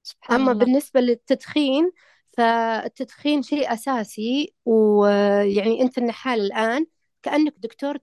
سبحان 0.07 0.41
أما 0.41 0.51
الله. 0.51 0.65
بالنسبة 0.65 0.99
للتدخين 0.99 1.91
فالتدخين 2.37 3.41
شيء 3.41 3.73
أساسي 3.73 4.53
ويعني 4.65 5.81
أنت 5.81 5.97
النحال 5.97 6.39
الآن 6.41 6.85
كأنك 7.23 7.53
دكتور 7.57 7.97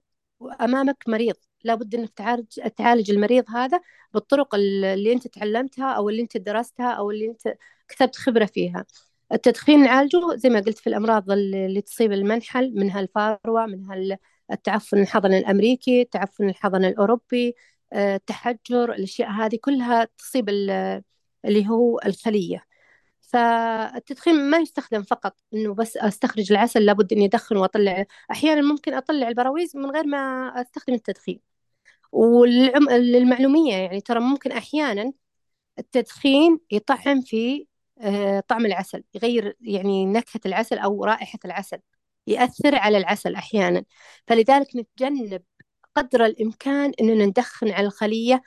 أمامك 0.61 1.03
مريض. 1.07 1.35
لابد 1.63 1.95
أنك 1.95 2.09
تعالج 2.09 2.59
تعالج 2.77 3.11
المريض 3.11 3.43
هذا 3.49 3.81
بالطرق 4.13 4.55
اللي 4.55 5.13
أنت 5.13 5.27
تعلمتها 5.27 5.91
أو 5.91 6.09
اللي 6.09 6.21
أنت 6.21 6.37
درستها 6.37 6.91
أو 6.91 7.11
اللي 7.11 7.25
أنت 7.27 7.55
كسبت 7.87 8.15
خبرة 8.15 8.45
فيها. 8.45 8.85
التدخين 9.31 9.83
نعالجه 9.83 10.35
زي 10.35 10.49
ما 10.49 10.59
قلت 10.59 10.77
في 10.77 10.87
الأمراض 10.87 11.31
اللي 11.31 11.81
تصيب 11.81 12.11
المنحل 12.11 12.73
منها 12.75 12.99
الفاروة 12.99 13.65
منها 13.65 14.17
التعفن 14.51 15.01
الحضن 15.01 15.33
الأمريكي 15.33 16.01
التعفن 16.01 16.49
الحضن 16.49 16.85
الأوروبي 16.85 17.55
آه، 17.93 18.15
التحجر 18.15 18.93
الأشياء 18.93 19.29
هذه 19.29 19.57
كلها 19.61 20.07
تصيب 20.17 20.49
اللي 21.45 21.69
هو 21.69 21.99
الخلية. 22.05 22.63
فالتدخين 23.21 24.49
ما 24.49 24.57
يستخدم 24.57 25.03
فقط 25.03 25.35
إنه 25.53 25.73
بس 25.73 25.97
أستخرج 25.97 26.51
العسل 26.51 26.85
لابد 26.85 27.13
إني 27.13 27.25
أدخن 27.25 27.57
وأطلع. 27.57 28.05
أحيانا 28.31 28.61
ممكن 28.61 28.93
أطلع 28.93 29.27
البراويز 29.27 29.77
من 29.77 29.91
غير 29.91 30.07
ما 30.07 30.17
أستخدم 30.61 30.93
التدخين. 30.93 31.39
وللمعلومية 32.11 33.73
يعني 33.75 34.01
ترى 34.01 34.19
ممكن 34.19 34.51
أحيانا 34.51 35.13
التدخين 35.79 36.59
يطعم 36.71 37.21
في 37.21 37.67
آه، 38.01 38.39
طعم 38.47 38.65
العسل 38.65 39.03
يغير 39.15 39.57
يعني 39.61 40.05
نكهة 40.05 40.41
العسل 40.45 40.77
أو 40.77 41.05
رائحة 41.05 41.39
العسل 41.45 41.79
يأثر 42.27 42.75
على 42.75 42.97
العسل 42.97 43.35
أحيانا. 43.35 43.85
فلذلك 44.27 44.67
نتجنب 44.75 45.43
قدر 45.95 46.25
الإمكان 46.25 46.91
أننا 47.01 47.25
ندخن 47.25 47.71
على 47.71 47.87
الخلية 47.87 48.43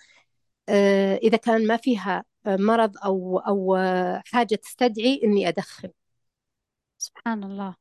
آه، 0.69 1.17
إذا 1.17 1.37
كان 1.37 1.67
ما 1.67 1.77
فيها 1.77 2.25
مرض 2.49 2.97
أو 3.05 3.39
أو 3.39 3.77
حاجة 4.33 4.55
تستدعي 4.55 5.21
إني 5.25 5.49
أدخن. 5.49 5.89
سبحان 6.99 7.45
الله. 7.45 7.75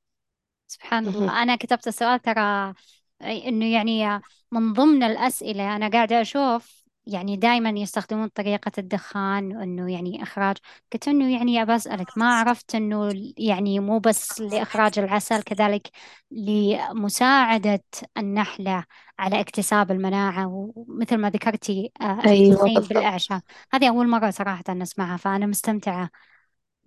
سبحان 0.68 1.08
الله. 1.08 1.44
أنا 1.44 1.56
كتبت 1.56 1.88
السؤال 1.88 2.22
ترى 2.22 2.74
إنه 3.22 3.74
يعني 3.74 4.22
من 4.52 4.74
ضمن 4.74 5.04
الأسئلة 5.04 5.76
أنا 5.76 5.90
قاعدة 5.90 6.22
أشوف 6.22 6.87
يعني 7.08 7.38
دائما 7.38 7.70
يستخدمون 7.70 8.28
طريقة 8.28 8.72
الدخان 8.78 9.58
وإنه 9.58 9.92
يعني 9.92 10.24
إخراج 10.24 10.56
قلت 10.94 11.08
إنه 11.08 11.34
يعني 11.34 11.62
أبى 11.62 11.76
أسألك 11.76 12.18
ما 12.18 12.36
عرفت 12.36 12.76
إنه 12.76 13.12
يعني 13.38 13.80
مو 13.80 14.00
بس 14.00 14.42
لإخراج 14.42 15.00
العسل 15.00 15.42
كذلك 15.42 15.90
لمساعدة 16.32 17.84
النحلة 18.18 18.84
على 19.20 19.40
اكتساب 19.40 19.92
المناعة 19.92 20.48
ومثل 20.48 21.18
ما 21.18 21.30
ذكرتي 21.30 21.92
آه، 22.02 22.22
أيوة 22.26 22.80
بالإعشاب. 22.80 23.42
هذه 23.74 23.90
أول 23.90 24.08
مرة 24.08 24.30
صراحة 24.30 24.74
نسمعها 24.74 25.18
فأنا 25.18 25.46
مستمتعة 25.46 26.10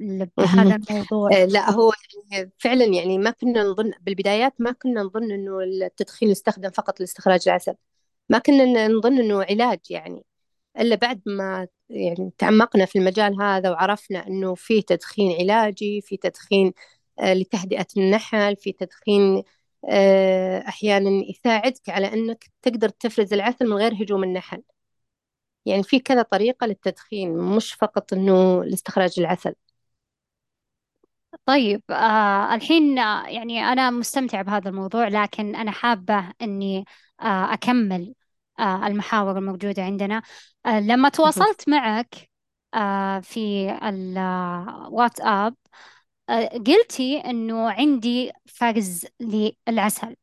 بهذا 0.00 0.78
الموضوع. 0.90 1.32
آه، 1.32 1.44
لا 1.44 1.70
هو 1.70 1.92
يعني 2.30 2.50
فعلا 2.58 2.84
يعني 2.84 3.18
ما 3.18 3.30
كنا 3.30 3.62
نظن 3.62 3.92
بالبدايات 4.00 4.54
ما 4.58 4.72
كنا 4.72 5.02
نظن 5.02 5.30
إنه 5.32 5.60
التدخين 5.60 6.28
يستخدم 6.28 6.70
فقط 6.70 7.00
لاستخراج 7.00 7.40
العسل. 7.46 7.74
ما 8.30 8.38
كنا 8.40 8.88
نظن 8.88 9.18
إنه 9.20 9.44
علاج 9.44 9.80
يعني 9.90 10.24
إلا 10.80 10.96
بعد 10.96 11.22
ما 11.26 11.68
يعني 11.90 12.32
تعمقنا 12.38 12.86
في 12.86 13.00
المجال 13.00 13.42
هذا 13.42 13.70
وعرفنا 13.72 14.26
إنه 14.28 14.56
في 14.56 14.82
تدخين 14.82 15.32
علاجي 15.40 16.02
في 16.02 16.18
تدخين 16.18 16.74
آه، 17.20 17.34
لتهدئة 17.34 17.86
النحل 17.98 18.56
في 18.56 18.72
تدخين 18.72 19.44
آه، 19.90 20.58
أحيانا 20.68 21.10
يساعدك 21.30 21.90
على 21.90 22.14
إنك 22.14 22.44
تقدر 22.62 22.88
تفرز 22.88 23.32
العسل 23.34 23.66
من 23.70 23.74
غير 23.76 23.94
هجوم 23.94 24.24
النحل. 24.24 24.62
يعني 25.66 25.82
في 25.82 26.00
كذا 26.00 26.22
طريقة 26.22 26.66
للتدخين 26.66 27.36
مش 27.38 27.72
فقط 27.74 28.12
إنه 28.12 28.64
لاستخراج 28.64 29.14
العسل. 29.20 29.54
طيب 31.46 31.82
آه 31.90 32.54
الحين 32.54 32.98
آه 32.98 33.28
يعني 33.28 33.60
أنا 33.64 33.90
مستمتعة 33.90 34.42
بهذا 34.42 34.68
الموضوع 34.70 35.08
لكن 35.08 35.56
أنا 35.56 35.70
حابة 35.70 36.32
إني 36.42 36.84
آه 37.20 37.52
أكمل. 37.54 38.14
المحاور 38.60 39.38
الموجودة 39.38 39.82
عندنا. 39.82 40.22
آه 40.66 40.80
لما 40.80 41.08
تواصلت 41.08 41.68
معك 41.68 42.30
آه 42.74 43.20
في 43.20 43.70
الواتساب 43.82 45.54
آه 46.28 46.48
قلتي 46.48 47.18
إنه 47.18 47.70
عندي 47.70 48.32
فرز 48.46 49.06
للعسل. 49.20 50.16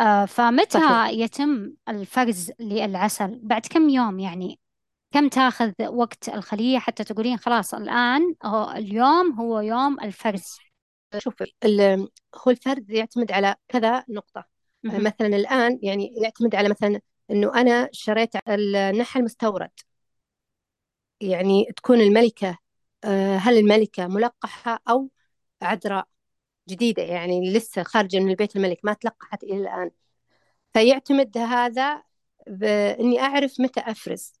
آه 0.00 0.24
فمتى 0.24 0.80
صحيح. 0.80 1.08
يتم 1.08 1.72
الفرز 1.88 2.52
للعسل؟ 2.60 3.40
بعد 3.42 3.66
كم 3.66 3.88
يوم 3.88 4.18
يعني؟ 4.18 4.60
كم 5.10 5.28
تاخذ 5.28 5.72
وقت 5.86 6.28
الخلية 6.28 6.78
حتى 6.78 7.04
تقولين 7.04 7.36
خلاص 7.36 7.74
الآن 7.74 8.34
هو 8.44 8.70
اليوم 8.70 9.32
هو 9.40 9.60
يوم 9.60 10.00
الفرز؟ 10.00 10.58
شوفي 11.18 11.52
هو 12.34 12.50
الفرز 12.50 12.90
يعتمد 12.90 13.32
على 13.32 13.54
كذا 13.68 14.04
نقطة. 14.08 14.44
مثلا 14.84 15.26
الآن 15.26 15.78
يعني 15.82 16.14
يعتمد 16.22 16.54
على 16.54 16.68
مثلا 16.68 17.00
إنه 17.30 17.54
أنا 17.60 17.88
شريت 17.92 18.48
النحل 18.48 19.24
مستورد 19.24 19.70
يعني 21.20 21.66
تكون 21.76 22.00
الملكة 22.00 22.58
آه، 23.04 23.36
هل 23.36 23.58
الملكة 23.58 24.06
ملقحة 24.06 24.82
أو 24.90 25.10
عذراء 25.62 26.08
جديدة؟ 26.68 27.02
يعني 27.02 27.52
لسه 27.52 27.82
خارجة 27.82 28.20
من 28.20 28.30
البيت 28.30 28.56
الملك 28.56 28.80
ما 28.84 28.92
تلقحت 28.92 29.44
إلى 29.44 29.56
الآن. 29.58 29.90
فيعتمد 30.74 31.38
هذا 31.38 32.02
بإني 32.48 33.20
أعرف 33.20 33.60
متى 33.60 33.80
أفرز. 33.80 34.32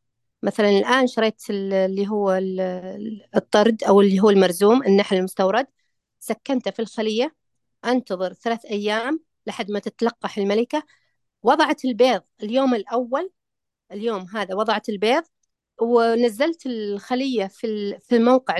مثلا 0.42 0.70
الآن 0.70 1.06
شريت 1.06 1.42
اللي 1.50 2.08
هو 2.08 2.38
الطرد 3.36 3.84
أو 3.84 4.00
اللي 4.00 4.20
هو 4.20 4.30
المرزوم 4.30 4.82
النحل 4.84 5.16
المستورد. 5.16 5.66
سكنته 6.20 6.70
في 6.70 6.82
الخلية. 6.82 7.34
أنتظر 7.84 8.32
ثلاث 8.32 8.64
أيام 8.66 9.20
لحد 9.46 9.70
ما 9.70 9.78
تتلقح 9.78 10.38
الملكة. 10.38 10.82
وضعت 11.48 11.84
البيض 11.84 12.22
اليوم 12.42 12.74
الأول 12.74 13.30
اليوم 13.92 14.26
هذا 14.34 14.54
وضعت 14.54 14.88
البيض 14.88 15.24
ونزلت 15.80 16.66
الخلية 16.66 17.46
في 17.46 17.98
في 18.00 18.16
الموقع 18.16 18.56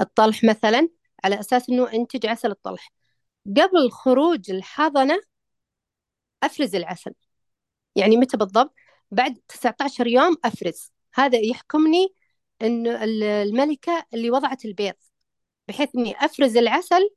الطلح 0.00 0.44
مثلا 0.44 0.88
على 1.24 1.40
أساس 1.40 1.70
أنه 1.70 1.92
أنتج 1.92 2.26
عسل 2.26 2.50
الطلح. 2.50 2.92
قبل 3.46 3.90
خروج 3.90 4.50
الحضنة 4.50 5.20
أفرز 6.42 6.74
العسل. 6.74 7.14
يعني 7.96 8.16
متى 8.16 8.36
بالضبط؟ 8.36 8.74
بعد 9.10 9.38
19 9.48 10.06
يوم 10.06 10.36
أفرز. 10.44 10.92
هذا 11.14 11.38
يحكمني 11.38 12.14
أنه 12.62 13.04
الملكة 13.04 14.06
اللي 14.14 14.30
وضعت 14.30 14.64
البيض 14.64 14.94
بحيث 15.68 15.88
أني 15.96 16.14
أفرز 16.24 16.56
العسل 16.56 17.10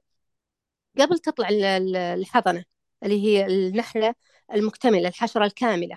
قبل 1.00 1.20
تطلع 1.20 1.48
الحضنة. 1.52 2.75
اللي 3.06 3.24
هي 3.24 3.46
النحلة 3.46 4.16
المكتملة 4.54 5.08
الحشرة 5.08 5.46
الكاملة. 5.46 5.96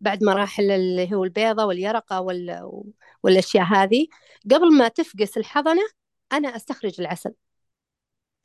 بعد 0.00 0.24
مراحل 0.24 0.70
اللي 0.70 1.14
هو 1.14 1.24
البيضة 1.24 1.64
واليرقة 1.64 2.20
وال... 2.20 2.70
والأشياء 3.22 3.64
هذه. 3.64 4.06
قبل 4.50 4.72
ما 4.76 4.88
تفقس 4.88 5.36
الحضنة 5.38 5.82
أنا 6.32 6.56
أستخرج 6.56 7.00
العسل. 7.00 7.34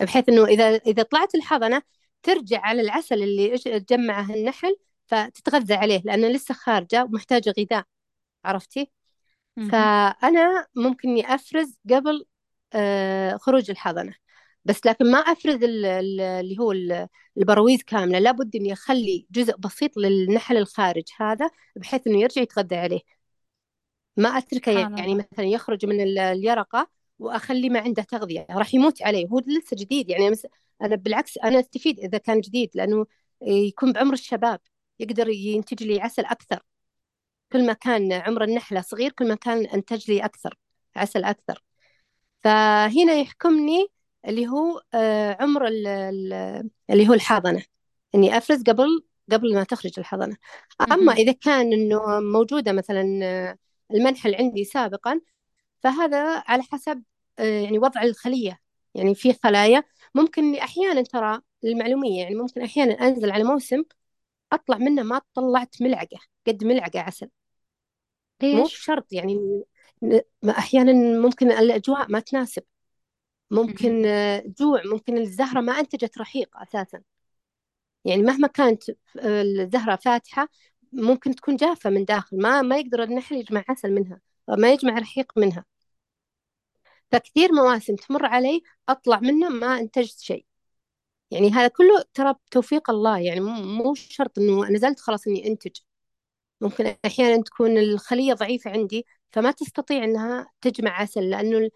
بحيث 0.02 0.30
أنه 0.30 0.46
إذا 0.46 0.76
إذا 0.76 1.04
طلعت 1.04 1.36
الحضنة 1.36 1.82
ترجع 2.24 2.60
على 2.62 2.82
العسل 2.82 3.24
اللي 3.24 3.56
جمعه 3.66 4.34
النحل 4.34 4.76
فتتغذى 5.06 5.74
عليه 5.74 6.02
لأنه 6.06 6.28
لسه 6.28 6.54
خارجة 6.54 7.04
ومحتاجة 7.04 7.54
غذاء. 7.60 7.86
عرفتي؟ 8.46 8.92
فأنا 9.72 10.68
ممكن 10.76 11.10
إني 11.10 11.36
أفرز 11.36 11.78
قبل 11.92 12.26
آه، 12.74 13.38
خروج 13.38 13.72
الحضنة. 13.72 14.14
بس 14.66 14.86
لكن 14.86 15.12
ما 15.12 15.18
أفرز 15.18 15.60
اللي 15.64 16.60
هو 16.60 16.72
البرويز 17.38 17.84
كاملة. 17.84 18.20
لابد 18.20 18.56
إني 18.56 18.74
أخلي 18.74 19.26
جزء 19.32 19.58
بسيط 19.58 19.98
للنحل 19.98 20.58
الخارج 20.58 21.04
هذا 21.20 21.50
بحيث 21.76 22.08
إنه 22.08 22.22
يرجع 22.22 22.42
يتغذى 22.42 22.76
عليه. 22.76 23.02
ما 24.18 24.30
أتركه 24.38 24.72
يعني 24.72 25.16
مثلا 25.16 25.46
يخرج 25.46 25.86
من 25.86 26.02
اليرقة 26.20 26.90
وأخلي 27.20 27.70
ما 27.70 27.80
عنده 27.80 28.04
تغذية. 28.04 28.46
راح 28.50 28.74
يموت 28.74 29.02
عليه. 29.02 29.28
هو 29.28 29.40
لسه 29.40 29.78
جديد. 29.80 30.10
يعني 30.10 30.36
أنا 30.82 30.96
بالعكس 30.96 31.38
أنا 31.38 31.60
أستفيد 31.60 32.00
إذا 32.00 32.18
كان 32.18 32.42
جديد 32.42 32.70
لأنه 32.76 33.06
يكون 33.42 33.92
بعمر 33.94 34.14
الشباب 34.14 34.60
يقدر 35.00 35.30
ينتج 35.30 35.84
لي 35.84 36.02
عسل 36.02 36.26
أكثر. 36.26 36.60
كل 37.52 37.66
ما 37.66 37.74
كان 37.74 38.14
عمر 38.14 38.44
النحلة 38.44 38.82
صغير 38.82 39.12
كل 39.12 39.28
ما 39.28 39.36
كان 39.36 39.66
أنتج 39.66 40.12
لي 40.12 40.26
أكثر 40.26 40.58
عسل 40.96 41.24
أكثر. 41.24 41.64
فهنا 42.40 43.14
يحكمني 43.14 43.88
اللي 44.28 44.48
هو 44.48 44.82
آه، 44.94 45.38
عمر 45.40 45.68
اللي 45.68 47.10
هو 47.10 47.14
الحاضنة 47.14 47.64
إني 48.16 48.38
أفرز 48.38 48.64
قبل 48.64 49.04
قبل 49.32 49.54
ما 49.56 49.64
تخرج 49.64 49.92
الحضنة 49.98 50.38
أما 50.92 51.14
إذا 51.14 51.32
كان 51.32 51.74
إنه 51.74 52.20
موجودة 52.20 52.72
مثلا 52.72 53.20
آه، 53.24 53.58
المنحل 53.94 54.36
عندي 54.36 54.64
سابقا 54.66 55.22
فهذا 55.84 56.44
على 56.48 56.64
حسب 56.64 57.04
آه، 57.40 57.44
يعني 57.62 57.80
وضع 57.80 58.04
الخلية. 58.04 58.60
يعني 58.96 59.16
في 59.16 59.34
خلايا 59.34 59.84
ممكن 60.16 60.56
أحيانا 60.56 61.02
ترى 61.02 61.42
للمعلومية 61.64 62.22
يعني 62.24 62.36
ممكن 62.36 62.62
أحيانا 62.62 62.94
أنزل 62.94 63.32
على 63.32 63.44
موسم 63.44 63.84
أطلع 64.54 64.78
منه 64.78 65.04
ما 65.04 65.22
طلعت 65.34 65.82
ملعقة 65.82 66.20
قد 66.48 66.64
ملعقة 66.64 67.00
عسل؟ 67.00 67.30
مو 68.54 68.68
شرط 68.68 69.14
يعني 69.14 69.64
أحيانا 70.50 71.20
ممكن 71.20 71.52
الأجواء 71.52 72.12
ما 72.12 72.20
تناسب. 72.20 72.64
ممكن 73.52 74.02
جوع 74.60 74.82
ممكن 74.86 75.18
الزهرة 75.18 75.62
ما 75.62 75.80
أنتجت 75.80 76.18
رحيق 76.18 76.58
أساسا. 76.58 77.02
يعني 78.06 78.22
مهما 78.24 78.48
كانت 78.48 78.84
الزهرة 79.18 79.96
فاتحة 79.96 80.48
ممكن 80.94 81.36
تكون 81.36 81.56
جافة 81.56 81.90
من 81.90 82.06
داخل 82.06 82.42
ما 82.42 82.62
ما 82.62 82.78
يقدر 82.78 83.04
النحل 83.04 83.36
يجمع 83.36 83.64
عسل 83.70 83.92
منها 83.94 84.22
ما 84.50 84.72
يجمع 84.74 85.00
رحيق 85.00 85.32
منها. 85.38 85.66
فكثير 87.12 87.52
مواسم 87.52 87.96
تمر 87.96 88.26
علي 88.26 88.62
أطلع 88.90 89.20
منه 89.20 89.50
ما 89.50 89.80
أنتجت 89.80 90.20
شيء. 90.20 90.46
يعني 91.32 91.52
هذا 91.52 91.68
كله 91.68 92.04
ترى 92.14 92.34
بتوفيق 92.34 92.90
الله 92.90 93.20
يعني 93.20 93.40
مو 93.40 93.96
شرط 93.96 94.40
إنه 94.40 94.66
نزلت 94.70 95.00
خلاص 95.00 95.28
إني 95.28 95.48
أنتج. 95.48 95.72
ممكن 96.62 96.96
أحيانا 97.06 97.44
تكون 97.44 97.78
الخلية 97.78 98.34
ضعيفة 98.34 98.72
عندي 98.72 99.06
فما 99.32 99.52
تستطيع 99.52 100.04
أنها 100.04 100.52
تجمع 100.62 100.92
عسل 101.02 101.30
لأنه 101.30 101.70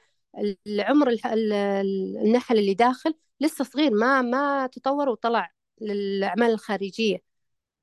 العمر 0.68 1.16
النحل 1.26 2.58
اللي 2.58 2.74
داخل 2.74 3.14
لسه 3.42 3.64
صغير 3.64 3.92
ما 3.92 4.22
ما 4.22 4.68
تطور 4.68 5.10
وطلع 5.10 5.52
للأعمال 5.82 6.52
الخارجية. 6.52 7.18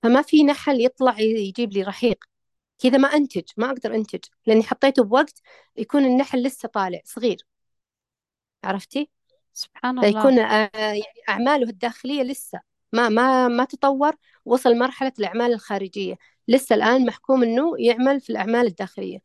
فما 0.02 0.22
في 0.22 0.44
نحل 0.44 0.80
يطلع 0.80 1.20
يجيب 1.20 1.72
لي 1.72 1.82
رحيق. 1.82 2.24
كذا 2.78 2.98
ما 2.98 3.08
أنتج 3.08 3.42
ما 3.56 3.66
أقدر 3.70 3.94
أنتج 3.94 4.20
لأني 4.46 4.62
حطيته 4.62 5.04
بوقت 5.04 5.40
يكون 5.76 6.04
النحل 6.04 6.42
لسه 6.42 6.68
طالع 6.68 7.00
صغير. 7.04 7.46
عرفتي؟ 8.64 9.10
سبحان 9.52 9.98
الله. 9.98 10.10
فيكون 10.10 10.38
آه، 10.38 10.70
يعني 10.74 11.02
أعماله 11.28 11.70
الداخلية 11.70 12.22
لسه 12.22 12.60
ما 12.92 13.08
ما 13.08 13.48
ما 13.48 13.64
تطور 13.64 14.12
وصل 14.44 14.78
مرحلة 14.78 15.12
الأعمال 15.18 15.52
الخارجية. 15.52 16.16
لسه 16.48 16.74
الآن 16.74 17.06
محكوم 17.06 17.42
إنه 17.42 17.72
يعمل 17.78 18.20
في 18.20 18.30
الأعمال 18.30 18.66
الداخلية. 18.66 19.18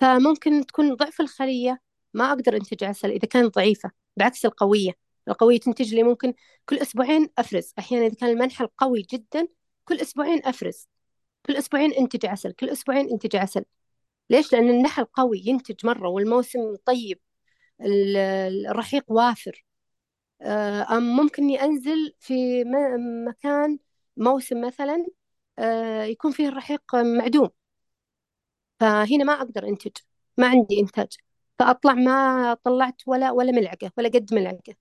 فممكن 0.00 0.66
تكون 0.66 0.94
ضعف 0.94 1.20
الخلية 1.20 1.80
ما 2.14 2.28
أقدر 2.32 2.56
أنتج 2.56 2.84
عسل 2.84 3.10
إذا 3.10 3.28
كانت 3.28 3.54
ضعيفة 3.54 3.90
بعكس 4.16 4.44
القوية. 4.46 4.92
القوية 5.28 5.58
تنتج 5.60 5.94
لي 5.94 6.02
ممكن 6.02 6.34
كل 6.66 6.78
أسبوعين 6.78 7.28
أفرز. 7.38 7.72
أحيانا 7.78 8.06
إذا 8.06 8.14
كان 8.14 8.30
المنحل 8.30 8.66
قوي 8.78 9.02
جدا 9.12 9.48
كل 9.84 10.00
أسبوعين 10.00 10.46
أفرز. 10.46 10.88
كل 11.46 11.56
أسبوعين 11.56 11.92
أنتج 11.92 12.26
عسل 12.26 12.52
كل 12.52 12.68
أسبوعين 12.68 13.10
أنتج 13.10 13.36
عسل. 13.36 13.64
ليش؟ 14.30 14.52
لأن 14.52 14.70
النحل 14.70 15.04
قوي 15.04 15.42
ينتج 15.46 15.86
مرة 15.86 16.08
والموسم 16.08 16.76
طيب. 16.86 17.20
الرحيق 17.80 19.04
وافر. 19.08 19.64
آه، 20.42 20.96
أم 20.96 21.16
ممكن 21.16 21.42
إني 21.42 21.62
أنزل 21.62 22.14
في 22.20 22.64
مكان 23.28 23.78
موسم 24.16 24.60
مثلا 24.66 25.06
آه، 25.58 26.04
يكون 26.04 26.32
فيه 26.32 26.48
الرحيق 26.48 26.82
معدوم. 26.96 27.50
فهنا 28.80 29.24
ما 29.24 29.32
أقدر 29.32 29.68
أنتج. 29.68 29.92
ما 30.38 30.46
عندي 30.48 30.80
إنتاج. 30.80 31.16
فأطلع 31.62 31.94
ما 31.94 32.54
طلعت 32.54 33.02
ولا 33.06 33.30
ولا 33.30 33.52
ملعقة 33.52 33.90
ولا 33.98 34.08
قد 34.08 34.34
ملعقة. 34.34 34.74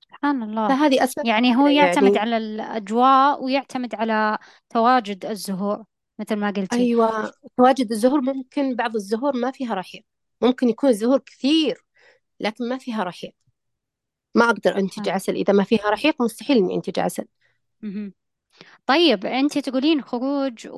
سبحان 0.00 0.42
الله. 0.42 0.68
فهذه 0.68 1.04
أسباب 1.04 1.26
يعني 1.26 1.56
هو 1.56 1.66
يعتمد 1.66 2.04
يعني 2.04 2.18
على 2.18 2.36
الأجواء 2.36 3.44
ويعتمد 3.44 3.94
على 3.94 4.38
تواجد 4.70 5.26
الزهور 5.26 5.84
مثل 6.18 6.36
ما 6.36 6.50
قلتي. 6.50 6.76
أيوة. 6.76 7.32
تواجد 7.56 7.90
الزهور 7.92 8.20
ممكن 8.20 8.76
بعض 8.76 8.94
الزهور 8.94 9.36
ما 9.36 9.50
فيها 9.50 9.74
رحيق 9.74 10.04
ممكن 10.42 10.68
يكون 10.68 10.90
الزهور 10.90 11.18
كثير 11.18 11.84
لكن 12.40 12.68
ما 12.68 12.78
فيها 12.78 13.04
رحيق 13.04 13.34
ما 14.34 14.44
أقدر 14.44 14.78
أنتج 14.78 15.08
آه. 15.08 15.12
عسل. 15.12 15.34
إذا 15.34 15.52
ما 15.52 15.64
فيها 15.64 15.90
رحيق 15.90 16.22
مستحيل 16.22 16.56
إني 16.56 16.74
أنتج 16.74 17.00
عسل. 17.00 17.24
مهم. 17.82 18.12
طيب 18.86 19.26
أنت 19.26 19.58
تقولين 19.58 20.02
خروج 20.02 20.68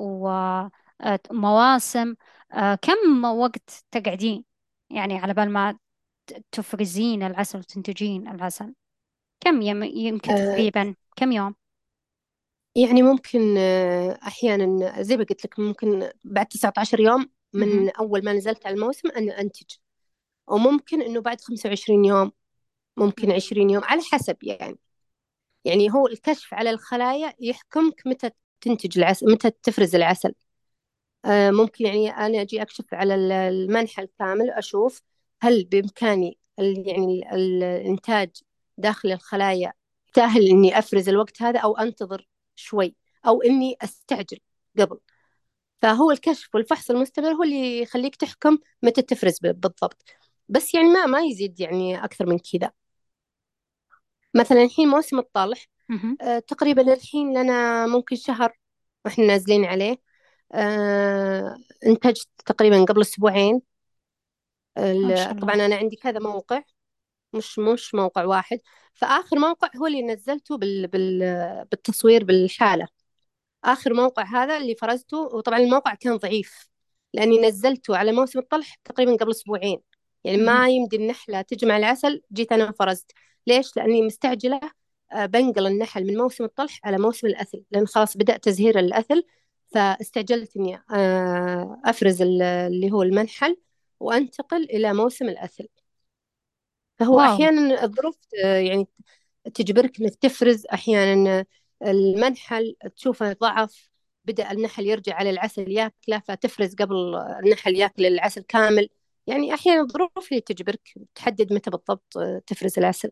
ومواسم 1.31 2.15
آه، 2.53 2.75
كم 2.75 3.25
وقت 3.25 3.85
تقعدين؟ 3.91 4.46
يعني 4.89 5.17
على 5.17 5.33
بال 5.33 5.49
ما 5.49 5.77
تفرزين 6.51 7.23
العسل 7.23 7.59
وتنتجين 7.59 8.27
العسل. 8.27 8.73
كم 9.39 9.61
يم 9.61 9.83
يمكن 9.83 10.31
آه 10.31 10.51
تقريبا؟ 10.51 10.95
كم 11.15 11.31
يوم؟ 11.31 11.55
يعني 12.75 13.01
ممكن 13.01 13.55
آه 13.57 14.19
أحيانا 14.27 15.01
زي 15.01 15.17
ما 15.17 15.23
قلت 15.23 15.45
لك 15.45 15.59
ممكن 15.59 16.09
بعد 16.23 16.45
19 16.45 16.99
يوم 16.99 17.29
مهم. 17.53 17.69
من 17.69 17.89
أول 17.89 18.25
ما 18.25 18.33
نزلت 18.33 18.65
على 18.65 18.75
الموسم 18.75 19.09
أن 19.09 19.29
أنتج. 19.29 19.75
وممكن 20.47 21.01
إنه 21.01 21.21
بعد 21.21 21.41
25 21.41 22.05
يوم 22.05 22.31
ممكن 22.97 23.27
مهم. 23.27 23.35
20 23.35 23.69
يوم 23.69 23.83
على 23.83 24.01
حسب 24.11 24.37
يعني. 24.43 24.77
يعني 25.65 25.93
هو 25.93 26.07
الكشف 26.07 26.53
على 26.53 26.69
الخلايا 26.69 27.33
يحكمك 27.39 28.01
متى 28.05 28.29
تنتج 28.61 28.97
العسل 28.99 29.31
متى 29.31 29.51
تفرز 29.63 29.95
العسل. 29.95 30.33
ممكن 31.27 31.85
يعني 31.85 32.09
أنا 32.09 32.41
أجي 32.41 32.61
أكشف 32.61 32.85
على 32.93 33.15
ال- 33.15 33.31
المنحى 33.31 34.01
الكامل 34.01 34.49
أشوف 34.49 35.01
هل 35.41 35.65
بإمكاني 35.65 36.37
يعني 36.57 37.35
ال- 37.35 37.63
الإنتاج 37.63 38.29
داخل 38.77 39.11
الخلايا 39.11 39.73
سهل 40.15 40.47
إني 40.47 40.79
أفرز 40.79 41.09
الوقت 41.09 41.41
هذا 41.41 41.59
أو 41.59 41.77
أنتظر 41.77 42.27
شوي 42.55 42.95
أو 43.27 43.41
إني 43.41 43.77
أستعجل 43.81 44.37
قبل. 44.79 44.99
فهو 45.81 46.11
الكشف 46.11 46.55
والفحص 46.55 46.91
المستمر 46.91 47.27
هو 47.31 47.43
اللي 47.43 47.81
يخليك 47.81 48.15
تحكم 48.15 48.57
متى 48.83 49.01
تفرز 49.01 49.39
بالضبط. 49.39 50.03
بس 50.49 50.73
يعني 50.73 50.87
ما 50.89 51.05
ما 51.05 51.19
يزيد 51.21 51.59
يعني 51.59 52.03
أكثر 52.03 52.25
من 52.25 52.39
كذا. 52.39 52.71
مثلا 54.33 54.63
الحين 54.63 54.87
موسم 54.87 55.19
الطلح 55.19 55.65
مهم. 55.89 56.17
آه، 56.21 56.39
تقريبا 56.39 56.93
الحين 56.93 57.37
لنا 57.41 57.87
ممكن 57.87 58.15
شهر 58.15 58.57
وإحنا 59.05 59.25
نازلين 59.25 59.65
عليه. 59.65 59.97
آه، 60.53 61.57
انتجت 61.85 62.27
تقريبا 62.45 62.83
قبل 62.83 63.01
أسبوعين. 63.01 63.61
ما 64.77 65.15
شاء 65.15 65.31
ال- 65.31 65.39
طبعا 65.39 65.53
الله 65.53 65.65
أنا 65.65 65.75
عندي 65.75 65.95
كذا 65.95 66.19
موقع 66.19 66.61
مش 67.33 67.59
مش 67.59 67.95
موقع 67.95 68.25
واحد. 68.25 68.59
فآخر 68.93 69.39
موقع 69.39 69.69
هو 69.77 69.87
اللي 69.87 70.01
نزلته 70.01 70.57
بال 70.57 70.87
بال 70.87 71.19
بالتصوير 71.71 72.23
بالحالة. 72.23 72.87
آخر 73.63 73.93
موقع 73.93 74.23
هذا 74.23 74.57
اللي 74.57 74.75
فرزته 74.75 75.17
وطبعا 75.17 75.59
الموقع 75.59 75.93
كان 75.93 76.17
ضعيف 76.17 76.69
لأني 77.13 77.47
نزلته 77.47 77.97
على 77.97 78.11
موسم 78.11 78.39
الطلح 78.39 78.75
تقريبا 78.85 79.15
قبل 79.15 79.31
أسبوعين. 79.31 79.81
يعني. 80.23 80.37
ما 80.37 80.69
يمدي 80.69 80.95
النحلة 80.95 81.41
تجمع 81.41 81.77
العسل 81.77 82.21
جيت 82.33 82.51
أنا 82.51 82.71
فرزت 82.71 83.11
ليش؟ 83.47 83.77
لأني 83.77 84.01
مستعجلة 84.01 84.59
آه، 85.11 85.25
بنقل 85.25 85.67
النحل 85.67 86.03
من 86.07 86.17
موسم 86.17 86.43
الطلح 86.43 86.79
على 86.83 86.97
موسم 86.97 87.27
الأثل 87.27 87.63
لأن 87.71 87.87
خلاص 87.87 88.17
بدأ 88.17 88.37
تزهير 88.37 88.79
الأثل. 88.79 89.23
فاستعجلت 89.73 90.57
إني 90.57 90.75
آه، 90.93 91.81
أفرز 91.85 92.21
ال- 92.21 92.41
اللي 92.41 92.91
هو 92.91 93.03
المنحل 93.03 93.57
وأنتقل 93.99 94.63
إلى 94.63 94.93
موسم 94.93 95.29
الأثل. 95.29 95.67
فهو 96.99 97.17
واو. 97.17 97.33
أحيانا 97.33 97.83
الظروف 97.83 98.17
آه، 98.43 98.57
يعني 98.57 98.87
تجبرك 99.53 100.01
إنك 100.01 100.15
تفرز 100.15 100.65
أحيانا 100.65 101.45
المنحل 101.85 102.75
تشوفه 102.95 103.33
ضعف 103.33 103.89
بدأ 104.25 104.51
النحل 104.51 104.85
يرجع 104.85 105.13
على 105.15 105.29
العسل 105.29 105.71
ياكله 105.71 106.19
فتفرز 106.19 106.75
قبل 106.75 107.15
النحل 107.15 107.75
ياكل 107.75 108.05
العسل 108.05 108.41
كامل. 108.41 108.89
يعني 109.27 109.53
أحيانا 109.53 109.81
الظروف 109.81 110.31
اللي 110.31 110.41
تجبرك 110.41 110.93
تحدد 111.15 111.53
متى 111.53 111.69
بالضبط 111.69 112.13
تفرز 112.47 112.79
العسل. 112.79 113.11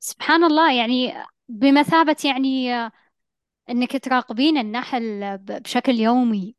سبحان 0.00 0.44
الله 0.44 0.72
يعني 0.72 1.14
بمثابة 1.48 2.16
يعني 2.24 2.70
إنك 3.70 4.04
تراقبين 4.04 4.58
النحل 4.58 5.38
بشكل 5.38 5.92
يومي. 5.92 6.54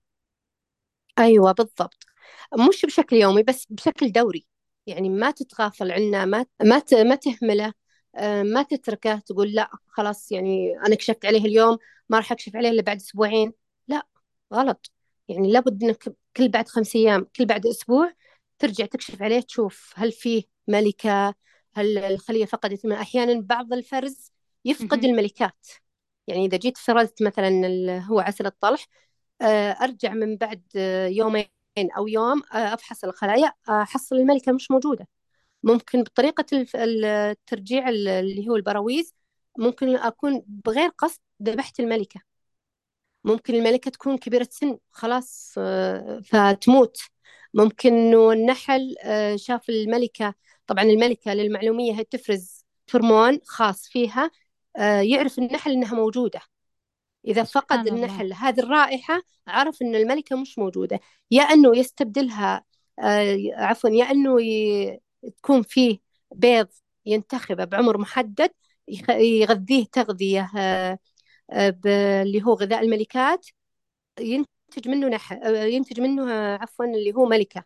أيوة 1.20 1.52
بالضبط. 1.52 2.06
مش 2.70 2.86
بشكل 2.86 3.16
يومي 3.16 3.44
بس 3.44 3.68
بشكل 3.70 4.12
دوري. 4.12 4.48
يعني 4.88 5.10
ما 5.10 5.32
تتغافل 5.32 5.92
عنه 5.92 6.26
ما 6.26 6.46
ما 6.64 6.82
ما 6.94 7.16
تهمله 7.16 7.74
آه، 8.16 8.44
ما 8.44 8.64
تتركه 8.64 9.20
تقول 9.20 9.52
لا 9.54 9.72
خلاص 9.88 10.32
يعني 10.32 10.78
أنا 10.88 10.96
كشفت 10.96 11.26
عليه 11.26 11.46
اليوم 11.46 11.78
ما 12.10 12.18
راح 12.18 12.32
أكشف 12.32 12.56
عليه 12.56 12.70
إلا 12.70 12.82
بعد 12.82 12.98
أسبوعين. 12.98 13.54
لا 13.88 14.08
غلط. 14.54 14.92
يعني 15.28 15.52
لابد 15.52 15.84
إنك 15.84 16.16
كل 16.38 16.50
بعد 16.50 16.68
خمس 16.70 16.96
أيام 16.96 17.28
كل 17.36 17.46
بعد 17.46 17.66
أسبوع 17.68 18.14
ترجع 18.60 18.86
تكشف 18.86 19.22
عليه 19.22 19.40
تشوف 19.42 19.94
هل 19.96 20.12
فيه 20.12 20.44
ملكة 20.68 21.36
هل 21.74 21.98
الخلية 21.98 22.46
فقدت. 22.46 22.86
ما 22.86 23.02
أحيانا 23.02 23.42
بعض 23.42 23.74
الفرز 23.74 24.32
يفقد. 24.66 25.06
الملكات. 25.06 25.68
يعني 26.32 26.46
إذا 26.46 26.58
جيت 26.58 26.78
فرزت 26.78 27.24
مثلا 27.24 28.00
هو 28.00 28.20
عسل 28.20 28.46
الطلح 28.46 28.88
آه، 29.42 29.72
أرجع 29.72 30.14
من 30.14 30.38
بعد 30.38 30.64
آه، 30.78 31.08
يومين 31.08 31.48
أو 31.98 32.08
يوم 32.08 32.44
آه، 32.54 32.74
أفحص 32.74 33.04
الخلايا 33.04 33.54
أحصل 33.70 34.16
الملكة 34.16 34.52
مش 34.52 34.72
موجودة. 34.72 35.08
ممكن 35.64 36.04
بطريقة 36.04 36.46
الترجيع 36.76 37.90
ال- 37.90 38.08
اللي 38.08 38.50
هو 38.50 38.56
البراويز 38.56 39.16
ممكن 39.60 39.96
أكون 39.98 40.44
بغير 40.48 40.90
قصد 40.90 41.20
ذبحت 41.44 41.80
الملكة. 41.80 42.22
ممكن 43.24 43.56
الملكة 43.56 43.92
تكون 43.92 44.18
كبيرة 44.18 44.48
سن 44.52 44.78
خلاص 44.92 45.54
فتموت. 46.26 46.98
ممكن 47.54 47.94
إنه 47.94 48.32
النحل 48.32 48.96
شاف 49.36 49.70
الملكة 49.70 50.34
طبعا 50.68 50.84
الملكة 50.84 51.34
للمعلومية 51.34 51.94
هي 51.94 52.04
تفرز 52.04 52.66
هرمون 52.94 53.40
خاص 53.48 53.88
فيها 53.90 54.32
يعرف 54.80 55.40
النحل 55.40 55.72
إنها 55.72 55.96
موجودة. 55.96 56.42
إذا 57.28 57.44
فقد 57.44 57.78
سبحان 57.78 57.88
الله. 57.88 57.98
النحل 58.06 58.34
هذه 58.34 58.60
الرائحة 58.60 59.22
عرف 59.48 59.82
أن 59.82 59.96
الملكة 59.96 60.36
مش 60.42 60.60
موجودة. 60.60 61.00
يا 61.32 61.44
أنه 61.44 61.78
يستبدلها 61.78 62.64
آه، 63.00 63.38
عفوا 63.54 63.90
يا 63.90 64.12
أنه 64.12 64.42
ي... 64.42 65.00
تكون 65.38 65.62
فيه 65.64 66.00
بيض 66.36 66.68
ينتخبه 67.06 67.64
بعمر 67.66 67.98
محدد 67.98 68.52
يغذيه 69.10 69.86
تغذية 69.92 70.52
آه، 70.58 71.00
آه، 71.52 71.70
ب- 71.70 71.88
اللي 72.24 72.44
هو 72.44 72.54
غذاء 72.54 72.82
الملكات 72.84 73.48
ينتج 74.20 74.88
منه 74.88 75.08
نحل 75.08 75.38
آه، 75.58 75.66
ينتج 75.66 76.02
منه 76.02 76.32
آه، 76.34 76.58
عفوا 76.62 76.86
اللي 76.86 77.14
هو 77.16 77.26
ملكة. 77.26 77.66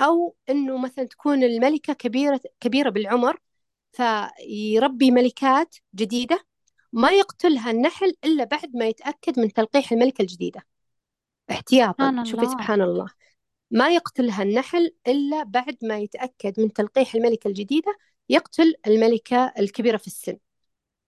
أو 0.00 0.36
أنه 0.50 0.78
مثلا 0.78 1.04
تكون 1.04 1.44
الملكة 1.44 1.92
كبيرة 1.92 2.40
كبيرة 2.60 2.90
بالعمر 2.90 3.38
فيربي 3.94 5.10
ملكات 5.10 5.76
جديدة 5.94 6.44
ما 6.92 7.10
يقتلها 7.10 7.70
النحل 7.70 8.14
إلا 8.24 8.44
بعد 8.44 8.76
ما 8.76 8.86
يتأكد 8.86 9.40
من 9.40 9.52
تلقيح 9.52 9.92
الملكة 9.92 10.22
الجديدة. 10.22 10.62
احتياطا. 11.50 12.10
شوفي 12.24 12.46
سبحان 12.46 12.82
الله. 12.82 13.06
ما 13.70 13.88
يقتلها 13.88 14.42
النحل 14.42 14.94
إلا 15.08 15.42
بعد 15.42 15.76
ما 15.82 15.98
يتأكد 15.98 16.60
من 16.60 16.72
تلقيح 16.72 17.14
الملكة 17.14 17.48
الجديدة 17.48 17.96
يقتل 18.28 18.74
الملكة 18.86 19.52
الكبيرة 19.58 19.96
في 19.96 20.06
السن. 20.06 20.38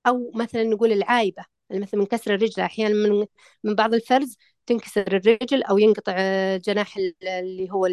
أو 0.07 0.33
مثلا 0.35 0.63
نقول 0.63 0.93
العايبة. 0.93 1.45
مثلا 1.71 2.01
من 2.01 2.07
كسر 2.07 2.35
الرجل 2.35 2.63
أحيانا 2.63 2.95
من 2.95 3.27
من 3.65 3.75
بعض 3.75 3.95
الفرز 3.95 4.37
تنكسر 4.67 5.07
الرجل 5.07 5.63
أو 5.63 5.79
ينقطع 5.79 6.17
جناح 6.57 6.97
اللي 7.23 7.71
هو 7.71 7.89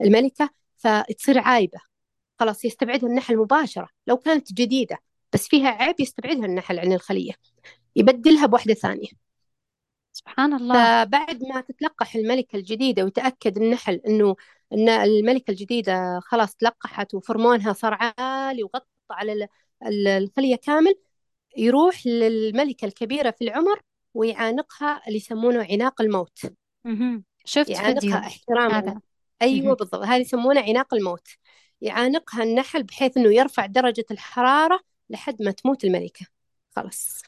الملكة 0.00 0.50
فتصير 0.76 1.38
عايبة. 1.38 1.91
خلاص 2.42 2.64
يستبعدها 2.64 3.08
النحل 3.08 3.36
مباشرة 3.36 3.88
لو 4.06 4.16
كانت 4.16 4.52
جديدة 4.52 4.98
بس 5.32 5.48
فيها 5.48 5.68
عيب 5.68 6.00
يستبعدها 6.00 6.46
النحل 6.46 6.78
عن 6.78 6.92
الخلية 6.92 7.32
يبدلها 7.96 8.46
بواحدة 8.46 8.74
ثانية. 8.74 9.08
سبحان 10.12 10.54
الله. 10.54 11.04
فبعد 11.04 11.42
ما 11.42 11.60
تتلقح 11.60 12.14
الملكة 12.14 12.56
الجديدة 12.56 13.04
ويتأكد 13.04 13.56
النحل 13.56 13.94
إنه 13.94 14.36
إن 14.72 14.88
الملكة 14.88 15.50
الجديدة 15.50 16.20
خلاص 16.20 16.54
تلقحت 16.54 17.14
وفرمونها 17.14 17.72
صار 17.72 17.98
عالي 18.18 18.62
وغطى 18.62 18.86
على 19.10 19.48
الخلية 20.18 20.56
كامل 20.56 20.94
يروح 21.56 22.06
للملكة 22.06 22.84
الكبيرة 22.84 23.30
في 23.30 23.44
العمر 23.44 23.80
ويعانقها 24.14 25.02
اللي 25.06 25.16
يسمونه 25.16 25.66
عناق 25.70 26.00
الموت. 26.00 26.38
شفت 27.44 27.70
يعانقها 27.70 28.18
احتراما. 28.18 28.78
هذا. 28.78 29.00
أيوة 29.42 29.74
بالضبط. 29.74 30.04
هذا 30.04 30.16
يسمونه 30.16 30.60
عناق 30.60 30.94
الموت. 30.94 31.28
يعانقها 31.82 32.42
النحل 32.42 32.82
بحيث 32.82 33.16
إنه 33.16 33.34
يرفع 33.34 33.66
درجة 33.66 34.04
الحرارة 34.10 34.80
لحد 35.10 35.42
ما 35.42 35.50
تموت 35.50 35.84
الملكة. 35.84 36.26
خلاص. 36.76 37.22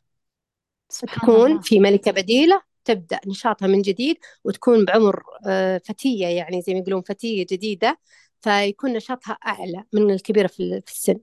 تكون. 0.88 1.60
في 1.60 1.80
ملكة 1.80 2.10
بديلة 2.10 2.62
تبدأ 2.84 3.20
نشاطها 3.26 3.66
من 3.66 3.82
جديد 3.82 4.16
وتكون 4.44 4.84
بعمر 4.84 5.22
آه، 5.46 5.78
فتية 5.78 6.26
يعني 6.26 6.62
زي 6.62 6.74
ما 6.74 6.78
يقولون 6.78 7.02
فتية 7.02 7.46
جديدة 7.50 7.98
فيكون 8.40 8.92
نشاطها 8.92 9.32
أعلى 9.32 9.84
من 9.92 10.10
الكبيرة 10.10 10.46
في 10.46 10.82
السن. 10.88 11.20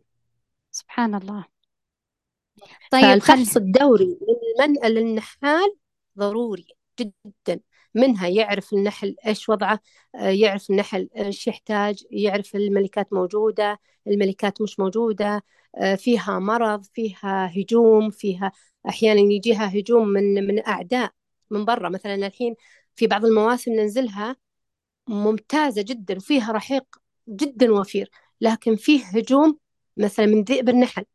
سبحان 0.71 1.15
الله. 1.15 1.45
طيب 2.91 3.01
فالفحص 3.01 3.57
الدوري 3.57 4.17
للنحال 4.83 5.75
ضروري 6.17 6.67
جدا. 6.99 7.59
منها 7.95 8.27
يعرف 8.27 8.73
النحل 8.73 9.15
إيش 9.27 9.49
وضعه 9.49 9.80
آه، 10.15 10.30
يعرف 10.30 10.69
النحل 10.69 11.09
إيش 11.18 11.47
يحتاج 11.47 12.03
يعرف 12.11 12.55
الملكات 12.55 13.13
موجودة 13.13 13.80
الملكات 14.07 14.61
مش 14.61 14.80
موجودة 14.80 15.43
آه، 15.77 15.95
فيها 15.95 16.39
مرض 16.39 16.85
فيها 16.85 17.51
هجوم 17.57 18.09
فيها 18.09 18.51
أحيانا 18.89 19.19
يجيها 19.19 19.80
هجوم 19.80 20.07
من 20.07 20.47
من 20.47 20.68
أعداء 20.68 21.11
من 21.51 21.65
برا. 21.65 21.89
مثلا 21.89 22.15
الحين 22.15 22.55
في 22.95 23.07
بعض 23.07 23.26
المواسم 23.26 23.73
ننزلها 23.73 24.35
ممتازة 25.07 25.81
جدا 25.81 26.18
وفيها 26.18 26.51
رحيق 26.51 26.84
جدا 27.30 27.72
وفير 27.73 28.09
لكن 28.41 28.76
فيه 28.76 29.03
هجوم 29.05 29.59
مثلا 29.97 30.26
من 30.26 30.43
ذئب 30.43 30.69
النحل. 30.69 31.05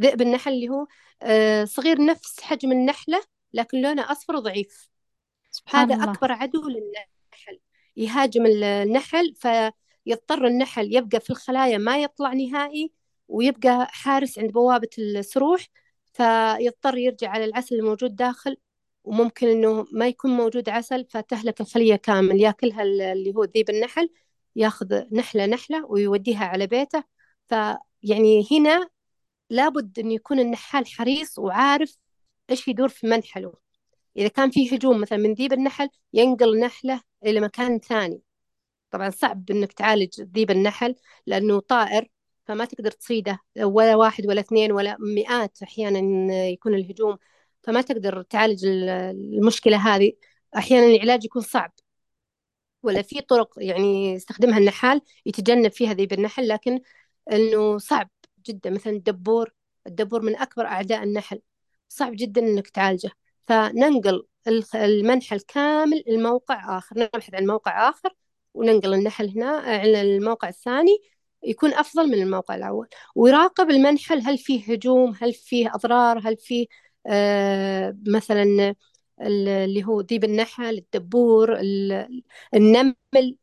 ذئب 0.00 0.22
النحل 0.22 0.52
اللي 0.52 0.68
هو 0.68 0.86
آه، 1.22 1.64
صغير 1.64 2.04
نفس 2.04 2.40
حجم 2.40 2.72
النحلة 2.72 3.22
لكن 3.52 3.82
لونه 3.82 4.12
أصفر 4.12 4.38
ضعيف 4.38 4.88
هذا 5.68 5.94
الله. 5.94 6.12
أكبر 6.12 6.32
عدو 6.32 6.68
للنحل. 6.68 7.60
يهاجم 7.96 8.46
النحل 8.46 9.34
فيضطر 9.34 10.46
النحل 10.46 10.96
يبقى 10.96 11.20
في 11.20 11.30
الخلايا 11.30 11.78
ما 11.78 11.98
يطلع 11.98 12.32
نهائي 12.32 12.92
ويبقى 13.28 13.86
حارس 13.90 14.38
عند 14.38 14.52
بوابة 14.52 14.88
السروح 14.98 15.66
فيضطر 16.12 16.96
يرجع 16.96 17.30
على 17.30 17.44
العسل 17.44 17.74
الموجود 17.74 18.16
داخل 18.16 18.56
وممكن 19.04 19.48
إنه 19.48 19.86
ما 19.92 20.08
يكون 20.08 20.30
موجود 20.30 20.68
عسل 20.68 21.04
فتهلك 21.10 21.60
الخلية 21.60 21.96
كامل. 21.96 22.40
يأكلها 22.40 22.82
اللي 22.82 23.34
هو 23.36 23.44
ذيب 23.44 23.70
النحل 23.70 24.10
يأخذ 24.56 25.02
نحلة 25.12 25.46
نحلة 25.46 25.86
ويوديها 25.86 26.44
على 26.44 26.66
بيته. 26.66 27.04
فيعني 27.48 28.46
هنا 28.52 28.88
لابد 29.50 29.98
أن 29.98 30.10
يكون 30.10 30.40
النحال 30.40 30.86
حريص 30.86 31.38
وعارف 31.38 31.96
إيش 32.50 32.68
يدور 32.68 32.88
في 32.88 33.06
منحله. 33.06 33.65
إذا 34.16 34.28
كان 34.28 34.50
في 34.50 34.76
هجوم 34.76 35.00
مثلا 35.00 35.18
من 35.18 35.34
ذيب 35.34 35.52
النحل 35.52 35.88
ينقل 36.12 36.60
نحله 36.60 37.00
إلى 37.26 37.40
مكان 37.40 37.78
ثاني. 37.78 38.22
طبعا 38.90 39.10
صعب 39.10 39.50
إنك 39.50 39.72
تعالج 39.72 40.22
ذيب 40.22 40.50
النحل 40.50 40.94
لأنه 41.26 41.60
طائر 41.60 42.08
فما 42.46 42.64
تقدر 42.64 42.90
تصيده. 42.90 43.38
ولا 43.60 43.96
واحد 43.96 44.26
ولا 44.26 44.40
اثنين 44.40 44.72
ولا 44.72 44.96
مئات 45.00 45.62
أحيانا 45.62 45.98
يكون 46.46 46.74
الهجوم 46.74 47.18
فما 47.62 47.80
تقدر 47.80 48.22
تعالج 48.22 48.66
المشكلة 48.66 49.76
هذه. 49.76 50.12
أحيانا 50.56 50.86
العلاج 50.86 51.24
يكون 51.24 51.42
صعب. 51.42 51.72
ولا 52.82 53.02
في 53.02 53.20
طرق 53.20 53.54
يعني 53.58 54.12
يستخدمها 54.12 54.58
النحال 54.58 55.00
يتجنب 55.26 55.72
فيها 55.72 55.94
ذيب 55.94 56.12
النحل 56.12 56.48
لكن 56.48 56.80
إنه 57.32 57.78
صعب 57.78 58.10
جدا. 58.46 58.70
مثلا 58.70 58.92
الدبور 58.92 59.52
الدبور 59.86 60.22
من 60.22 60.36
أكبر 60.36 60.66
أعداء 60.66 61.02
النحل. 61.02 61.40
صعب 61.88 62.12
جدا 62.16 62.40
إنك 62.40 62.68
تعالجه. 62.68 63.10
فننقل 63.48 64.26
المنحل 64.74 65.40
كامل 65.40 66.04
لموقع 66.08 66.78
آخر. 66.78 66.98
نبحث 66.98 67.34
عن 67.34 67.46
موقع 67.46 67.88
آخر 67.90 68.14
وننقل 68.54 68.94
النحل 68.94 69.28
هنا 69.28 69.48
على 69.50 70.00
الموقع 70.02 70.48
الثاني 70.48 70.98
يكون 71.44 71.74
أفضل 71.74 72.06
من 72.08 72.22
الموقع 72.22 72.54
الأول. 72.54 72.88
ويراقب 73.14 73.70
المنحل 73.70 74.20
هل 74.20 74.38
فيه 74.38 74.72
هجوم 74.72 75.14
هل 75.20 75.32
فيه 75.34 75.74
أضرار 75.74 76.18
هل 76.24 76.36
فيه 76.36 76.66
آه 77.06 77.96
مثلا 78.06 78.74
اللي 79.20 79.84
هو 79.84 80.00
ذيب 80.00 80.24
النحل 80.24 80.78
الدبور 80.78 81.58
النمل. 82.54 82.94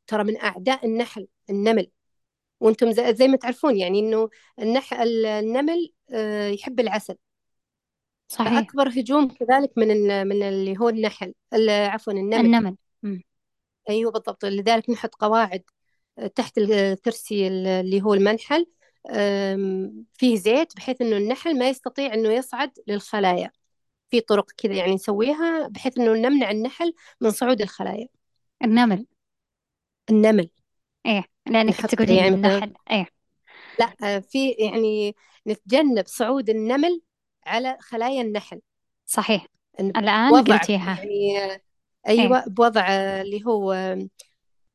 ترى 0.07 0.23
من 0.23 0.37
أعداء 0.37 0.85
النحل 0.85 1.27
النمل. 1.49 1.91
وأنتم 2.59 2.91
زي 2.91 3.27
ما 3.27 3.37
تعرفون 3.37 3.77
يعني 3.77 3.99
إنه 3.99 4.29
النح 4.59 4.93
النمل 4.93 5.93
آه، 6.13 6.47
يحب 6.49 6.79
العسل. 6.79 7.15
صحيح. 8.33 8.53
فأكبر 8.53 8.87
هجوم 8.87 9.27
كذلك 9.27 9.71
من 9.77 9.87
من 10.27 10.43
اللي 10.43 10.77
هو 10.77 10.89
النحل 10.89 11.33
عفوا 11.69 12.13
النمل. 12.13 12.45
النمل. 12.45 12.75
أيوه 13.89 14.11
بالضبط. 14.11 14.45
لذلك 14.45 14.89
نحط 14.89 15.15
قواعد 15.15 15.63
آه، 16.17 16.27
تحت 16.27 16.57
الكرسي 16.57 17.47
اللي 17.47 18.01
هو 18.01 18.13
المنحل 18.13 18.65
فيه 20.13 20.35
زيت 20.35 20.75
بحيث 20.75 21.01
إنه 21.01 21.17
النحل 21.17 21.57
ما 21.59 21.69
يستطيع 21.69 22.13
إنه 22.13 22.29
يصعد 22.29 22.71
للخلايا. 22.87 23.51
في 24.09 24.21
طرق 24.21 24.51
كذا 24.51 24.73
يعني 24.73 24.93
نسويها 24.93 25.67
بحيث 25.67 25.97
إنه 25.97 26.13
نمنع 26.13 26.51
النحل 26.51 26.93
من 27.21 27.31
صعود 27.31 27.61
الخلايا. 27.61 28.07
النمل. 28.63 29.05
النمل. 30.09 30.49
إيه 31.05 31.23
لأنك 31.45 31.75
تقولين 31.75 32.15
يعني 32.15 32.35
النحل. 32.35 32.73
إيه. 32.91 33.07
لا 33.79 34.19
في 34.19 34.49
يعني 34.49 35.15
نتجنب 35.47 36.07
صعود 36.07 36.49
النمل 36.49 37.01
على 37.45 37.77
خلايا 37.79 38.21
النحل. 38.21 38.61
صحيح. 39.05 39.47
الآن 39.79 40.43
قلتيها. 40.43 40.99
يعني 40.99 41.61
أيوة 42.07 42.39
إيه؟ 42.39 42.45
بوضع 42.47 42.87
اللي 43.21 43.45
هو 43.45 43.95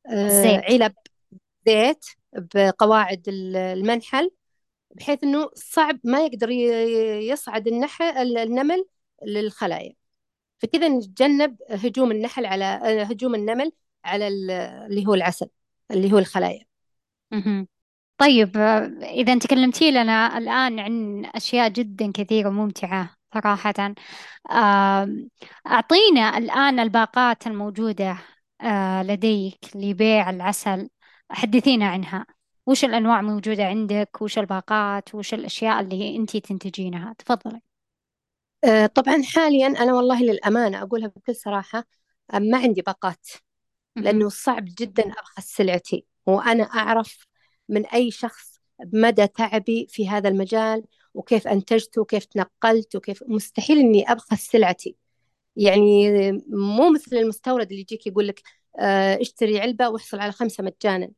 زيت. 0.09 0.63
علب 0.63 0.93
زيت 1.67 2.05
بقواعد 2.33 3.23
المنحل 3.27 4.31
بحيث 4.95 5.23
إنه 5.23 5.49
صعب 5.53 5.99
ما 6.03 6.25
يقدر 6.25 6.49
يصعد 7.21 7.67
النحل 7.67 8.37
النمل 8.37 8.85
للخلايا. 9.25 9.93
فكذا 10.57 10.87
نتجنب 10.87 11.55
هجوم 11.69 12.11
النحل 12.11 12.45
على 12.45 12.65
هجوم 13.09 13.35
النمل 13.35 13.71
على 14.05 14.27
اللي 14.27 15.07
هو 15.07 15.13
العسل 15.13 15.47
اللي 15.91 16.13
هو 16.13 16.17
الخلايا. 16.17 16.65
طيب 18.19 18.57
إذا 19.03 19.37
تكلمتي 19.39 19.91
لنا 19.91 20.37
الآن 20.37 20.79
عن 20.79 21.25
أشياء 21.25 21.69
جدا 21.69 22.11
كثيرة 22.11 22.49
وممتعة 22.49 23.15
صراحة. 23.35 23.95
أعطينا 25.67 26.37
الآن 26.37 26.79
الباقات 26.79 27.47
الموجودة 27.47 28.17
آه، 28.61 29.03
لديك 29.03 29.59
لبيع 29.75 30.29
العسل. 30.29 30.89
حدثينا 31.31 31.87
عنها. 31.89 32.25
وش 32.65 32.85
الأنواع 32.85 33.21
موجودة 33.21 33.65
عندك؟ 33.65 34.21
وش 34.21 34.37
الباقات؟ 34.39 35.15
وش 35.15 35.33
الأشياء 35.33 35.79
اللي 35.81 36.15
أنت 36.15 36.37
تنتجينها؟ 36.37 37.13
تفضلي. 37.17 37.61
آه، 38.63 38.85
طبعا 38.85 39.23
حاليا 39.23 39.67
أنا 39.67 39.93
والله 39.93 40.23
للأمانة 40.23 40.81
أقولها 40.81 41.07
بكل 41.07 41.35
صراحة 41.35 41.83
ما 42.33 42.57
عندي 42.57 42.81
باقات 42.81 43.27
لأنه 43.95 44.29
صعب 44.29 44.65
جدا 44.79 45.03
أبخس 45.03 45.55
سلعتي 45.55 46.05
وأنا 46.25 46.63
أعرف 46.63 47.28
من 47.69 47.85
أي 47.85 48.11
شخص 48.11 48.59
بمدى 48.85 49.27
تعبي 49.27 49.87
في 49.89 50.09
هذا 50.09 50.29
المجال 50.29 50.83
وكيف 51.13 51.47
أنتجت 51.47 51.97
وكيف 51.97 52.25
تنقلت 52.25 52.95
وكيف 52.95 53.23
مستحيل 53.27 53.79
إني 53.79 54.11
أبخس 54.11 54.47
سلعتي. 54.47 54.95
يعني 55.55 56.11
مو 56.47 56.91
مثل 56.91 57.15
المستورد 57.17 57.69
اللي 57.69 57.81
يجيك 57.81 58.07
يقول 58.07 58.27
لك 58.27 58.41
آه، 58.79 59.21
اشتري 59.21 59.59
علبة 59.59 59.89
واحصل 59.89 60.19
على 60.19 60.31
خمسة 60.31 60.63
مجانا. 60.63 61.11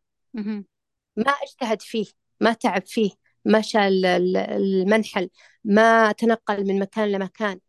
ما 1.18 1.32
اجتهد 1.32 1.82
فيه 1.82 2.06
ما 2.42 2.54
تعب 2.54 2.86
فيه 2.86 3.12
ما 3.46 3.62
شال 3.62 4.06
المنحل 4.06 5.30
ما 5.64 6.12
تنقل 6.12 6.68
من 6.68 6.80
مكان 6.80 7.12
لمكان. 7.12 7.60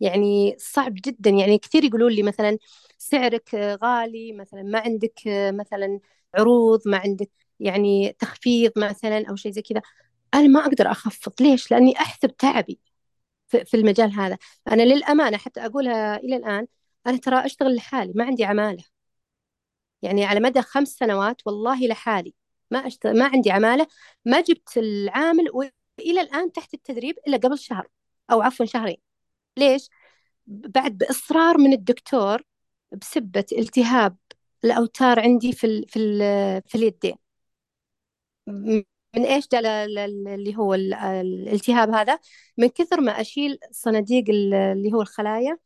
يعني 0.00 0.56
صعب 0.58 0.94
جدا. 0.94 1.30
يعني 1.30 1.58
كثير 1.58 1.84
يقولون 1.84 2.12
لي 2.12 2.22
مثلا 2.22 2.58
سعرك 2.98 3.54
غالي 3.54 4.32
مثلا 4.32 4.62
ما 4.62 4.78
عندك 4.78 5.20
مثلا 5.52 6.00
عروض 6.34 6.88
ما 6.88 6.98
عندك 6.98 7.30
يعني 7.60 8.16
تخفيض 8.18 8.72
مثلا 8.76 9.28
أو 9.30 9.36
شيء 9.36 9.52
زي 9.52 9.62
كذا 9.62 9.82
أنا 10.34 10.48
ما 10.48 10.60
أقدر 10.60 10.90
أخفض. 10.90 11.32
ليش؟ 11.40 11.70
لأني 11.70 11.96
أحسب 11.96 12.36
تعبي 12.36 12.80
في 13.48 13.74
المجال 13.74 14.12
هذا. 14.12 14.38
أنا 14.68 14.82
للأمانة 14.82 15.36
حتى 15.36 15.66
أقولها 15.66 16.16
إلى 16.16 16.36
الآن 16.36 16.66
أنا 17.06 17.16
ترى 17.16 17.46
أشتغل 17.46 17.74
لحالي 17.76 18.12
ما 18.16 18.24
عندي 18.24 18.44
عمالة. 18.44 18.84
يعني 20.02 20.24
على 20.24 20.40
مدى 20.40 20.62
خمس 20.62 20.88
سنوات 20.88 21.42
والله 21.46 21.86
لحالي. 21.86 22.34
ما 22.70 22.86
أشتغل 22.86 23.18
ما 23.18 23.24
عندي 23.26 23.50
عمالة. 23.50 23.86
ما 24.24 24.40
جبت 24.40 24.76
العامل 24.76 25.44
وإلى 25.52 26.20
الآن 26.20 26.52
تحت 26.52 26.74
التدريب 26.74 27.18
إلا 27.28 27.36
قبل 27.36 27.58
شهر 27.58 27.88
أو 28.30 28.42
عفوا 28.42 28.66
شهرين. 28.66 28.96
ليش؟ 29.56 29.88
بعد 30.46 30.98
بإصرار 30.98 31.58
من 31.58 31.72
الدكتور 31.72 32.42
بسبة 32.92 33.44
التهاب 33.52 34.16
الأوتار 34.64 35.20
عندي 35.20 35.52
في 35.52 35.66
ال 35.66 35.88
في 35.88 35.98
ال 35.98 36.18
في 36.68 36.74
اليدين. 36.74 37.16
من 39.16 39.24
إيش 39.24 39.48
اللي 39.54 40.56
هو 40.56 40.74
الالتهاب 40.74 41.90
هذا؟ 41.90 42.18
من 42.58 42.68
كثر 42.68 43.00
ما 43.00 43.20
أشيل 43.20 43.58
صناديق 43.70 44.24
اللي 44.28 44.92
هو 44.92 45.02
الخلايا 45.02 45.58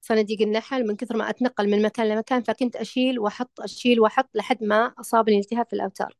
صناديق 0.00 0.42
النحل 0.42 0.86
من 0.86 0.96
كثر 0.96 1.16
ما 1.16 1.30
أتنقل 1.30 1.70
من 1.70 1.82
مكان 1.82 2.08
لمكان 2.08 2.42
فكنت 2.42 2.76
أشيل 2.76 3.18
وأحط 3.18 3.60
أشيل 3.60 4.00
وأحط 4.00 4.30
لحد 4.34 4.64
ما 4.64 4.94
أصابني 5.00 5.38
التهاب 5.38 5.66
في 5.66 5.72
الأوتار. 5.72 6.16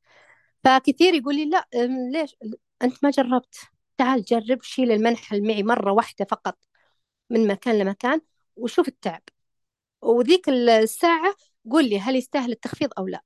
فكثير 0.64 1.14
يقول 1.14 1.36
لي 1.36 1.44
لا 1.50 1.68
ليش؟ 2.12 2.36
أنت 2.82 3.04
ما 3.04 3.10
جربت. 3.10 3.54
تعال 3.98 4.24
جرب 4.24 4.62
شيل 4.62 4.92
المنحل 4.92 5.42
معي 5.42 5.62
مرة 5.62 5.92
واحدة 5.92 6.26
فقط 6.30 6.58
من 7.30 7.46
مكان 7.48 7.78
لمكان 7.78 8.20
وشوف 8.56 8.88
التعب. 8.88 9.22
وذيك 10.02 10.48
الساعة 10.48 11.36
قول 11.70 11.84
لي 11.90 12.00
هل 12.00 12.16
يستاهل 12.16 12.52
التخفيض 12.52 12.90
أو 12.98 13.06
لا. 13.06 13.22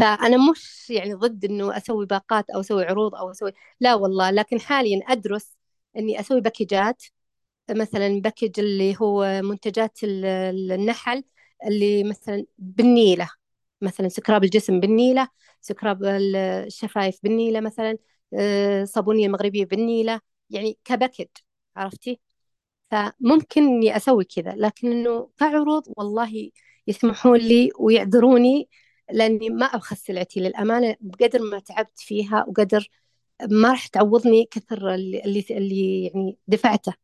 فأنا 0.00 0.50
مش 0.50 0.90
يعني 0.90 1.14
ضد 1.14 1.44
إنه 1.44 1.76
أسوي 1.76 2.06
باقات 2.06 2.50
أو 2.50 2.60
أسوي 2.60 2.84
عروض 2.86 3.14
أو 3.14 3.30
أسوي 3.30 3.52
لا 3.80 3.94
والله 3.94 4.30
لكن 4.30 4.60
حاليا 4.60 5.00
أدرس 5.08 5.56
إني 5.96 6.20
أسوي 6.20 6.40
باكجات 6.40 7.02
مثلا 7.70 8.20
package 8.20 8.60
اللي 8.60 8.96
هو 9.02 9.42
منتجات 9.42 9.98
النحل 10.04 11.24
اللي 11.66 12.04
مثلا 12.04 12.46
بالنيلة 12.58 13.30
مثلا 13.82 14.08
scrub 14.08 14.44
الجسم 14.44 14.80
بالنيلة 14.80 15.28
scrub 15.60 16.04
الشفايف 16.04 17.18
بالنيلة 17.22 17.60
مثلا 17.60 17.98
آه، 18.34 18.84
صابونية 18.84 19.26
المغربية 19.26 19.64
بالنيلة 19.66 20.20
يعني 20.50 20.78
ك 20.84 20.89
package 20.89 21.28
عرفتي؟ 21.76 22.20
فممكن 22.90 23.62
إني 23.62 23.96
أسوي 23.96 24.24
كذا 24.24 24.54
لكن 24.56 24.92
إنه 24.92 25.30
كعروض 25.38 25.82
والله 25.96 26.50
يسمحون 26.86 27.38
لي 27.38 27.70
ويعذروني 27.78 28.68
لأني 29.12 29.50
ما 29.50 29.66
ابخس 29.66 30.06
سلعتي 30.06 30.40
للأمانة 30.40 30.96
بقدر 31.00 31.42
ما 31.42 31.58
تعبت 31.58 31.98
فيها 32.00 32.44
وقدر 32.48 32.88
ما 33.50 33.70
راح 33.70 33.86
تعوضني 33.86 34.44
كثر 34.50 34.94
اللي 34.94 35.20
اللي, 35.24 35.44
اللي 35.50 36.04
يعني 36.04 36.36
دفعته. 36.48 36.94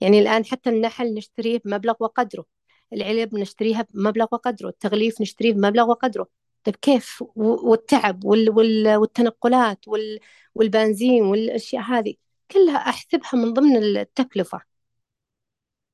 يعني 0.00 0.18
الآن 0.18 0.44
حتى 0.44 0.70
النحل 0.70 1.14
نشتريه 1.14 1.60
بمبلغ 1.64 1.94
وقدره. 2.00 2.44
العلب 2.92 3.34
نشتريها 3.34 3.86
بمبلغ 3.94 4.26
وقدره. 4.32 4.68
التغليف 4.68 5.20
نشتريه 5.20 5.52
بمبلغ 5.52 5.90
وقدره. 5.90 6.28
طيب 6.64 6.76
كيف؟ 6.76 7.24
والتعب 7.36 8.24
وال 8.24 8.50
وال 8.50 8.96
والتنقلات 8.96 9.88
وال 9.88 10.20
والبنزين 10.54 11.22
والأشياء 11.22 11.82
هذه 11.82 12.14
كلها 12.50 12.76
أحسبها 12.76 13.30
من 13.34 13.52
ضمن 13.52 13.76
التكلفة. 13.76 14.60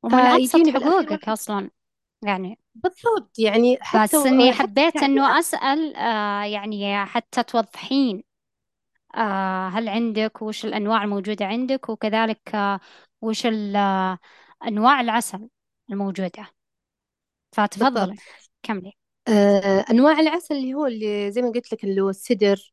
ومن 0.03 0.15
ابسط 0.15 0.69
حقوقك 0.69 1.29
أصلا. 1.29 1.71
يعني 2.23 2.59
بالضبط 2.75 3.39
يعني 3.39 3.79
حتى 3.81 4.03
بس 4.05 4.15
إني 4.27 4.53
حبيت 4.53 4.97
إنه 5.03 5.39
أسأل 5.39 5.97
آه 5.97 6.45
يعني 6.45 7.05
حتى 7.07 7.43
توضحين 7.43 8.25
آه 9.17 9.69
هل 9.69 9.89
عندك 9.89 10.43
وش 10.43 10.65
الأنواع 10.65 11.05
الموجودة 11.05 11.45
عندك 11.47 11.89
وكذلك 11.89 12.55
آه 12.55 12.81
وش 13.21 13.47
آه 13.47 14.19
أنواع 14.69 15.01
العسل 15.01 15.49
الموجودة. 15.91 16.47
فتفضلي 17.53 18.17
كملي. 18.63 18.93
آه 19.29 19.85
أنواع 19.91 20.21
العسل 20.21 20.55
اللي 20.55 20.75
هو 20.75 20.87
اللي 20.87 21.31
زي 21.31 21.43
ما 21.43 21.49
قلت 21.51 21.73
لك 21.73 21.85
اللي 21.85 22.01
هو 22.01 22.11
السدر 22.11 22.73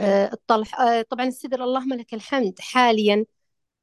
آه 0.00 0.32
الطلح 0.32 0.80
آه 0.80 1.02
طبعا 1.02 1.26
السدر 1.26 1.64
اللهم 1.64 1.94
لك 1.94 2.14
الحمد 2.14 2.60
حاليا 2.60 3.26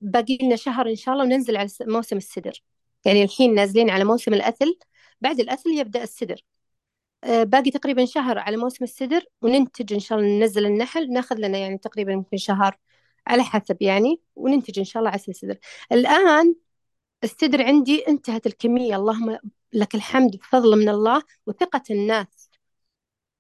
باقي 0.02 0.38
لنا 0.42 0.56
شهر 0.56 0.90
إن 0.90 0.96
شاء 0.96 1.14
الله 1.14 1.26
وننزل 1.26 1.58
على 1.58 1.70
موسم 1.82 2.18
السدر. 2.18 2.64
يعني 3.06 3.24
الحين 3.24 3.56
نازلين 3.56 3.90
على 3.90 4.04
موسم 4.04 4.34
الأثل 4.34 4.80
بعد 5.22 5.40
الأثل 5.40 5.70
يبدأ 5.70 6.04
السدر. 6.04 6.42
آه، 7.24 7.44
باقي 7.44 7.72
تقريبا 7.72 8.06
شهر 8.06 8.40
على 8.40 8.58
موسم 8.58 8.84
السدر 8.84 9.26
وننتج 9.42 9.94
إن 9.94 10.00
شاء 10.00 10.20
الله 10.20 10.30
ننزل 10.40 10.66
النحل 10.66 11.14
ناخذ 11.14 11.36
لنا 11.36 11.58
يعني 11.58 11.78
تقريبا 11.78 12.12
يمكن 12.12 12.38
شهر 12.38 12.78
على 13.28 13.44
حسب 13.44 13.82
يعني 13.82 14.22
وننتج 14.36 14.80
إن 14.80 14.86
شاء 14.86 15.00
الله 15.02 15.12
عسل 15.12 15.32
السدر 15.32 15.58
الآن 15.92 16.56
السدر 17.24 17.64
عندي 17.64 18.08
انتهت 18.08 18.48
الكمية 18.48 18.96
اللهم 18.96 19.38
لك 19.74 19.96
الحمد 19.96 20.36
بفضل 20.36 20.80
من 20.80 20.90
الله 20.90 21.24
وثقة 21.48 21.84
الناس. 21.92 22.50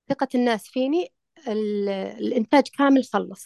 ثقة 0.09 0.27
الناس 0.35 0.67
فيني 0.67 1.13
الإنتاج 1.47 2.63
كامل 2.77 3.03
خلص. 3.03 3.45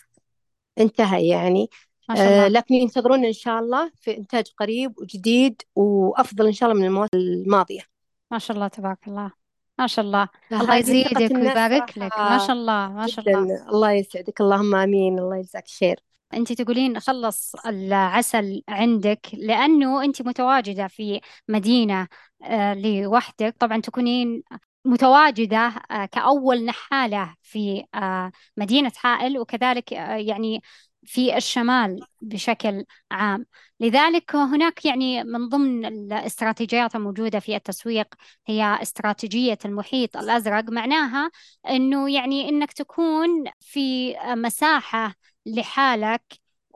انتهى 0.80 1.28
يعني. 1.28 1.70
آه 2.10 2.48
لكن 2.48 2.76
ينتظرون 2.76 3.26
إن 3.26 3.34
شاء 3.34 3.60
الله 3.60 3.92
في 3.96 4.18
إنتاج 4.18 4.46
قريب 4.58 5.00
وجديد 5.00 5.62
وأفضل 5.76 6.46
إن 6.46 6.54
شاء 6.54 6.70
الله 6.70 6.82
من 6.82 6.88
المواسم 6.88 7.18
الماضية. 7.18 7.95
ما 8.32 8.40
شاء 8.40 8.56
الله 8.56 8.68
تبارك 8.68 9.08
الله. 9.08 9.32
ما 9.80 9.88
شاء 9.88 10.06
الله. 10.06 10.30
الله 10.52 10.76
يزيدك 10.76 11.32
ويبارك 11.32 11.98
لك. 11.98 12.18
ما 12.18 12.38
شاء 12.38 12.52
الله 12.52 12.92
ما 12.92 13.08
شاء 13.08 13.30
الله. 13.30 13.70
الله 13.70 13.92
يسعدك. 13.92 14.42
اللهم 14.42 14.76
آمين. 14.76 15.20
الله 15.20 15.38
يجزاك 15.38 15.68
خير. 15.80 16.00
أنت 16.34 16.54
تقولين 16.54 17.00
خلص 17.00 17.56
العسل 17.66 18.64
عندك 18.70 19.28
لأنه 19.34 20.04
أنت 20.04 20.22
متواجدة 20.22 20.88
في 20.88 21.22
مدينة 21.48 22.08
آه، 22.44 22.74
لوحدك. 22.74 23.56
طبعا 23.60 23.82
تكونين 23.82 24.44
متواجدة 24.86 25.74
آه، 25.92 26.06
كأول 26.06 26.66
نحالة 26.66 27.36
في 27.42 27.84
آه، 27.96 28.32
مدينة 28.58 28.92
حائل 28.96 29.40
وكذلك 29.40 29.92
يعني 29.92 30.62
في 31.06 31.38
الشمال 31.38 32.00
بشكل 32.22 32.86
عام. 33.12 33.46
لذلك 33.80 34.36
هناك 34.36 34.86
يعني 34.86 35.24
من 35.24 35.50
ضمن 35.50 35.86
الاستراتيجيات 35.86 36.96
الموجودة 36.96 37.40
في 37.40 37.56
التسويق 37.56 38.08
هي 38.48 38.80
استراتيجية 38.82 39.58
المحيط 39.66 40.18
الأزرق. 40.18 40.64
معناها 40.70 41.32
أنه 41.70 42.12
يعني 42.12 42.50
أنك 42.50 42.74
تكون 42.74 43.30
في 43.60 44.16
مساحة 44.36 45.14
لحالك 45.46 46.22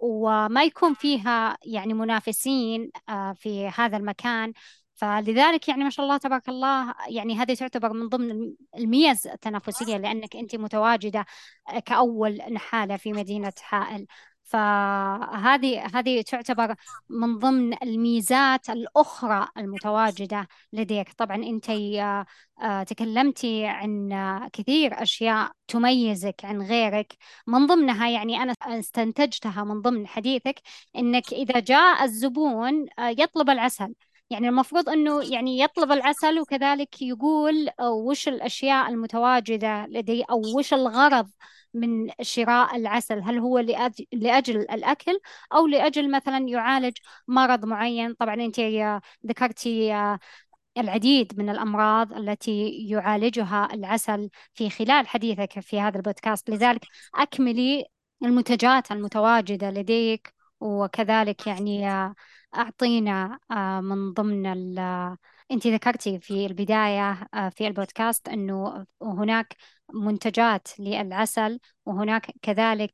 وما 0.01 0.63
يكون 0.63 0.93
فيها 0.93 1.57
يعني 1.65 1.93
منافسين 1.93 2.91
آه، 3.09 3.33
في 3.33 3.67
هذا 3.67 3.97
المكان. 3.97 4.53
فلذلك 4.99 5.69
يعني 5.69 5.83
ما 5.83 5.89
شاء 5.89 6.05
الله 6.05 6.17
تبارك 6.17 6.49
الله 6.49 6.93
يعني 7.07 7.35
هذه 7.37 7.53
تعتبر 7.53 7.93
من 7.93 8.09
ضمن 8.09 8.53
الميز 8.77 9.27
التنافسية 9.27 9.97
لأنك 9.97 10.35
أنت 10.35 10.55
متواجدة 10.55 11.25
كأول 11.85 12.37
نحالة 12.51 12.97
في 12.97 13.13
مدينة 13.13 13.53
حائل. 13.61 14.05
فهذه 14.43 15.85
هذه 15.93 16.21
تعتبر 16.21 16.75
من 17.09 17.37
ضمن 17.37 17.83
الميزات 17.83 18.69
الأخرى 18.69 19.47
المتواجدة 19.57 20.47
لديك. 20.73 21.13
طبعا 21.13 21.35
أنت 21.37 21.69
آه، 22.61 22.83
تكلمتي 22.83 23.65
عن 23.65 24.09
كثير 24.53 25.01
أشياء 25.03 25.51
تميزك 25.67 26.45
عن 26.45 26.61
غيرك. 26.61 27.13
من 27.47 27.67
ضمنها 27.67 28.09
يعني 28.09 28.37
أنا 28.43 28.53
استنتجتها 28.67 29.63
من 29.63 29.81
ضمن 29.81 30.07
حديثك 30.07 30.61
أنك 30.95 31.33
إذا 31.33 31.59
جاء 31.59 32.03
الزبون 32.03 32.85
آه، 32.99 33.09
يطلب 33.09 33.49
العسل. 33.49 33.93
يعني 34.29 34.49
المفروض 34.49 34.89
أنه 34.89 35.23
يعني 35.33 35.59
يطلب 35.59 35.91
العسل 35.91 36.39
وكذلك 36.39 37.01
يقول 37.01 37.69
وش 37.81 38.27
الأشياء 38.27 38.89
المتواجدة 38.89 39.85
لدي 39.89 40.23
أو 40.23 40.41
وش 40.57 40.73
الغرض 40.73 41.29
من 41.73 42.09
شراء 42.21 42.75
العسل؟ 42.75 43.19
هل 43.19 43.37
هو 43.39 43.59
لأجل 44.13 44.57
الأكل 44.57 45.19
أو 45.53 45.67
لأجل 45.67 46.11
مثلا 46.11 46.49
يعالج 46.49 46.93
مرض 47.27 47.65
معين؟ 47.65 48.13
طبعا 48.13 48.35
أنت 48.35 48.59
ذكرتي 49.27 49.93
العديد 50.77 51.39
من 51.39 51.49
الأمراض 51.49 52.13
التي 52.13 52.69
يعالجها 52.89 53.67
العسل 53.73 54.29
في 54.53 54.69
خلال 54.69 55.07
حديثك 55.07 55.59
في 55.59 55.79
هذا 55.81 55.97
البودكاست. 55.97 56.49
لذلك 56.49 56.81
أكملي 57.15 57.85
المنتجات 58.23 58.91
المتواجدة 58.91 59.71
لديك 59.71 60.33
وكذلك 60.59 61.47
يعني 61.47 61.87
أعطينا 62.55 63.39
آه، 63.51 63.81
من 63.81 64.13
ضمن 64.13 64.45
ال 64.45 64.79
أنت 65.51 65.67
ذكرتي 65.67 66.19
في 66.19 66.45
البداية 66.45 67.27
آه، 67.33 67.49
في 67.49 67.67
البودكاست 67.67 68.29
أنه 68.29 68.85
هناك 69.01 69.55
منتجات 69.93 70.67
للعسل 70.79 71.59
وهناك 71.85 72.31
كذلك 72.41 72.93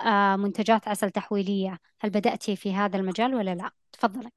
آه، 0.00 0.36
منتجات 0.36 0.88
عسل 0.88 1.10
تحويلية. 1.10 1.78
هل 2.00 2.10
بدأتي 2.10 2.56
في 2.56 2.74
هذا 2.74 2.96
المجال 2.96 3.34
ولا 3.34 3.54
لا؟ 3.54 3.70
تفضلي. 3.92 4.30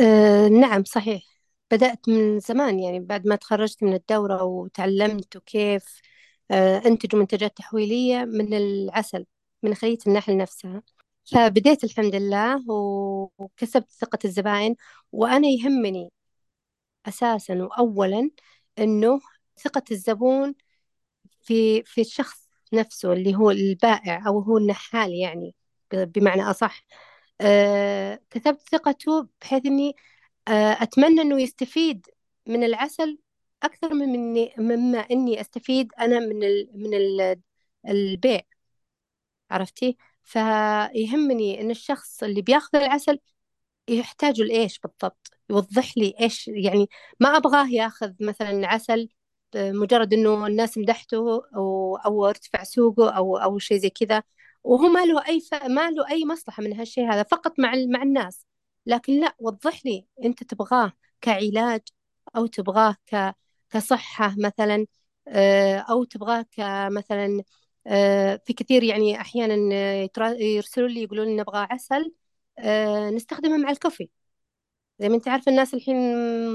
أه 0.00 0.48
نعم 0.48 0.84
صحيح. 0.84 1.22
بدأت 1.70 2.08
من 2.08 2.40
زمان 2.40 2.78
يعني 2.80 3.00
بعد 3.00 3.26
ما 3.26 3.36
تخرجت 3.36 3.82
من 3.82 3.94
الدورة 3.94 4.42
وتعلمت 4.42 5.36
وكيف 5.36 6.00
أنتج 6.86 7.16
منتجات 7.16 7.56
تحويلية 7.56 8.24
من 8.24 8.54
العسل 8.54 9.26
من 9.62 9.74
خلية 9.74 9.98
النحل 10.06 10.36
نفسها. 10.36 10.82
فبديت 11.32 11.84
الحمد 11.84 12.14
لله 12.14 12.64
وكسبت 13.38 13.90
ثقة 13.90 14.18
الزبائن 14.24 14.76
وأنا 15.12 15.48
يهمني 15.48 16.10
أساسا 17.08 17.54
وأولا 17.64 18.30
أنه 18.78 19.20
ثقة 19.64 19.82
الزبون 19.90 20.54
في 21.42 21.82
في 21.84 22.00
الشخص 22.00 22.48
نفسه 22.72 23.12
اللي 23.12 23.36
هو 23.36 23.50
البائع 23.50 24.28
أو 24.28 24.40
هو 24.40 24.58
النحال 24.58 25.14
يعني 25.14 25.54
بمعنى 25.92 26.42
أصح. 26.42 26.86
أه 27.40 28.20
كسبت 28.30 28.60
ثقته 28.72 29.28
بحيث 29.42 29.66
إني 29.66 29.96
أه 30.48 30.52
أتمنى 30.82 31.20
إنه 31.22 31.42
يستفيد 31.42 32.06
من 32.46 32.64
العسل 32.64 33.18
أكثر 33.62 33.94
من 33.94 34.08
مني 34.08 34.54
مما 34.58 34.98
إني 35.00 35.40
أستفيد 35.40 35.92
أنا 36.00 36.20
من 36.20 36.44
ال 36.44 36.70
من 36.74 36.94
ال 36.94 37.40
البيع. 37.88 38.40
عرفتي؟ 39.50 39.96
فيهمني 40.30 41.60
إن 41.60 41.70
الشخص 41.70 42.22
اللي 42.22 42.42
بياخذ 42.42 42.78
العسل 42.78 43.18
يحتاج 43.88 44.40
لإيش 44.42 44.78
بالضبط؟ 44.80 45.30
يوضح 45.50 45.98
لي 45.98 46.14
إيش 46.20 46.48
يعني 46.48 46.88
ما 47.20 47.36
أبغاه 47.36 47.66
ياخذ 47.68 48.12
مثلا 48.20 48.66
عسل 48.68 49.08
مجرد 49.56 50.14
إنه 50.14 50.46
الناس 50.46 50.78
مدحته 50.78 51.42
أو 51.56 51.96
أو 51.96 52.26
ارتفع 52.28 52.62
سوقه 52.64 53.10
أو 53.10 53.36
أو 53.36 53.58
شيء 53.58 53.78
زي 53.78 53.90
كذا. 53.90 54.22
وهو 54.64 54.88
ما 54.88 55.04
له 55.06 55.28
أي 55.28 55.40
ف... 55.40 55.54
ما 55.54 55.90
له 55.90 56.10
أي 56.10 56.24
مصلحة 56.26 56.62
من 56.62 56.72
هالشيء 56.74 57.12
هذا 57.12 57.22
فقط 57.22 57.60
مع 57.60 57.72
مع 57.90 58.02
الناس. 58.02 58.46
لكن 58.86 59.20
لا 59.20 59.34
وضح 59.40 59.86
لي 59.86 60.06
أنت 60.24 60.44
تبغاه 60.44 60.92
كعلاج 61.20 61.80
أو 62.36 62.46
تبغاه 62.46 62.96
ك... 63.06 63.34
كصحة 63.70 64.34
مثلا 64.38 64.86
آه، 65.28 65.76
أو 65.78 66.04
تبغاه 66.04 66.46
كمثلا 66.52 67.26
آه، 67.38 67.44
في 68.46 68.52
كثير 68.56 68.82
يعني 68.82 69.20
أحيانا 69.20 69.56
يرسلوا 70.40 70.88
لي 70.88 71.02
يقولون 71.02 71.26
لي 71.26 71.36
نبغى 71.36 71.58
عسل 71.70 72.12
آه، 72.58 73.10
نستخدمه 73.10 73.56
مع 73.56 73.70
الكوفي. 73.70 74.08
زي 74.98 75.08
ما 75.08 75.14
أنت 75.16 75.28
عارفة 75.28 75.50
الناس 75.50 75.74
الحين 75.74 75.96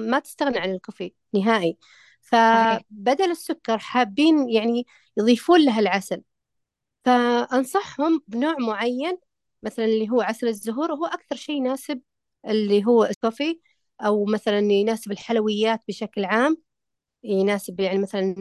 ما 0.10 0.20
تستغنى 0.20 0.60
عن 0.60 0.72
الكوفي 0.72 1.14
نهائي. 1.34 1.78
فبدل 2.22 3.32
السكر 3.32 3.78
حابين 3.78 4.50
يعني 4.50 4.86
يضيفون 5.18 5.66
لها 5.66 5.80
العسل. 5.80 6.24
فأنصحهم 7.06 8.22
بنوع 8.28 8.56
معين 8.60 9.18
مثلا 9.64 9.86
اللي 9.86 10.10
هو 10.10 10.22
عسل 10.22 10.48
الزهور 10.48 10.94
هو 10.94 11.06
أكثر 11.06 11.36
شيء 11.36 11.56
يناسب 11.58 12.02
اللي 12.48 12.86
هو 12.86 13.04
الكوفي 13.06 13.60
أو 14.02 14.26
مثلا 14.26 14.60
يناسب 14.60 15.12
الحلويات 15.12 15.82
بشكل 15.88 16.26
عام. 16.26 16.58
يناسب 17.24 17.80
يعني 17.80 18.00
مثلا 18.00 18.36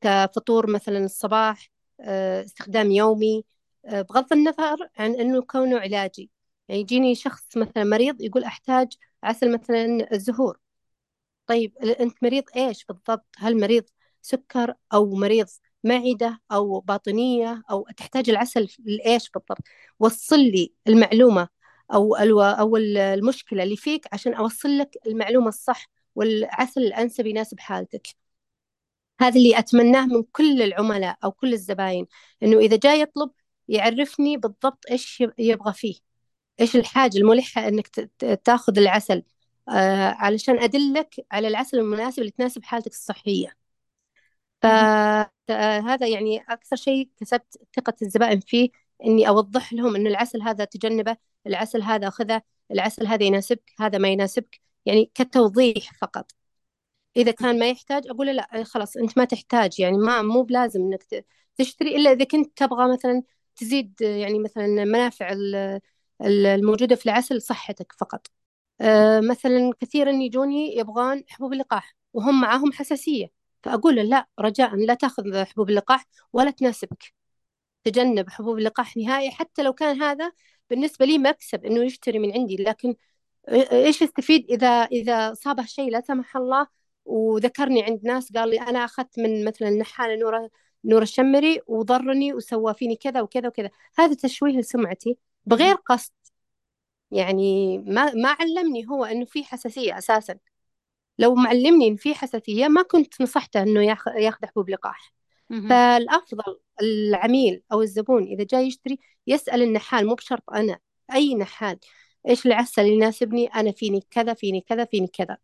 كفطور 0.00 0.70
مثلا 0.70 0.98
الصباح 0.98 1.58
آه، 1.60 1.77
استخدام 2.00 2.90
يومي. 2.90 3.44
آه، 3.84 4.02
بغض 4.02 4.32
النظر 4.32 4.88
عن 4.98 5.14
أنه 5.14 5.42
كونه 5.42 5.78
علاجي. 5.78 6.30
يعني 6.68 6.80
يجيني 6.80 7.14
شخص 7.14 7.56
مثلا 7.56 7.84
مريض 7.84 8.20
يقول 8.22 8.44
أحتاج 8.44 8.88
عسل 9.22 9.52
مثلا 9.52 10.12
الزهور. 10.12 10.58
طيب 11.46 11.78
أنت 11.78 12.22
مريض 12.22 12.44
إيش 12.56 12.84
بالضبط؟ 12.84 13.26
هل 13.38 13.60
مريض 13.60 13.84
سكر 14.22 14.74
أو 14.94 15.14
مريض 15.14 15.46
معدة 15.84 16.40
أو 16.52 16.80
باطنية 16.80 17.62
أو 17.70 17.86
تحتاج 17.96 18.30
العسل 18.30 18.68
لإيش 18.84 19.30
بالضبط؟ 19.30 19.58
وصل 20.00 20.40
لي 20.40 20.72
المعلومة 20.88 21.48
أو 21.92 22.14
أو 22.16 22.76
المشكلة 22.76 23.62
اللي 23.62 23.76
فيك 23.76 24.06
عشان 24.12 24.34
أوصل 24.34 24.78
لك 24.78 24.96
المعلومة 25.06 25.48
الصح 25.48 25.90
والعسل 26.14 26.80
الأنسب 26.80 27.26
يناسب 27.26 27.60
حالتك 27.60 28.06
هذا 29.20 29.36
اللي 29.36 29.58
أتمناه 29.58 30.06
من 30.06 30.22
كل 30.32 30.62
العملاء 30.62 31.18
أو 31.24 31.32
كل 31.32 31.52
الزباين 31.52 32.06
إنه 32.42 32.58
إذا 32.58 32.76
جاي 32.76 33.00
يطلب 33.00 33.30
يعرفني 33.68 34.36
بالضبط 34.36 34.84
إيش 34.90 35.24
يبغى 35.38 35.72
فيه 35.72 35.94
إيش 36.60 36.76
الحاجة 36.76 37.18
الملحة 37.18 37.68
إنك 37.68 37.88
تاخذ 38.44 38.78
العسل 38.78 39.22
آه 39.68 40.08
علشان 40.10 40.58
أدلك 40.58 41.14
على 41.32 41.48
العسل 41.48 41.78
المناسب 41.78 42.18
اللي 42.20 42.30
تناسب 42.30 42.64
حالتك 42.64 42.92
الصحية. 42.92 43.68
فهذا 44.62 46.06
يعني 46.08 46.38
أكثر 46.48 46.76
شيء 46.76 47.10
كسبت 47.20 47.58
ثقة 47.76 47.94
الزبائن 48.02 48.40
فيه 48.40 48.70
إني 49.04 49.28
أوضح 49.28 49.72
لهم 49.72 49.96
إنه 49.96 50.10
العسل 50.10 50.42
هذا 50.42 50.64
تجنبه 50.64 51.16
العسل 51.46 51.82
هذا 51.82 52.10
خذه 52.10 52.42
العسل 52.70 53.06
هذا 53.06 53.24
يناسبك 53.24 53.72
هذا 53.80 53.98
ما 53.98 54.08
يناسبك 54.08 54.60
يعني 54.86 55.10
كتوضيح 55.14 55.92
فقط. 56.00 56.32
إذا 57.18 57.30
كان 57.32 57.58
ما 57.58 57.70
يحتاج 57.70 58.02
أقول 58.10 58.26
لا 58.36 58.64
خلاص 58.64 58.96
أنت 58.96 59.18
ما 59.18 59.24
تحتاج 59.24 59.80
يعني 59.80 59.98
ما 59.98 60.22
مو 60.22 60.42
بلازم 60.42 60.80
إنك 60.80 61.24
تشتري 61.56 61.96
إلا 61.96 62.12
إذا 62.12 62.24
كنت 62.24 62.58
تبغى 62.58 62.92
مثلا 62.92 63.22
تزيد 63.56 64.00
يعني 64.00 64.38
مثلا 64.38 64.66
منافع 64.66 65.32
الموجودة 66.22 66.96
في 66.96 67.06
العسل 67.06 67.42
صحتك 67.42 67.92
فقط. 68.00 68.26
أه 68.80 69.20
مثلا 69.20 69.72
كثيرا 69.80 70.10
يجوني 70.12 70.76
يبغون 70.78 71.24
حبوب 71.28 71.52
اللقاح 71.52 71.96
وهم 72.12 72.40
معاهم 72.40 72.72
حساسية 72.72 73.26
فأقول 73.62 73.96
له 73.96 74.02
لا 74.02 74.28
رجاء 74.40 74.76
لا 74.76 74.94
تأخذ 74.94 75.44
حبوب 75.44 75.70
اللقاح 75.70 76.06
ولا 76.32 76.50
تناسبك. 76.50 77.12
تجنب 77.84 78.30
حبوب 78.30 78.58
اللقاح 78.58 78.96
نهائي 78.96 79.30
حتى 79.30 79.62
لو 79.62 79.72
كان 79.72 80.02
هذا 80.02 80.32
بالنسبة 80.70 81.06
لي 81.06 81.18
مكسب 81.18 81.64
إنه 81.64 81.84
يشتري 81.84 82.18
من 82.18 82.32
عندي 82.32 82.56
لكن 82.56 82.94
إيش 83.72 84.02
يستفيد 84.02 84.50
إذا 84.50 84.68
إذا 84.68 85.34
صابه 85.34 85.64
شيء 85.64 85.90
لا 85.90 86.00
سمح 86.00 86.36
الله 86.36 86.66
وذكرني 87.08 87.82
عند 87.82 88.00
ناس 88.04 88.32
قال 88.32 88.50
لي 88.50 88.60
أنا 88.60 88.84
أخذت 88.84 89.18
من 89.18 89.44
مثلا 89.44 89.70
نحالة 89.70 90.16
نور 90.16 90.48
نور 90.84 91.02
الشمري 91.02 91.60
وضرني 91.66 92.34
وسوى 92.34 92.74
فيني 92.74 92.96
كذا 92.96 93.20
وكذا 93.20 93.48
وكذا. 93.48 93.70
هذا 93.98 94.14
تشويه 94.14 94.52
لسمعتي 94.58 95.18
بغير 95.46 95.74
قصد. 95.74 96.12
يعني 97.10 97.78
ما 97.78 98.14
ما 98.14 98.28
علمني 98.40 98.86
هو 98.88 99.04
إنه 99.04 99.24
في 99.24 99.44
حساسية 99.44 99.98
أساسا. 99.98 100.38
لو 101.18 101.34
معلمني 101.34 101.88
إن 101.88 101.96
في 101.96 102.14
حساسية 102.14 102.68
ما 102.68 102.82
كنت 102.82 103.22
نصحته 103.22 103.62
إنه 103.62 103.82
ياخذ 104.16 104.46
حبوب 104.46 104.70
لقاح 104.70 105.12
فالأفضل 105.68 106.60
العميل 106.82 107.62
أو 107.72 107.82
الزبون 107.82 108.24
إذا 108.24 108.44
جاي 108.44 108.66
يشتري 108.66 108.98
يسأل 109.26 109.62
النحال 109.62 110.06
مو 110.06 110.14
بشرط 110.14 110.50
أنا 110.50 110.78
أي 111.14 111.34
نحال 111.34 111.78
إيش 112.28 112.46
العسل 112.46 112.82
اللي 112.82 112.94
يناسبني؟ 112.94 113.46
أنا 113.46 113.72
فيني 113.72 114.00
كذا 114.10 114.34
فيني 114.34 114.60
كذا 114.60 114.84
فيني 114.84 115.06
كذا. 115.06 115.38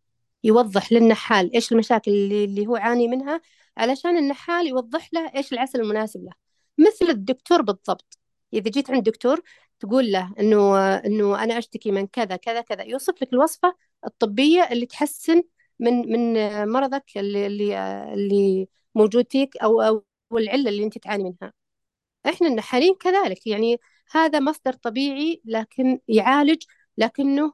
يوضح 0.45 0.91
للنحال 0.93 1.55
إيش 1.55 1.71
المشاكل 1.71 2.11
اللي, 2.11 2.45
اللي 2.45 2.67
هو 2.67 2.75
عاني 2.75 3.07
منها 3.07 3.41
علشان 3.77 4.17
النحال 4.17 4.67
يوضح 4.67 5.09
له 5.13 5.31
إيش 5.35 5.53
العسل 5.53 5.81
المناسب 5.81 6.23
له. 6.25 6.31
مثل 6.77 7.09
الدكتور 7.09 7.61
بالضبط. 7.61 8.19
إذا 8.53 8.69
جيت 8.71 8.91
عند 8.91 9.03
دكتور 9.03 9.41
تقول 9.79 10.11
له 10.11 10.33
إنه 10.39 10.77
إنه 10.97 11.43
أنا 11.43 11.57
أشتكي 11.57 11.91
من 11.91 12.07
كذا 12.07 12.35
كذا 12.35 12.61
كذا 12.61 12.83
يوصف 12.83 13.21
لك 13.21 13.33
الوصفة 13.33 13.75
الطبية 14.05 14.63
اللي 14.71 14.85
تحسن 14.85 15.43
من 15.79 15.93
من 16.11 16.33
مرضك 16.69 17.03
اللي 17.17 17.47
اللي 17.47 17.77
اللي 18.13 18.67
موجود 18.95 19.31
فيك 19.31 19.57
أو 19.57 19.81
أو 19.81 20.05
العلة 20.33 20.69
اللي 20.69 20.83
أنت 20.83 20.97
تعاني 20.97 21.23
منها. 21.23 21.53
إحنا 22.25 22.47
النحالين 22.47 22.95
كذلك 22.95 23.47
يعني 23.47 23.77
هذا 24.11 24.39
مصدر 24.39 24.73
طبيعي 24.73 25.41
لكن 25.45 25.99
يعالج 26.07 26.63
لكنه 26.97 27.53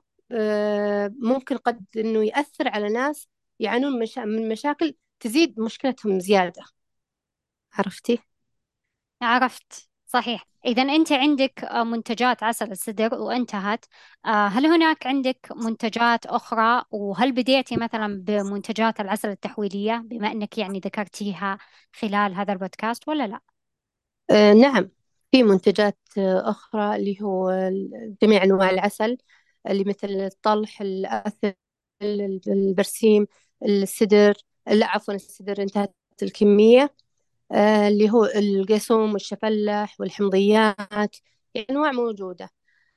ممكن 1.19 1.57
قد 1.57 1.85
إنه 1.97 2.25
يأثر 2.25 2.67
على 2.67 2.89
ناس 2.89 3.27
يعانون 3.59 4.05
من 4.17 4.49
مشاكل 4.49 4.95
تزيد 5.19 5.59
مشكلتهم 5.59 6.19
زيادة. 6.19 6.63
عرفتي؟ 7.73 8.19
عرفت. 9.21 9.89
صحيح. 10.05 10.47
إذا 10.65 10.81
أنت 10.81 11.11
عندك 11.11 11.69
منتجات 11.73 12.43
عسل 12.43 12.71
السدر 12.71 13.13
وانتهت. 13.13 13.85
آه، 14.25 14.47
هل 14.47 14.65
هناك 14.65 15.07
عندك 15.07 15.47
منتجات 15.55 16.25
أخرى؟ 16.25 16.83
وهل 16.91 17.31
بديتي 17.31 17.77
مثلا 17.77 18.21
بمنتجات 18.23 18.99
العسل 18.99 19.29
التحويلية 19.29 20.03
بما 20.05 20.31
أنك 20.31 20.57
يعني 20.57 20.79
ذكرتيها 20.79 21.57
خلال 21.93 22.35
هذا 22.35 22.53
البودكاست 22.53 23.07
ولا 23.07 23.27
لا؟ 23.27 23.39
آه 24.29 24.53
نعم. 24.53 24.89
في 25.31 25.43
منتجات 25.43 25.97
أخرى 26.17 26.95
اللي 26.95 27.17
هو 27.21 27.71
جميع 28.21 28.43
أنواع 28.43 28.69
العسل. 28.69 29.17
اللي 29.67 29.83
مثل 29.83 30.07
الطلح 30.09 30.81
الأثل 30.81 31.53
البرسيم 32.47 33.27
السدر 33.65 34.33
لا 34.67 34.87
عفوا 34.87 35.13
السدر 35.13 35.61
انتهت 35.61 35.95
الكمية. 36.23 36.95
آه، 37.51 37.87
اللي 37.87 38.09
هو 38.11 38.25
القيسوم 38.25 39.13
والشفلح 39.13 39.95
والحمضيات 39.99 41.17
يعني 41.55 41.67
أنواع 41.69 41.91
موجودة. 41.91 42.49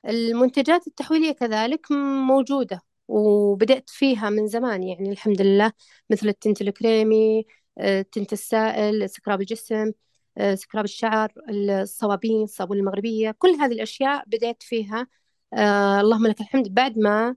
المنتجات 0.08 0.86
التحويلية 0.86 1.32
كذلك 1.32 1.92
موجودة 2.28 2.80
وبدأت 3.08 3.90
فيها 3.90 4.30
من 4.30 4.46
زمان 4.48 4.82
يعني 4.82 5.10
الحمد 5.12 5.42
لله 5.42 5.72
مثل 6.10 6.28
التنت 6.28 6.60
الكريمي 6.62 7.46
آه، 7.78 8.00
التنت 8.00 8.32
السائل 8.32 9.10
سكراب 9.10 9.40
الجسم 9.40 9.92
آه، 10.38 10.54
سكراب 10.54 10.84
الشعر 10.84 11.32
الصوابين 11.50 12.42
الصابون 12.42 12.78
المغربية 12.78 13.30
كل 13.38 13.50
هذه 13.50 13.72
الأشياء 13.72 14.24
بدأت 14.26 14.62
فيها 14.62 15.06
اللهم 15.54 16.26
لك 16.26 16.40
الحمد. 16.40 16.74
بعد 16.74 16.98
ما 16.98 17.36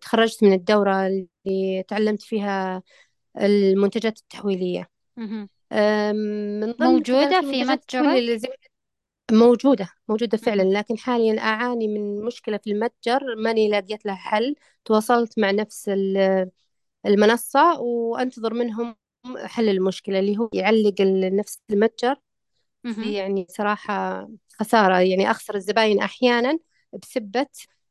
تخرجت 0.00 0.44
من 0.44 0.52
الدورة 0.52 1.06
اللي 1.06 1.84
تعلمت 1.88 2.22
فيها 2.22 2.82
المنتجات 3.38 4.18
التحويلية. 4.18 4.90
من 5.72 6.72
ضمن 6.72 6.86
موجودة 6.92 7.40
في 7.40 7.64
زي 8.38 8.48
موجودة 9.32 9.88
موجودة 10.08 10.38
فعلا. 10.38 10.62
لكن 10.62 10.98
حاليا 10.98 11.40
أعاني 11.40 11.88
من 11.88 12.24
مشكلة 12.24 12.56
في 12.56 12.70
المتجر. 12.72 13.36
ماني 13.36 13.68
لاقيت 13.68 14.06
لها 14.06 14.14
حل. 14.14 14.54
تواصلت 14.84 15.38
مع 15.38 15.50
نفس 15.50 15.90
المنصة 17.06 17.80
وأنتظر 17.80 18.54
منهم 18.54 18.96
حل 19.36 19.68
المشكلة 19.68 20.18
اللي 20.18 20.38
هو 20.38 20.50
يعلق 20.54 20.94
نفس 21.00 21.58
المتجر. 21.70 22.16
يعني 23.12 23.46
صراحة 23.48 24.28
خسارة 24.60 24.98
يعني 24.98 25.30
أخسر 25.30 25.54
الزباين 25.54 26.02
أحيانا. 26.02 26.58
بسبة 27.02 27.46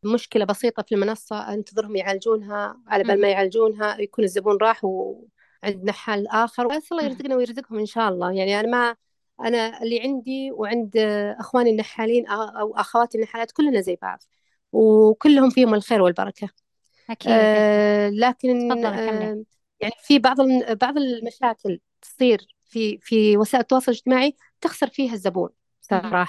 مشكلة 0.06 0.46
بسيطة 0.46 0.84
في 0.84 0.96
المنصة 0.96 1.54
أنتظرهم 1.54 1.96
يعالجونها 1.96 2.78
على 2.88 3.04
بال 3.04 3.22
ما. 3.22 3.30
يعالجونها 3.30 4.02
يكون 4.02 4.24
الزبون 4.24 4.58
راح 4.62 4.84
وعندنا 4.84 5.92
حل 5.92 6.28
آخر 6.28 6.68
وأسأل 6.68 6.98
الله. 6.98 7.10
يرزقنا 7.10 7.36
ويرزقهم 7.36 7.80
إن 7.80 7.86
شاء 7.86 8.10
الله 8.10 8.32
يعني 8.32 8.60
أنا 8.60 8.68
ما 8.68 8.96
أنا 9.42 9.84
اللي 9.84 10.02
عندي 10.02 10.52
وعند 10.52 10.98
أخواني 11.40 11.70
النحالين 11.70 12.28
أو 12.28 12.76
أخواتي 12.76 13.18
النحالات 13.18 13.52
كلنا 13.52 13.82
زي 13.82 13.98
بعض 14.02 14.24
وكلهم 14.72 15.50
فيهم 15.50 15.74
الخير 15.74 16.02
والبركة 16.02 16.50
أكيد 17.10 17.32
أكيد 17.32 17.32
آه 17.32 18.10
لكن 18.10 18.72
آه 18.72 19.44
يعني 19.80 19.94
في 20.04 20.20
بعض 20.20 20.38
بعض 20.82 20.98
المشاكل 20.98 21.80
تصير 22.02 22.56
في 22.66 22.98
في 22.98 23.38
وسائل 23.38 23.62
التواصل 23.62 23.92
الاجتماعي 23.92 24.36
تخسر 24.62 24.88
فيها 24.90 25.14
الزبون 25.14 25.50
مهم. 25.92 26.20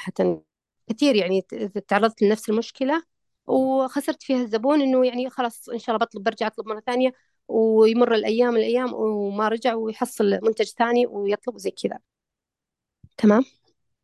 كثير 0.93 1.17
يعني 1.17 1.43
تعرضت 1.89 2.23
لنفس 2.23 2.49
المشكلة 2.49 3.03
وخسرت 3.47 4.23
فيها 4.23 4.43
الزبون 4.43 4.81
إنه 4.83 5.07
يعني 5.07 5.31
خلاص 5.31 5.69
إن 5.69 5.79
شاء 5.79 5.95
الله 5.97 6.07
بطلب 6.07 6.23
برجع 6.23 6.47
أطلب 6.47 6.67
مرة 6.69 6.81
ثانية 6.81 7.13
ويمر 7.49 8.15
الأيام 8.15 8.57
الأيام 8.57 8.95
وما 8.95 9.49
رجع 9.49 9.75
ويحصل 9.75 10.39
منتج 10.43 10.65
ثاني 10.67 11.07
ويطلب 11.07 11.59
زي 11.59 11.71
كذا. 11.71 11.99
تمام؟ 13.17 13.45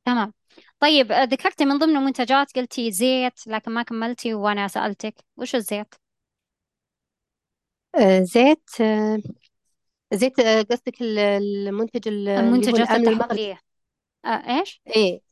تمام. 0.05 0.33
طيب 0.81 1.13
آه، 1.13 1.25
ذكرتي 1.25 1.65
من 1.65 1.79
ضمن 1.79 1.97
المنتجات 1.97 2.53
قلتي 2.57 2.91
زيت 2.91 3.47
لكن 3.47 3.71
ما 3.71 3.83
كملتي 3.83 4.35
وأنا 4.35 4.69
سألتك. 4.69 5.15
وش 5.37 5.55
الزيت؟ 5.55 5.95
آه 7.95 8.21
زيت 8.23 8.71
آه 8.81 9.19
زيت 10.13 10.41
آه 10.41 10.63
قصدك 10.63 11.03
ال- 11.03 11.19
المنتج 11.19 12.09
ال- 12.09 12.29
اللي 12.29 12.41
هو 12.41 12.45
المنتجات 12.55 12.91
التحضيرية 12.91 13.61
آه 14.25 14.29
إيش؟ 14.29 14.83
إيه. 14.97 15.28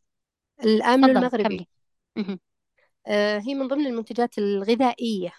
الآمن 0.64 1.02
تفضلي 1.02 1.18
المغربي 1.18 1.42
كملي. 1.42 1.68
مهم. 2.16 2.40
آه 3.06 3.38
هي 3.38 3.54
من 3.54 3.68
ضمن 3.68 3.86
المنتجات 3.86 4.38
الغذائية 4.38 5.32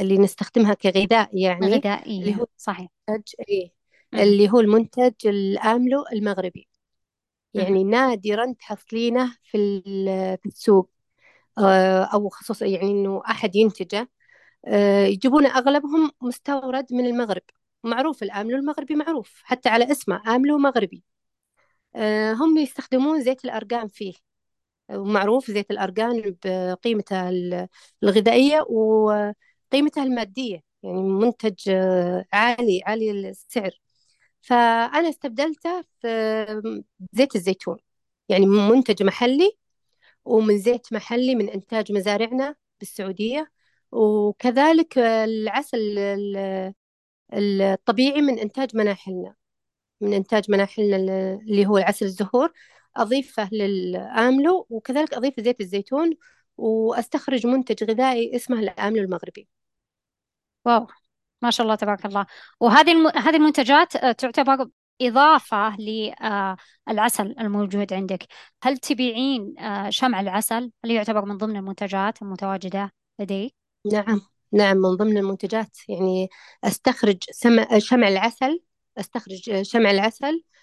اللي 0.00 0.18
نستخدمها 0.18 0.74
كغذاء 0.74 1.30
يعني 1.32 1.66
اللي 1.66 1.76
غذائية 1.76 2.34
هو 2.34 2.46
صحيح. 2.56 2.88
المنتج 3.08 3.32
إيه 3.48 3.72
مهم. 4.12 4.22
اللي 4.22 4.50
هو 4.50 4.60
المنتج 4.60 5.26
الآملو 5.26 6.04
المغربي. 6.12 6.68
مهم. 7.54 7.64
يعني 7.64 7.84
نادرا 7.84 8.52
تحصلينه 8.52 9.36
في 9.42 9.56
ال- 9.58 10.38
في 10.42 10.46
السوق. 10.46 10.90
آه، 11.58 12.04
أو 12.04 12.28
خصوصا 12.28 12.66
يعني 12.66 12.90
إنه 12.90 13.22
أحد 13.30 13.56
ينتجه. 13.56 14.10
آه، 14.66 15.04
يجيبونه 15.04 15.58
أغلبهم 15.58 16.10
مستورد 16.20 16.86
من 16.92 17.06
المغرب. 17.06 17.42
معروف 17.84 18.22
الآملو 18.22 18.56
المغربي 18.56 18.94
معروف 18.94 19.42
حتى 19.44 19.68
على 19.68 19.90
اسمه 19.90 20.22
آملو 20.34 20.58
مغربي. 20.58 21.02
آه، 21.96 22.32
هم 22.32 22.58
يستخدمون 22.58 23.22
زيت 23.22 23.44
الأرقان 23.44 23.88
فيه. 23.88 24.14
ومعروف 24.90 25.50
زيت 25.50 25.70
الأرقان 25.70 26.36
بقيمته 26.44 27.28
ال- 27.28 27.68
الغذائية 28.02 28.60
وقيمته 28.60 30.02
المادية 30.02 30.62
يعني 30.82 31.02
منتج 31.02 31.70
عالي 32.32 32.82
عالي 32.86 33.10
السعر. 33.10 33.70
فأنا 34.42 35.08
استبدلته 35.08 35.84
في 36.00 36.82
زيت 37.12 37.36
الزيتون 37.36 37.76
يعني 38.28 38.46
منتج 38.46 39.02
محلي 39.02 39.52
ومن 40.24 40.58
زيت 40.58 40.92
محلي 40.92 41.34
من 41.34 41.48
إنتاج 41.50 41.92
مزارعنا 41.92 42.54
بالسعودية. 42.80 43.52
وكذلك 43.92 44.98
العسل 44.98 45.98
ال- 45.98 46.74
الطبيعي 47.34 48.22
من 48.22 48.38
إنتاج 48.38 48.76
مناحلنا 48.76 49.34
من 50.00 50.12
إنتاج 50.12 50.50
مناحلنا 50.50 50.96
اللي 51.34 51.66
هو 51.66 51.78
العسل 51.78 52.06
الزهور. 52.06 52.52
أضيفه 52.96 53.48
للآملو 53.52 54.66
وكذلك 54.70 55.14
أضيف 55.14 55.40
زيت 55.40 55.60
الزيتون 55.60 56.10
وأستخرج 56.56 57.46
منتج 57.46 57.84
غذائي 57.90 58.36
اسمه 58.36 58.58
الآملو 58.58 59.02
المغربي. 59.02 59.48
واو 60.64 60.86
ما 61.42 61.50
شاء 61.50 61.64
الله 61.64 61.74
تبارك 61.74 62.06
الله. 62.06 62.26
وهذه 62.60 62.92
الم... 62.92 63.06
هذه 63.06 63.36
المنتجات 63.36 63.96
آه، 63.96 64.12
تعتبر 64.12 64.68
إضافة 65.02 65.76
للعسل 65.76 67.34
الموجود 67.40 67.92
عندك. 67.92 68.26
هل 68.62 68.78
تبيعين 68.78 69.58
آه، 69.58 69.90
شمع 69.90 70.20
العسل؟ 70.20 70.72
هل 70.84 70.90
يعتبر 70.90 71.24
من 71.24 71.36
ضمن 71.36 71.56
المنتجات 71.56 72.22
المتواجدة 72.22 72.92
لديك؟ 73.18 73.54
نعم 73.92 74.20
نعم 74.52 74.76
من 74.76 74.96
ضمن 74.96 75.18
المنتجات. 75.18 75.76
يعني 75.88 76.28
أستخرج 76.64 77.18
شمع 77.78 78.08
العسل 78.08 78.60
أستخرج 78.98 79.62
شمع 79.62 79.90
العسل 79.90 80.34
آه، 80.34 80.57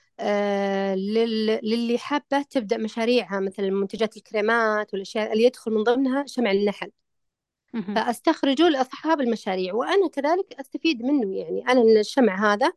للي 1.64 1.98
حابة 1.98 2.42
تبدأ 2.42 2.78
مشاريعها 2.78 3.40
مثل 3.40 3.72
منتجات 3.72 4.18
الكريمات 4.18 4.94
والأشياء 4.94 5.34
اللي 5.34 5.44
يدخل 5.44 5.72
من 5.72 5.84
ضمنها 5.84 6.26
شمع 6.28 6.52
النحل. 6.52 6.92
فأستخرجه 7.96 8.70
لأصحاب 8.70 9.22
المشاريع 9.22 9.74
وأنا 9.74 10.08
كذلك 10.10 10.54
أستفيد 10.60 11.02
منه 11.04 11.38
يعني. 11.38 11.64
أنا 11.70 12.00
الشمع 12.00 12.54
هذا 12.54 12.74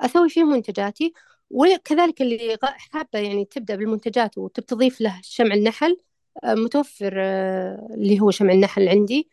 أسوي 0.00 0.28
فيه 0.28 0.44
منتجاتي 0.44 1.12
وكذلك 1.50 2.22
اللي 2.22 2.58
حابة 2.62 3.18
يعني 3.18 3.44
تبدأ 3.44 3.76
بالمنتجات 3.76 4.38
وتضيف 4.38 5.00
له 5.00 5.20
شمع 5.22 5.54
النحل 5.54 5.96
آه، 6.44 6.54
متوفر 6.54 7.14
آه، 7.18 7.88
اللي 7.94 8.20
هو 8.20 8.30
شمع 8.30 8.52
النحل 8.52 8.88
عندي. 8.88 9.30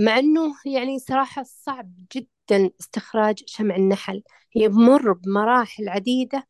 مع 0.00 0.18
أنه 0.18 0.54
يعني 0.66 0.98
صراحة 0.98 1.42
صعب 1.42 1.94
جدا 2.16 2.70
استخراج 2.80 3.42
شمع 3.46 3.76
النحل. 3.76 4.22
يمر 4.54 5.12
بمراحل 5.12 5.88
عديدة 5.88 6.46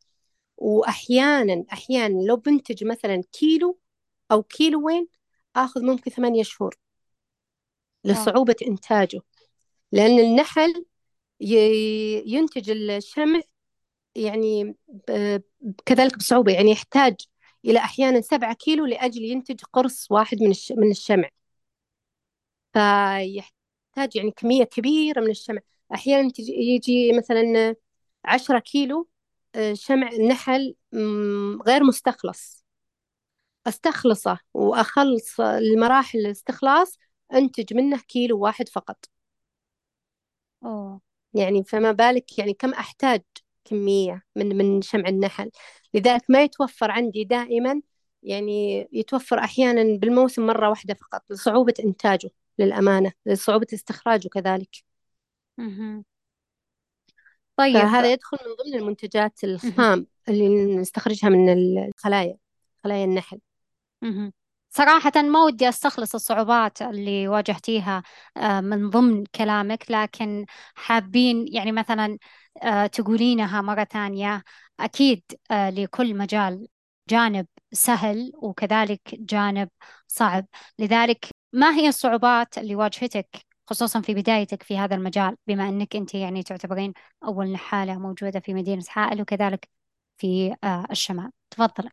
وأحيانا 0.62 1.64
أحيانا 1.72 2.22
لو 2.22 2.36
بنتج 2.36 2.84
مثلا 2.84 3.22
كيلو 3.32 3.78
أو 4.32 4.42
كيلوين 4.42 5.08
آخذ 5.56 5.82
ممكن 5.84 6.10
ثمانية 6.10 6.42
شهور 6.42 6.76
لصعوبة 8.04 8.56
إنتاجه 8.68 9.20
لأن 9.92 10.18
النحل 10.18 10.84
ينتج 12.26 12.70
الشمع 12.70 13.40
يعني 14.14 14.76
كذلك 15.86 16.18
بصعوبة 16.18 16.52
يعني 16.52 16.70
يحتاج 16.70 17.16
إلى 17.64 17.78
أحيانا 17.78 18.20
سبعة 18.20 18.54
كيلو 18.54 18.86
لأجل 18.86 19.22
ينتج 19.24 19.60
قرص 19.72 20.10
واحد 20.10 20.42
من 20.42 20.52
من 20.76 20.90
الشمع. 20.90 21.28
فيحتاج 22.72 24.16
يعني 24.16 24.30
كمية 24.30 24.64
كبيرة 24.64 25.20
من 25.20 25.30
الشمع. 25.30 25.60
أحيانا 25.94 26.32
يجي 26.38 27.12
مثلا 27.12 27.76
عشرة 28.24 28.58
كيلو 28.58 29.08
شمع 29.74 30.10
نحل 30.30 30.74
مم، 30.92 31.58
غير 31.66 31.84
مستخلص. 31.84 32.64
أستخلصه 33.66 34.38
وأخلص 34.54 35.40
المراحل 35.40 36.18
الاستخلاص 36.18 36.98
أنتج 37.34 37.74
منه 37.74 37.98
كيلو 38.08 38.38
واحد 38.40 38.68
فقط. 38.68 39.04
أوه. 40.64 41.00
يعني 41.34 41.64
فما 41.64 41.92
بالك 41.92 42.38
يعني 42.38 42.54
كم 42.54 42.70
أحتاج 42.74 43.22
كمية 43.64 44.22
من 44.36 44.56
من 44.58 44.82
شمع 44.82 45.08
النحل؟ 45.08 45.50
لذلك 45.94 46.22
ما 46.28 46.42
يتوفر 46.42 46.90
عندي 46.90 47.24
دائما 47.24 47.82
يعني 48.22 48.80
يتوفر 48.92 49.38
أحيانا 49.38 49.98
بالموسم 49.98 50.46
مرة 50.46 50.68
واحدة 50.70 50.94
فقط 50.94 51.24
لصعوبة 51.30 51.74
إنتاجه 51.84 52.30
للأمانة 52.58 53.12
لصعوبة 53.26 53.66
استخراجه 53.74 54.28
كذلك. 54.28 54.68
مهم. 55.58 56.04
طيب 57.62 57.78
فهذا 57.78 58.12
يدخل 58.12 58.38
من 58.46 58.54
ضمن 58.54 58.80
المنتجات. 58.80 59.44
الخام 59.44 60.06
اللي 60.28 60.76
نستخرجها 60.76 61.28
من 61.28 61.52
الخلايا 61.52 62.36
خلايا 62.84 63.04
النحل. 63.04 63.40
صراحة 64.70 65.12
ما 65.22 65.44
ودي 65.44 65.68
أستخلص 65.68 66.14
الصعوبات 66.14 66.82
اللي 66.82 67.28
واجهتيها 67.28 68.02
آه، 68.36 68.60
من 68.60 68.90
ضمن 68.90 69.24
كلامك 69.24 69.84
لكن 69.90 70.46
حابين 70.74 71.46
يعني 71.48 71.72
مثلا 71.72 72.18
آه، 72.62 72.86
تقولينها 72.86 73.60
مرة 73.60 73.84
ثانية 73.84 74.42
أكيد 74.80 75.22
آه، 75.50 75.70
لكل 75.70 76.14
مجال 76.16 76.68
جانب 77.08 77.46
سهل 77.72 78.32
وكذلك 78.34 79.00
جانب 79.14 79.68
صعب 80.08 80.46
لذلك 80.78 81.26
ما 81.52 81.74
هي 81.74 81.88
الصعوبات 81.88 82.58
اللي 82.58 82.76
واجهتك 82.76 83.46
خصوصا 83.66 84.00
في 84.00 84.14
بدايتك 84.14 84.62
في 84.62 84.78
هذا 84.78 84.94
المجال 84.94 85.36
بما 85.46 85.68
أنك 85.68 85.96
أنت 85.96 86.14
يعني 86.14 86.42
تعتبرين 86.42 86.92
أول 87.24 87.52
نحالة 87.52 87.98
موجودة 87.98 88.40
في 88.40 88.54
مدينة 88.54 88.84
حائل 88.88 89.20
وكذلك 89.20 89.68
في 90.16 90.56
آه، 90.64 90.86
الشمال. 90.90 91.30
تفضل. 91.50 91.88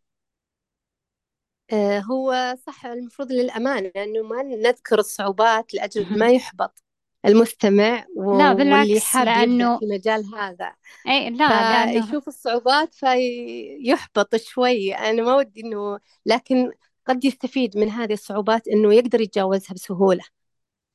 آه، 1.73 1.99
هو 1.99 2.55
صح 2.67 2.85
المفروض 2.85 3.31
للأمانة 3.31 3.91
أنه 3.95 4.21
ما 4.21 4.43
نذكر 4.43 4.99
الصعوبات 4.99 5.73
لأجل 5.73 6.19
ما 6.19 6.29
يحبط 6.29 6.83
المستمع 7.25 8.05
لا 8.15 8.51
واللي 8.51 8.55
بالعكس 8.55 9.03
حاب 9.03 9.27
يبدأ 9.27 9.39
لأنه 9.39 9.79
في 9.79 9.85
المجال 9.85 10.25
هذا. 10.35 10.75
أي 11.07 11.29
لا 11.29 11.47
لأنه 11.85 12.05
فيشوف 12.05 12.27
الصعوبات 12.27 12.95
فيحبط 12.95 14.35
شوي. 14.35 14.95
أنا 14.95 15.21
ما 15.21 15.35
ودي 15.35 15.61
إنه 15.61 15.99
لكن 16.25 16.71
قد 17.05 17.25
يستفيد 17.25 17.77
من 17.77 17.89
هذه 17.89 18.13
الصعوبات 18.13 18.67
إنه 18.67 18.93
يقدر 18.93 19.21
يتجاوزها 19.21 19.73
بسهولة. 19.73 20.23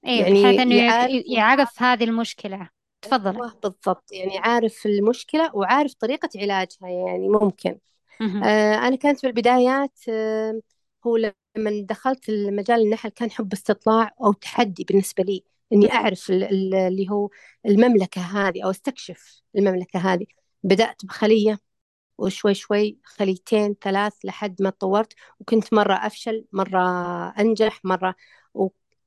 إيه 0.06 0.22
بحيث 0.22 0.44
يعني 0.44 0.62
إنه 0.62 0.74
يك- 0.74 0.82
يعرف 0.82 1.10
يعرف 1.26 1.82
هذه 1.82 2.05
المشكلة. 2.05 2.68
تفضل. 3.02 3.31
أيوة 3.35 3.55
بالضبط. 3.62 4.12
يعني 4.12 4.39
عارف 4.39 4.86
المشكلة 4.86 5.51
وعارف 5.56 5.94
طريقة 5.94 6.28
علاجها 6.36 6.89
يعني 6.89 7.28
ممكن. 7.28 7.78
آه 8.44 8.74
أنا 8.74 8.97
كانت 8.97 9.20
في 9.20 9.26
البدايات 9.26 9.98
آه 10.09 10.60
هو 11.06 11.16
لما 11.16 11.86
دخلت 11.89 12.28
المجال 12.28 12.81
النحل 12.81 13.09
كان 13.09 13.31
حب 13.31 13.52
استطلاع 13.52 14.10
أو 14.24 14.32
تحدي 14.32 14.85
بالنسبة 14.85 15.24
لي 15.24 15.44
إني 15.72 15.93
أعرف 15.93 16.31
ال- 16.31 16.44
ال- 16.44 16.74
اللي 16.74 17.10
هو 17.10 17.31
المملكة 17.66 18.20
هذه 18.20 18.64
أو 18.64 18.70
أستكشف 18.70 19.43
المملكة 19.56 19.98
هذه. 19.98 20.26
بدأت 20.62 21.05
بخلية 21.05 21.59
وشوي 22.18 22.55
شوي 22.55 22.98
خليتين 23.05 23.74
ثلاث 23.82 24.12
لحد 24.24 24.62
ما 24.62 24.70
تطورت 24.70 25.12
وكنت 25.40 25.74
مرة 25.74 25.94
أفشل 25.94 26.44
مرة 26.52 26.81
أنجح 27.39 27.81
مرة 27.85 28.14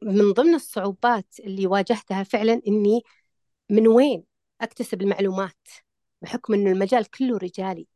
ومن 0.01 0.33
ضمن 0.33 0.55
الصعوبات 0.55 1.25
اللي 1.39 1.67
واجهتها 1.67 2.23
فعلا 2.23 2.61
إني 2.67 3.01
من 3.69 3.87
وين 3.87 4.23
أكتسب 4.61 5.01
المعلومات 5.01 5.67
بحكم 6.21 6.53
إنه 6.53 6.71
المجال 6.71 7.09
كله 7.11 7.37
رجالي. 7.37 7.87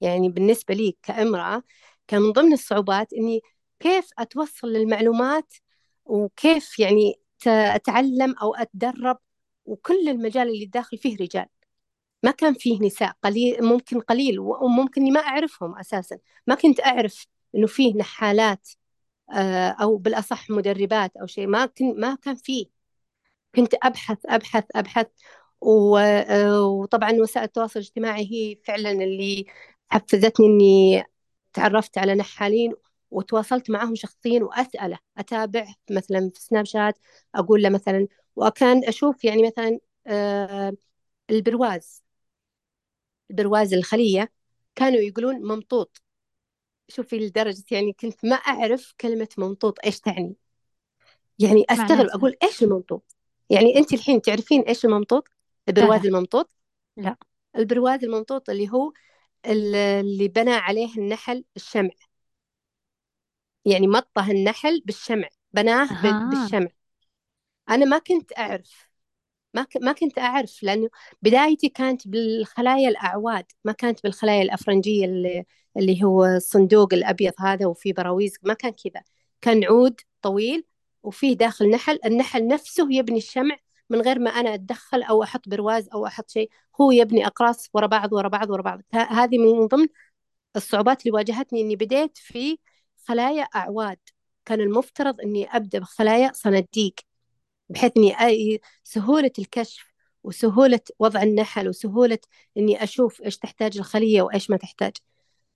يعني 0.00 0.28
بالنسبة 0.28 0.74
لي 0.74 0.96
كامرأة 1.02 1.62
كان 2.06 2.22
من 2.22 2.32
ضمن 2.32 2.52
الصعوبات 2.52 3.12
إني 3.12 3.40
كيف 3.80 4.10
أتوصل 4.18 4.68
للمعلومات 4.68 5.54
وكيف 6.04 6.78
يعني 6.78 7.20
أتعلم 7.46 8.34
أو 8.42 8.54
أتدرب 8.54 9.18
وكل 9.64 10.08
المجال 10.08 10.48
اللي 10.48 10.66
داخل 10.66 10.98
فيه 10.98 11.16
رجال. 11.20 11.46
ما 12.22 12.30
كان 12.30 12.54
فيه 12.54 12.80
نساء 12.82 13.12
قليل 13.24 13.64
ممكن 13.64 14.00
قليل 14.00 14.38
وممكن 14.40 15.12
ما 15.12 15.20
أعرفهم 15.20 15.78
أساسا. 15.78 16.18
ما 16.46 16.54
كنت 16.54 16.80
أعرف 16.80 17.26
إنه 17.54 17.66
فيه 17.66 17.94
نحالات 17.96 18.68
آه، 19.32 19.68
أو 19.70 19.96
بالأصح 19.96 20.50
مدربات 20.50 21.16
أو 21.16 21.26
شيء. 21.26 21.46
ما 21.46 21.66
كن 21.66 22.00
ما 22.00 22.14
كان 22.14 22.34
فيه 22.36 22.66
كنت 23.56 23.74
أبحث 23.82 24.18
أبحث. 24.76 25.06
و- 25.60 25.96
آه، 25.98 26.62
وطبعا 26.64 27.12
وسائل 27.12 27.44
التواصل 27.46 27.80
الاجتماعي 27.80 28.24
هي 28.32 28.56
فعلا 28.64 28.90
اللي 28.92 29.46
حفزتني 29.88 30.46
إني 30.46 31.04
تعرفت 31.52 31.98
على 31.98 32.14
نحالين 32.14 32.74
وتواصلت 33.10 33.70
معهم 33.70 33.94
شخصيا 33.94 34.42
وأسأله. 34.44 34.98
أتابع 35.18 35.66
مثلا 35.90 36.30
في 36.34 36.40
سناب 36.42 36.64
شات 36.66 36.98
أقول 37.34 37.62
له 37.62 37.68
مثلا. 37.68 38.08
وكان 38.36 38.84
أشوف 38.84 39.24
يعني 39.24 39.42
مثلا 39.46 39.78
آه، 40.06 40.72
البرواز. 41.30 42.02
البرواز 43.30 43.74
الخلية 43.74 44.32
كانوا 44.74 45.00
يقولون 45.00 45.36
ممطوط. 45.48 46.02
شوفي 46.88 47.18
لدرجة 47.18 47.64
يعني 47.70 47.92
كنت 47.92 48.24
ما 48.24 48.36
أعرف 48.36 48.94
كلمة 49.00 49.28
ممطوط 49.38 49.78
إيش 49.84 50.00
تعني. 50.00 50.36
يعني 51.38 51.64
أستغرب 51.70 52.06
أقول 52.06 52.36
إيش 52.42 52.62
الممطوط 52.62 53.16
يعني 53.50 53.76
أنت 53.76 53.92
الحين 53.94 54.22
تعرفين 54.22 54.60
إيش 54.62 54.84
الممطوط 54.84 55.28
البرواز 55.68 56.00
لا. 56.00 56.08
الممطوط 56.08 56.50
لا. 56.96 57.16
البرواز 57.56 58.04
الممطوط 58.04 58.50
اللي 58.50 58.68
هو 58.70 58.92
ال- 59.46 59.74
اللي 59.76 60.28
بنى 60.28 60.52
عليه 60.52 60.96
النحل 60.98 61.44
الشمع. 61.56 61.90
يعني 63.64 63.86
مطه 63.86 64.30
النحل 64.30 64.82
بالشمع 64.84 65.28
بناه 65.52 65.84
أها. 65.92 66.30
بالشمع. 66.30 66.68
أنا 67.70 67.84
ما 67.84 67.98
كنت 67.98 68.38
أعرف. 68.38 68.85
ما. 69.56 69.66
ما 69.80 69.92
كنت 69.92 70.18
أعرف 70.18 70.62
لأنه 70.62 70.88
بدايتي 71.22 71.68
كانت 71.68 72.08
بالخلايا 72.08 72.88
الأعواد 72.88 73.44
ما 73.64 73.72
كانت 73.72 74.02
بالخلايا 74.02 74.42
الأفرنجية 74.42 75.04
اللي, 75.04 75.44
اللي 75.76 76.04
هو 76.04 76.24
الصندوق 76.24 76.94
الأبيض 76.94 77.32
هذا 77.38 77.66
وفيه 77.66 77.92
براويز 77.92 78.34
ما 78.42 78.54
كان 78.54 78.72
كذا. 78.72 79.02
كان 79.40 79.64
عود 79.64 80.00
طويل 80.22 80.64
وفيه 81.02 81.36
داخل 81.36 81.70
نحل 81.70 81.98
النحل 82.06 82.48
نفسه 82.48 82.88
يبني 82.92 83.18
الشمع 83.18 83.56
من 83.90 84.00
غير 84.00 84.18
ما 84.18 84.30
أنا 84.30 84.54
أتدخل 84.54 85.02
أو 85.02 85.22
أحط 85.22 85.48
برواز 85.48 85.88
أو 85.94 86.06
أحط 86.06 86.30
شيء 86.30 86.50
هو 86.80 86.90
يبني 86.90 87.26
أقراص 87.26 87.68
ورا 87.74 87.86
بعض 87.86 88.12
ورا 88.12 88.28
بعض 88.28 88.50
ورا 88.50 88.62
بعض. 88.62 88.82
هذه 88.94 89.38
من 89.38 89.66
ضمن 89.66 89.86
الصعوبات 90.56 91.00
اللي 91.02 91.12
واجهتني 91.12 91.60
إني 91.60 91.76
بديت 91.76 92.18
في 92.18 92.58
خلايا 93.06 93.42
أعواد. 93.42 93.98
كان 94.44 94.60
المفترض 94.60 95.20
إني 95.20 95.56
أبدأ 95.56 95.78
بخلايا 95.78 96.32
صناديق. 96.34 96.94
بحيث 97.68 97.92
إني 97.96 98.20
أي 98.26 98.60
سهولة 98.84 99.32
الكشف 99.38 99.92
وسهولة 100.24 100.80
وضع 100.98 101.22
النحل 101.22 101.68
وسهولة 101.68 102.18
إني 102.56 102.82
أشوف 102.84 103.22
إيش 103.22 103.38
تحتاج 103.38 103.78
الخلية 103.78 104.22
وإيش 104.22 104.50
ما 104.50 104.56
تحتاج. 104.56 104.92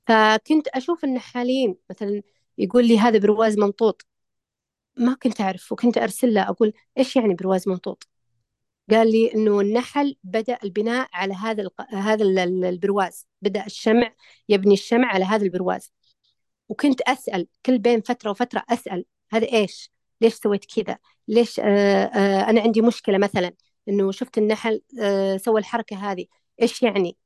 فكنت 0.07 0.69
أشوف 0.69 1.05
النحالين 1.05 1.77
مثلا 1.91 2.23
يقول 2.59 2.89
لي 2.89 2.99
هذا 2.99 3.19
برواز 3.19 3.59
ممطوط 3.59 4.07
ما 4.97 5.15
كنت 5.23 5.41
أعرف 5.41 5.73
وكنت 5.73 5.99
أرسل 5.99 6.35
له 6.35 6.43
أقول 6.43 6.73
إيش 6.99 7.17
يعني 7.17 7.35
برواز 7.35 7.69
ممطوط 7.69 8.09
قال 8.91 9.13
لي 9.13 9.35
إنه 9.35 9.61
النحل 9.61 10.17
بدأ 10.25 10.59
البناء 10.65 11.09
على 11.13 11.35
هذا 11.35 11.63
الق... 11.63 11.95
هذا 11.95 12.25
ال- 12.25 12.39
ال- 12.39 12.65
البرواز. 12.65 13.27
بدأ 13.43 13.67
الشمع 13.67 14.15
يبني 14.49 14.75
الشمع 14.75 15.09
على 15.09 15.25
هذا 15.25 15.45
البرواز. 15.45 15.93
وكنت 16.69 17.01
أسأل 17.01 17.49
كل 17.67 17.79
بين 17.79 18.01
فترة 18.01 18.31
وفترة 18.31 18.65
أسأل 18.71 19.05
هذا 19.33 19.53
إيش؟ 19.53 19.91
ليش 20.21 20.35
سويت 20.35 20.65
كذا؟ 20.65 20.99
ليش 21.31 21.61
آه 21.61 21.65
آه 22.07 22.51
أنا 22.51 22.63
عندي 22.63 22.83
مشكلة 22.83 23.19
مثلا 23.19 23.53
إنه 23.91 24.13
شفت 24.13 24.39
النحل 24.39 24.83
آه 25.01 25.39
سوى 25.39 25.61
الحركة 25.61 25.97
هذه. 26.13 26.27
إيش 26.63 26.83
يعني؟ 26.85 27.19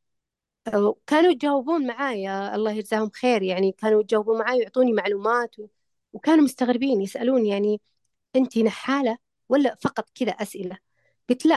كانوا 1.06 1.31
يجاوبون 1.31 1.86
معايا 1.86 2.55
الله 2.55 2.72
يجزاهم 2.72 3.10
خير 3.10 3.43
يعني 3.43 3.72
كانوا 3.72 4.01
يجاوبون 4.01 4.39
معاي 4.39 4.59
ويعطوني 4.59 4.93
معلومات 4.93 5.59
و... 5.59 5.66
وكانوا 6.12 6.44
مستغربين 6.44 7.01
يسألون 7.01 7.47
يعني 7.47 7.81
أنت 8.36 8.59
نحالة 8.59 9.18
ولا 9.48 9.76
فقط 9.82 10.10
كذا 10.14 10.32
أسئلة؟ 10.32 10.78
قلت 11.31 11.47
لا 11.47 11.55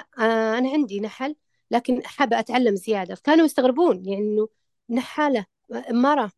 أنا 0.59 0.69
عندي 0.71 0.99
نحل 1.01 1.35
لكن 1.71 2.05
حابة 2.05 2.39
أتعلم 2.39 2.75
زيادة. 2.75 3.15
فكانوا 3.15 3.45
يستغربون 3.45 4.05
يعني 4.05 4.21
إنه 4.21 4.49
نحالة 4.89 5.45
مرة 5.91 6.31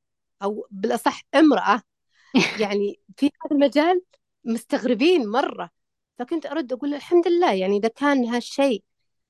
أو 0.43 0.67
بالأصح 0.71 1.21
امرأة 1.35 1.81
يعني 2.61 2.99
في 3.17 3.25
هذا 3.27 3.55
المجال 3.55 4.01
مستغربين 4.45 5.27
مرة. 5.29 5.71
فكنت 6.19 6.45
أرد 6.45 6.73
أقول 6.73 6.93
الحمد 6.93 7.27
لله 7.27 7.53
يعني 7.53 7.77
إذا 7.77 7.87
كان 7.89 8.25
هالشيء 8.25 8.83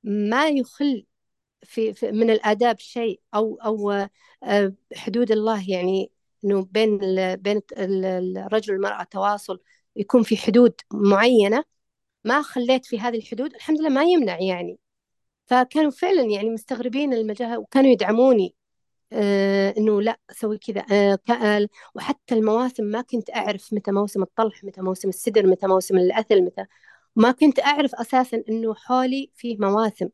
ما 0.04 0.50
يخل 0.50 1.06
في, 1.64 1.94
في 1.94 2.12
من 2.12 2.30
الآداب 2.30 2.80
شيء 2.80 3.22
أو 3.36 3.56
أو 3.66 3.92
آه، 4.44 4.74
حدود 4.96 5.32
الله 5.32 5.72
يعني 5.72 6.12
إنه 6.46 6.68
بين 6.72 6.98
بين 7.36 7.62
ال- 7.78 8.38
الرجل 8.38 8.74
والمرأة 8.74 9.04
تواصل 9.04 9.60
يكون 9.96 10.24
في 10.24 10.38
حدود 10.38 10.74
معينة 10.94 11.64
ما 12.26 12.42
خليت 12.42 12.86
في 12.86 13.00
هذه 13.00 13.18
الحدود 13.18 13.56
الحمد 13.56 13.80
لله 13.82 13.90
ما 13.90 14.04
يمنع 14.04 14.40
يعني. 14.42 14.80
فكانوا 15.48 15.92
فعلا 15.92 16.24
يعني 16.24 16.50
مستغربين 16.50 17.14
المجال 17.14 17.58
وكانوا 17.58 17.92
يدعموني. 17.92 18.56
آه 19.14 19.74
إنه 19.78 20.02
لا 20.02 20.20
سوي 20.32 20.58
كذا 20.58 20.86
آه 20.92 21.16
كا- 21.28 21.68
وحتى 21.96 22.36
المواسم 22.36 22.84
ما 22.84 23.02
كنت 23.02 23.30
أعرف 23.36 23.74
متى 23.74 23.92
موسم 23.92 24.24
الطلح 24.24 24.64
متى 24.64 24.82
موسم 24.82 25.10
السدر 25.10 25.48
متى 25.48 25.68
موسم 25.68 25.98
الأثل 25.98 26.42
متى 26.42 26.66
ما 27.16 27.32
كنت 27.32 27.60
أعرف 27.60 27.96
أساسا 27.96 28.44
إنه 28.50 28.76
حولي 28.76 29.32
فيه 29.36 29.58
مواسم 29.58 30.10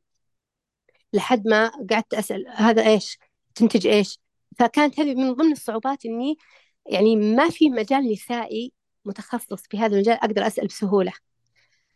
لحد 1.14 1.48
ما 1.48 1.72
قعدت 1.92 2.14
أسأل 2.14 2.46
هذا 2.48 2.88
إيش؟ 2.88 3.20
تنتج 3.56 3.88
إيش؟ 3.88 4.20
فكانت 4.60 5.00
هذه 5.00 5.16
من 5.16 5.34
ضمن 5.34 5.52
الصعوبات 5.52 6.06
إني 6.06 6.38
يعني 6.86 7.16
ما 7.16 7.50
في 7.50 7.70
مجال 7.70 8.12
نسائي 8.12 8.74
متخصص 9.06 9.64
في 9.70 9.78
هذا 9.80 9.94
المجال 9.96 10.16
أقدر 10.16 10.48
أسأل 10.48 10.68
بسهولة. 10.68 11.14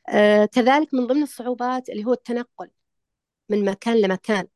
آه 0.09 0.45
كذلك 0.45 0.93
من 0.93 1.07
ضمن 1.07 1.23
الصعوبات 1.23 1.89
اللي 1.89 2.05
هو 2.05 2.13
التنقل 2.13 2.69
من 3.49 3.65
مكان 3.65 3.97
لمكان. 4.01 4.47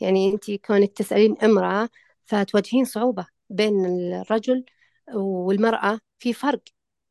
يعني 0.00 0.32
أنت 0.34 0.50
كونك 0.50 0.92
تسألين 0.92 1.38
امرأة 1.38 1.88
فتواجهين 2.26 2.84
صعوبة 2.84 3.26
بين 3.50 3.86
الرجل 3.86 4.64
والمرأة 5.14 6.00
في 6.18 6.32
فرق 6.32 6.62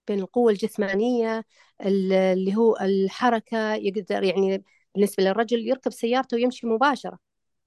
بين 0.07 0.19
القوة 0.19 0.51
الجسمانية 0.51 1.45
ال- 1.85 2.13
اللي 2.13 2.55
هو 2.55 2.77
الحركة 2.81 3.73
يقدر 3.75 4.23
يعني 4.23 4.63
بالنسبة 4.95 5.23
للرجل 5.23 5.67
يركب 5.67 5.91
سيارته 5.91 6.37
ويمشي 6.37 6.67
مباشرة 6.67 7.19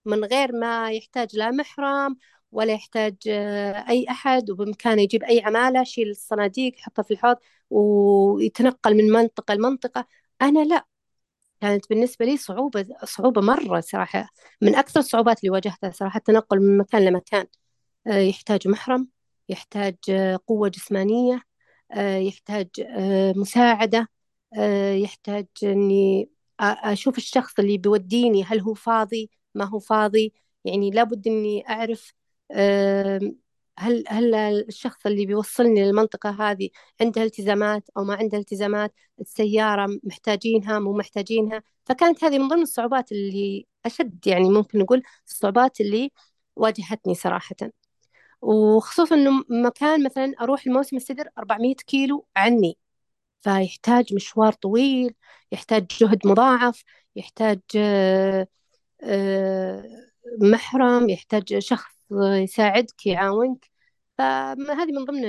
من 0.04 0.24
غير 0.24 0.52
ما 0.52 0.92
يحتاج 0.92 1.36
لا 1.36 1.50
محرم 1.50 2.16
ولا 2.52 2.72
يحتاج 2.74 3.16
آه، 3.28 3.72
أي 3.88 4.06
أحد 4.10 4.50
وبإمكانه 4.50 5.02
يجيب 5.02 5.22
أي 5.24 5.40
عمالة 5.40 5.80
يشيل 5.82 6.10
الصناديق 6.10 6.74
يحطها 6.78 7.02
في 7.02 7.10
الحوض 7.10 7.36
ويتنقل 7.70 8.94
من 8.96 9.12
منطقة 9.12 9.54
لمنطقة. 9.54 10.06
أنا 10.42 10.64
لا 10.64 10.86
كانت 11.60 11.88
بالنسبة 11.90 12.24
لي 12.26 12.36
صعوبة 12.36 12.86
صعوبة 13.04 13.40
مرة 13.40 13.80
صراحة. 13.80 14.28
من 14.62 14.74
أكثر 14.74 15.00
الصعوبات 15.00 15.40
اللي 15.40 15.50
واجهتها 15.50 15.90
صراحة 15.90 16.18
التنقل 16.18 16.60
من 16.60 16.78
مكان 16.78 17.04
لمكان. 17.04 17.46
آه، 18.06 18.18
يحتاج 18.18 18.68
محرم 18.68 19.08
يحتاج 19.48 19.96
آه، 20.10 20.40
قوة 20.46 20.68
جسمانية 20.68 21.42
آه، 21.92 22.16
يحتاج 22.18 22.68
مساعدة 23.36 24.08
يحتاج 24.94 25.46
إني 25.62 26.30
أشوف 26.60 27.18
الشخص 27.18 27.58
اللي 27.58 27.78
بيوديني 27.78 28.44
هل 28.44 28.60
هو 28.60 28.74
فاضي 28.74 29.30
ما 29.54 29.64
هو 29.64 29.78
فاضي. 29.78 30.32
يعني 30.64 30.90
لابد 30.90 31.26
إني 31.28 31.68
أعرف 31.68 32.14
هل 33.80 34.04
هل 34.08 34.34
الشخص 34.34 35.06
اللي 35.06 35.26
بيوصلني 35.26 35.84
للمنطقة 35.84 36.30
هذه 36.30 36.68
عنده 37.00 37.22
التزامات 37.22 37.90
أو 37.96 38.04
ما 38.04 38.14
عنده 38.14 38.38
التزامات؟ 38.38 38.94
السيارة 39.20 39.88
محتاجينها 40.04 40.78
مو 40.78 40.92
محتاجينها؟ 40.92 41.62
فكانت 41.84 42.24
هذه 42.24 42.38
من 42.38 42.48
ضمن 42.48 42.62
الصعوبات 42.62 43.12
اللي 43.12 43.66
أشد 43.86 44.26
يعني 44.26 44.50
ممكن 44.50 44.78
نقول 44.78 45.02
الصعوبات 45.28 45.80
اللي 45.80 46.12
واجهتني 46.56 47.14
صراحة. 47.14 47.56
وخصوصا 48.42 49.14
إنه 49.14 49.44
مكان 49.50 50.04
مثلا 50.04 50.34
أروح 50.40 50.66
الموسم 50.66 50.96
السدر 50.96 51.28
400 51.38 51.74
كيلو 51.76 52.26
عني. 52.36 52.78
فيحتاج 53.42 54.14
مشوار 54.14 54.52
طويل 54.52 55.14
يحتاج 55.52 55.86
جهد 56.00 56.26
مضاعف 56.26 56.84
يحتاج 57.16 57.60
آه، 57.76 58.48
آه، 59.02 59.84
محرم 60.42 61.08
يحتاج 61.10 61.58
شخص 61.58 61.94
يساعدك 62.12 63.06
يعاونك. 63.06 63.69
فهذه 64.20 64.92
من 64.92 65.04
ضمن 65.04 65.24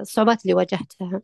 الصعوبات 0.00 0.42
اللي 0.42 0.54
واجهتها. 0.54 1.22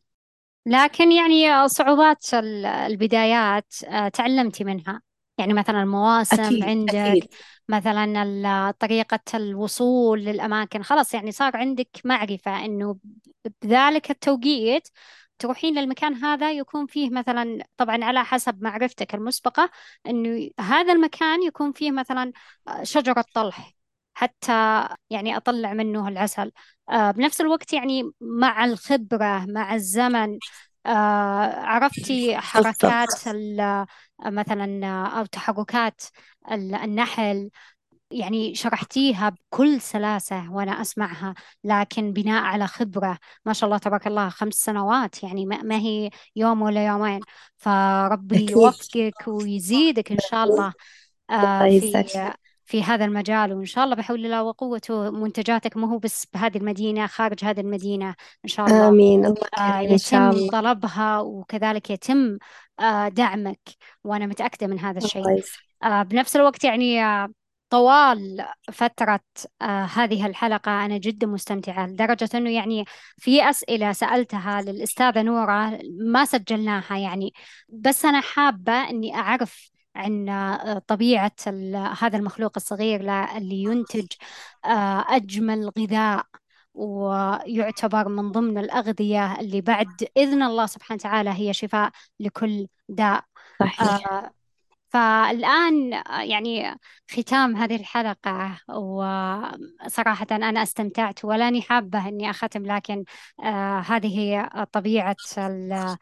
لكن 0.67 1.13
يعني 1.13 1.69
صعوبات 1.69 2.35
البدايات 2.65 3.75
آه، 3.85 4.09
تعلمتي 4.09 4.65
منها. 4.65 5.03
يعني 5.39 5.53
مثلا 5.55 5.83
المواسم 5.83 6.43
أكيد 6.43 6.65
عندك 6.65 6.95
أكيد. 6.95 7.29
مثلا 7.69 8.71
طريقة 8.79 9.21
الوصول 9.35 10.21
للأماكن. 10.21 10.83
خلاص 10.83 11.15
يعني 11.15 11.33
صار 11.33 11.57
عندك 11.57 11.89
معرفة 12.05 12.65
إنه 12.65 12.97
بذلك 13.63 14.11
التوقيت 14.11 14.89
تروحين 15.39 15.79
للمكان 15.79 16.15
هذا 16.15 16.53
يكون 16.53 16.87
فيه 16.87 17.11
مثلا 17.11 17.65
طبعا 17.77 18.05
على 18.05 18.25
حسب 18.25 18.63
معرفتك 18.63 19.15
المسبقة 19.15 19.71
إنه 20.07 20.51
هذا 20.61 20.93
المكان 20.93 21.43
يكون 21.43 21.73
فيه 21.73 21.91
مثلا 21.91 22.33
شجرة 22.83 23.25
طلح. 23.35 23.75
حتى 24.15 24.89
يعني 25.11 25.37
أطلع 25.37 25.73
منه 25.73 26.09
العسل. 26.09 26.43
آه، 26.43 26.53
بنفس 26.93 27.41
الوقت 27.41 27.73
يعني 27.73 28.11
مع 28.21 28.65
الخبرة 28.65 29.47
مع 29.49 29.75
الزمن 29.75 30.39
آه، 30.87 30.91
عرفتي 31.61 32.37
حركات 32.37 33.09
مثلا 34.27 34.87
أو 35.07 35.25
تحركات 35.25 36.03
النحل. 36.53 37.51
يعني 38.11 38.55
شرحتيها 38.55 39.29
بكل 39.29 39.81
سلاسة 39.81 40.53
وأنا 40.53 40.81
أسمعها 40.81 41.35
لكن 41.65 42.13
بناء 42.13 42.43
على 42.43 42.67
خبرة. 42.67 43.19
ما 43.47 43.53
شاء 43.53 43.67
الله 43.67 43.79
تبارك 43.79 44.07
الله 44.07 44.29
خمس 44.29 44.55
سنوات 44.55 45.23
يعني 45.23 45.47
ما 45.47 45.77
هي 45.77 46.11
يوم 46.37 46.63
ولا 46.63 46.87
يومين. 46.87 47.21
فربي 47.57 48.51
يوفقك 48.51 49.29
ويزيدك 49.29 50.13
إن 50.13 50.19
شاء 50.31 50.45
الله 50.45 50.73
آه، 51.31 51.69
في 51.69 52.42
في 52.65 52.83
هذا 52.83 53.05
المجال 53.05 53.53
وإن 53.53 53.65
شاء 53.65 53.85
الله 53.85 53.97
بحول 53.97 54.25
الله 54.25 54.43
وقوته 54.43 55.11
منتجاتك 55.11 55.77
مو 55.77 55.87
هو 55.87 55.99
بس 55.99 56.27
بهذه 56.35 56.57
المدينة 56.57 57.07
خارج 57.07 57.45
هذه 57.45 57.61
المدينة 57.61 58.15
إن 58.45 58.49
شاء 58.49 58.67
الله 58.67 58.89
آمين 58.89 59.25
الله 59.25 59.37
آه، 59.59 59.79
كريم 59.79 59.93
إن 59.93 59.99
شاء 59.99 60.31
يتم 60.31 60.39
الله. 60.39 60.51
طلبها 60.51 61.21
وكذلك 61.21 61.91
يتم 61.91 62.39
آه، 62.81 63.09
دعمك 63.09 63.61
وأنا 64.05 64.27
متأكدة 64.27 64.67
من 64.67 64.79
هذا 64.79 64.99
الشيء. 64.99 65.43
آه، 65.83 66.03
بنفس 66.03 66.37
الوقت 66.37 66.65
يعني 66.65 67.03
طوال 67.71 68.47
فترة 68.73 69.21
هذه 69.95 70.27
الحلقة 70.27 70.85
أنا 70.85 70.99
جدا 70.99 71.27
مستمتعة 71.27 71.87
لدرجة 71.87 72.29
أنه 72.35 72.51
يعني 72.51 72.85
في 73.17 73.51
أسئلة 73.51 73.93
سألتها 73.93 74.63
للأستاذة 74.63 75.23
نورة 75.23 75.79
ما 76.01 76.25
سجلناها 76.25 76.99
يعني 76.99 77.33
بس 77.69 78.05
أنا 78.05 78.21
حابة 78.21 78.73
أني 78.73 79.15
أعرف 79.15 79.72
عن 79.97 80.27
طبيعة 80.87 81.33
هذا 81.99 82.17
المخلوق 82.17 82.53
الصغير 82.57 83.01
اللي 83.37 83.63
ينتج 83.63 84.07
أجمل 84.65 85.71
غذاء 85.79 86.27
ويعتبر 86.75 88.09
من 88.09 88.33
ضمن 88.33 88.59
الأغذية 88.59 89.41
اللي 89.41 89.61
بعد 89.61 90.09
إذن 90.17 90.43
الله 90.43 90.67
سبحانه 90.67 90.99
وتعالى 91.01 91.31
هي 91.31 91.53
شفاء 91.53 91.91
لكل 92.21 92.67
داء. 92.89 93.25
صحيح. 93.61 94.07
آه 94.07 94.31
فالآن 94.93 95.93
يعني 96.21 96.75
ختام 97.11 97.57
هذه 97.57 97.77
الحلقة 97.77 98.59
وصراحة 98.69 100.27
أنا 100.31 100.63
استمتعت 100.63 101.25
ولاني 101.25 101.63
حابة 101.63 102.09
أني 102.09 102.31
أختم 102.31 102.67
لكن 102.67 103.05
آه 103.45 103.79
هذه 103.81 104.19
هي 104.19 104.51
طبيعة 104.73 105.17
آه 105.39 105.97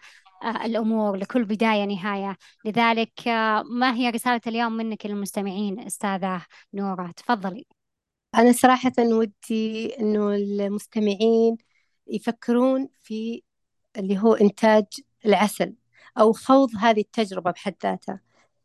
الأمور 0.44 1.16
لكل 1.16 1.44
بداية 1.44 1.84
نهاية. 1.84 2.36
لذلك 2.64 3.28
آه 3.28 3.62
ما 3.62 3.94
هي 3.94 4.10
رسالة 4.10 4.40
اليوم 4.46 4.72
منك 4.72 5.06
للمستمعين 5.06 5.80
أستاذة 5.80 6.46
نورة؟ 6.74 7.12
تفضلي. 7.16 7.66
أنا 8.34 8.52
صراحة 8.52 8.92
ودي 8.98 9.94
إنه 10.00 10.34
المستمعين 10.34 11.56
يفكرون 12.06 12.88
في 13.02 13.42
اللي 13.98 14.18
هو 14.18 14.34
إنتاج 14.34 14.84
العسل 15.26 15.74
أو 16.18 16.32
خوض 16.32 16.70
هذه 16.76 17.00
التجربة 17.00 17.50
بحد 17.50 17.74
ذاتها. 17.82 18.20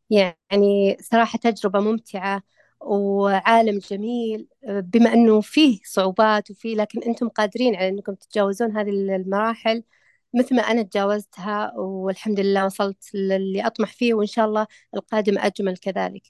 يعني 0.09 0.97
صراحة 1.01 1.39
تجربة 1.39 1.79
ممتعة 1.79 2.43
وعالم 2.81 3.79
جميل 3.79 4.47
بما 4.63 5.13
أنه 5.13 5.41
فيه 5.41 5.79
صعوبات 5.85 6.51
وفيه 6.51 6.75
لكن 6.75 7.03
أنتم 7.03 7.29
قادرين 7.29 7.75
على 7.75 7.89
أنكم 7.89 8.13
تتجاوزون 8.13 8.77
هذه 8.77 8.89
المراحل. 8.89 9.83
مثل 10.35 10.55
ما 10.55 10.61
أنا 10.61 10.81
تجاوزتها 10.81 11.73
والحمد 11.77 12.39
لله 12.39 12.65
وصلت 12.65 13.15
للي 13.15 13.67
أطمح 13.67 13.93
فيه 13.93 14.13
وإن 14.13 14.27
شاء 14.27 14.45
الله 14.45 14.67
القادم 14.95 15.37
أجمل 15.37 15.77
كذلك. 15.77 16.23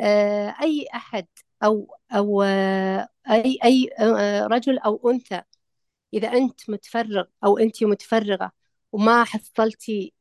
آه، 0.00 0.54
أي 0.62 0.86
أحد 0.94 1.26
أو 1.64 1.96
أو 2.12 2.42
آه، 2.42 3.08
أي 3.30 3.58
أي 3.64 3.90
آه، 4.00 4.46
رجل 4.46 4.78
أو 4.78 5.10
أنثى 5.10 5.42
إذا 6.14 6.28
أنت 6.28 6.70
متفرغ 6.70 7.24
أو 7.44 7.58
أنت 7.58 7.84
متفرغة 7.84 8.52
وما 8.92 9.24
حصلتي 9.24 10.14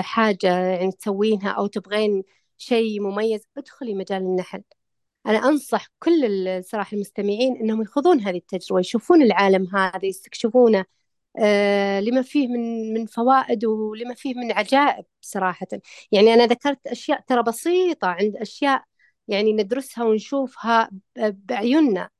حاجة 0.00 0.48
يعني 0.58 0.92
تسوينها 0.92 1.50
أو 1.50 1.66
تبغين 1.66 2.24
شيء 2.58 3.00
مميز 3.00 3.40
ادخلي 3.58 3.94
مجال 3.94 4.22
النحل. 4.22 4.62
أنا 5.26 5.38
أنصح 5.38 5.86
كل 5.98 6.48
الصراحة 6.48 6.94
المستمعين 6.94 7.56
أنهم 7.56 7.82
يخوضون 7.82 8.20
هذه 8.20 8.36
التجربة 8.36 8.80
يشوفون 8.80 9.22
العالم 9.22 9.76
هذا 9.76 10.06
يستكشفونه. 10.06 10.84
لما 12.00 12.22
فيه 12.22 12.48
من 12.48 12.92
من 12.94 13.06
فوائد 13.06 13.64
ولما 13.64 14.14
فيه 14.14 14.34
من 14.34 14.52
عجائب 14.52 15.04
صراحة. 15.20 15.66
يعني 16.12 16.34
أنا 16.34 16.46
ذكرت 16.46 16.86
أشياء 16.86 17.20
ترى 17.20 17.42
بسيطة 17.42 18.08
عند 18.08 18.36
أشياء 18.36 18.84
يعني 19.28 19.52
ندرسها 19.52 20.04
ونشوفها 20.04 20.90
بعيوننا 21.16 22.10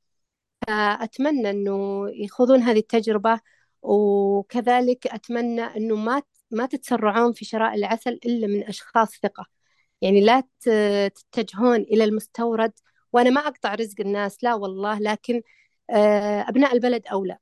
فأتمنى 0.67 1.51
أنه 1.51 2.05
يخوضون 2.11 2.63
هذه 2.63 2.79
التجربة 2.79 3.41
وكذلك 3.83 5.07
أتمنى 5.07 5.63
أنه 5.63 5.97
ما 5.97 6.23
ما 6.51 6.67
تتسرعون 6.67 7.33
في 7.33 7.45
شراء 7.45 7.75
العسل 7.75 8.13
إلا 8.27 8.47
من 8.47 8.65
أشخاص 8.65 9.11
ثقة. 9.23 9.47
يعني 10.03 10.21
لا 10.21 10.43
تتجهون 11.33 11.77
إلى 11.81 12.05
المستورد 12.05 12.73
وأنا 13.13 13.31
ما 13.31 13.41
أقطع 13.41 13.75
رزق 13.75 14.01
الناس 14.01 14.45
لا 14.45 14.55
والله 14.55 14.99
لكن 15.01 15.43
آه، 15.91 16.49
أبناء 16.49 16.75
البلد 16.75 17.07
أولى. 17.07 17.39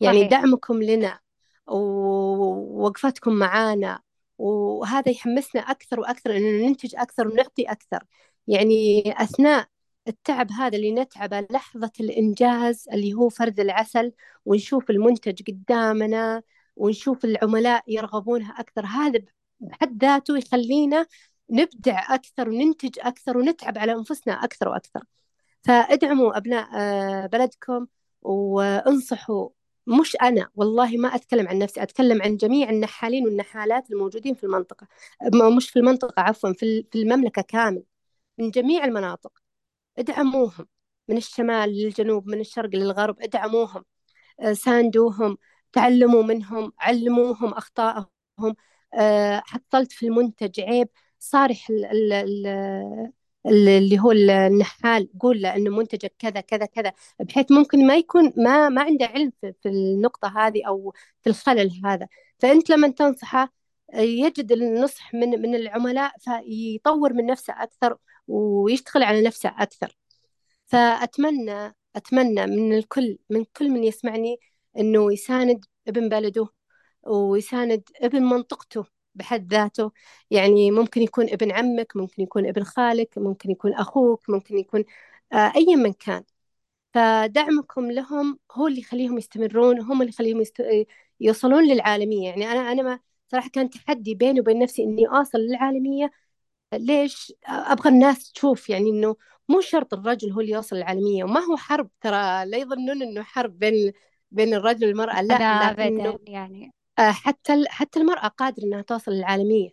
يعني 0.00 0.18
صحيح. 0.18 0.30
دعمكم 0.30 0.82
لنا 0.82 1.20
ووقفتكم 1.66 3.32
معانا 3.32 4.00
وهذا 4.38 5.10
يحمسنا 5.10 5.62
أكثر 5.62 6.00
وأكثر 6.00 6.36
أنه 6.36 6.66
ننتج 6.66 6.96
أكثر 6.96 7.28
ونعطي 7.28 7.62
أكثر 7.62 8.04
يعني 8.46 9.02
أثناء 9.22 9.66
التعب 10.08 10.52
هذا 10.52 10.76
اللي 10.76 10.92
نتعبه 10.92 11.40
لحظة 11.50 11.90
الإنجاز 12.00 12.88
اللي 12.92 13.14
هو 13.14 13.28
فرد 13.28 13.60
العسل 13.60 14.12
ونشوف 14.44 14.90
المنتج 14.90 15.42
قدامنا 15.50 16.42
ونشوف 16.76 17.24
العملاء 17.24 17.84
يرغبونها 17.88 18.52
أكثر 18.60 18.86
هذا 18.86 19.20
بحد 19.60 20.04
ذاته 20.04 20.38
يخلينا 20.38 21.06
نبدع 21.50 22.14
أكثر 22.14 22.48
وننتج 22.48 22.98
أكثر 23.00 23.38
ونتعب 23.38 23.78
على 23.78 23.92
أنفسنا 23.92 24.32
أكثر 24.44 24.68
وأكثر 24.68 25.00
فادعموا 25.64 26.36
أبناء 26.36 26.68
آه، 26.74 27.26
بلدكم 27.26 27.86
وانصحوا 28.22 29.48
مش 29.90 30.16
أنا 30.22 30.48
والله 30.54 30.96
ما 30.96 31.14
أتكلم 31.14 31.48
عن 31.48 31.58
نفسي 31.58 31.82
أتكلم 31.82 32.22
عن 32.22 32.36
جميع 32.36 32.70
النحالين 32.70 33.24
والنحالات 33.24 33.90
الموجودين 33.90 34.34
في 34.34 34.44
المنطقة. 34.44 34.86
مش 35.56 35.70
في 35.70 35.78
المنطقة 35.78 36.22
عفوا 36.22 36.52
في 36.52 36.84
المملكة 36.94 37.42
كامل 37.42 37.82
من 38.38 38.50
جميع 38.50 38.84
المناطق. 38.84 39.32
ادعموهم 39.98 40.68
من 41.08 41.16
الشمال 41.16 41.70
للجنوب 41.70 42.28
من 42.28 42.40
الشرق 42.40 42.70
للغرب 42.74 43.22
ادعموهم. 43.22 43.84
آه، 44.40 44.52
ساندوهم 44.52 45.38
تعلموا 45.72 46.22
منهم 46.22 46.72
علموهم 46.80 47.52
أخطائهم. 47.54 48.06
آه، 48.94 49.42
حصلت 49.46 49.92
في 49.92 50.06
المنتج 50.06 50.60
عيب 50.60 50.88
صارح 51.18 51.68
اللي 53.46 53.98
هو 54.00 54.12
النحال 54.12 55.08
قول 55.20 55.42
له 55.42 55.56
إنه 55.56 55.70
منتجك 55.70 56.14
كذا 56.18 56.40
كذا 56.40 56.66
كذا 56.66 56.92
بحيث 57.20 57.52
ممكن 57.52 57.86
ما 57.86 57.96
يكون 57.96 58.32
ما 58.36 58.68
ما 58.68 58.82
عنده 58.82 59.06
علم 59.06 59.32
في 59.40 59.68
النقطة 59.68 60.28
هذه 60.38 60.66
أو 60.68 60.94
في 61.22 61.30
الخلل 61.30 61.80
هذا. 61.84 62.08
فأنت 62.38 62.70
لما 62.70 62.88
تنصحه 62.88 63.52
يجد 63.94 64.52
النصح 64.52 65.14
من 65.14 65.28
من 65.42 65.54
العملاء 65.54 66.12
فيطور 66.18 67.12
من 67.12 67.26
نفسه 67.26 67.62
أكثر 67.62 67.96
ويشتغل 68.28 69.02
على 69.02 69.22
نفسه 69.22 69.48
أكثر. 69.58 69.96
فأتمنى 70.66 71.74
أتمنى 71.96 72.46
من 72.46 72.72
الكل 72.78 73.18
من 73.30 73.44
كل 73.44 73.70
من 73.70 73.84
يسمعني 73.84 74.36
إنه 74.78 75.12
يساند 75.12 75.64
ابن 75.88 76.08
بلده 76.08 76.48
ويساند 77.02 77.82
ابن 78.02 78.22
منطقته. 78.22 78.99
بحد 79.14 79.52
ذاته. 79.54 79.92
يعني 80.30 80.70
ممكن 80.70 81.02
يكون 81.02 81.28
ابن 81.30 81.52
عمك 81.52 81.96
ممكن 81.96 82.22
يكون 82.22 82.46
ابن 82.48 82.64
خالك 82.64 83.18
ممكن 83.18 83.50
يكون 83.50 83.74
أخوك 83.74 84.30
ممكن 84.30 84.58
يكون 84.58 84.84
آه، 85.32 85.52
أي 85.56 85.76
من 85.76 85.92
كان. 85.92 86.24
فدعمكم 86.94 87.90
لهم 87.90 88.38
هو 88.52 88.66
اللي 88.66 88.80
يخليهم 88.80 89.18
يستمرون 89.18 89.80
هم 89.80 90.00
اللي 90.02 90.10
يخليهم 90.12 90.40
يست... 90.40 90.62
يوصلون 91.20 91.64
للعالمية. 91.68 92.28
يعني 92.28 92.46
أنا 92.52 92.72
أنا 92.72 92.82
ما 92.82 93.00
صراحة 93.28 93.48
كان 93.48 93.70
تحدي 93.70 94.14
بيني 94.14 94.40
وبين 94.40 94.58
نفسي 94.58 94.82
إني 94.84 95.06
أوصل 95.08 95.38
للعالمية. 95.38 96.10
ليش؟ 96.74 97.32
أبغى 97.46 97.90
الناس 97.90 98.32
تشوف 98.32 98.70
يعني 98.70 98.90
إنه 98.90 99.16
مو 99.48 99.60
شرط 99.60 99.94
الرجل 99.94 100.32
هو 100.32 100.40
اللي 100.40 100.52
يوصل 100.52 100.76
للعالمية. 100.76 101.24
وما 101.24 101.40
هو 101.40 101.56
حرب 101.56 101.90
ترى 102.00 102.46
لا 102.46 102.56
يظنون 102.58 103.02
إنه 103.02 103.22
حرب 103.22 103.58
بين 103.58 103.92
بين 104.30 104.54
الرجل 104.54 104.86
والمرأة. 104.86 105.22
لا 105.22 105.34
أبدا 105.34 106.18
يعني 106.26 106.66
آه، 106.66 106.79
حتى 106.98 107.64
حتى 107.68 108.00
المرأة 108.00 108.28
قادرة 108.28 108.64
إنها 108.64 108.82
توصل 108.82 109.12
للعالمية. 109.12 109.70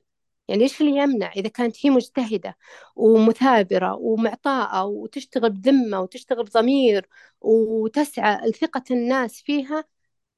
يعني 0.48 0.64
إيش 0.64 0.82
اللي 0.82 0.98
يمنع؟ 0.98 1.32
إذا 1.32 1.50
كانت 1.50 1.86
هي 1.86 1.90
مجتهدة 1.90 2.58
ومثابرة 2.96 3.96
ومعطاءة 3.96 4.86
وتشتغل 4.86 5.50
بذمة 5.50 6.02
وتشتغل 6.02 6.44
بضمير 6.44 7.10
وتسعى 7.42 8.50
لثقة 8.50 8.84
الناس 8.92 9.42
فيها 9.42 9.84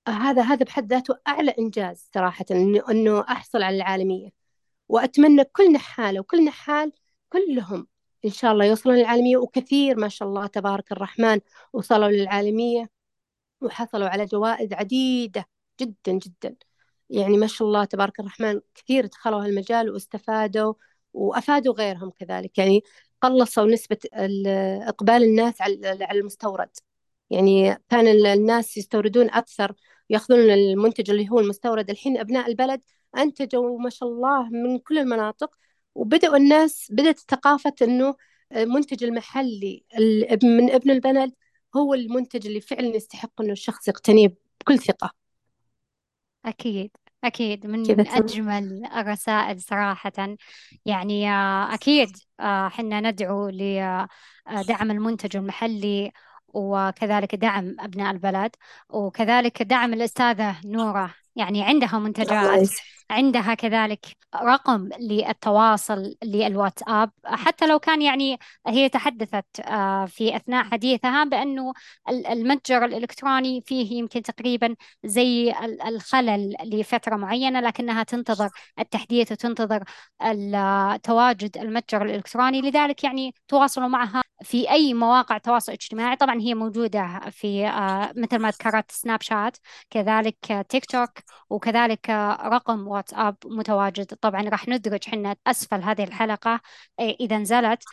آه، 0.08 0.12
هذا 0.12 0.42
هذا 0.44 0.66
بحد 0.66 0.94
ذاته 0.94 1.18
أعلى 1.28 1.52
إنجاز 1.60 2.10
صراحة 2.14 2.46
إنه 2.52 2.84
إنه 2.92 3.22
أحصل 3.22 3.64
على 3.64 3.76
العالمية. 3.78 4.30
وأتمنى 4.90 5.44
كل 5.44 5.72
نحالة 5.74 6.20
وكل 6.20 6.46
نحال 6.46 6.92
كلهم 7.30 7.88
إن 8.26 8.30
شاء 8.32 8.52
الله 8.54 8.66
يوصلون 8.66 8.96
للعالمية 8.98 9.38
وكثير 9.38 9.98
ما 10.00 10.10
شاء 10.10 10.28
الله 10.28 10.48
تبارك 10.48 10.92
الرحمن 10.92 11.40
وصلوا 11.74 12.10
للعالمية 12.10 12.90
وحصلوا 13.62 14.10
على 14.10 14.26
جوائز 14.26 14.74
عديدة 14.74 15.46
جدا 15.82 16.14
جدا. 16.14 16.56
يعني 17.10 17.38
ما 17.38 17.48
شاء 17.48 17.68
الله 17.68 17.86
تبارك 17.86 18.20
الرحمن 18.20 18.62
كثير 18.76 19.06
دخلوا 19.06 19.46
هالمجال 19.46 19.90
واستفادوا 19.92 20.74
وأفادوا 21.14 21.74
غيرهم 21.74 22.10
كذلك. 22.10 22.58
يعني 22.58 22.84
قلصوا 23.22 23.66
نسبة 23.66 23.98
إقبال 24.88 25.24
الناس 25.24 25.62
على 25.62 26.12
المستورد. 26.12 26.70
يعني 27.30 27.78
كان 27.90 28.08
الناس 28.08 28.78
يستوردون 28.78 29.30
أكثر 29.30 29.74
ويأخذون 30.10 30.40
المنتج 30.40 31.10
اللي 31.10 31.30
هو 31.30 31.40
المستورد. 31.40 31.90
الحين 31.90 32.18
أبناء 32.18 32.48
البلد 32.48 32.82
أنتجوا 33.18 33.80
ما 33.80 33.90
شاء 33.90 34.10
الله 34.10 34.50
من 34.50 34.80
كل 34.80 34.98
المناطق 35.00 35.56
وبدأوا 35.96 36.38
الناس 36.38 36.88
بدأت 36.92 37.20
ثقافة 37.20 37.74
أنه 37.82 38.16
المنتج 38.56 39.04
المحلي 39.04 39.84
من 40.44 40.72
ابن 40.72 40.92
البلد 40.92 41.34
هو 41.76 41.94
المنتج 41.94 42.48
اللي 42.48 42.62
فعلا 42.62 42.96
يستحق 42.96 43.42
أنه 43.42 43.52
الشخص 43.52 43.88
يقتنيه 43.88 44.36
بكل 44.62 44.80
ثقة. 44.80 45.19
أكيد 46.46 46.92
أكيد 47.24 47.68
من 47.68 48.08
أجمل 48.08 48.86
الرسائل 48.86 49.62
صراحة. 49.62 50.38
يعني 50.86 51.32
آه، 51.32 51.74
أكيد 51.74 52.18
آه، 52.40 52.70
حنا 52.70 53.00
ندعو 53.02 53.50
لدعم 53.50 54.92
المنتج 54.92 55.38
المحلي 55.38 56.12
وكذلك 56.48 57.36
دعم 57.36 57.76
أبناء 57.80 58.12
البلد 58.12 58.56
وكذلك 58.90 59.64
دعم 59.64 59.94
الأستاذة 59.94 60.56
نورة 60.66 61.14
يعني 61.36 61.64
عندها 61.64 62.00
منتجات 62.00 62.70
عندها 63.10 63.54
كذلك 63.54 64.06
رقم 64.36 64.90
للتواصل 65.00 66.16
للواتساب. 66.24 67.12
حتى 67.26 67.68
لو 67.68 67.80
كان 67.80 68.02
يعني 68.02 68.38
هي 68.68 68.90
تحدثت 68.90 69.60
آه، 69.60 70.06
في 70.06 70.36
أثناء 70.36 70.64
حديثها 70.64 71.24
بأنه 71.24 71.74
المتجر 72.10 72.86
الإلكتروني 72.86 73.62
فيه 73.62 73.98
يمكن 73.98 74.22
تقريبا 74.22 74.76
زي 75.04 75.54
الخلل 75.88 76.56
لفترة 76.64 77.16
معينة 77.16 77.60
لكنها 77.60 78.04
تنتظر 78.04 78.50
التحديث 78.80 79.32
وتنتظر 79.32 79.84
تواجد 81.04 81.58
المتجر 81.58 82.06
الإلكتروني. 82.06 82.62
لذلك 82.62 83.04
يعني 83.04 83.34
تواصلوا 83.48 83.88
معها 83.88 84.29
في 84.44 84.70
أي 84.72 84.94
مواقع 84.94 85.38
تواصل 85.38 85.72
اجتماعي 85.72 86.16
طبعا 86.16 86.40
هي 86.42 86.54
موجودة 86.54 87.20
في 87.32 87.68
آه، 87.68 88.14
مثل 88.16 88.40
ما 88.40 88.50
ذكرت 88.50 88.92
سناب 88.92 89.22
شات 89.22 89.58
كذلك 89.90 90.66
تيك 90.70 90.86
توك 90.86 91.10
وكذلك 91.50 92.10
رقم 92.46 92.88
واتساب 92.88 93.36
متواجد. 93.46 94.06
طبعا 94.06 94.42
راح 94.50 94.68
ندرج 94.68 95.04
حنا 95.10 95.36
أسفل 95.48 95.84
هذه 95.84 96.04
الحلقة. 96.04 96.62
إيه، 97.00 97.16
إذا 97.20 97.38
نزلت 97.38 97.84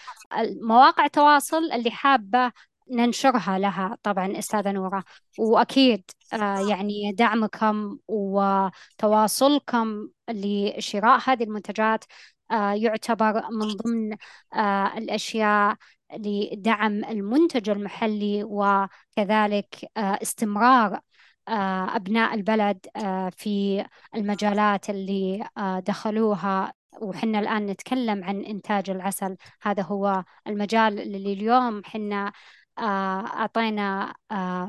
مواقع 0.63 1.05
التواصل 1.05 1.73
اللي 1.73 1.91
حابة 1.91 2.53
ننشرها 2.91 3.59
لها 3.59 3.97
طبعا 4.03 4.39
أستاذة 4.39 4.73
نورة. 4.73 5.05
وأكيد 5.39 6.11
آه، 6.33 6.69
يعني 6.69 7.13
دعمكم 7.13 7.99
وتواصلكم 8.09 10.09
لشراء 10.31 11.21
هذه 11.27 11.45
المنتجات 11.45 12.05
آه، 12.05 12.07
يعتبر 12.51 13.43
من 13.51 13.69
ضمن 13.69 14.17
آه، 14.55 14.99
الأشياء 14.99 15.77
لدعم 16.17 17.05
المنتج 17.05 17.71
المحلي 17.71 18.45
وكذلك 18.45 19.91
استمرار 19.97 21.01
آه، 21.49 21.97
أبناء 21.97 22.35
البلد 22.35 22.87
آه، 22.97 23.31
في 23.31 23.85
المجالات 24.15 24.91
اللي 24.91 25.49
آه، 25.59 25.81
دخلوها. 25.81 26.73
وحنا 27.01 27.39
الآن 27.39 27.67
نتكلم 27.67 28.25
عن 28.25 28.41
إنتاج 28.45 28.91
العسل. 28.91 29.37
هذا 29.63 29.83
هو 29.83 30.25
المجال 30.47 31.01
اللي 31.01 31.33
اليوم 31.33 31.85
حنا 31.85 32.33
أعطينا 32.79 34.15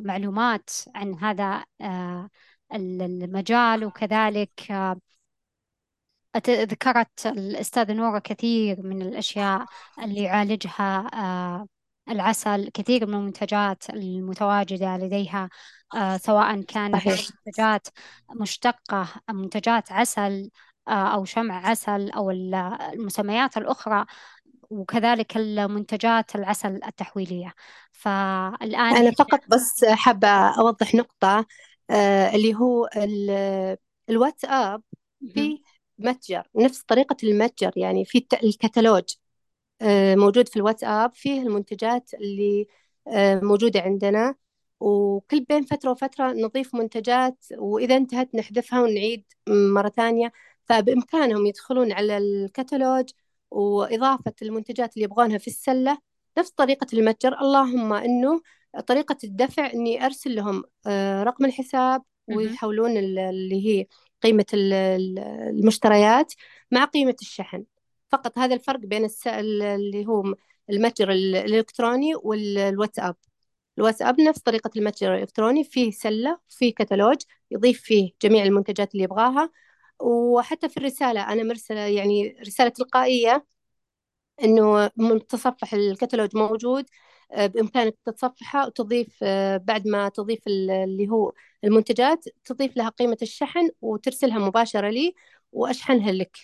معلومات 0.02 0.70
عن 0.96 1.16
هذا 1.16 1.64
المجال. 2.74 3.86
وكذلك 3.86 4.52
ذكرت 6.50 7.26
الأستاذة 7.26 7.94
نورة 7.94 8.20
كثير 8.20 8.82
من 8.82 9.02
الأشياء 9.02 9.66
اللي 10.04 10.24
يعالجها 10.24 11.10
العسل 12.10 12.70
كثير 12.74 13.06
من 13.06 13.14
المنتجات 13.14 13.90
المتواجدة 13.90 14.98
لديها 14.98 15.50
آه، 15.96 16.18
سواء 16.18 16.62
كانت. 16.62 17.08
منتجات 17.08 17.88
مشتقة 18.36 19.08
منتجات 19.30 19.92
عسل 19.92 20.50
آه، 20.88 21.14
أو 21.14 21.26
شمع 21.26 21.68
عسل 21.70 22.10
أو 22.12 22.32
المسميات 22.32 23.58
الأخرى 23.58 24.06
وكذلك 24.70 25.38
المنتجات 25.38 26.36
العسل 26.36 26.84
التحويلية 26.84 27.54
فالآن 27.92 28.96
أنا 28.96 29.12
فقط 29.12 29.40
بس 29.48 29.86
حابة 29.86 30.28
أوضح 30.60 30.96
نقطة 30.96 31.46
آه، 31.90 32.36
اللي 32.36 32.56
هو 32.56 32.90
الواتساب 34.10 34.82
في 35.34 35.62
متجر 36.00 36.44
نفس 36.56 36.82
طريقة 36.84 37.18
المتجر 37.24 37.72
يعني 37.76 38.06
في 38.06 38.28
الكتالوج 38.44 39.04
موجود 40.16 40.48
في 40.50 40.56
الواتساب 40.58 41.14
فيه 41.14 41.42
المنتجات 41.42 42.14
اللي 42.14 42.68
موجودة 43.44 43.82
عندنا. 43.82 44.36
وكل 44.80 45.40
بين 45.44 45.64
فترة 45.66 45.92
وفترة 45.92 46.32
نضيف 46.34 46.76
منتجات 46.76 47.46
وإذا 47.58 47.98
انتهت 47.98 48.36
نحذفها 48.36 48.82
ونعيد 48.82 49.24
مرة 49.50 49.90
ثانية. 49.90 50.32
فبإمكانهم 50.66 51.46
يدخلون 51.46 51.92
على 51.92 52.18
الكتالوج 52.18 53.10
وإضافة 53.52 54.34
المنتجات 54.42 54.94
اللي 54.94 55.04
يبغونها 55.06 55.38
في 55.38 55.48
السلة. 55.48 55.98
نفس 56.38 56.50
طريقة 56.52 56.88
المتجر 56.94 57.42
اللهم 57.42 57.94
إنه 57.94 58.42
طريقة 58.88 59.18
الدفع 59.24 59.74
إني 59.74 60.06
أرسل 60.06 60.36
لهم 60.36 60.64
آه، 60.88 61.24
رقم 61.24 61.46
الحساب 61.46 62.04
ويحولون 62.28 62.98
اللي 62.98 63.68
هي 63.68 63.86
قيمة 64.24 64.46
المشتريات 64.54 66.34
مع 66.72 66.86
قيمة 66.86 67.16
الشحن. 67.22 67.66
فقط 68.12 68.40
هذا 68.40 68.56
الفرق 68.56 68.80
بين 68.80 69.06
الس... 69.06 69.28
اللي 69.28 70.06
هو 70.08 70.36
المتجر 70.70 71.12
الإلكتروني 71.12 72.16
والواتساب. 72.16 73.16
الواتساب 73.78 74.22
نفس 74.22 74.40
طريقة 74.40 74.72
المتجر 74.78 75.16
الإلكتروني 75.16 75.64
فيه 75.64 75.92
سلة 75.92 76.40
فيه 76.50 76.74
كتالوج 76.74 77.18
يضيف 77.52 77.82
فيه 77.82 78.12
جميع 78.22 78.44
المنتجات 78.44 78.94
اللي 78.94 79.04
يبغاها. 79.04 79.52
وحتى 80.00 80.70
في 80.70 80.78
الرسالة 80.78 81.34
أنا 81.34 81.44
مرسلة 81.44 81.80
يعني 81.80 82.38
رسالة 82.48 82.70
تلقائية 82.70 83.46
إنه 84.44 84.92
متصفح 84.98 85.74
الكتالوج 85.74 86.36
موجود. 86.38 86.86
بإمكانك 87.36 87.96
تتصفحه 88.06 88.66
وتضيف 88.68 89.20
آه، 89.24 89.58
بعد 89.58 89.88
ما 89.88 90.10
تضيف 90.10 90.40
اللي 90.48 91.10
هو 91.10 91.34
المنتجات 91.64 92.26
تضيف 92.46 92.78
لها 92.78 92.90
قيمة 92.90 93.18
الشحن 93.22 93.70
وترسلها 93.82 94.40
مباشرة 94.40 94.90
لي 94.90 95.16
وأشحنها 95.52 96.12
لك. 96.12 96.38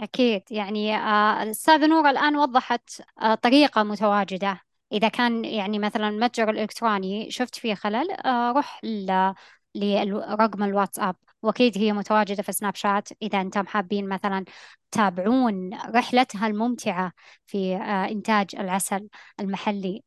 أكيد. 0.00 0.42
يعني 0.50 0.96
آه، 0.96 1.42
الأستاذة 1.42 1.86
نورة 1.86 2.10
الآن 2.10 2.36
وضحت 2.36 3.02
طريقة 3.42 3.82
متواجدة. 3.82 4.60
إذا 4.92 5.08
كان 5.08 5.44
يعني 5.44 5.78
مثلا 5.78 6.08
المتجر 6.08 6.50
الإلكتروني 6.50 7.30
شفت 7.30 7.54
فيه 7.54 7.74
خلل 7.74 8.10
آه، 8.12 8.52
روح 8.52 8.80
لرقم 9.74 10.62
الواتساب. 10.62 11.16
وأكيد 11.42 11.78
هي 11.78 11.92
متواجدة 11.92 12.42
في 12.42 12.52
سناب 12.52 12.74
شات. 12.74 13.08
إذا 13.22 13.40
أنتم 13.40 13.66
حابين 13.66 14.08
مثلا 14.08 14.44
تتابعون 14.90 15.70
رحلتها 15.74 16.46
الممتعة 16.46 17.12
في 17.46 17.76
آه، 17.76 18.08
إنتاج 18.08 18.46
العسل 18.58 19.08
المحلي. 19.40 20.02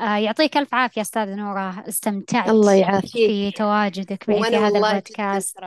آه، 0.00 0.16
يعطيك 0.16 0.56
ألف 0.56 0.74
عافية 0.74 1.00
أستاذة 1.00 1.34
نورة. 1.34 1.84
استمتعت 1.88 2.48
الله 2.48 2.72
يعافيك. 2.72 3.10
في 3.10 3.50
تواجدك 3.50 4.28
معي 4.28 4.44
في 4.44 4.56
هذا 4.56 4.88
البودكاست. 4.88 5.58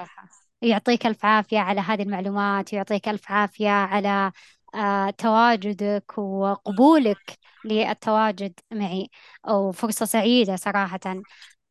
يعطيك 0.62 1.06
ألف 1.06 1.26
عافية 1.26 1.60
على 1.60 1.82
هذه 1.82 2.02
المعلومات 2.02 2.74
ويعطيك 2.74 3.10
ألف 3.10 3.32
عافية 3.32 3.70
على 3.70 4.32
آه، 4.76 5.10
تواجدك 5.10 6.18
وقبولك 6.18 7.38
للتواجد 7.66 8.54
معي. 8.72 9.10
وفرصة 9.50 10.06
سعيدة 10.06 10.56
صراحة. 10.56 11.00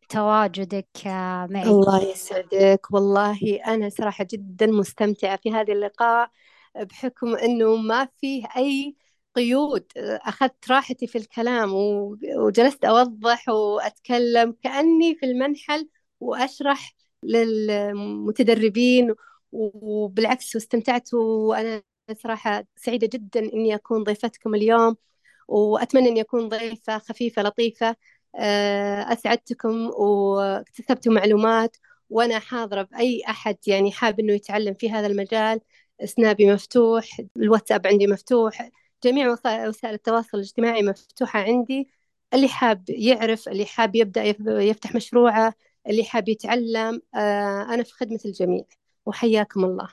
تواجدك 0.09 1.07
معي 1.51 1.63
الله 1.63 2.03
يسعدك. 2.11 2.81
والله 2.91 3.61
أنا 3.67 3.89
صراحة 3.89 4.27
جدا 4.33 4.67
مستمتعة 4.67 5.37
في 5.37 5.51
هذا 5.53 5.73
اللقاء 5.73 6.31
بحكم 6.77 7.37
أنه 7.37 7.77
ما 7.77 8.09
فيه 8.21 8.47
أي 8.57 8.97
قيود. 9.35 9.85
أخذت 9.97 10.71
راحتي 10.71 11.07
في 11.07 11.19
الكلام 11.19 11.71
وجلست 12.37 12.85
أوضح 12.85 13.49
وأتكلم 13.49 14.57
كأني 14.63 15.15
في 15.15 15.27
المنحل 15.27 15.89
وأشرح 16.21 16.95
للمتدربين 17.23 19.15
وبالعكس 19.53 20.55
واستمتعت 20.55 21.15
وأنا 21.15 21.83
صراحة 22.23 22.65
سعيدة 22.77 23.07
جدا 23.13 23.41
إني 23.41 23.75
أكون 23.75 24.03
ضيفتكم 24.03 24.55
اليوم 24.55 24.97
وأتمنى 25.49 26.09
إني 26.09 26.21
أكون 26.21 26.49
ضيفة 26.49 26.99
خفيفة 26.99 27.43
لطيفة 27.43 27.97
أسعدتكم 29.13 29.91
واكتسبتوا 29.91 31.13
معلومات 31.13 31.77
وأنا 32.11 32.39
حاضرة 32.39 32.83
بأي 32.83 33.23
أحد 33.29 33.57
يعني 33.67 33.93
حاب 33.93 34.21
إنه 34.21 34.33
يتعلم 34.33 34.75
في 34.75 34.91
هذا 34.91 35.07
المجال. 35.07 35.61
سنابي 36.05 36.53
مفتوح 36.53 37.21
الواتساب 37.37 37.87
عندي 37.87 38.07
مفتوح 38.07 38.71
جميع 39.05 39.31
وسائل 39.33 39.95
التواصل 39.95 40.39
الاجتماعي 40.39 40.83
مفتوحة 40.83 41.41
عندي. 41.41 41.89
اللي 42.35 42.49
حاب 42.49 42.85
يعرف 42.91 43.49
اللي 43.49 43.67
حاب 43.67 43.97
يبدأ 43.97 44.25
يف- 44.25 44.41
يفتح 44.47 44.95
مشروعه 44.95 45.55
اللي 45.89 46.05
حاب 46.05 46.29
يتعلم 46.29 47.03
آه، 47.15 47.63
أنا 47.75 47.83
في 47.83 47.93
خدمة 47.93 48.19
الجميع. 48.27 48.65
وحياكم 49.07 49.65
الله. 49.65 49.89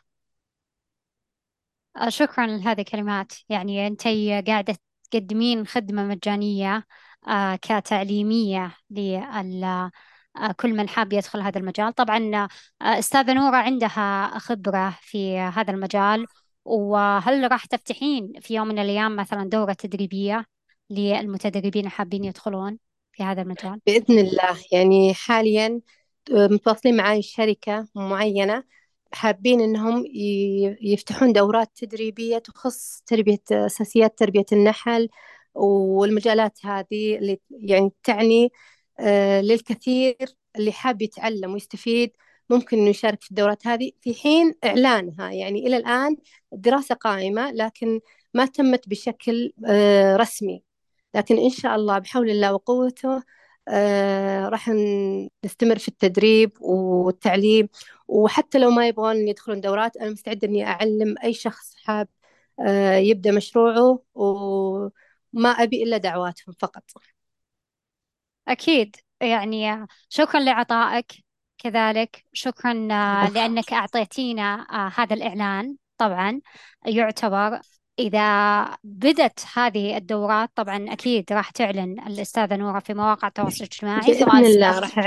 آه، 1.97 2.09
شكرا 2.09 2.47
لهذه 2.47 2.79
الكلمات. 2.79 3.31
يعني 3.49 3.87
أنت 3.87 4.01
قاعدة 4.47 4.75
تقدمين 5.11 5.67
خدمة 5.67 6.03
مجانية. 6.03 6.75
آه، 6.77 6.83
كتعليمية 7.61 8.75
لل 8.89 9.89
آه، 10.37 10.51
كل 10.51 10.73
من 10.73 10.89
حاب 10.89 11.13
يدخل 11.13 11.41
هذا 11.41 11.57
المجال. 11.59 11.93
طبعا 11.93 12.35
آه، 12.81 12.99
أستاذة 12.99 13.33
نورة 13.33 13.55
عندها 13.55 14.31
خبرة 14.39 14.97
في 15.01 15.37
هذا 15.37 15.71
المجال. 15.71 16.25
وهل 16.65 17.51
راح 17.51 17.65
تفتحين 17.65 18.33
في 18.41 18.55
يوم 18.55 18.67
من 18.67 18.79
الأيام 18.79 19.15
مثلا 19.15 19.49
دورة 19.49 19.73
تدريبية 19.73 20.45
للمتدربين 20.89 21.85
الحابين 21.85 22.23
يدخلون 22.23 22.77
في 23.11 23.23
هذا 23.23 23.41
المجال؟ 23.41 23.81
بإذن 23.85 24.19
الله. 24.19 24.57
يعني 24.71 25.13
حاليا 25.13 25.81
آه، 26.33 26.47
متواصلين 26.47 26.97
معاي 26.97 27.21
شركة 27.21 27.87
معينة 27.95 28.63
حابين 29.13 29.61
إنهم 29.61 30.05
يفتحون 30.81 31.33
دورات 31.33 31.71
تدريبية 31.75 32.37
تخص 32.37 33.03
تربية 33.05 33.41
أساسيات 33.51 34.17
تربية 34.17 34.45
النحل 34.51 35.09
والمجالات 35.55 36.65
هذه 36.65 37.15
اللي 37.17 37.39
يعني 37.51 37.91
تعني 38.03 38.51
آه، 38.99 39.41
للكثير 39.41 40.15
اللي 40.55 40.71
حاب 40.71 41.01
يتعلم 41.01 41.53
ويستفيد 41.53 42.11
ممكن 42.49 42.77
إنه 42.79 42.89
يشارك 42.89 43.21
في 43.23 43.31
الدورات 43.31 43.67
هذه. 43.67 43.91
في 44.01 44.13
حين 44.13 44.53
إعلانها 44.65 45.31
يعني 45.31 45.67
إلى 45.67 45.77
الآن 45.77 46.17
الدراسة 46.53 46.95
قائمة 46.95 47.51
لكن 47.51 47.99
ما 48.33 48.45
تمت 48.45 48.89
بشكل 48.89 49.53
آه، 49.67 50.15
رسمي. 50.17 50.63
لكن 51.15 51.37
إن 51.37 51.49
شاء 51.49 51.75
الله 51.75 51.99
بحول 51.99 52.29
الله 52.29 52.53
وقوته 52.53 53.23
آه 53.67 54.49
راح 54.49 54.69
نستمر 55.45 55.77
في 55.79 55.87
التدريب 55.87 56.51
والتعليم. 56.61 57.69
وحتى 58.07 58.57
لو 58.59 58.71
ما 58.71 58.87
يبغون 58.87 59.27
يدخلون 59.27 59.61
دورات 59.61 59.97
أنا 59.97 60.09
مستعدة 60.11 60.47
إني 60.47 60.65
أعلم 60.67 61.15
أي 61.23 61.33
شخص 61.33 61.75
حاب 61.85 62.07
يبدأ 62.97 63.31
مشروعه. 63.31 63.99
وما 65.33 65.49
أبي 65.49 65.83
إلا 65.83 65.97
دعواتهم 65.97 66.55
فقط. 66.59 66.83
أكيد. 68.47 68.95
يعني 69.21 69.87
شكرا 70.09 70.39
لعطائك 70.39 71.11
كذلك. 71.57 72.25
شكرا 72.33 72.87
آه، 72.91 73.29
لأنك 73.29 73.73
أعطيتينا 73.73 74.67
آه، 74.71 74.91
هذا 74.95 75.13
الإعلان. 75.15 75.75
طبعا 75.97 76.41
يعتبر 76.85 77.59
إذا 77.99 78.77
بدت 78.83 79.45
هذه 79.53 79.97
الدورات 79.97 80.51
طبعا 80.55 80.85
أكيد 80.89 81.33
راح 81.33 81.49
تعلن 81.51 81.99
الأستاذة 82.07 82.55
نورة 82.55 82.79
في 82.79 82.93
مواقع 82.93 83.27
التواصل 83.27 83.57
الاجتماعي 83.57 84.13
سواء 84.13 84.29
بإذن 84.29 84.45
الله 84.45 84.79
راح 84.79 84.99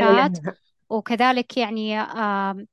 وكذلك 0.90 1.56
يعني 1.56 2.00
آم، 2.00 2.66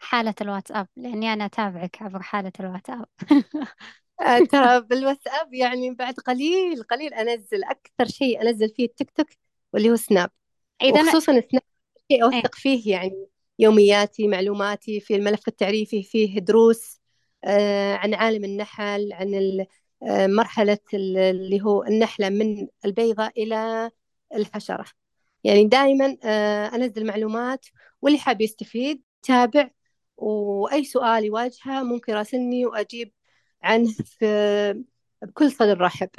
حالة 0.00 0.34
الواتساب 0.40 0.88
لأني 0.96 1.32
أنا 1.32 1.44
أتابعك 1.44 2.02
عبر 2.02 2.22
حالة 2.22 2.52
الواتساب. 2.60 3.04
آه، 3.22 3.26
ترى 4.50 4.80
بالواتساب 4.80 5.54
يعني 5.54 5.94
بعد 5.94 6.14
قليل 6.14 6.82
قليل 6.82 7.14
أنزل 7.14 7.64
أكثر 7.64 8.06
شيء 8.06 8.42
أنزل 8.42 8.68
فيه 8.68 8.84
التيك 8.84 9.10
توك 9.10 9.26
واللي 9.72 9.90
هو 9.90 9.96
سناب. 9.96 10.30
إذا 10.82 11.02
وخصوصا 11.02 11.32
سناب 11.32 11.44
شيء 11.50 11.62
إيه. 12.10 12.24
أوثق 12.24 12.54
فيه 12.54 12.92
يعني 12.92 13.26
يومياتي 13.58 14.28
معلوماتي 14.28 15.00
في 15.00 15.16
الملف 15.16 15.48
التعريفي 15.48 16.02
فيه 16.02 16.40
دروس 16.40 17.00
آه، 17.44 17.94
عن 17.94 18.14
عالم 18.14 18.44
النحل 18.44 19.12
عن 19.12 19.34
آه، 20.02 20.26
مرحلة 20.26 20.78
ال- 20.94 21.16
اللي 21.18 21.62
هو 21.62 21.84
النحلة 21.84 22.28
من 22.28 22.68
البيضة 22.84 23.26
إلى 23.26 23.90
الحشرة. 24.34 24.84
يعني 25.44 25.64
دائما 25.64 26.16
آه، 26.24 26.66
أنزل 26.66 27.06
معلومات 27.06 27.66
واللي 28.02 28.18
حاب 28.18 28.40
يستفيد 28.40 29.02
تابع 29.22 29.70
وأي 30.16 30.84
سؤال 30.84 31.24
يواجهه 31.24 31.82
ممكن 31.82 32.12
يراسلني 32.12 32.66
وأجيب 32.66 33.12
عنه 33.62 33.92
في 34.04 34.84
بكل 35.22 35.52
صدر 35.52 35.80
رحب 35.80 36.10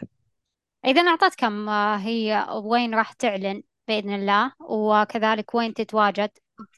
إذا 0.86 1.02
أعطتكم 1.02 1.70
آه، 1.70 1.98
هي 1.98 2.48
وين 2.64 2.96
راح 2.96 3.14
تعلن 3.14 3.64
بإذن 3.88 4.14
الله 4.16 4.52
وكذلك 4.60 5.56
وين 5.56 5.74
تتواجد؟ 5.74 6.30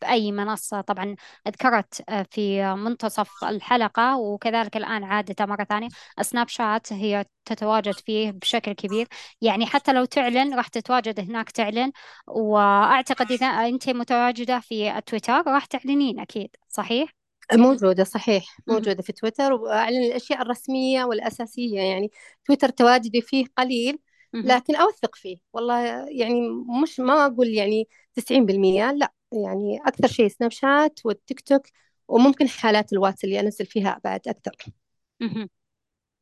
بأي 0.01 0.31
منصة؟ 0.31 0.81
طبعا 0.81 1.15
ذكرت 1.47 2.03
آه، 2.09 2.25
في 2.31 2.73
منتصف 2.75 3.43
الحلقة 3.43 4.17
وكذلك 4.17 4.77
الآن 4.77 5.03
عادة 5.03 5.45
مرة 5.45 5.63
ثانية 5.63 5.87
سناب 6.21 6.47
شات 6.47 6.93
هي 6.93 7.25
تتواجد 7.45 7.93
فيه 7.93 8.31
بشكل 8.31 8.73
كبير. 8.73 9.07
يعني 9.41 9.65
حتى 9.65 9.93
لو 9.93 10.05
تعلن 10.05 10.53
راح 10.53 10.67
تتواجد 10.67 11.19
هناك 11.19 11.51
تعلن. 11.51 11.91
وأعتقد 12.27 13.31
إذا 13.31 13.47
أنت 13.47 13.89
متواجدة 13.89 14.59
في 14.59 15.01
تويتر 15.05 15.43
راح 15.47 15.65
تعلنين 15.65 16.19
أكيد 16.19 16.55
صحيح؟ 16.69 17.22
موجودة 17.53 18.03
صحيح. 18.03 18.57
موجودة 18.67 19.03
في 19.03 19.13
تويتر 19.13 19.53
وأعلن 19.53 20.03
الأشياء 20.03 20.41
الرسمية 20.41 21.03
والأساسية 21.03 21.79
يعني 21.79 22.11
تويتر 22.45 22.69
تواجدي 22.69 23.21
فيه 23.21 23.45
قليل. 23.57 23.99
لكن 24.33 24.75
أوثق 24.75 25.15
فيه. 25.15 25.37
والله 25.53 26.09
يعني 26.09 26.49
مش 26.83 26.99
ما 26.99 27.25
أقول 27.25 27.47
يعني 27.47 27.87
90% 28.15 28.91
لا 28.91 29.13
يعني 29.31 29.79
أكثر 29.85 30.07
شيء 30.07 30.27
سناب 30.27 30.51
شات 30.51 30.99
والتيك 31.05 31.41
توك 31.41 31.67
وممكن 32.07 32.49
حالات 32.49 32.93
الواتس 32.93 33.23
اللي 33.23 33.39
أنزل 33.39 33.65
فيها 33.65 34.01
بعد 34.03 34.27
أكثر. 34.27 34.55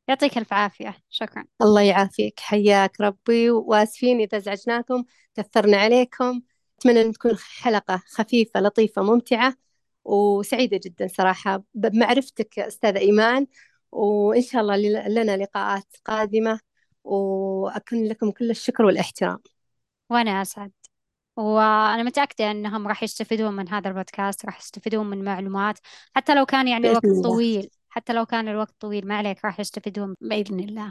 يعطيك 0.08 0.38
ألف 0.38 0.52
عافية. 0.52 0.96
شكرا. 1.10 1.44
الله 1.62 1.80
يعافيك. 1.80 2.40
حياك 2.40 3.00
ربي. 3.00 3.50
وآسفين 3.50 4.20
إذا 4.20 4.38
زعجناكم 4.38 5.04
كثرنا 5.34 5.76
عليكم. 5.76 6.40
أتمنى 6.78 7.00
أن 7.00 7.12
تكون 7.12 7.36
حلقة 7.38 8.02
خفيفة 8.06 8.60
لطيفة 8.60 9.02
ممتعة. 9.02 9.54
وسعيدة 10.04 10.80
جدا 10.84 11.06
صراحة. 11.06 11.62
بمعرفتك 11.74 12.58
أستاذة 12.58 12.98
إيمان 12.98 13.46
وإن 13.92 14.42
شاء 14.42 14.62
الله 14.62 14.76
لنا 15.08 15.36
لقاءات 15.36 15.96
قادمة 16.04 16.60
وأكن 17.04 18.04
لكم 18.04 18.30
كل 18.30 18.50
الشكر 18.50 18.84
والإحترام. 18.84 19.38
وأنا 20.10 20.42
أسعد. 20.42 20.72
وأنا 21.36 22.02
متأكدة 22.02 22.50
أنهم 22.50 22.88
راح 22.88 23.02
يستفيدون 23.02 23.56
من 23.56 23.68
هذا 23.68 23.88
البودكاست 23.88 24.46
راح 24.46 24.58
يستفيدون 24.58 25.10
من 25.10 25.24
معلومات. 25.24 25.78
حتى 26.16 26.34
لو 26.34 26.46
كان 26.46 26.68
يعني 26.68 26.88
الله. 26.88 27.22
طويل 27.22 27.70
حتى 27.88 28.12
لو 28.12 28.26
كان 28.26 28.48
الوقت 28.48 28.74
طويل 28.80 29.08
ما 29.08 29.16
عليك 29.16 29.44
راح 29.44 29.60
يستفيدون 29.60 30.16
بإذن 30.20 30.60
الله. 30.60 30.90